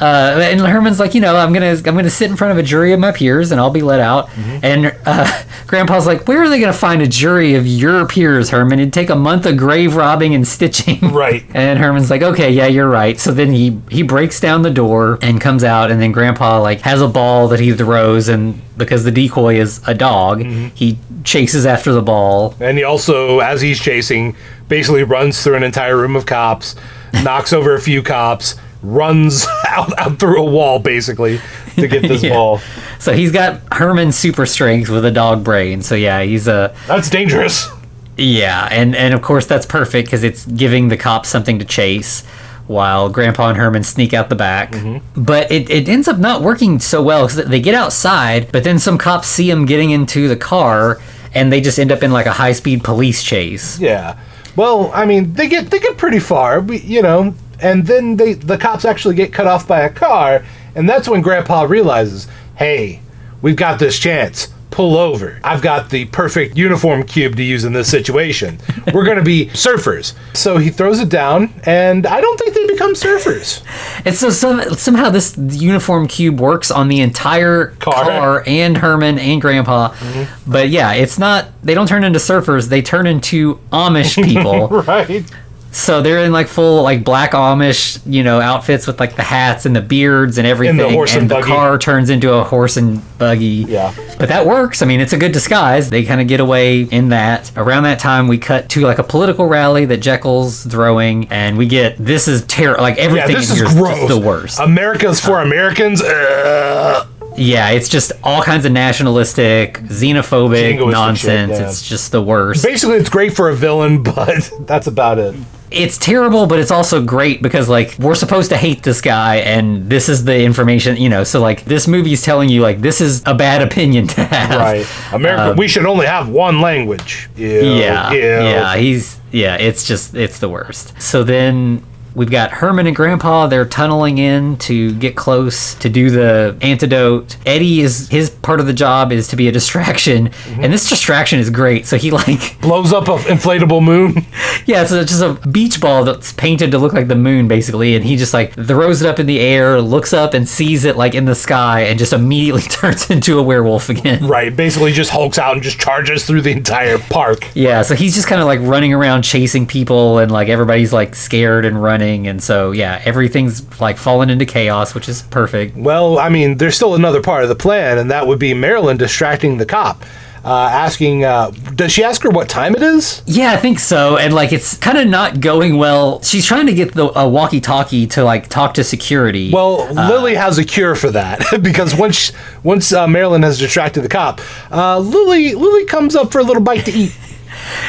Uh, 0.00 0.38
and 0.42 0.60
Herman's 0.60 1.00
like, 1.00 1.14
you 1.14 1.20
know, 1.20 1.36
I'm 1.36 1.52
gonna, 1.52 1.72
I'm 1.72 1.82
gonna 1.82 2.08
sit 2.10 2.30
in 2.30 2.36
front 2.36 2.52
of 2.52 2.58
a 2.58 2.62
jury 2.62 2.92
of 2.92 3.00
my 3.00 3.10
peers, 3.12 3.50
and 3.50 3.60
I'll 3.60 3.70
be 3.70 3.82
let 3.82 4.00
out. 4.00 4.28
Mm-hmm. 4.28 4.58
And 4.62 4.96
uh, 5.06 5.42
Grandpa's 5.66 6.06
like, 6.06 6.28
where 6.28 6.42
are 6.42 6.48
they 6.48 6.60
gonna 6.60 6.72
find 6.72 7.02
a 7.02 7.06
jury 7.06 7.54
of 7.54 7.66
your 7.66 8.06
peers, 8.06 8.50
Herman? 8.50 8.78
It'd 8.78 8.92
take 8.92 9.10
a 9.10 9.16
month 9.16 9.44
of 9.46 9.56
grave 9.56 9.96
robbing 9.96 10.34
and 10.34 10.46
stitching. 10.46 10.98
Right. 11.18 11.44
And 11.52 11.78
Herman's 11.80 12.10
like, 12.10 12.22
okay, 12.22 12.50
yeah, 12.50 12.66
you're 12.66 12.88
right. 12.88 13.18
So 13.18 13.32
then 13.32 13.50
he 13.52 13.80
he 13.90 14.02
breaks 14.02 14.38
down 14.40 14.62
the 14.62 14.70
door 14.70 15.18
and 15.20 15.40
comes 15.40 15.64
out, 15.64 15.90
and 15.90 16.00
then 16.00 16.12
Grandpa 16.12 16.60
like 16.62 16.80
has 16.82 17.00
a 17.02 17.08
ball 17.08 17.48
that 17.48 17.58
he 17.58 17.72
throws, 17.72 18.28
and 18.28 18.60
because 18.78 19.02
the 19.04 19.10
decoy 19.10 19.56
is 19.58 19.80
a 19.88 19.94
dog, 19.94 20.40
Mm-hmm. 20.40 20.68
he 20.76 20.96
chases 21.24 21.66
after 21.66 21.92
the 21.92 22.02
ball. 22.02 22.54
And 22.60 22.78
he 22.78 22.84
also, 22.84 23.40
as 23.40 23.60
he's 23.60 23.80
chasing, 23.80 24.36
basically 24.68 25.02
runs 25.02 25.42
through 25.42 25.56
an 25.56 25.64
entire 25.64 25.96
room 25.96 26.14
of 26.14 26.24
cops, 26.26 26.76
knocks 27.24 27.52
over 27.52 27.74
a 27.74 27.80
few 27.80 28.02
cops, 28.02 28.54
runs 28.82 29.46
out, 29.68 29.96
out 29.98 30.18
through 30.18 30.40
a 30.40 30.50
wall, 30.50 30.78
basically, 30.78 31.40
to 31.76 31.88
get 31.88 32.02
this 32.02 32.22
Yeah. 32.24 32.34
ball. 32.34 32.60
So 32.98 33.12
he's 33.12 33.32
got 33.32 33.60
Herman's 33.72 34.16
super 34.16 34.46
strength 34.46 34.88
with 34.90 35.04
a 35.04 35.10
dog 35.10 35.44
brain. 35.44 35.82
So 35.82 35.94
yeah, 35.94 36.22
he's 36.22 36.48
a 36.48 36.74
That's 36.86 37.10
dangerous. 37.10 37.68
Yeah, 38.16 38.66
and 38.70 38.96
and 38.96 39.14
of 39.14 39.22
course 39.22 39.46
that's 39.46 39.64
perfect 39.66 40.08
because 40.08 40.24
it's 40.24 40.44
giving 40.46 40.88
the 40.88 40.96
cops 40.96 41.28
something 41.28 41.60
to 41.60 41.64
chase, 41.64 42.24
while 42.66 43.08
Grandpa 43.08 43.50
and 43.50 43.56
Herman 43.56 43.84
sneak 43.84 44.12
out 44.12 44.28
the 44.28 44.34
back. 44.34 44.72
Mm-hmm. 44.72 45.22
But 45.22 45.52
it, 45.52 45.70
it 45.70 45.88
ends 45.88 46.08
up 46.08 46.18
not 46.18 46.42
working 46.42 46.80
so 46.80 47.00
well 47.02 47.26
because 47.28 47.46
they 47.46 47.60
get 47.60 47.76
outside, 47.76 48.50
but 48.50 48.64
then 48.64 48.80
some 48.80 48.98
cops 48.98 49.28
see 49.28 49.48
them 49.48 49.66
getting 49.66 49.90
into 49.90 50.26
the 50.26 50.36
car, 50.36 50.98
and 51.32 51.52
they 51.52 51.60
just 51.60 51.78
end 51.78 51.92
up 51.92 52.02
in 52.02 52.10
like 52.10 52.26
a 52.26 52.32
high 52.32 52.50
speed 52.52 52.82
police 52.82 53.22
chase. 53.22 53.78
Yeah. 53.78 54.18
Well, 54.56 54.90
I 54.92 55.04
mean, 55.04 55.34
they 55.34 55.48
get 55.48 55.70
they 55.70 55.78
get 55.78 55.96
pretty 55.96 56.18
far, 56.18 56.60
we- 56.60 56.80
you 56.80 57.02
know, 57.02 57.34
and 57.60 57.86
then 57.86 58.16
they 58.16 58.34
the 58.34 58.58
cops 58.58 58.84
actually 58.84 59.14
get 59.14 59.32
cut 59.32 59.46
off 59.46 59.66
by 59.66 59.80
a 59.80 59.90
car, 59.90 60.44
and 60.74 60.88
that's 60.88 61.08
when 61.08 61.22
Grandpa 61.22 61.62
realizes, 61.62 62.28
hey, 62.56 63.00
we've 63.42 63.56
got 63.56 63.78
this 63.78 63.98
chance. 63.98 64.48
Pull 64.70 64.96
over. 64.96 65.40
I've 65.42 65.62
got 65.62 65.90
the 65.90 66.04
perfect 66.04 66.56
uniform 66.56 67.02
cube 67.02 67.34
to 67.36 67.42
use 67.42 67.64
in 67.64 67.72
this 67.72 67.90
situation. 67.90 68.58
We're 68.94 69.04
going 69.06 69.16
to 69.16 69.24
be 69.24 69.46
surfers. 69.46 70.12
So 70.34 70.58
he 70.58 70.70
throws 70.70 71.00
it 71.00 71.08
down, 71.08 71.52
and 71.64 72.06
I 72.06 72.20
don't 72.20 72.38
think 72.38 72.54
they 72.54 72.66
become 72.66 72.92
surfers. 72.94 73.64
And 74.04 74.14
so 74.14 74.30
some, 74.30 74.62
somehow 74.74 75.08
this 75.08 75.36
uniform 75.38 76.06
cube 76.06 76.38
works 76.38 76.70
on 76.70 76.86
the 76.88 77.00
entire 77.00 77.68
Car. 77.80 78.04
car, 78.04 78.44
and 78.46 78.76
Herman 78.76 79.18
and 79.18 79.40
Grandpa. 79.40 79.94
Mm-hmm. 79.94 80.52
But 80.52 80.68
yeah, 80.68 80.92
it's 80.92 81.18
not. 81.18 81.48
They 81.62 81.74
don't 81.74 81.88
turn 81.88 82.04
into 82.04 82.18
surfers. 82.20 82.68
They 82.68 82.82
turn 82.82 83.06
into 83.06 83.56
Amish 83.72 84.22
people. 84.22 84.68
right? 84.82 85.24
So 85.70 86.00
they're 86.00 86.24
in 86.24 86.32
like 86.32 86.48
full 86.48 86.82
like 86.82 87.04
black 87.04 87.32
Amish, 87.32 88.00
you 88.06 88.22
know, 88.22 88.40
outfits 88.40 88.86
with 88.86 88.98
like 88.98 89.16
the 89.16 89.22
hats 89.22 89.66
and 89.66 89.76
the 89.76 89.82
beards 89.82 90.38
and 90.38 90.46
everything. 90.46 90.78
horse 90.92 91.14
and 91.14 91.28
the 91.30 91.36
buggy. 91.36 91.46
car 91.48 91.78
turns 91.78 92.08
into 92.10 92.32
a 92.32 92.42
horse 92.42 92.76
and 92.78 93.02
buggy. 93.18 93.64
Yeah. 93.68 93.94
But 94.18 94.30
that 94.30 94.46
works. 94.46 94.80
I 94.80 94.86
mean, 94.86 95.00
it's 95.00 95.12
a 95.12 95.18
good 95.18 95.32
disguise. 95.32 95.90
They 95.90 96.04
kind 96.04 96.20
of 96.22 96.26
get 96.26 96.40
away 96.40 96.82
in 96.82 97.10
that. 97.10 97.52
Around 97.56 97.82
that 97.84 97.98
time, 97.98 98.28
we 98.28 98.38
cut 98.38 98.68
to 98.70 98.80
like 98.80 98.98
a 98.98 99.02
political 99.04 99.46
rally 99.46 99.84
that 99.84 99.98
Jekyll's 99.98 100.64
throwing, 100.64 101.28
and 101.28 101.58
we 101.58 101.66
get 101.66 101.96
this 101.98 102.28
is 102.28 102.44
terrible. 102.46 102.82
Like 102.82 102.96
Yeah, 102.96 103.02
everything 103.04 103.36
this 103.36 103.50
in 103.50 103.56
is 103.66 103.70
is 103.70 103.74
gross. 103.78 104.08
the 104.08 104.18
worst. 104.18 104.58
America's 104.60 105.20
for 105.20 105.40
Americans. 105.42 106.00
Uh, 106.02 107.06
yeah, 107.36 107.70
it's 107.70 107.88
just 107.88 108.10
all 108.24 108.42
kinds 108.42 108.64
of 108.64 108.72
nationalistic, 108.72 109.74
xenophobic 109.80 110.78
nonsense. 110.90 111.52
shit, 111.52 111.60
yeah. 111.60 111.68
It's 111.68 111.86
just 111.88 112.10
the 112.10 112.22
worst. 112.22 112.64
basically, 112.64 112.96
it's 112.96 113.10
great 113.10 113.34
for 113.36 113.48
a 113.50 113.54
villain, 113.54 114.02
but 114.02 114.50
that's 114.62 114.86
about 114.86 115.18
it. 115.18 115.36
It's 115.70 115.98
terrible, 115.98 116.46
but 116.46 116.58
it's 116.58 116.70
also 116.70 117.02
great 117.04 117.42
because 117.42 117.68
like 117.68 117.96
we're 117.98 118.14
supposed 118.14 118.50
to 118.50 118.56
hate 118.56 118.82
this 118.82 119.00
guy, 119.00 119.36
and 119.36 119.88
this 119.90 120.08
is 120.08 120.24
the 120.24 120.42
information, 120.42 120.96
you 120.96 121.08
know. 121.08 121.24
So 121.24 121.40
like 121.40 121.64
this 121.64 121.86
movie 121.88 122.12
is 122.12 122.22
telling 122.22 122.48
you 122.48 122.60
like 122.62 122.80
this 122.80 123.00
is 123.00 123.22
a 123.26 123.34
bad 123.34 123.62
opinion 123.62 124.06
to 124.08 124.24
have. 124.24 124.58
Right. 124.60 124.86
America, 125.12 125.54
we 125.58 125.68
should 125.68 125.86
only 125.86 126.06
have 126.06 126.28
one 126.28 126.60
language. 126.60 127.28
Ew, 127.36 127.60
Um, 127.60 127.64
Yeah, 127.78 128.12
ew. 128.12 128.18
yeah, 128.20 128.76
he's 128.76 129.20
yeah. 129.32 129.56
It's 129.56 129.86
just 129.86 130.14
it's 130.14 130.38
the 130.38 130.48
worst. 130.48 131.00
So 131.00 131.22
then 131.22 131.82
we've 132.18 132.30
got 132.30 132.50
Herman 132.50 132.86
and 132.86 132.94
Grandpa. 132.94 133.46
They're 133.46 133.64
tunneling 133.64 134.18
in 134.18 134.56
to 134.58 134.92
get 134.96 135.16
close 135.16 135.74
to 135.76 135.88
do 135.88 136.10
the 136.10 136.56
antidote. 136.60 137.36
Eddie 137.46 137.80
is 137.80 138.08
his 138.10 138.28
part 138.30 138.60
of 138.60 138.66
the 138.66 138.72
job 138.74 139.12
is 139.12 139.28
to 139.28 139.36
be 139.36 139.48
a 139.48 139.52
distraction, 139.52 140.28
Mm-hmm. 140.28 140.64
and 140.64 140.72
this 140.72 140.88
distraction 140.88 141.38
is 141.38 141.48
great. 141.50 141.86
So 141.86 141.96
he 141.96 142.10
like 142.10 142.60
Blows 142.60 142.92
up 142.92 143.08
an 143.08 143.18
inflatable 143.18 143.82
moon. 143.82 144.26
Yeah, 144.66 144.84
so 144.84 145.00
it's 145.00 145.10
just 145.10 145.22
a 145.22 145.48
beach 145.48 145.80
ball 145.80 146.04
that's 146.04 146.34
painted 146.34 146.72
to 146.72 146.78
look 146.78 146.92
like 146.92 147.08
the 147.08 147.14
moon, 147.14 147.48
basically, 147.48 147.96
and 147.96 148.04
he 148.04 148.16
just 148.16 148.34
like 148.34 148.52
throws 148.52 149.00
it 149.00 149.08
up 149.08 149.18
in 149.18 149.24
the 149.24 149.40
air, 149.40 149.80
looks 149.80 150.12
up 150.12 150.34
and 150.34 150.46
sees 150.46 150.84
it 150.84 150.94
like 150.94 151.14
in 151.14 151.24
the 151.24 151.34
sky, 151.34 151.82
and 151.82 151.98
just 151.98 152.12
immediately 152.12 152.60
turns 152.68 153.08
into 153.10 153.38
a 153.38 153.42
werewolf 153.42 153.88
again. 153.88 154.26
right. 154.26 154.54
Basically, 154.54 154.92
just 154.92 155.10
hulks 155.10 155.38
out 155.38 155.54
and 155.54 155.62
just 155.62 155.78
charges 155.78 156.26
through 156.26 156.42
the 156.42 156.50
entire 156.50 156.98
park. 156.98 157.48
Yeah, 157.54 157.80
so 157.80 157.94
he's 157.94 158.14
just 158.14 158.26
kind 158.28 158.42
of 158.42 158.46
like 158.46 158.60
running 158.60 158.92
around 158.92 159.22
chasing 159.22 159.66
people, 159.66 160.18
and 160.18 160.30
like 160.30 160.48
everybody's 160.48 160.92
like 160.92 161.14
scared 161.14 161.64
and 161.64 161.82
running, 161.82 162.07
and 162.16 162.42
so 162.42 162.72
yeah, 162.72 163.02
everything's 163.04 163.80
like 163.80 163.98
falling 163.98 164.30
into 164.30 164.46
chaos, 164.46 164.94
which 164.94 165.08
is 165.08 165.22
perfect. 165.22 165.76
Well, 165.76 166.18
I 166.18 166.28
mean, 166.28 166.56
there's 166.56 166.76
still 166.76 166.94
another 166.94 167.20
part 167.22 167.42
of 167.42 167.48
the 167.48 167.54
plan, 167.54 167.98
and 167.98 168.10
that 168.10 168.26
would 168.26 168.38
be 168.38 168.54
Marilyn 168.54 168.96
distracting 168.96 169.58
the 169.58 169.66
cop, 169.66 170.02
uh, 170.44 170.68
asking, 170.72 171.24
uh, 171.24 171.50
does 171.74 171.92
she 171.92 172.02
ask 172.02 172.22
her 172.22 172.30
what 172.30 172.48
time 172.48 172.74
it 172.74 172.82
is? 172.82 173.22
Yeah, 173.26 173.52
I 173.52 173.56
think 173.56 173.78
so. 173.78 174.16
And 174.16 174.32
like 174.32 174.52
it's 174.52 174.76
kind 174.78 174.96
of 174.96 175.06
not 175.06 175.40
going 175.40 175.76
well. 175.76 176.22
She's 176.22 176.46
trying 176.46 176.66
to 176.66 176.74
get 176.74 176.94
the 176.94 177.18
a 177.18 177.28
walkie-talkie 177.28 178.06
to 178.08 178.24
like 178.24 178.48
talk 178.48 178.74
to 178.74 178.84
security. 178.84 179.50
Well, 179.52 179.92
Lily 179.92 180.34
has 180.36 180.56
a 180.58 180.64
cure 180.64 180.94
for 180.94 181.10
that 181.10 181.42
because 181.62 181.94
once 181.94 182.32
once 182.62 182.92
uh, 182.92 183.06
Marilyn 183.06 183.42
has 183.42 183.58
distracted 183.58 184.00
the 184.02 184.08
cop, 184.08 184.40
uh, 184.70 184.98
Lily 184.98 185.54
Lily 185.54 185.84
comes 185.84 186.16
up 186.16 186.32
for 186.32 186.38
a 186.38 186.44
little 186.44 186.62
bite 186.62 186.86
to 186.86 186.92
eat. 186.92 187.16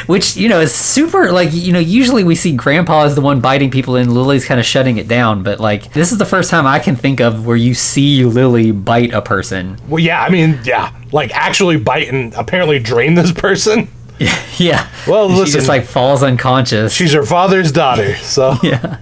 Which 0.06 0.36
you 0.36 0.48
know 0.48 0.60
is 0.60 0.74
super 0.74 1.30
like 1.32 1.50
you 1.52 1.72
know 1.72 1.78
usually 1.78 2.24
we 2.24 2.34
see 2.34 2.52
grandpa 2.52 3.04
is 3.04 3.14
the 3.14 3.20
one 3.20 3.40
biting 3.40 3.70
people 3.70 3.96
and 3.96 4.12
lily's 4.12 4.44
kind 4.44 4.58
of 4.60 4.66
shutting 4.66 4.96
it 4.96 5.08
down 5.08 5.42
but 5.42 5.60
like 5.60 5.92
this 5.92 6.12
is 6.12 6.18
the 6.18 6.24
first 6.26 6.50
time 6.50 6.66
i 6.66 6.78
can 6.78 6.96
think 6.96 7.20
of 7.20 7.46
where 7.46 7.56
you 7.56 7.74
see 7.74 8.24
lily 8.24 8.70
bite 8.72 9.12
a 9.12 9.22
person 9.22 9.76
Well, 9.88 9.98
yeah, 9.98 10.22
I 10.22 10.28
mean, 10.30 10.58
yeah, 10.64 10.92
like 11.12 11.30
actually 11.34 11.76
bite 11.76 12.08
and 12.08 12.32
apparently 12.34 12.78
drain 12.78 13.14
this 13.14 13.32
person. 13.32 13.88
yeah 14.58 14.88
Well, 15.08 15.28
she 15.30 15.34
listen. 15.36 15.58
just 15.60 15.68
like 15.68 15.84
falls 15.84 16.22
unconscious 16.22 16.92
She's 16.92 17.12
her 17.12 17.24
father's 17.24 17.72
daughter, 17.72 18.14
so 18.16 18.56
yeah 18.62 18.98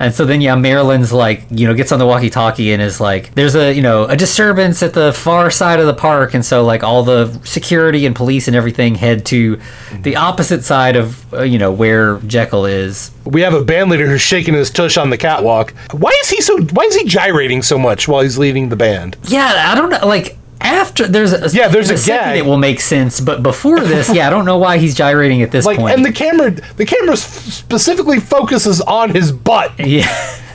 and 0.00 0.14
so 0.14 0.24
then 0.24 0.40
yeah 0.40 0.54
marilyn's 0.54 1.12
like 1.12 1.44
you 1.50 1.66
know 1.66 1.74
gets 1.74 1.90
on 1.90 1.98
the 1.98 2.06
walkie-talkie 2.06 2.72
and 2.72 2.80
is 2.80 3.00
like 3.00 3.34
there's 3.34 3.56
a 3.56 3.72
you 3.72 3.82
know 3.82 4.04
a 4.04 4.16
disturbance 4.16 4.80
at 4.80 4.92
the 4.94 5.12
far 5.12 5.50
side 5.50 5.80
of 5.80 5.86
the 5.86 5.94
park 5.94 6.34
and 6.34 6.44
so 6.46 6.64
like 6.64 6.84
all 6.84 7.02
the 7.02 7.26
security 7.44 8.06
and 8.06 8.14
police 8.14 8.46
and 8.46 8.56
everything 8.56 8.94
head 8.94 9.26
to 9.26 9.58
the 10.02 10.14
opposite 10.14 10.62
side 10.62 10.94
of 10.94 11.34
uh, 11.34 11.42
you 11.42 11.58
know 11.58 11.72
where 11.72 12.18
jekyll 12.20 12.64
is 12.64 13.10
we 13.24 13.40
have 13.42 13.54
a 13.54 13.62
band 13.64 13.90
leader 13.90 14.06
who's 14.06 14.20
shaking 14.22 14.54
his 14.54 14.70
tush 14.70 14.96
on 14.96 15.10
the 15.10 15.18
catwalk. 15.18 15.74
Why 15.90 16.16
is 16.22 16.30
he 16.30 16.40
so? 16.40 16.62
Why 16.62 16.84
is 16.84 16.94
he 16.96 17.04
gyrating 17.04 17.60
so 17.60 17.76
much 17.78 18.08
while 18.08 18.22
he's 18.22 18.38
leading 18.38 18.70
the 18.70 18.76
band? 18.76 19.18
Yeah, 19.24 19.66
I 19.70 19.74
don't 19.74 19.90
know. 19.90 20.06
Like 20.06 20.37
after 20.60 21.06
there's 21.06 21.32
a 21.32 21.48
Yeah, 21.56 21.68
there's 21.68 21.90
a 21.90 21.96
second 21.96 22.24
gag. 22.32 22.38
It 22.38 22.46
will 22.46 22.56
make 22.58 22.80
sense, 22.80 23.20
but 23.20 23.42
before 23.42 23.80
this, 23.80 24.12
yeah, 24.12 24.26
I 24.26 24.30
don't 24.30 24.44
know 24.44 24.58
why 24.58 24.78
he's 24.78 24.94
gyrating 24.94 25.42
at 25.42 25.50
this 25.50 25.64
Like, 25.64 25.78
point. 25.78 25.94
and 25.94 26.04
the 26.04 26.12
camera, 26.12 26.50
the 26.50 26.84
camera 26.86 27.16
specifically 27.16 28.20
focuses 28.20 28.80
on 28.80 29.10
his 29.10 29.32
butt, 29.32 29.72
yeah, 29.78 30.08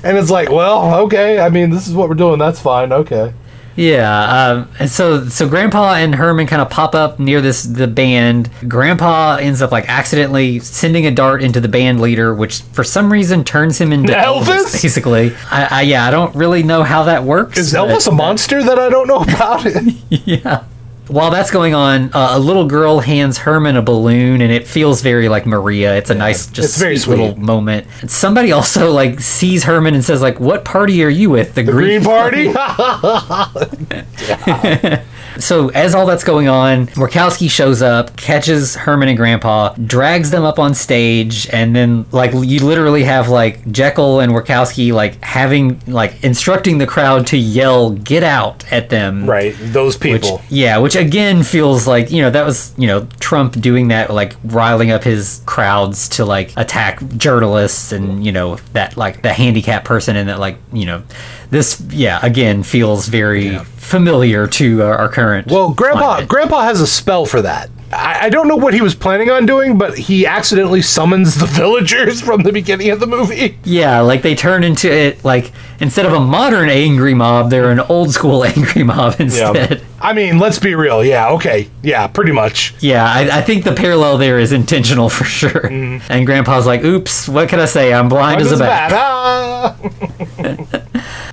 and 0.03 0.17
it's 0.17 0.29
like, 0.29 0.49
well, 0.49 1.01
okay. 1.05 1.39
I 1.39 1.49
mean, 1.49 1.69
this 1.69 1.87
is 1.87 1.93
what 1.93 2.09
we're 2.09 2.15
doing. 2.15 2.39
That's 2.39 2.59
fine. 2.59 2.91
Okay. 2.91 3.33
Yeah. 3.75 4.51
Um, 4.51 4.69
and 4.79 4.89
so 4.89 5.27
so 5.27 5.47
Grandpa 5.47 5.95
and 5.95 6.13
Herman 6.13 6.47
kind 6.47 6.61
of 6.61 6.69
pop 6.69 6.95
up 6.95 7.19
near 7.19 7.41
this 7.41 7.63
the 7.63 7.87
band. 7.87 8.49
Grandpa 8.67 9.37
ends 9.37 9.61
up 9.61 9.71
like 9.71 9.87
accidentally 9.87 10.59
sending 10.59 11.05
a 11.05 11.11
dart 11.11 11.43
into 11.43 11.59
the 11.59 11.67
band 11.67 12.01
leader, 12.01 12.33
which 12.33 12.61
for 12.61 12.83
some 12.83 13.11
reason 13.11 13.43
turns 13.43 13.79
him 13.79 13.91
into 13.91 14.13
Elvis? 14.13 14.43
Elvis. 14.43 14.81
basically, 14.81 15.35
I, 15.49 15.67
I 15.71 15.81
yeah, 15.81 16.05
I 16.05 16.11
don't 16.11 16.35
really 16.35 16.63
know 16.63 16.83
how 16.83 17.03
that 17.03 17.23
works. 17.23 17.57
Is 17.57 17.73
Elvis 17.73 18.07
a 18.07 18.11
monster 18.11 18.63
that 18.63 18.79
I 18.79 18.89
don't 18.89 19.07
know 19.07 19.21
about? 19.21 19.65
yeah. 20.09 20.65
While 21.07 21.31
that's 21.31 21.51
going 21.51 21.73
on, 21.73 22.11
uh, 22.13 22.29
a 22.31 22.39
little 22.39 22.65
girl 22.65 22.99
hands 22.99 23.37
Herman 23.37 23.75
a 23.75 23.81
balloon, 23.81 24.41
and 24.41 24.51
it 24.51 24.67
feels 24.67 25.01
very 25.01 25.27
like 25.27 25.45
Maria. 25.45 25.97
It's 25.97 26.09
a 26.09 26.15
nice, 26.15 26.47
just 26.47 26.79
very 26.79 26.97
sweet 26.97 27.17
little 27.17 27.37
moment. 27.37 27.87
Somebody 28.07 28.51
also 28.51 28.91
like 28.91 29.19
sees 29.19 29.65
Herman 29.65 29.95
and 29.95 30.03
says 30.03 30.21
like, 30.21 30.39
"What 30.39 30.63
party 30.63 31.03
are 31.03 31.09
you 31.09 31.29
with? 31.29 31.55
The, 31.55 31.63
Green 31.63 32.03
Party. 32.03 32.47
So 35.39 35.69
as 35.69 35.95
all 35.95 36.05
that's 36.05 36.23
going 36.23 36.47
on, 36.47 36.87
Murkowski 36.87 37.49
shows 37.49 37.81
up, 37.81 38.15
catches 38.17 38.75
Herman 38.75 39.09
and 39.09 39.17
Grandpa, 39.17 39.73
drags 39.75 40.31
them 40.31 40.43
up 40.43 40.59
on 40.59 40.73
stage, 40.73 41.47
and 41.49 41.75
then 41.75 42.05
like 42.11 42.31
you 42.33 42.65
literally 42.65 43.03
have 43.03 43.29
like 43.29 43.69
Jekyll 43.71 44.19
and 44.19 44.31
Murkowski 44.31 44.93
like 44.93 45.21
having 45.23 45.81
like 45.87 46.23
instructing 46.23 46.77
the 46.77 46.87
crowd 46.87 47.27
to 47.27 47.37
yell 47.37 47.91
"Get 47.91 48.23
out!" 48.23 48.71
at 48.71 48.89
them. 48.89 49.29
right. 49.29 49.55
Those 49.59 49.99
Which, 49.99 50.23
people. 50.23 50.41
yeah, 50.49 50.77
which 50.77 50.95
again 50.95 51.43
feels 51.43 51.87
like 51.87 52.11
you 52.11 52.21
know 52.21 52.29
that 52.29 52.45
was 52.45 52.73
you 52.77 52.87
know 52.87 53.07
Trump 53.19 53.59
doing 53.59 53.89
that, 53.89 54.11
like 54.11 54.35
riling 54.43 54.91
up 54.91 55.03
his 55.03 55.41
crowds 55.45 56.09
to 56.09 56.25
like 56.25 56.53
attack 56.57 57.05
journalists 57.17 57.91
and 57.91 58.25
you 58.25 58.31
know 58.31 58.57
that 58.73 58.97
like 58.97 59.21
the 59.21 59.33
handicapped 59.33 59.85
person 59.85 60.15
and 60.15 60.29
that 60.29 60.39
like 60.39 60.57
you 60.71 60.85
know 60.85 61.03
this 61.49 61.81
yeah 61.89 62.19
again 62.23 62.63
feels 62.63 63.07
very 63.07 63.57
familiar 63.83 64.47
to 64.47 64.81
our, 64.83 64.95
our 64.97 65.09
current. 65.09 65.47
Well, 65.47 65.73
Grandpa, 65.73 65.99
climate. 66.15 66.29
Grandpa 66.29 66.61
has 66.63 66.81
a 66.81 66.87
spell 66.87 67.25
for 67.25 67.41
that. 67.41 67.69
I, 67.91 68.25
I 68.25 68.29
don't 68.29 68.47
know 68.47 68.55
what 68.55 68.73
he 68.73 68.81
was 68.81 68.95
planning 68.95 69.29
on 69.29 69.45
doing, 69.45 69.77
but 69.77 69.95
he 69.97 70.25
accidentally 70.25 70.81
summons 70.81 71.35
the 71.35 71.45
villagers 71.47 72.21
from 72.21 72.41
the 72.43 72.51
beginning 72.51 72.89
of 72.89 72.99
the 72.99 73.05
movie. 73.07 73.57
yeah, 73.63 73.99
like 73.99 74.21
they 74.23 74.33
turn 74.33 74.63
into 74.63 74.91
it 74.91 75.23
like 75.23 75.51
instead 75.79 76.05
of 76.05 76.13
a 76.13 76.19
modern 76.19 76.69
angry 76.69 77.13
mob, 77.13 77.49
they're 77.51 77.69
an 77.69 77.81
old 77.81 78.11
school 78.11 78.43
angry 78.45 78.83
mob 78.83 79.19
instead. 79.19 79.71
Yeah. 79.71 79.79
I 80.01 80.13
mean, 80.13 80.37
let's 80.39 80.59
be 80.59 80.75
real. 80.75 81.03
Yeah. 81.05 81.29
Okay. 81.33 81.69
Yeah. 81.81 82.07
Pretty 82.07 82.31
much. 82.31 82.73
Yeah, 82.79 83.05
I, 83.05 83.37
I 83.37 83.41
think 83.41 83.63
the 83.63 83.73
parallel 83.73 84.17
there 84.17 84.39
is 84.39 84.51
intentional 84.51 85.07
for 85.17 85.23
sure. 85.23 85.67
And 85.67 86.25
Grandpa's 86.25 86.65
like, 86.65 86.83
"Oops, 86.83 87.29
what 87.29 87.47
can 87.47 87.59
I 87.59 87.65
say? 87.65 87.93
I'm 87.93 88.09
blind 88.09 88.41
as 88.41 88.51
a 88.51 88.57
bat." 88.57 88.91
Ah! 88.93 89.75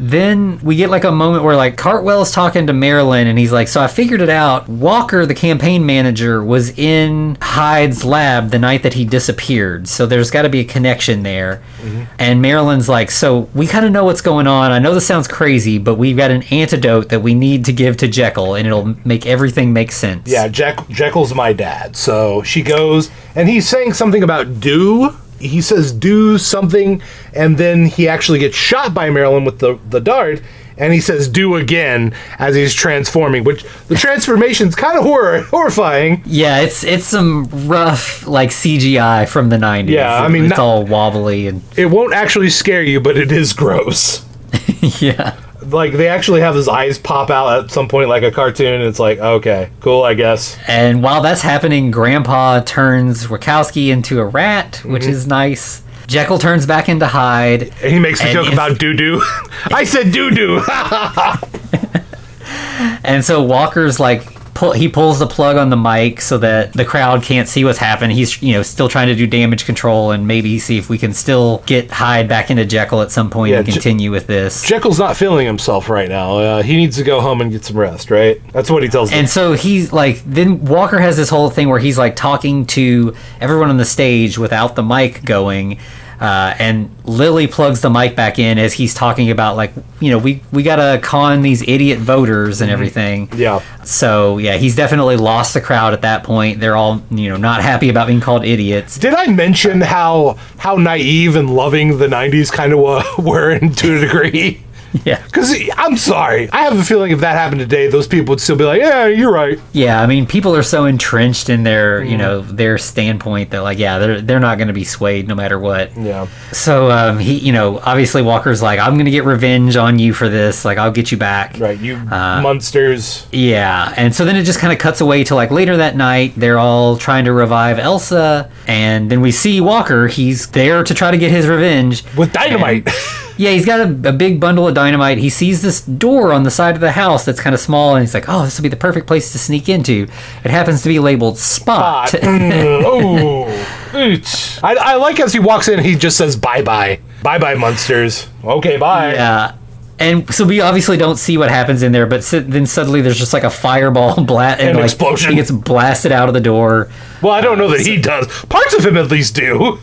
Then 0.03 0.59
we 0.61 0.77
get 0.77 0.89
like 0.89 1.05
a 1.05 1.13
moment 1.13 1.45
where 1.45 1.57
like 1.57 1.77
Cartwell's 1.77 2.33
talking 2.33 2.67
to 2.69 2.73
Marilyn 2.73 3.27
and 3.27 3.39
he's 3.39 3.53
like, 3.53 3.69
So 3.69 3.83
I 3.83 3.87
figured 3.87 4.23
it 4.23 4.31
out. 4.31 4.67
Walker, 4.67 5.27
the 5.27 5.35
campaign 5.35 5.85
manager, 5.85 6.43
was 6.43 6.71
in 6.79 7.37
Hyde's 7.43 8.03
lab 8.03 8.51
the 8.51 8.59
night 8.59 8.83
that 8.85 8.95
he 8.95 9.05
disappeared. 9.05 9.89
So 9.89 10.07
there's 10.07 10.31
got 10.31 10.43
to 10.43 10.49
be 10.49 10.61
a 10.61 10.65
connection 10.65 11.23
there. 11.23 11.63
Mm-hmm. 11.83 12.05
And 12.19 12.41
Marilyn's 12.41 12.89
like, 12.89 13.11
So 13.11 13.51
we 13.55 13.67
kind 13.67 13.85
of 13.85 13.93
know 13.93 14.07
what's 14.07 14.23
going 14.23 14.47
on. 14.47 14.73
I 14.73 14.79
know 14.79 14.95
this 14.95 15.07
sounds 15.07 15.29
crazy, 15.29 15.77
but 15.77 15.97
we've 15.97 16.17
got 16.17 16.31
an 16.31 16.45
antidote 16.45 17.11
that 17.11 17.21
we 17.21 17.35
need 17.35 17.67
to 17.67 17.73
give 17.75 17.99
to 17.99 18.09
Jekyll 18.09 18.55
and 18.55 18.67
it'll 18.67 18.97
make 19.05 19.27
everything 19.27 19.75
make 19.75 19.93
sense. 19.93 20.31
Yeah, 20.31 20.49
Jack, 20.49 20.89
Jekyll's 20.89 21.35
my 21.35 21.53
dad. 21.53 21.95
So 21.95 22.43
she 22.43 22.63
goes, 22.63 23.11
and 23.35 23.51
he's 23.51 23.69
saying 23.69 23.93
something 23.93 24.23
about 24.23 24.61
do. 24.61 25.15
He 25.41 25.61
says 25.61 25.91
do 25.93 26.39
something, 26.39 27.03
and 27.35 27.59
then 27.59 27.87
he 27.87 28.09
actually 28.09 28.39
gets 28.39 28.57
shot 28.57 28.95
by 28.95 29.11
Marilyn 29.11 29.45
with 29.45 29.59
the, 29.59 29.79
the 29.89 30.01
dart, 30.01 30.43
and 30.77 30.93
he 30.93 31.01
says 31.01 31.29
do 31.29 31.57
again 31.57 32.15
as 32.39 32.55
he's 32.55 32.73
transforming, 32.75 33.45
which 33.45 33.65
the 33.89 33.95
transformation's 33.97 34.75
kind 34.75 34.99
of 34.99 35.05
horror, 35.05 35.41
horrifying. 35.51 36.23
Yeah, 36.27 36.61
it's 36.61 36.85
it's 36.85 37.05
some 37.05 37.49
rough 37.69 38.27
like 38.27 38.51
CGI 38.51 39.29
from 39.29 39.49
the 39.49 39.57
90s. 39.57 39.89
Yeah, 39.91 40.15
I 40.15 40.29
mean, 40.29 40.45
it's 40.45 40.51
not- 40.51 40.59
all 40.59 40.85
wobbly 40.87 41.47
and 41.49 41.63
It 41.77 41.87
won't 41.87 42.15
actually 42.15 42.51
scare 42.51 42.83
you, 42.83 43.01
but 43.01 43.17
it 43.17 43.33
is 43.33 43.53
gross. 43.53 44.25
yeah. 45.01 45.37
Like, 45.63 45.93
they 45.93 46.09
actually 46.09 46.41
have 46.41 46.55
his 46.55 46.69
eyes 46.69 46.99
pop 46.99 47.31
out 47.31 47.65
at 47.65 47.71
some 47.71 47.89
point 47.89 48.09
like 48.09 48.23
a 48.23 48.31
cartoon, 48.31 48.73
and 48.75 48.83
it's 48.83 48.99
like, 48.99 49.19
okay, 49.19 49.71
cool, 49.81 50.03
I 50.03 50.15
guess. 50.15 50.57
And 50.67 51.03
while 51.03 51.21
that's 51.23 51.43
happening, 51.43 51.91
Grandpa 51.91 52.61
turns 52.63 53.27
Wachowski 53.27 53.89
into 53.93 54.21
a 54.21 54.25
rat, 54.25 54.83
which 54.85 55.03
Mm-hmm. 55.03 55.13
is 55.13 55.27
nice. 55.27 55.83
Jekyll 56.07 56.39
turns 56.39 56.67
back 56.67 56.89
into 56.89 57.07
Hyde, 57.07 57.73
And 57.83 57.93
he 57.93 57.99
makes 58.01 58.21
a 58.21 58.33
joke 58.33 58.49
if- 58.49 58.53
about 58.55 58.79
doo 58.79 58.95
doo. 58.95 59.23
I 59.67 59.85
said 59.85 60.11
doo 60.13 60.31
doo. 60.31 60.61
and 63.05 63.25
so 63.25 63.43
Walker's 63.43 64.01
like 64.01 64.40
pull, 64.61 64.73
he 64.73 64.89
pulls 64.89 65.19
the 65.19 65.27
plug 65.27 65.57
on 65.57 65.71
the 65.71 65.77
mic 65.77 66.21
so 66.21 66.37
that 66.37 66.75
the 66.75 66.85
crowd 66.85 67.23
can't 67.23 67.49
see 67.49 67.65
what's 67.65 67.79
happening. 67.79 68.15
He's 68.15 68.41
you 68.43 68.53
know 68.53 68.63
still 68.63 68.89
trying 68.89 69.09
to 69.09 69.15
do 69.15 69.27
damage 69.27 69.65
control 69.65 70.11
and 70.11 70.27
maybe 70.27 70.59
see 70.59 70.77
if 70.77 70.91
we 70.91 70.99
can 70.99 71.15
still 71.15 71.63
get 71.67 71.91
Hyde 71.91 72.29
back 72.29 72.51
into 72.51 72.67
Jekyll 72.67 73.01
at 73.01 73.11
some 73.11 73.31
point 73.31 73.53
Yeah, 73.53 73.59
and 73.59 73.67
Je- 73.67 73.73
continue 73.73 74.11
with 74.11 74.27
this. 74.27 74.63
Jekyll's 74.63 74.99
not 74.99 75.17
feeling 75.17 75.47
himself 75.47 75.89
right 75.89 76.09
now. 76.09 76.39
Uh, 76.39 76.63
he 76.63 76.77
needs 76.77 76.97
to 76.99 77.03
go 77.03 77.23
home 77.23 77.41
and 77.41 77.51
get 77.51 77.65
some 77.65 77.79
rest, 77.79 78.11
right? 78.11 78.41
That's 78.53 78.71
what 78.71 78.83
he 78.83 78.91
tells 78.91 79.09
them. 79.11 79.21
And 79.21 79.31
so 79.31 79.55
he's 79.55 79.95
like, 79.95 80.23
then 80.27 80.63
Walker 80.67 80.99
has 80.99 81.17
this 81.17 81.31
whole 81.31 81.49
thing 81.49 81.71
where 81.71 81.81
he's 81.81 81.97
like 81.97 82.15
talking 82.15 82.67
to 82.67 83.15
everyone 83.41 83.71
on 83.71 83.79
the 83.79 83.87
stage 83.87 84.37
without 84.37 84.77
the 84.77 84.83
mic 84.83 85.25
going. 85.25 85.79
Uh, 86.21 86.55
and 86.59 86.95
Lily 87.05 87.47
plugs 87.47 87.81
the 87.81 87.89
mic 87.89 88.15
back 88.15 88.39
in 88.39 88.59
as 88.59 88.75
he's 88.75 88.93
talking 88.93 89.31
about 89.31 89.57
like, 89.57 89.73
you 90.01 90.11
know, 90.11 90.19
we 90.19 90.43
we 90.53 90.63
gotta 90.63 91.01
con 91.03 91.41
these 91.41 91.63
idiot 91.63 91.99
voters 91.99 92.61
and 92.61 92.71
everything. 92.71 93.29
Mm-hmm. 93.29 93.41
Yeah. 93.41 93.85
So 93.85 94.37
yeah, 94.37 94.57
he's 94.57 94.77
definitely 94.77 95.17
lost 95.17 95.55
the 95.55 95.63
crowd 95.63 95.95
at 95.95 96.03
that 96.03 96.23
point. 96.23 96.61
They're 96.61 96.77
all 96.77 97.03
you 97.11 97.31
know 97.31 97.37
not 97.37 97.63
happy 97.63 97.89
about 97.89 98.07
being 98.07 98.21
called 98.21 98.45
idiots. 98.45 98.99
Did 98.99 99.15
I 99.15 99.29
mention 99.29 99.81
how 99.81 100.37
how 100.59 100.77
naive 100.77 101.37
and 101.37 101.49
loving 101.49 101.97
the 101.97 102.07
'90s 102.07 102.53
kind 102.53 102.75
of 102.75 103.25
were 103.25 103.51
in 103.53 103.73
to 103.73 103.97
a 103.97 104.01
degree? 104.01 104.63
Yeah. 105.05 105.23
Because 105.25 105.55
I'm 105.77 105.97
sorry, 105.97 106.51
I 106.51 106.63
have 106.63 106.77
a 106.79 106.83
feeling 106.83 107.13
if 107.13 107.21
that 107.21 107.37
happened 107.37 107.61
today, 107.61 107.89
those 107.89 108.07
people 108.09 108.33
would 108.33 108.41
still 108.41 108.57
be 108.57 108.65
like, 108.65 108.81
"Yeah, 108.81 109.07
you're 109.07 109.33
right." 109.33 109.59
Yeah, 109.73 110.03
I 110.03 110.07
mean, 110.07 110.27
people 110.27 110.55
are 110.55 110.63
so 110.65 110.85
entrenched 110.85 111.49
in 111.49 111.63
their, 111.63 112.03
you 112.03 112.17
know, 112.19 112.41
their 112.41 112.77
standpoint 112.77 113.51
that 113.51 113.63
like, 113.63 113.79
yeah, 113.79 113.99
they're 113.99 114.21
they're 114.21 114.41
not 114.41 114.59
going 114.59 114.69
to 114.69 114.75
be 114.75 114.85
swayed 114.85 115.29
no 115.29 115.35
matter 115.35 115.59
what. 115.59 115.97
Yeah. 115.97 116.27
So 116.53 116.91
um, 116.91 117.19
he, 117.19 117.39
you 117.39 117.53
know, 117.53 117.79
obviously 117.85 118.21
Walker's 118.23 118.63
like, 118.63 118.81
I'm 118.81 118.97
gonna 118.99 119.11
get 119.13 119.25
revenge 119.25 119.77
on 119.77 119.99
you 119.99 120.13
for 120.13 120.29
this. 120.29 120.65
Like, 120.65 120.77
I'll 120.79 120.91
get 120.93 121.13
you 121.13 121.19
back. 121.19 121.59
Right. 121.59 121.79
You 121.79 121.97
Uh, 121.97 122.41
monsters. 122.43 123.27
Yeah, 123.33 123.95
and 123.97 124.15
so 124.15 124.25
then 124.25 124.37
it 124.37 124.43
just 124.43 124.59
kind 124.59 124.73
of 124.73 124.79
cuts 124.81 125.01
away 125.01 125.23
to 125.25 125.35
like 125.35 125.51
later 125.51 125.77
that 125.79 125.97
night. 125.97 126.35
They're 126.37 126.59
all 126.59 126.97
trying 126.97 127.25
to 127.27 127.33
revive 127.33 127.79
Elsa, 127.79 128.51
and 128.67 129.11
then 129.11 129.21
we 129.21 129.31
see 129.31 129.61
Walker. 129.61 130.09
He's 130.09 130.49
there 130.49 130.83
to 130.83 130.95
try 130.95 131.11
to 131.13 131.19
get 131.19 131.31
his 131.31 131.47
revenge 131.47 132.05
With 132.17 132.33
dynamite. 132.33 132.87
And- 132.89 133.30
yeah, 133.41 133.53
he's 133.53 133.65
got 133.65 133.81
a, 133.81 134.11
a 134.11 134.13
big 134.13 134.39
bundle 134.39 134.69
of 134.69 134.75
dynamite. 134.75 135.17
He 135.17 135.31
sees 135.31 135.63
this 135.63 135.81
door 135.81 136.33
on 136.35 136.43
the 136.43 136.51
side 136.51 136.75
of 136.75 136.83
the 136.83 136.93
house 136.93 137.25
that's 137.25 137.41
kind 137.41 137.55
of 137.55 137.61
small, 137.61 137.97
and 137.97 138.03
he's 138.05 138.13
like, 138.13 138.27
"Oh, 138.29 138.45
this 138.45 138.59
will 138.59 138.65
be 138.65 138.69
the 138.69 138.77
perfect 138.77 139.07
place 139.07 139.33
to 139.33 139.39
sneak 139.39 139.69
into." 139.71 140.07
It 140.45 140.51
happens 140.51 140.83
to 140.83 140.89
be 140.91 140.99
labeled 140.99 141.39
"Spot." 141.39 142.11
Mm, 142.21 142.83
oh. 142.85 143.47
Eesh. 143.93 144.63
I, 144.63 144.75
I 144.75 144.95
like 144.97 145.19
as 145.21 145.33
he 145.33 145.39
walks 145.41 145.69
in, 145.69 145.81
he 145.83 145.95
just 145.97 146.17
says 146.19 146.37
bye 146.37 146.61
bye. 146.63 147.01
Bye 147.23 147.39
bye, 147.39 147.55
monsters. 147.55 148.29
Okay, 148.45 148.77
bye. 148.77 149.15
Yeah. 149.15 149.57
and 149.99 150.33
so 150.35 150.45
we 150.45 150.61
obviously 150.61 150.97
don't 150.99 151.17
see 151.17 151.37
what 151.39 151.51
happens 151.51 151.83
in 151.83 151.93
there, 151.93 152.07
but 152.07 152.23
then 152.31 152.67
suddenly 152.67 153.01
there's 153.01 153.19
just 153.19 153.33
like 153.33 153.45
a 153.45 153.51
fireball 153.51 154.23
blat 154.25 154.61
and 154.61 154.71
An 154.71 154.77
like 154.77 154.85
explosion. 154.85 155.31
he 155.31 155.37
gets 155.37 155.51
blasted 155.51 156.13
out 156.13 156.29
of 156.29 156.35
the 156.35 156.41
door. 156.41 156.91
Well, 157.23 157.33
I 157.33 157.41
don't 157.41 157.57
know 157.59 157.69
that 157.71 157.81
he 157.81 158.01
does. 158.01 158.27
Parts 158.47 158.75
of 158.75 158.85
him 158.85 158.97
at 158.99 159.11
least 159.11 159.35
do. 159.35 159.79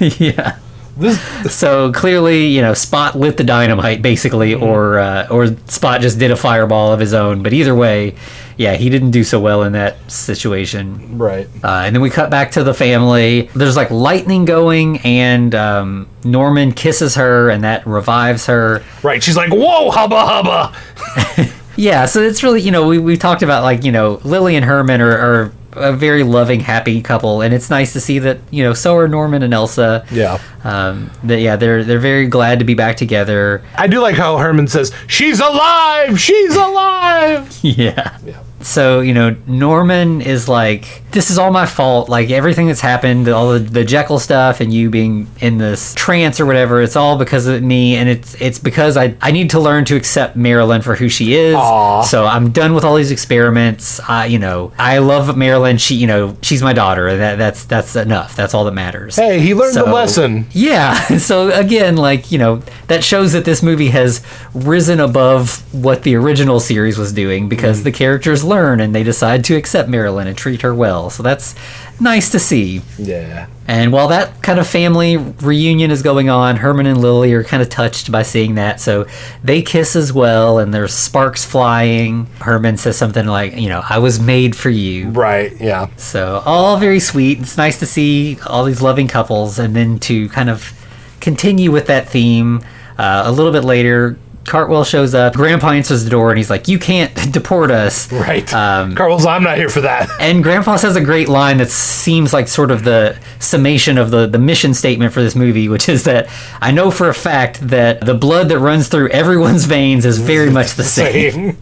yeah. 0.00 0.58
This, 0.96 1.20
So 1.54 1.92
clearly, 1.92 2.46
you 2.46 2.62
know, 2.62 2.74
Spot 2.74 3.14
lit 3.18 3.36
the 3.36 3.44
dynamite 3.44 4.02
basically, 4.02 4.52
Mm-hmm. 4.52 4.62
or 4.64 4.98
uh, 4.98 5.28
or 5.30 5.48
Spot 5.68 6.00
just 6.00 6.18
did 6.18 6.30
a 6.30 6.36
fireball 6.36 6.92
of 6.92 7.00
his 7.00 7.12
own. 7.14 7.42
But 7.42 7.52
either 7.52 7.74
way, 7.74 8.14
yeah, 8.56 8.74
he 8.74 8.88
didn't 8.88 9.10
do 9.10 9.22
so 9.22 9.38
well 9.38 9.62
in 9.64 9.72
that 9.72 9.96
situation. 10.10 11.18
right. 11.18 11.46
Uh, 11.62 11.82
and 11.84 11.94
then 11.94 12.00
we 12.00 12.08
cut 12.10 12.30
back 12.30 12.52
to 12.52 12.64
the 12.64 12.72
family. 12.72 13.50
There's 13.54 13.76
like 13.76 13.90
lightning 13.90 14.44
going, 14.46 14.98
and 15.00 15.54
um, 15.54 16.08
Norman 16.24 16.72
kisses 16.72 17.14
her, 17.16 17.50
and 17.50 17.64
that 17.64 17.86
revives 17.86 18.46
her. 18.46 18.82
Right. 19.02 19.22
She's 19.22 19.36
like, 19.36 19.50
whoa, 19.52 19.90
hubba 19.90 20.24
hubba. 20.26 21.52
Yeah, 21.78 22.06
so 22.06 22.22
it's 22.22 22.42
really, 22.42 22.62
you 22.62 22.70
know, 22.70 22.88
we, 22.88 22.96
we 22.96 23.18
talked 23.18 23.42
about 23.42 23.62
like, 23.62 23.84
you 23.84 23.92
know, 23.92 24.18
Lily 24.24 24.56
and 24.56 24.64
Herman 24.64 25.02
are, 25.02 25.12
are 25.18 25.52
a 25.76 25.92
very 25.92 26.22
loving, 26.22 26.60
happy 26.60 27.00
couple, 27.02 27.42
and 27.42 27.54
it's 27.54 27.70
nice 27.70 27.92
to 27.92 28.00
see 28.00 28.18
that, 28.20 28.38
you 28.50 28.62
know, 28.62 28.72
so 28.72 28.96
are 28.96 29.08
Norman 29.08 29.42
and 29.42 29.54
Elsa. 29.54 30.04
Yeah. 30.10 30.40
Um, 30.64 31.10
that 31.24 31.40
yeah, 31.40 31.56
they're 31.56 31.84
they're 31.84 31.98
very 32.00 32.26
glad 32.26 32.58
to 32.58 32.64
be 32.64 32.74
back 32.74 32.96
together. 32.96 33.62
I 33.76 33.86
do 33.86 34.00
like 34.00 34.16
how 34.16 34.38
Herman 34.38 34.68
says, 34.68 34.92
she's 35.06 35.40
alive! 35.40 36.18
She's 36.20 36.54
alive! 36.56 37.58
yeah. 37.62 38.18
Yeah. 38.24 38.42
So, 38.66 39.00
you 39.00 39.14
know, 39.14 39.36
Norman 39.46 40.20
is 40.20 40.48
like, 40.48 41.02
this 41.12 41.30
is 41.30 41.38
all 41.38 41.52
my 41.52 41.66
fault. 41.66 42.08
Like, 42.08 42.30
everything 42.30 42.66
that's 42.66 42.80
happened, 42.80 43.28
all 43.28 43.52
the, 43.52 43.58
the 43.60 43.84
Jekyll 43.84 44.18
stuff 44.18 44.60
and 44.60 44.72
you 44.72 44.90
being 44.90 45.28
in 45.40 45.58
this 45.58 45.94
trance 45.94 46.40
or 46.40 46.46
whatever, 46.46 46.82
it's 46.82 46.96
all 46.96 47.16
because 47.16 47.46
of 47.46 47.62
me. 47.62 47.96
And 47.96 48.08
it's 48.08 48.34
it's 48.40 48.58
because 48.58 48.96
I, 48.96 49.16
I 49.20 49.30
need 49.30 49.50
to 49.50 49.60
learn 49.60 49.84
to 49.86 49.96
accept 49.96 50.36
Marilyn 50.36 50.82
for 50.82 50.96
who 50.96 51.08
she 51.08 51.34
is. 51.34 51.54
Aw. 51.54 52.02
So 52.02 52.26
I'm 52.26 52.50
done 52.50 52.74
with 52.74 52.84
all 52.84 52.96
these 52.96 53.10
experiments. 53.10 54.00
I, 54.00 54.26
you 54.26 54.38
know, 54.38 54.72
I 54.78 54.98
love 54.98 55.36
Marilyn. 55.36 55.78
She, 55.78 55.94
you 55.94 56.06
know, 56.06 56.36
she's 56.42 56.62
my 56.62 56.72
daughter. 56.72 57.16
That, 57.16 57.36
that's, 57.38 57.64
that's 57.64 57.96
enough. 57.96 58.36
That's 58.36 58.52
all 58.52 58.64
that 58.64 58.72
matters. 58.72 59.16
Hey, 59.16 59.40
he 59.40 59.54
learned 59.54 59.76
the 59.76 59.84
lesson. 59.84 60.46
Yeah. 60.52 61.04
So 61.26 61.50
again, 61.50 61.96
like, 61.96 62.30
you 62.30 62.38
know, 62.38 62.62
that 62.88 63.02
shows 63.02 63.32
that 63.32 63.44
this 63.44 63.62
movie 63.62 63.88
has 63.88 64.22
risen 64.54 65.00
above 65.00 65.62
what 65.74 66.02
the 66.02 66.14
original 66.14 66.60
series 66.60 66.98
was 66.98 67.12
doing 67.12 67.48
because 67.48 67.80
mm. 67.80 67.84
the 67.84 67.92
characters 67.92 68.44
learn 68.56 68.80
and 68.80 68.94
they 68.94 69.02
decide 69.02 69.44
to 69.44 69.54
accept 69.56 69.88
Marilyn 69.88 70.26
and 70.26 70.36
treat 70.36 70.62
her 70.62 70.74
well. 70.74 71.10
So 71.10 71.22
that's 71.22 71.54
nice 72.00 72.30
to 72.30 72.38
see. 72.38 72.80
Yeah. 72.98 73.48
And 73.68 73.92
while 73.92 74.08
that 74.08 74.42
kind 74.42 74.58
of 74.58 74.66
family 74.66 75.16
reunion 75.16 75.90
is 75.90 76.02
going 76.02 76.30
on, 76.30 76.56
Herman 76.56 76.86
and 76.86 77.00
Lily 77.00 77.32
are 77.34 77.44
kind 77.44 77.62
of 77.62 77.68
touched 77.68 78.10
by 78.10 78.22
seeing 78.22 78.54
that. 78.54 78.80
So 78.80 79.06
they 79.42 79.60
kiss 79.60 79.96
as 79.96 80.12
well, 80.12 80.58
and 80.58 80.72
there's 80.72 80.94
sparks 80.94 81.44
flying. 81.44 82.26
Herman 82.40 82.76
says 82.76 82.96
something 82.96 83.26
like, 83.26 83.56
you 83.56 83.68
know, 83.68 83.82
I 83.88 83.98
was 83.98 84.20
made 84.20 84.54
for 84.54 84.70
you. 84.70 85.10
Right. 85.10 85.52
Yeah. 85.60 85.88
So 85.96 86.42
all 86.46 86.78
very 86.78 87.00
sweet. 87.00 87.40
It's 87.40 87.56
nice 87.56 87.78
to 87.80 87.86
see 87.86 88.38
all 88.46 88.64
these 88.64 88.80
loving 88.80 89.08
couples, 89.08 89.58
and 89.58 89.74
then 89.74 89.98
to 90.00 90.28
kind 90.28 90.48
of 90.48 90.72
continue 91.20 91.72
with 91.72 91.86
that 91.88 92.08
theme. 92.08 92.60
Uh, 92.98 93.24
a 93.26 93.32
little 93.32 93.52
bit 93.52 93.64
later, 93.64 94.16
Cartwell 94.46 94.84
shows 94.84 95.14
up. 95.14 95.34
Grandpa 95.34 95.70
answers 95.70 96.04
the 96.04 96.10
door, 96.10 96.30
and 96.30 96.38
he's 96.38 96.50
like, 96.50 96.68
"You 96.68 96.78
can't 96.78 97.12
deport 97.32 97.70
us." 97.70 98.10
Right. 98.12 98.52
Um, 98.54 98.94
Carl's, 98.94 99.26
I'm 99.26 99.42
not 99.42 99.56
here 99.56 99.68
for 99.68 99.80
that. 99.82 100.08
and 100.20 100.42
Grandpa 100.42 100.76
says 100.76 100.96
a 100.96 101.00
great 101.00 101.28
line 101.28 101.58
that 101.58 101.70
seems 101.70 102.32
like 102.32 102.48
sort 102.48 102.70
of 102.70 102.84
the 102.84 103.18
summation 103.38 103.98
of 103.98 104.10
the, 104.10 104.26
the 104.26 104.38
mission 104.38 104.72
statement 104.74 105.12
for 105.12 105.20
this 105.22 105.34
movie, 105.36 105.68
which 105.68 105.88
is 105.88 106.04
that 106.04 106.28
I 106.60 106.70
know 106.70 106.90
for 106.90 107.08
a 107.08 107.14
fact 107.14 107.60
that 107.68 108.04
the 108.04 108.14
blood 108.14 108.48
that 108.48 108.58
runs 108.58 108.88
through 108.88 109.08
everyone's 109.10 109.64
veins 109.66 110.04
is 110.04 110.18
very 110.18 110.50
much 110.50 110.74
the 110.74 110.84
same. 110.96 111.32
Same. 111.32 111.56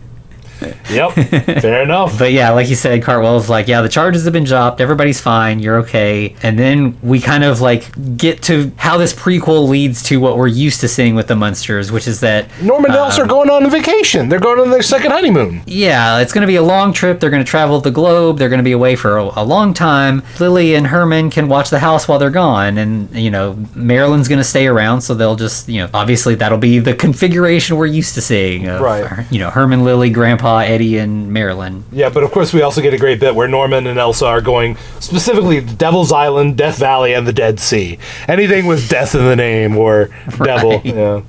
Yep. 0.91 1.13
Fair 1.13 1.83
enough. 1.83 2.19
But 2.25 2.33
yeah, 2.33 2.51
like 2.51 2.69
you 2.69 2.75
said, 2.77 3.03
Cartwell's 3.03 3.49
like, 3.49 3.69
yeah, 3.69 3.83
the 3.83 3.89
charges 3.89 4.25
have 4.25 4.33
been 4.33 4.45
dropped. 4.45 4.81
Everybody's 4.81 5.21
fine. 5.21 5.59
You're 5.59 5.79
okay. 5.79 6.35
And 6.43 6.59
then 6.59 6.97
we 7.03 7.21
kind 7.21 7.45
of 7.45 7.61
like 7.61 7.91
get 8.17 8.43
to 8.45 8.73
how 8.77 8.97
this 8.99 9.13
prequel 9.13 9.69
leads 9.69 10.03
to 10.05 10.19
what 10.21 10.37
we're 10.39 10.47
used 10.47 10.81
to 10.81 10.89
seeing 10.89 11.15
with 11.15 11.27
the 11.27 11.35
Munsters, 11.37 11.91
which 11.93 12.07
is 12.09 12.21
that 12.21 12.49
Norman 12.63 12.93
and 12.93 12.99
Elsa 12.99 13.23
um, 13.23 13.27
are 13.27 13.29
going 13.29 13.51
on 13.51 13.67
a 13.67 13.69
vacation. 13.69 14.29
They're 14.29 14.41
going 14.41 14.59
on 14.61 14.71
their 14.71 14.83
second 14.83 15.11
honeymoon. 15.11 15.63
yeah, 15.67 16.21
it's 16.21 16.33
going 16.33 16.43
to 16.43 16.47
be 16.47 16.57
a 16.57 16.63
long 16.63 16.93
trip. 16.93 17.21
They're 17.21 17.31
going 17.31 17.45
to 17.45 17.51
travel 17.51 17.81
the 17.81 17.91
globe. 17.91 18.39
They're 18.39 18.49
going 18.49 18.59
to 18.59 18.65
be 18.65 18.73
away 18.73 18.97
for 18.97 19.19
a, 19.19 19.43
a 19.43 19.45
long 19.45 19.75
time. 19.75 20.23
Lily 20.41 20.75
and 20.75 20.87
Herman 20.87 21.31
can 21.31 21.49
watch 21.49 21.71
the 21.71 21.81
house 21.81 22.07
while 22.09 22.19
they're 22.19 22.31
gone, 22.31 22.79
and 22.79 23.15
you 23.15 23.31
know 23.31 23.55
Marilyn's 23.75 24.29
going 24.29 24.39
to 24.41 24.45
stay 24.45 24.67
around, 24.67 25.01
so 25.03 25.15
they'll 25.15 25.37
just 25.37 25.69
you 25.69 25.81
know 25.81 25.91
obviously 25.93 26.35
that'll 26.37 26.59
be 26.59 26.79
the 26.79 26.95
configuration 26.95 27.77
we're 27.77 27.87
used 27.87 28.15
to 28.15 28.21
seeing. 28.23 28.67
Of, 28.69 28.81
Right. 28.81 29.31
You 29.31 29.41
know 29.41 29.51
Herman, 29.51 29.85
Lily, 29.85 30.11
Grandpa, 30.11 30.54
Eddie, 30.61 30.99
and 30.99 31.33
Marilyn. 31.33 31.85
Yeah, 31.93 32.09
but 32.11 32.23
of 32.23 32.31
course 32.33 32.53
we 32.53 32.63
also 32.63 32.81
get 32.81 32.95
a 32.95 32.99
great 32.99 33.21
bit 33.21 33.35
where 33.35 33.49
Norman 33.49 33.87
and 33.87 33.99
Elsa 33.99 34.27
are 34.27 34.41
going 34.41 34.77
specifically 35.01 35.61
to 35.61 35.75
Devil's 35.75 36.13
Island, 36.13 36.57
Death 36.57 36.79
Valley, 36.79 37.15
and 37.15 37.27
the 37.27 37.33
Dead 37.33 37.59
Sea. 37.61 37.99
Anything 38.29 38.67
with 38.67 38.89
death 38.89 39.15
in 39.15 39.25
the 39.25 39.37
name 39.37 39.77
or 39.77 40.09
devil. 40.43 40.73
Right. 40.73 40.85
Yeah. 40.87 41.23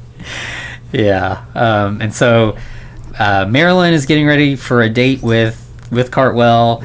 Yeah, 0.91 1.45
um, 1.55 2.01
and 2.01 2.13
so 2.13 2.57
uh, 3.19 3.45
Marilyn 3.49 3.93
is 3.93 4.05
getting 4.05 4.25
ready 4.27 4.55
for 4.55 4.81
a 4.81 4.89
date 4.89 5.21
with 5.21 5.61
with 5.91 6.09
Cartwell, 6.11 6.81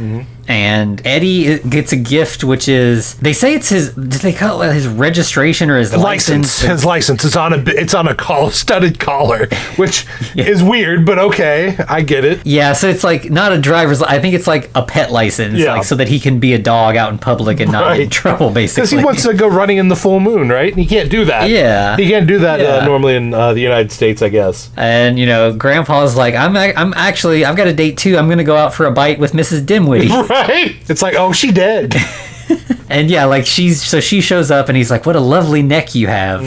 and 0.50 1.00
Eddie 1.06 1.60
gets 1.60 1.92
a 1.92 1.96
gift, 1.96 2.42
which 2.42 2.68
is 2.68 3.14
they 3.14 3.32
say 3.32 3.54
it's 3.54 3.68
his. 3.68 3.94
Did 3.94 4.10
they 4.20 4.32
call 4.32 4.62
it 4.62 4.74
his 4.74 4.88
registration 4.88 5.70
or 5.70 5.78
his 5.78 5.92
License. 5.94 6.60
license? 6.60 6.60
His 6.62 6.84
license. 6.84 7.24
It's 7.24 7.36
on 7.36 7.52
a 7.52 7.62
it's 7.68 7.94
on 7.94 8.08
a 8.08 8.14
collar, 8.16 8.50
studded 8.50 8.98
collar, 8.98 9.46
which 9.76 10.06
is 10.34 10.62
weird, 10.62 11.06
but 11.06 11.18
okay, 11.18 11.76
I 11.88 12.02
get 12.02 12.24
it. 12.24 12.44
Yeah, 12.44 12.72
so 12.72 12.88
it's 12.88 13.04
like 13.04 13.30
not 13.30 13.52
a 13.52 13.60
driver's. 13.60 14.02
I 14.02 14.18
think 14.18 14.34
it's 14.34 14.48
like 14.48 14.70
a 14.74 14.82
pet 14.82 15.12
license, 15.12 15.58
Yeah. 15.58 15.74
like 15.74 15.84
so 15.84 15.94
that 15.94 16.08
he 16.08 16.18
can 16.18 16.40
be 16.40 16.52
a 16.54 16.58
dog 16.58 16.96
out 16.96 17.12
in 17.12 17.18
public 17.18 17.60
and 17.60 17.70
not 17.70 17.92
get 17.96 18.00
in 18.04 18.10
trouble. 18.10 18.50
Basically, 18.50 18.80
Because 18.82 18.90
he 18.90 19.04
wants 19.04 19.22
to 19.22 19.34
go 19.34 19.46
running 19.46 19.76
in 19.78 19.86
the 19.88 19.96
full 19.96 20.18
moon, 20.18 20.48
right? 20.48 20.72
And 20.72 20.80
he 20.80 20.86
can't 20.86 21.10
do 21.10 21.24
that. 21.26 21.48
Yeah. 21.48 21.96
He 21.96 22.08
can't 22.08 22.26
do 22.26 22.40
that 22.40 22.60
uh, 22.60 22.84
normally 22.84 23.14
in 23.14 23.32
uh, 23.32 23.52
the 23.52 23.60
United 23.60 23.92
States, 23.92 24.20
I 24.22 24.28
guess. 24.30 24.70
And 24.76 25.16
you 25.18 25.26
know, 25.26 25.52
Grandpa's 25.52 26.16
like, 26.16 26.34
I'm, 26.34 26.56
I'm 26.56 26.92
actually, 26.94 27.44
I've 27.44 27.56
got 27.56 27.68
a 27.68 27.72
date 27.72 27.98
too. 27.98 28.16
I'm 28.18 28.28
gonna 28.28 28.42
go 28.44 28.56
out 28.56 28.74
for 28.74 28.86
a 28.86 28.90
bite 28.90 29.18
with 29.20 29.32
Mrs. 29.32 29.62
Dimwitty. 29.64 30.08
Right? 30.30 30.39
It's 30.88 31.02
like, 31.02 31.14
oh, 31.16 31.32
she 31.32 31.52
dead. 31.52 31.94
and 32.88 33.10
yeah, 33.10 33.24
like 33.26 33.46
she's, 33.46 33.82
so 33.82 34.00
she 34.00 34.20
shows 34.20 34.50
up, 34.50 34.68
and 34.68 34.76
he's 34.76 34.90
like, 34.90 35.06
what 35.06 35.16
a 35.16 35.20
lovely 35.20 35.62
neck 35.62 35.94
you 35.94 36.06
have. 36.08 36.42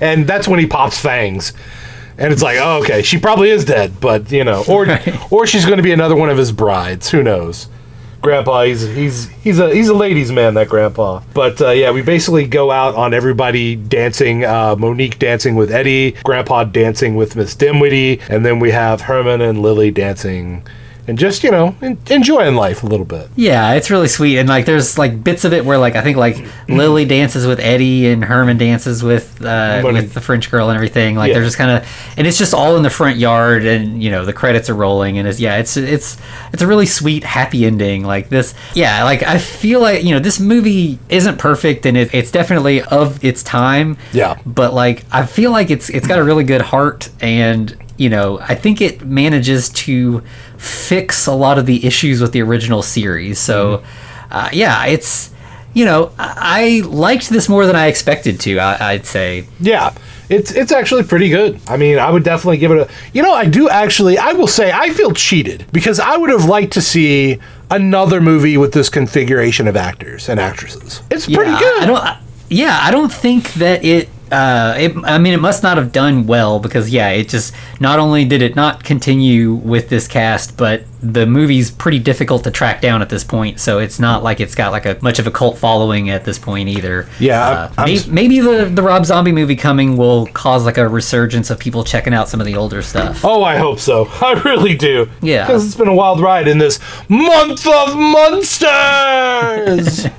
and 0.00 0.26
that's 0.26 0.46
when 0.48 0.58
he 0.60 0.66
pops 0.66 0.98
fangs. 0.98 1.52
And 2.18 2.32
it's 2.32 2.42
like, 2.42 2.58
oh, 2.60 2.80
okay, 2.82 3.02
she 3.02 3.18
probably 3.18 3.50
is 3.50 3.64
dead, 3.64 4.00
but 4.00 4.32
you 4.32 4.42
know, 4.44 4.64
or 4.68 4.84
Right. 4.86 5.32
or 5.32 5.46
she's 5.46 5.64
going 5.66 5.76
to 5.76 5.82
be 5.82 5.92
another 5.92 6.16
one 6.16 6.30
of 6.30 6.38
his 6.38 6.50
brides. 6.50 7.10
Who 7.10 7.22
knows? 7.22 7.68
Grandpa, 8.22 8.62
he's 8.64 8.80
he's 8.82 9.28
he's 9.28 9.58
a 9.60 9.72
he's 9.72 9.88
a 9.88 9.94
ladies' 9.94 10.32
man. 10.32 10.54
That 10.54 10.68
grandpa. 10.70 11.20
But 11.34 11.60
uh, 11.60 11.70
yeah, 11.70 11.90
we 11.92 12.00
basically 12.02 12.46
go 12.46 12.70
out 12.70 12.94
on 12.94 13.12
everybody 13.12 13.76
dancing. 13.76 14.44
Uh, 14.44 14.74
Monique 14.76 15.18
dancing 15.18 15.54
with 15.54 15.70
Eddie, 15.70 16.12
Grandpa 16.24 16.64
dancing 16.64 17.14
with 17.14 17.36
Miss 17.36 17.54
Dimwitty, 17.54 18.20
and 18.30 18.44
then 18.44 18.58
we 18.58 18.70
have 18.70 19.02
Herman 19.02 19.42
and 19.42 19.60
Lily 19.60 19.90
dancing, 19.90 20.66
and 21.08 21.18
just 21.18 21.44
you 21.44 21.50
know 21.50 21.74
en- 21.82 21.98
enjoying 22.10 22.54
life 22.56 22.82
a 22.82 22.86
little 22.86 23.06
bit. 23.06 23.28
Yeah, 23.36 23.72
it's 23.74 23.90
really 23.90 24.08
sweet, 24.08 24.38
and 24.38 24.48
like 24.48 24.64
there's 24.66 24.98
like 24.98 25.22
bits 25.22 25.44
of 25.44 25.52
it 25.52 25.64
where 25.64 25.78
like 25.78 25.94
I 25.96 26.02
think 26.02 26.16
like 26.16 26.44
Lily 26.68 27.04
dances 27.04 27.46
with 27.46 27.60
Eddie 27.60 28.08
and 28.08 28.24
Herman 28.24 28.58
dances 28.58 29.02
with 29.02 29.40
uh, 29.44 29.80
But- 29.82 29.92
with 29.92 30.12
the 30.14 30.20
French 30.20 30.50
girl 30.50 30.68
and 30.68 30.76
everything. 30.76 31.16
Like 31.16 31.28
Yeah. 31.28 31.34
they're 31.34 31.44
just 31.44 31.58
kind 31.58 31.70
of, 31.70 31.88
and 32.16 32.26
it's 32.26 32.38
just 32.38 32.54
all 32.54 32.76
in 32.76 32.82
the 32.82 32.90
front 32.90 33.18
yard, 33.18 33.64
and 33.64 34.02
you 34.02 34.10
know 34.10 34.24
the 34.24 34.32
credits 34.32 34.68
are 34.70 34.74
rolling, 34.74 35.18
and 35.18 35.26
it's 35.28 35.38
yeah, 35.40 35.56
it's 35.56 35.76
it's 35.76 36.16
it's 36.52 36.62
a 36.62 36.66
really 36.66 36.86
sweet 36.86 37.24
happy 37.24 37.64
ending. 37.66 38.04
Like 38.04 38.28
this, 38.28 38.54
yeah, 38.74 39.04
like 39.04 39.22
I 39.22 39.38
feel 39.38 39.80
like 39.80 40.02
you 40.04 40.12
know 40.14 40.20
this 40.20 40.40
movie 40.40 40.98
isn't 41.08 41.38
perfect, 41.38 41.86
and 41.86 41.96
it, 41.96 42.14
it's 42.14 42.30
definitely 42.30 42.82
of 42.82 43.24
its 43.24 43.42
time. 43.42 43.96
Yeah. 44.12 44.38
but 44.46 44.72
like 44.74 45.04
I 45.12 45.26
feel 45.26 45.50
like 45.50 45.70
it's 45.70 45.88
it's 45.90 46.06
got 46.06 46.18
a 46.18 46.24
really 46.24 46.44
good 46.44 46.60
heart 46.62 47.08
and 47.20 47.76
you 47.96 48.08
know 48.10 48.38
I 48.40 48.54
think 48.54 48.80
it 48.80 49.02
manages 49.04 49.68
to 49.70 50.22
fix 50.58 51.26
a 51.26 51.32
lot 51.32 51.58
of 51.58 51.66
the 51.66 51.84
issues 51.86 52.20
with 52.20 52.32
the 52.32 52.42
original 52.42 52.82
series 52.82 53.38
so 53.38 53.82
uh, 54.30 54.48
yeah 54.52 54.86
it's 54.86 55.30
you 55.74 55.84
know 55.84 56.10
I, 56.18 56.82
I 56.82 56.86
liked 56.86 57.28
this 57.30 57.48
more 57.48 57.66
than 57.66 57.76
I 57.76 57.86
expected 57.86 58.40
to 58.40 58.58
I, 58.58 58.92
I'd 58.92 59.06
say 59.06 59.46
Yeah, 59.60 59.94
it's 60.28 60.50
it's 60.52 60.72
actually 60.72 61.04
pretty 61.04 61.28
good. 61.28 61.60
I 61.68 61.76
mean, 61.76 61.98
I 62.00 62.10
would 62.10 62.24
definitely 62.24 62.56
give 62.56 62.72
it 62.72 62.78
a. 62.78 62.88
You 63.12 63.22
know, 63.22 63.32
I 63.32 63.44
do 63.44 63.68
actually. 63.68 64.18
I 64.18 64.32
will 64.32 64.48
say 64.48 64.72
I 64.72 64.90
feel 64.90 65.12
cheated 65.12 65.66
because 65.72 66.00
I 66.00 66.16
would 66.16 66.30
have 66.30 66.46
liked 66.46 66.72
to 66.72 66.80
see 66.82 67.38
another 67.70 68.20
movie 68.20 68.56
with 68.56 68.72
this 68.72 68.88
configuration 68.88 69.68
of 69.68 69.76
actors 69.76 70.28
and 70.28 70.40
actresses. 70.40 71.00
It's 71.12 71.26
pretty 71.26 71.52
yeah, 71.52 71.58
good. 71.60 71.80
I, 71.80 71.82
I 71.82 71.86
don't 71.86 71.96
I- 71.98 72.20
yeah 72.48 72.78
I 72.82 72.90
don't 72.90 73.12
think 73.12 73.52
that 73.54 73.84
it 73.84 74.08
uh, 74.32 74.74
it, 74.78 74.96
I 75.04 75.18
mean, 75.18 75.34
it 75.34 75.40
must 75.40 75.62
not 75.62 75.76
have 75.76 75.92
done 75.92 76.26
well 76.26 76.58
because 76.58 76.90
yeah, 76.90 77.10
it 77.10 77.28
just 77.28 77.54
not 77.80 77.98
only 77.98 78.24
did 78.24 78.42
it 78.42 78.56
not 78.56 78.82
continue 78.84 79.54
with 79.54 79.88
this 79.88 80.08
cast, 80.08 80.56
but 80.56 80.82
the 81.02 81.26
movie's 81.26 81.70
pretty 81.70 81.98
difficult 81.98 82.42
to 82.44 82.50
track 82.50 82.80
down 82.80 83.02
at 83.02 83.08
this 83.08 83.22
point. 83.22 83.60
So 83.60 83.78
it's 83.78 84.00
not 84.00 84.22
like 84.24 84.40
it's 84.40 84.54
got 84.54 84.72
like 84.72 84.86
a 84.86 84.98
much 85.02 85.18
of 85.18 85.26
a 85.26 85.30
cult 85.30 85.58
following 85.58 86.10
at 86.10 86.24
this 86.24 86.38
point 86.38 86.68
either. 86.68 87.06
Yeah, 87.20 87.48
uh, 87.48 87.72
I'm- 87.78 87.86
may- 87.86 87.98
I'm- 87.98 88.14
maybe 88.14 88.40
the 88.40 88.64
the 88.64 88.82
Rob 88.82 89.04
Zombie 89.06 89.32
movie 89.32 89.56
coming 89.56 89.96
will 89.96 90.26
cause 90.28 90.64
like 90.64 90.78
a 90.78 90.88
resurgence 90.88 91.50
of 91.50 91.58
people 91.58 91.84
checking 91.84 92.14
out 92.14 92.28
some 92.28 92.40
of 92.40 92.46
the 92.46 92.56
older 92.56 92.82
stuff. 92.82 93.24
Oh, 93.24 93.44
I 93.44 93.56
hope 93.58 93.78
so. 93.78 94.08
I 94.20 94.32
really 94.44 94.74
do. 94.74 95.08
Yeah. 95.22 95.46
Because 95.46 95.66
it's 95.66 95.76
been 95.76 95.88
a 95.88 95.94
wild 95.94 96.20
ride 96.20 96.48
in 96.48 96.58
this 96.58 96.80
month 97.08 97.66
of 97.66 97.96
monsters. 97.96 100.06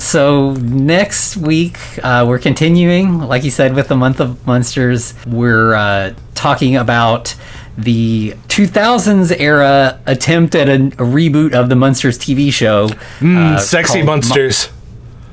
So 0.00 0.52
next 0.54 1.36
week, 1.36 1.76
uh, 2.02 2.24
we're 2.26 2.38
continuing, 2.38 3.18
like 3.18 3.44
you 3.44 3.50
said, 3.50 3.74
with 3.74 3.88
the 3.88 3.96
month 3.96 4.18
of 4.18 4.44
monsters. 4.46 5.12
We're 5.26 5.74
uh, 5.74 6.14
talking 6.34 6.74
about 6.76 7.34
the 7.76 8.30
2000s 8.48 9.38
era 9.38 10.00
attempt 10.06 10.54
at 10.54 10.68
a, 10.68 10.74
a 10.74 11.06
reboot 11.06 11.52
of 11.52 11.68
the 11.68 11.76
Munsters 11.76 12.18
TV 12.18 12.50
show. 12.52 12.88
uh, 13.22 13.58
Sexy 13.58 13.94
called 14.02 14.06
Mo- 14.06 14.12
monsters. 14.12 14.70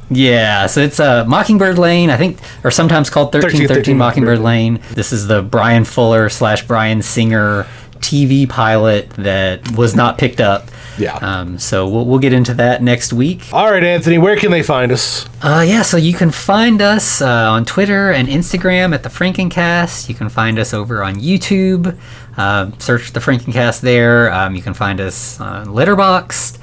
yeah, 0.10 0.68
so 0.68 0.82
it's 0.82 1.00
uh, 1.00 1.24
Mockingbird 1.26 1.78
Lane, 1.80 2.10
I 2.10 2.18
think, 2.18 2.38
or 2.64 2.70
sometimes 2.72 3.10
called 3.10 3.34
1313 3.34 3.98
1313 3.98 3.98
Mockingbird 3.98 4.40
Lane. 4.40 4.80
This 4.92 5.14
is 5.14 5.28
the 5.28 5.42
Bryan 5.42 5.86
Fuller 5.86 6.28
slash 6.30 6.68
Bryan 6.68 7.02
Singer 7.02 7.66
TV 8.00 8.48
pilot 8.48 9.10
that 9.12 9.72
was 9.78 9.96
not 9.96 10.18
picked 10.18 10.40
up. 10.42 10.68
Yeah. 10.98 11.16
Um, 11.16 11.60
so 11.60 11.88
we'll, 11.88 12.06
we'll 12.06 12.20
get 12.20 12.34
into 12.34 12.54
that 12.56 12.82
next 12.82 13.14
week. 13.14 13.48
All 13.52 13.72
right, 13.72 13.84
Anthony, 13.84 14.18
where 14.18 14.36
can 14.36 14.52
they 14.52 14.64
find 14.64 14.92
us? 14.92 15.28
Uh, 15.42 15.64
yeah, 15.68 15.82
so 15.82 15.98
you 15.98 16.14
can 16.14 16.32
find 16.32 16.82
us 16.82 17.22
uh, 17.22 17.52
on 17.52 17.66
Twitter 17.66 18.12
and 18.12 18.28
Instagram 18.28 18.94
at 18.94 19.04
the 19.04 19.10
Frankencast. 19.10 20.10
You 20.10 20.16
can 20.16 20.30
find 20.30 20.58
us 20.60 20.74
over 20.74 21.04
on 21.04 21.16
YouTube. 21.16 21.98
Uh, 22.36 22.72
search 22.80 23.14
the 23.14 23.20
Frankencast 23.20 23.82
there. 23.82 24.32
Um, 24.32 24.56
you 24.56 24.62
can 24.62 24.74
find 24.74 25.00
us 25.00 25.40
on 25.40 25.68
Letterboxd. 25.68 26.60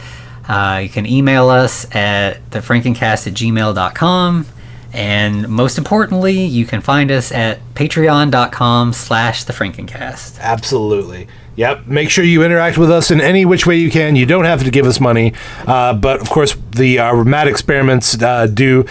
Uh, 0.48 0.78
you 0.78 0.89
can 0.89 1.06
email 1.06 1.48
us 1.48 1.85
at 1.94 2.48
thefrankencast 2.51 3.27
at 3.27 3.35
gmail.com. 3.35 4.47
And 4.93 5.48
most 5.48 5.77
importantly, 5.77 6.44
you 6.44 6.66
can 6.66 6.81
find 6.81 7.11
us 7.11 7.32
at 7.32 7.59
patreon.com 7.74 8.93
slash 8.93 9.43
the 9.43 9.52
Frankencast. 9.52 10.39
Absolutely. 10.39 11.27
Yep. 11.56 11.86
Make 11.86 12.10
sure 12.10 12.24
you 12.24 12.43
interact 12.43 12.78
with 12.78 12.90
us 12.90 13.10
in 13.10 13.20
any 13.20 13.44
which 13.44 13.66
way 13.66 13.76
you 13.76 13.90
can. 13.90 14.16
You 14.16 14.26
don't 14.26 14.44
have 14.44 14.64
to 14.64 14.70
give 14.70 14.86
us 14.86 15.01
money, 15.01 15.32
uh, 15.66 15.94
but 15.94 16.20
of 16.20 16.28
course, 16.31 16.56
the 16.72 16.98
uh, 16.98 17.24
mad 17.24 17.47
experiments 17.48 18.20
uh, 18.20 18.47
do. 18.47 18.85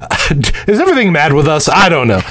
Is 0.66 0.80
everything 0.80 1.12
mad 1.12 1.32
with 1.34 1.46
us? 1.46 1.68
I 1.68 1.88
don't 1.88 2.08
know. 2.08 2.20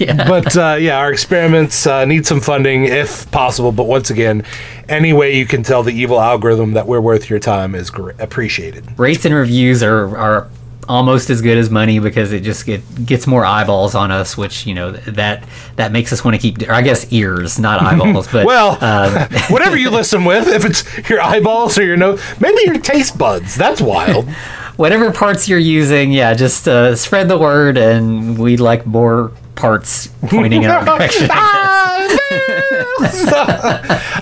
yeah. 0.00 0.28
but 0.28 0.56
uh, 0.56 0.76
yeah, 0.78 0.98
our 0.98 1.12
experiments 1.12 1.86
uh, 1.86 2.04
need 2.04 2.26
some 2.26 2.40
funding 2.40 2.84
if 2.84 3.30
possible. 3.30 3.72
But 3.72 3.84
once 3.84 4.10
again, 4.10 4.44
any 4.88 5.12
way 5.12 5.36
you 5.36 5.46
can 5.46 5.62
tell 5.62 5.82
the 5.82 5.92
evil 5.92 6.20
algorithm 6.20 6.72
that 6.72 6.86
we're 6.86 7.00
worth 7.00 7.30
your 7.30 7.38
time 7.38 7.74
is 7.74 7.90
gr- 7.90 8.10
appreciated. 8.18 8.98
rates 8.98 9.24
and 9.24 9.34
reviews 9.34 9.82
are 9.82 10.16
are 10.16 10.48
almost 10.88 11.30
as 11.30 11.42
good 11.42 11.58
as 11.58 11.68
money 11.70 11.98
because 11.98 12.32
it 12.32 12.40
just 12.40 12.64
get, 12.66 12.80
gets 13.04 13.26
more 13.26 13.44
eyeballs 13.44 13.94
on 13.94 14.10
us 14.12 14.36
which 14.36 14.66
you 14.66 14.74
know 14.74 14.92
that 14.92 15.42
that 15.76 15.90
makes 15.92 16.12
us 16.12 16.24
want 16.24 16.34
to 16.34 16.40
keep 16.40 16.68
i 16.70 16.80
guess 16.82 17.12
ears 17.12 17.58
not 17.58 17.82
eyeballs 17.88 18.28
but 18.30 18.46
Well, 18.46 18.78
um, 18.84 19.28
whatever 19.50 19.76
you 19.76 19.90
listen 19.90 20.24
with, 20.24 20.46
if 20.48 20.64
it's 20.64 21.08
your 21.10 21.20
eyeballs 21.20 21.76
or 21.78 21.82
your 21.84 21.96
nose, 21.96 22.20
maybe 22.40 22.60
your 22.64 22.78
taste 22.78 23.18
buds. 23.18 23.54
That's 23.56 23.80
wild. 23.80 24.28
whatever 24.76 25.10
parts 25.10 25.48
you're 25.48 25.58
using 25.58 26.12
yeah 26.12 26.34
just 26.34 26.68
uh, 26.68 26.94
spread 26.94 27.28
the 27.28 27.38
word 27.38 27.78
and 27.78 28.36
we'd 28.38 28.60
like 28.60 28.84
more 28.84 29.32
parts 29.54 30.08
pointing 30.28 30.62
in 30.64 30.70
our 30.70 30.84
direction 30.84 31.28
Ah, 31.30 32.06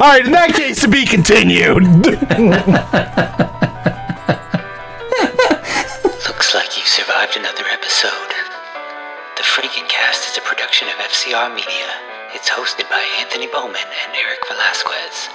All 0.00 0.08
right, 0.08 0.24
in 0.24 0.32
that 0.32 0.52
case, 0.54 0.80
to 0.82 0.88
be 0.88 1.04
continued. 1.04 1.82
Survived 7.24 7.40
another 7.40 7.64
episode. 7.72 8.32
The 9.36 9.48
Frankencast 9.48 10.28
is 10.28 10.36
a 10.36 10.44
production 10.44 10.88
of 10.88 10.94
FCR 11.08 11.48
Media. 11.54 11.88
It's 12.34 12.50
hosted 12.50 12.84
by 12.90 13.00
Anthony 13.18 13.46
Bowman 13.46 13.80
and 13.80 14.12
Eric 14.12 14.40
Velazquez. 14.46 15.30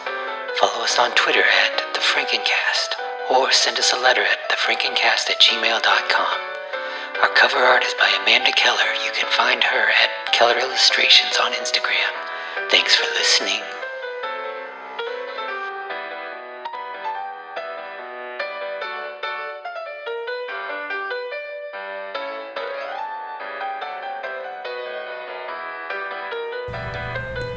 Follow 0.59 0.83
us 0.83 0.99
on 0.99 1.09
Twitter 1.15 1.41
at 1.41 1.81
The 1.95 1.99
Frankencast 1.99 2.93
or 3.31 3.51
send 3.51 3.79
us 3.79 3.91
a 3.91 3.97
letter 3.97 4.21
at 4.21 4.51
thefrankencast 4.51 5.31
at 5.31 5.41
gmail.com. 5.41 6.37
Our 7.23 7.29
cover 7.33 7.57
art 7.57 7.83
is 7.83 7.95
by 7.95 8.15
Amanda 8.21 8.51
Keller. 8.51 8.93
You 9.03 9.11
can 9.13 9.31
find 9.31 9.63
her 9.63 9.89
at 9.89 10.31
Keller 10.31 10.59
Illustrations 10.59 11.37
on 11.41 11.53
Instagram. 11.53 12.13
Thanks 12.69 12.93
for 12.93 13.09
listening. 13.17 13.63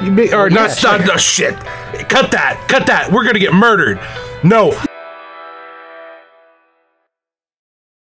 You 0.02 0.10
may- 0.12 0.32
or 0.32 0.50
not, 0.50 0.82
yeah, 0.82 0.90
not, 0.98 1.06
no 1.06 1.16
shit. 1.16 1.54
Cut 2.08 2.30
that. 2.32 2.64
Cut 2.68 2.86
that. 2.86 3.10
We're 3.12 3.24
gonna 3.24 3.38
get 3.38 3.52
murdered. 3.54 4.00
No. 4.42 4.72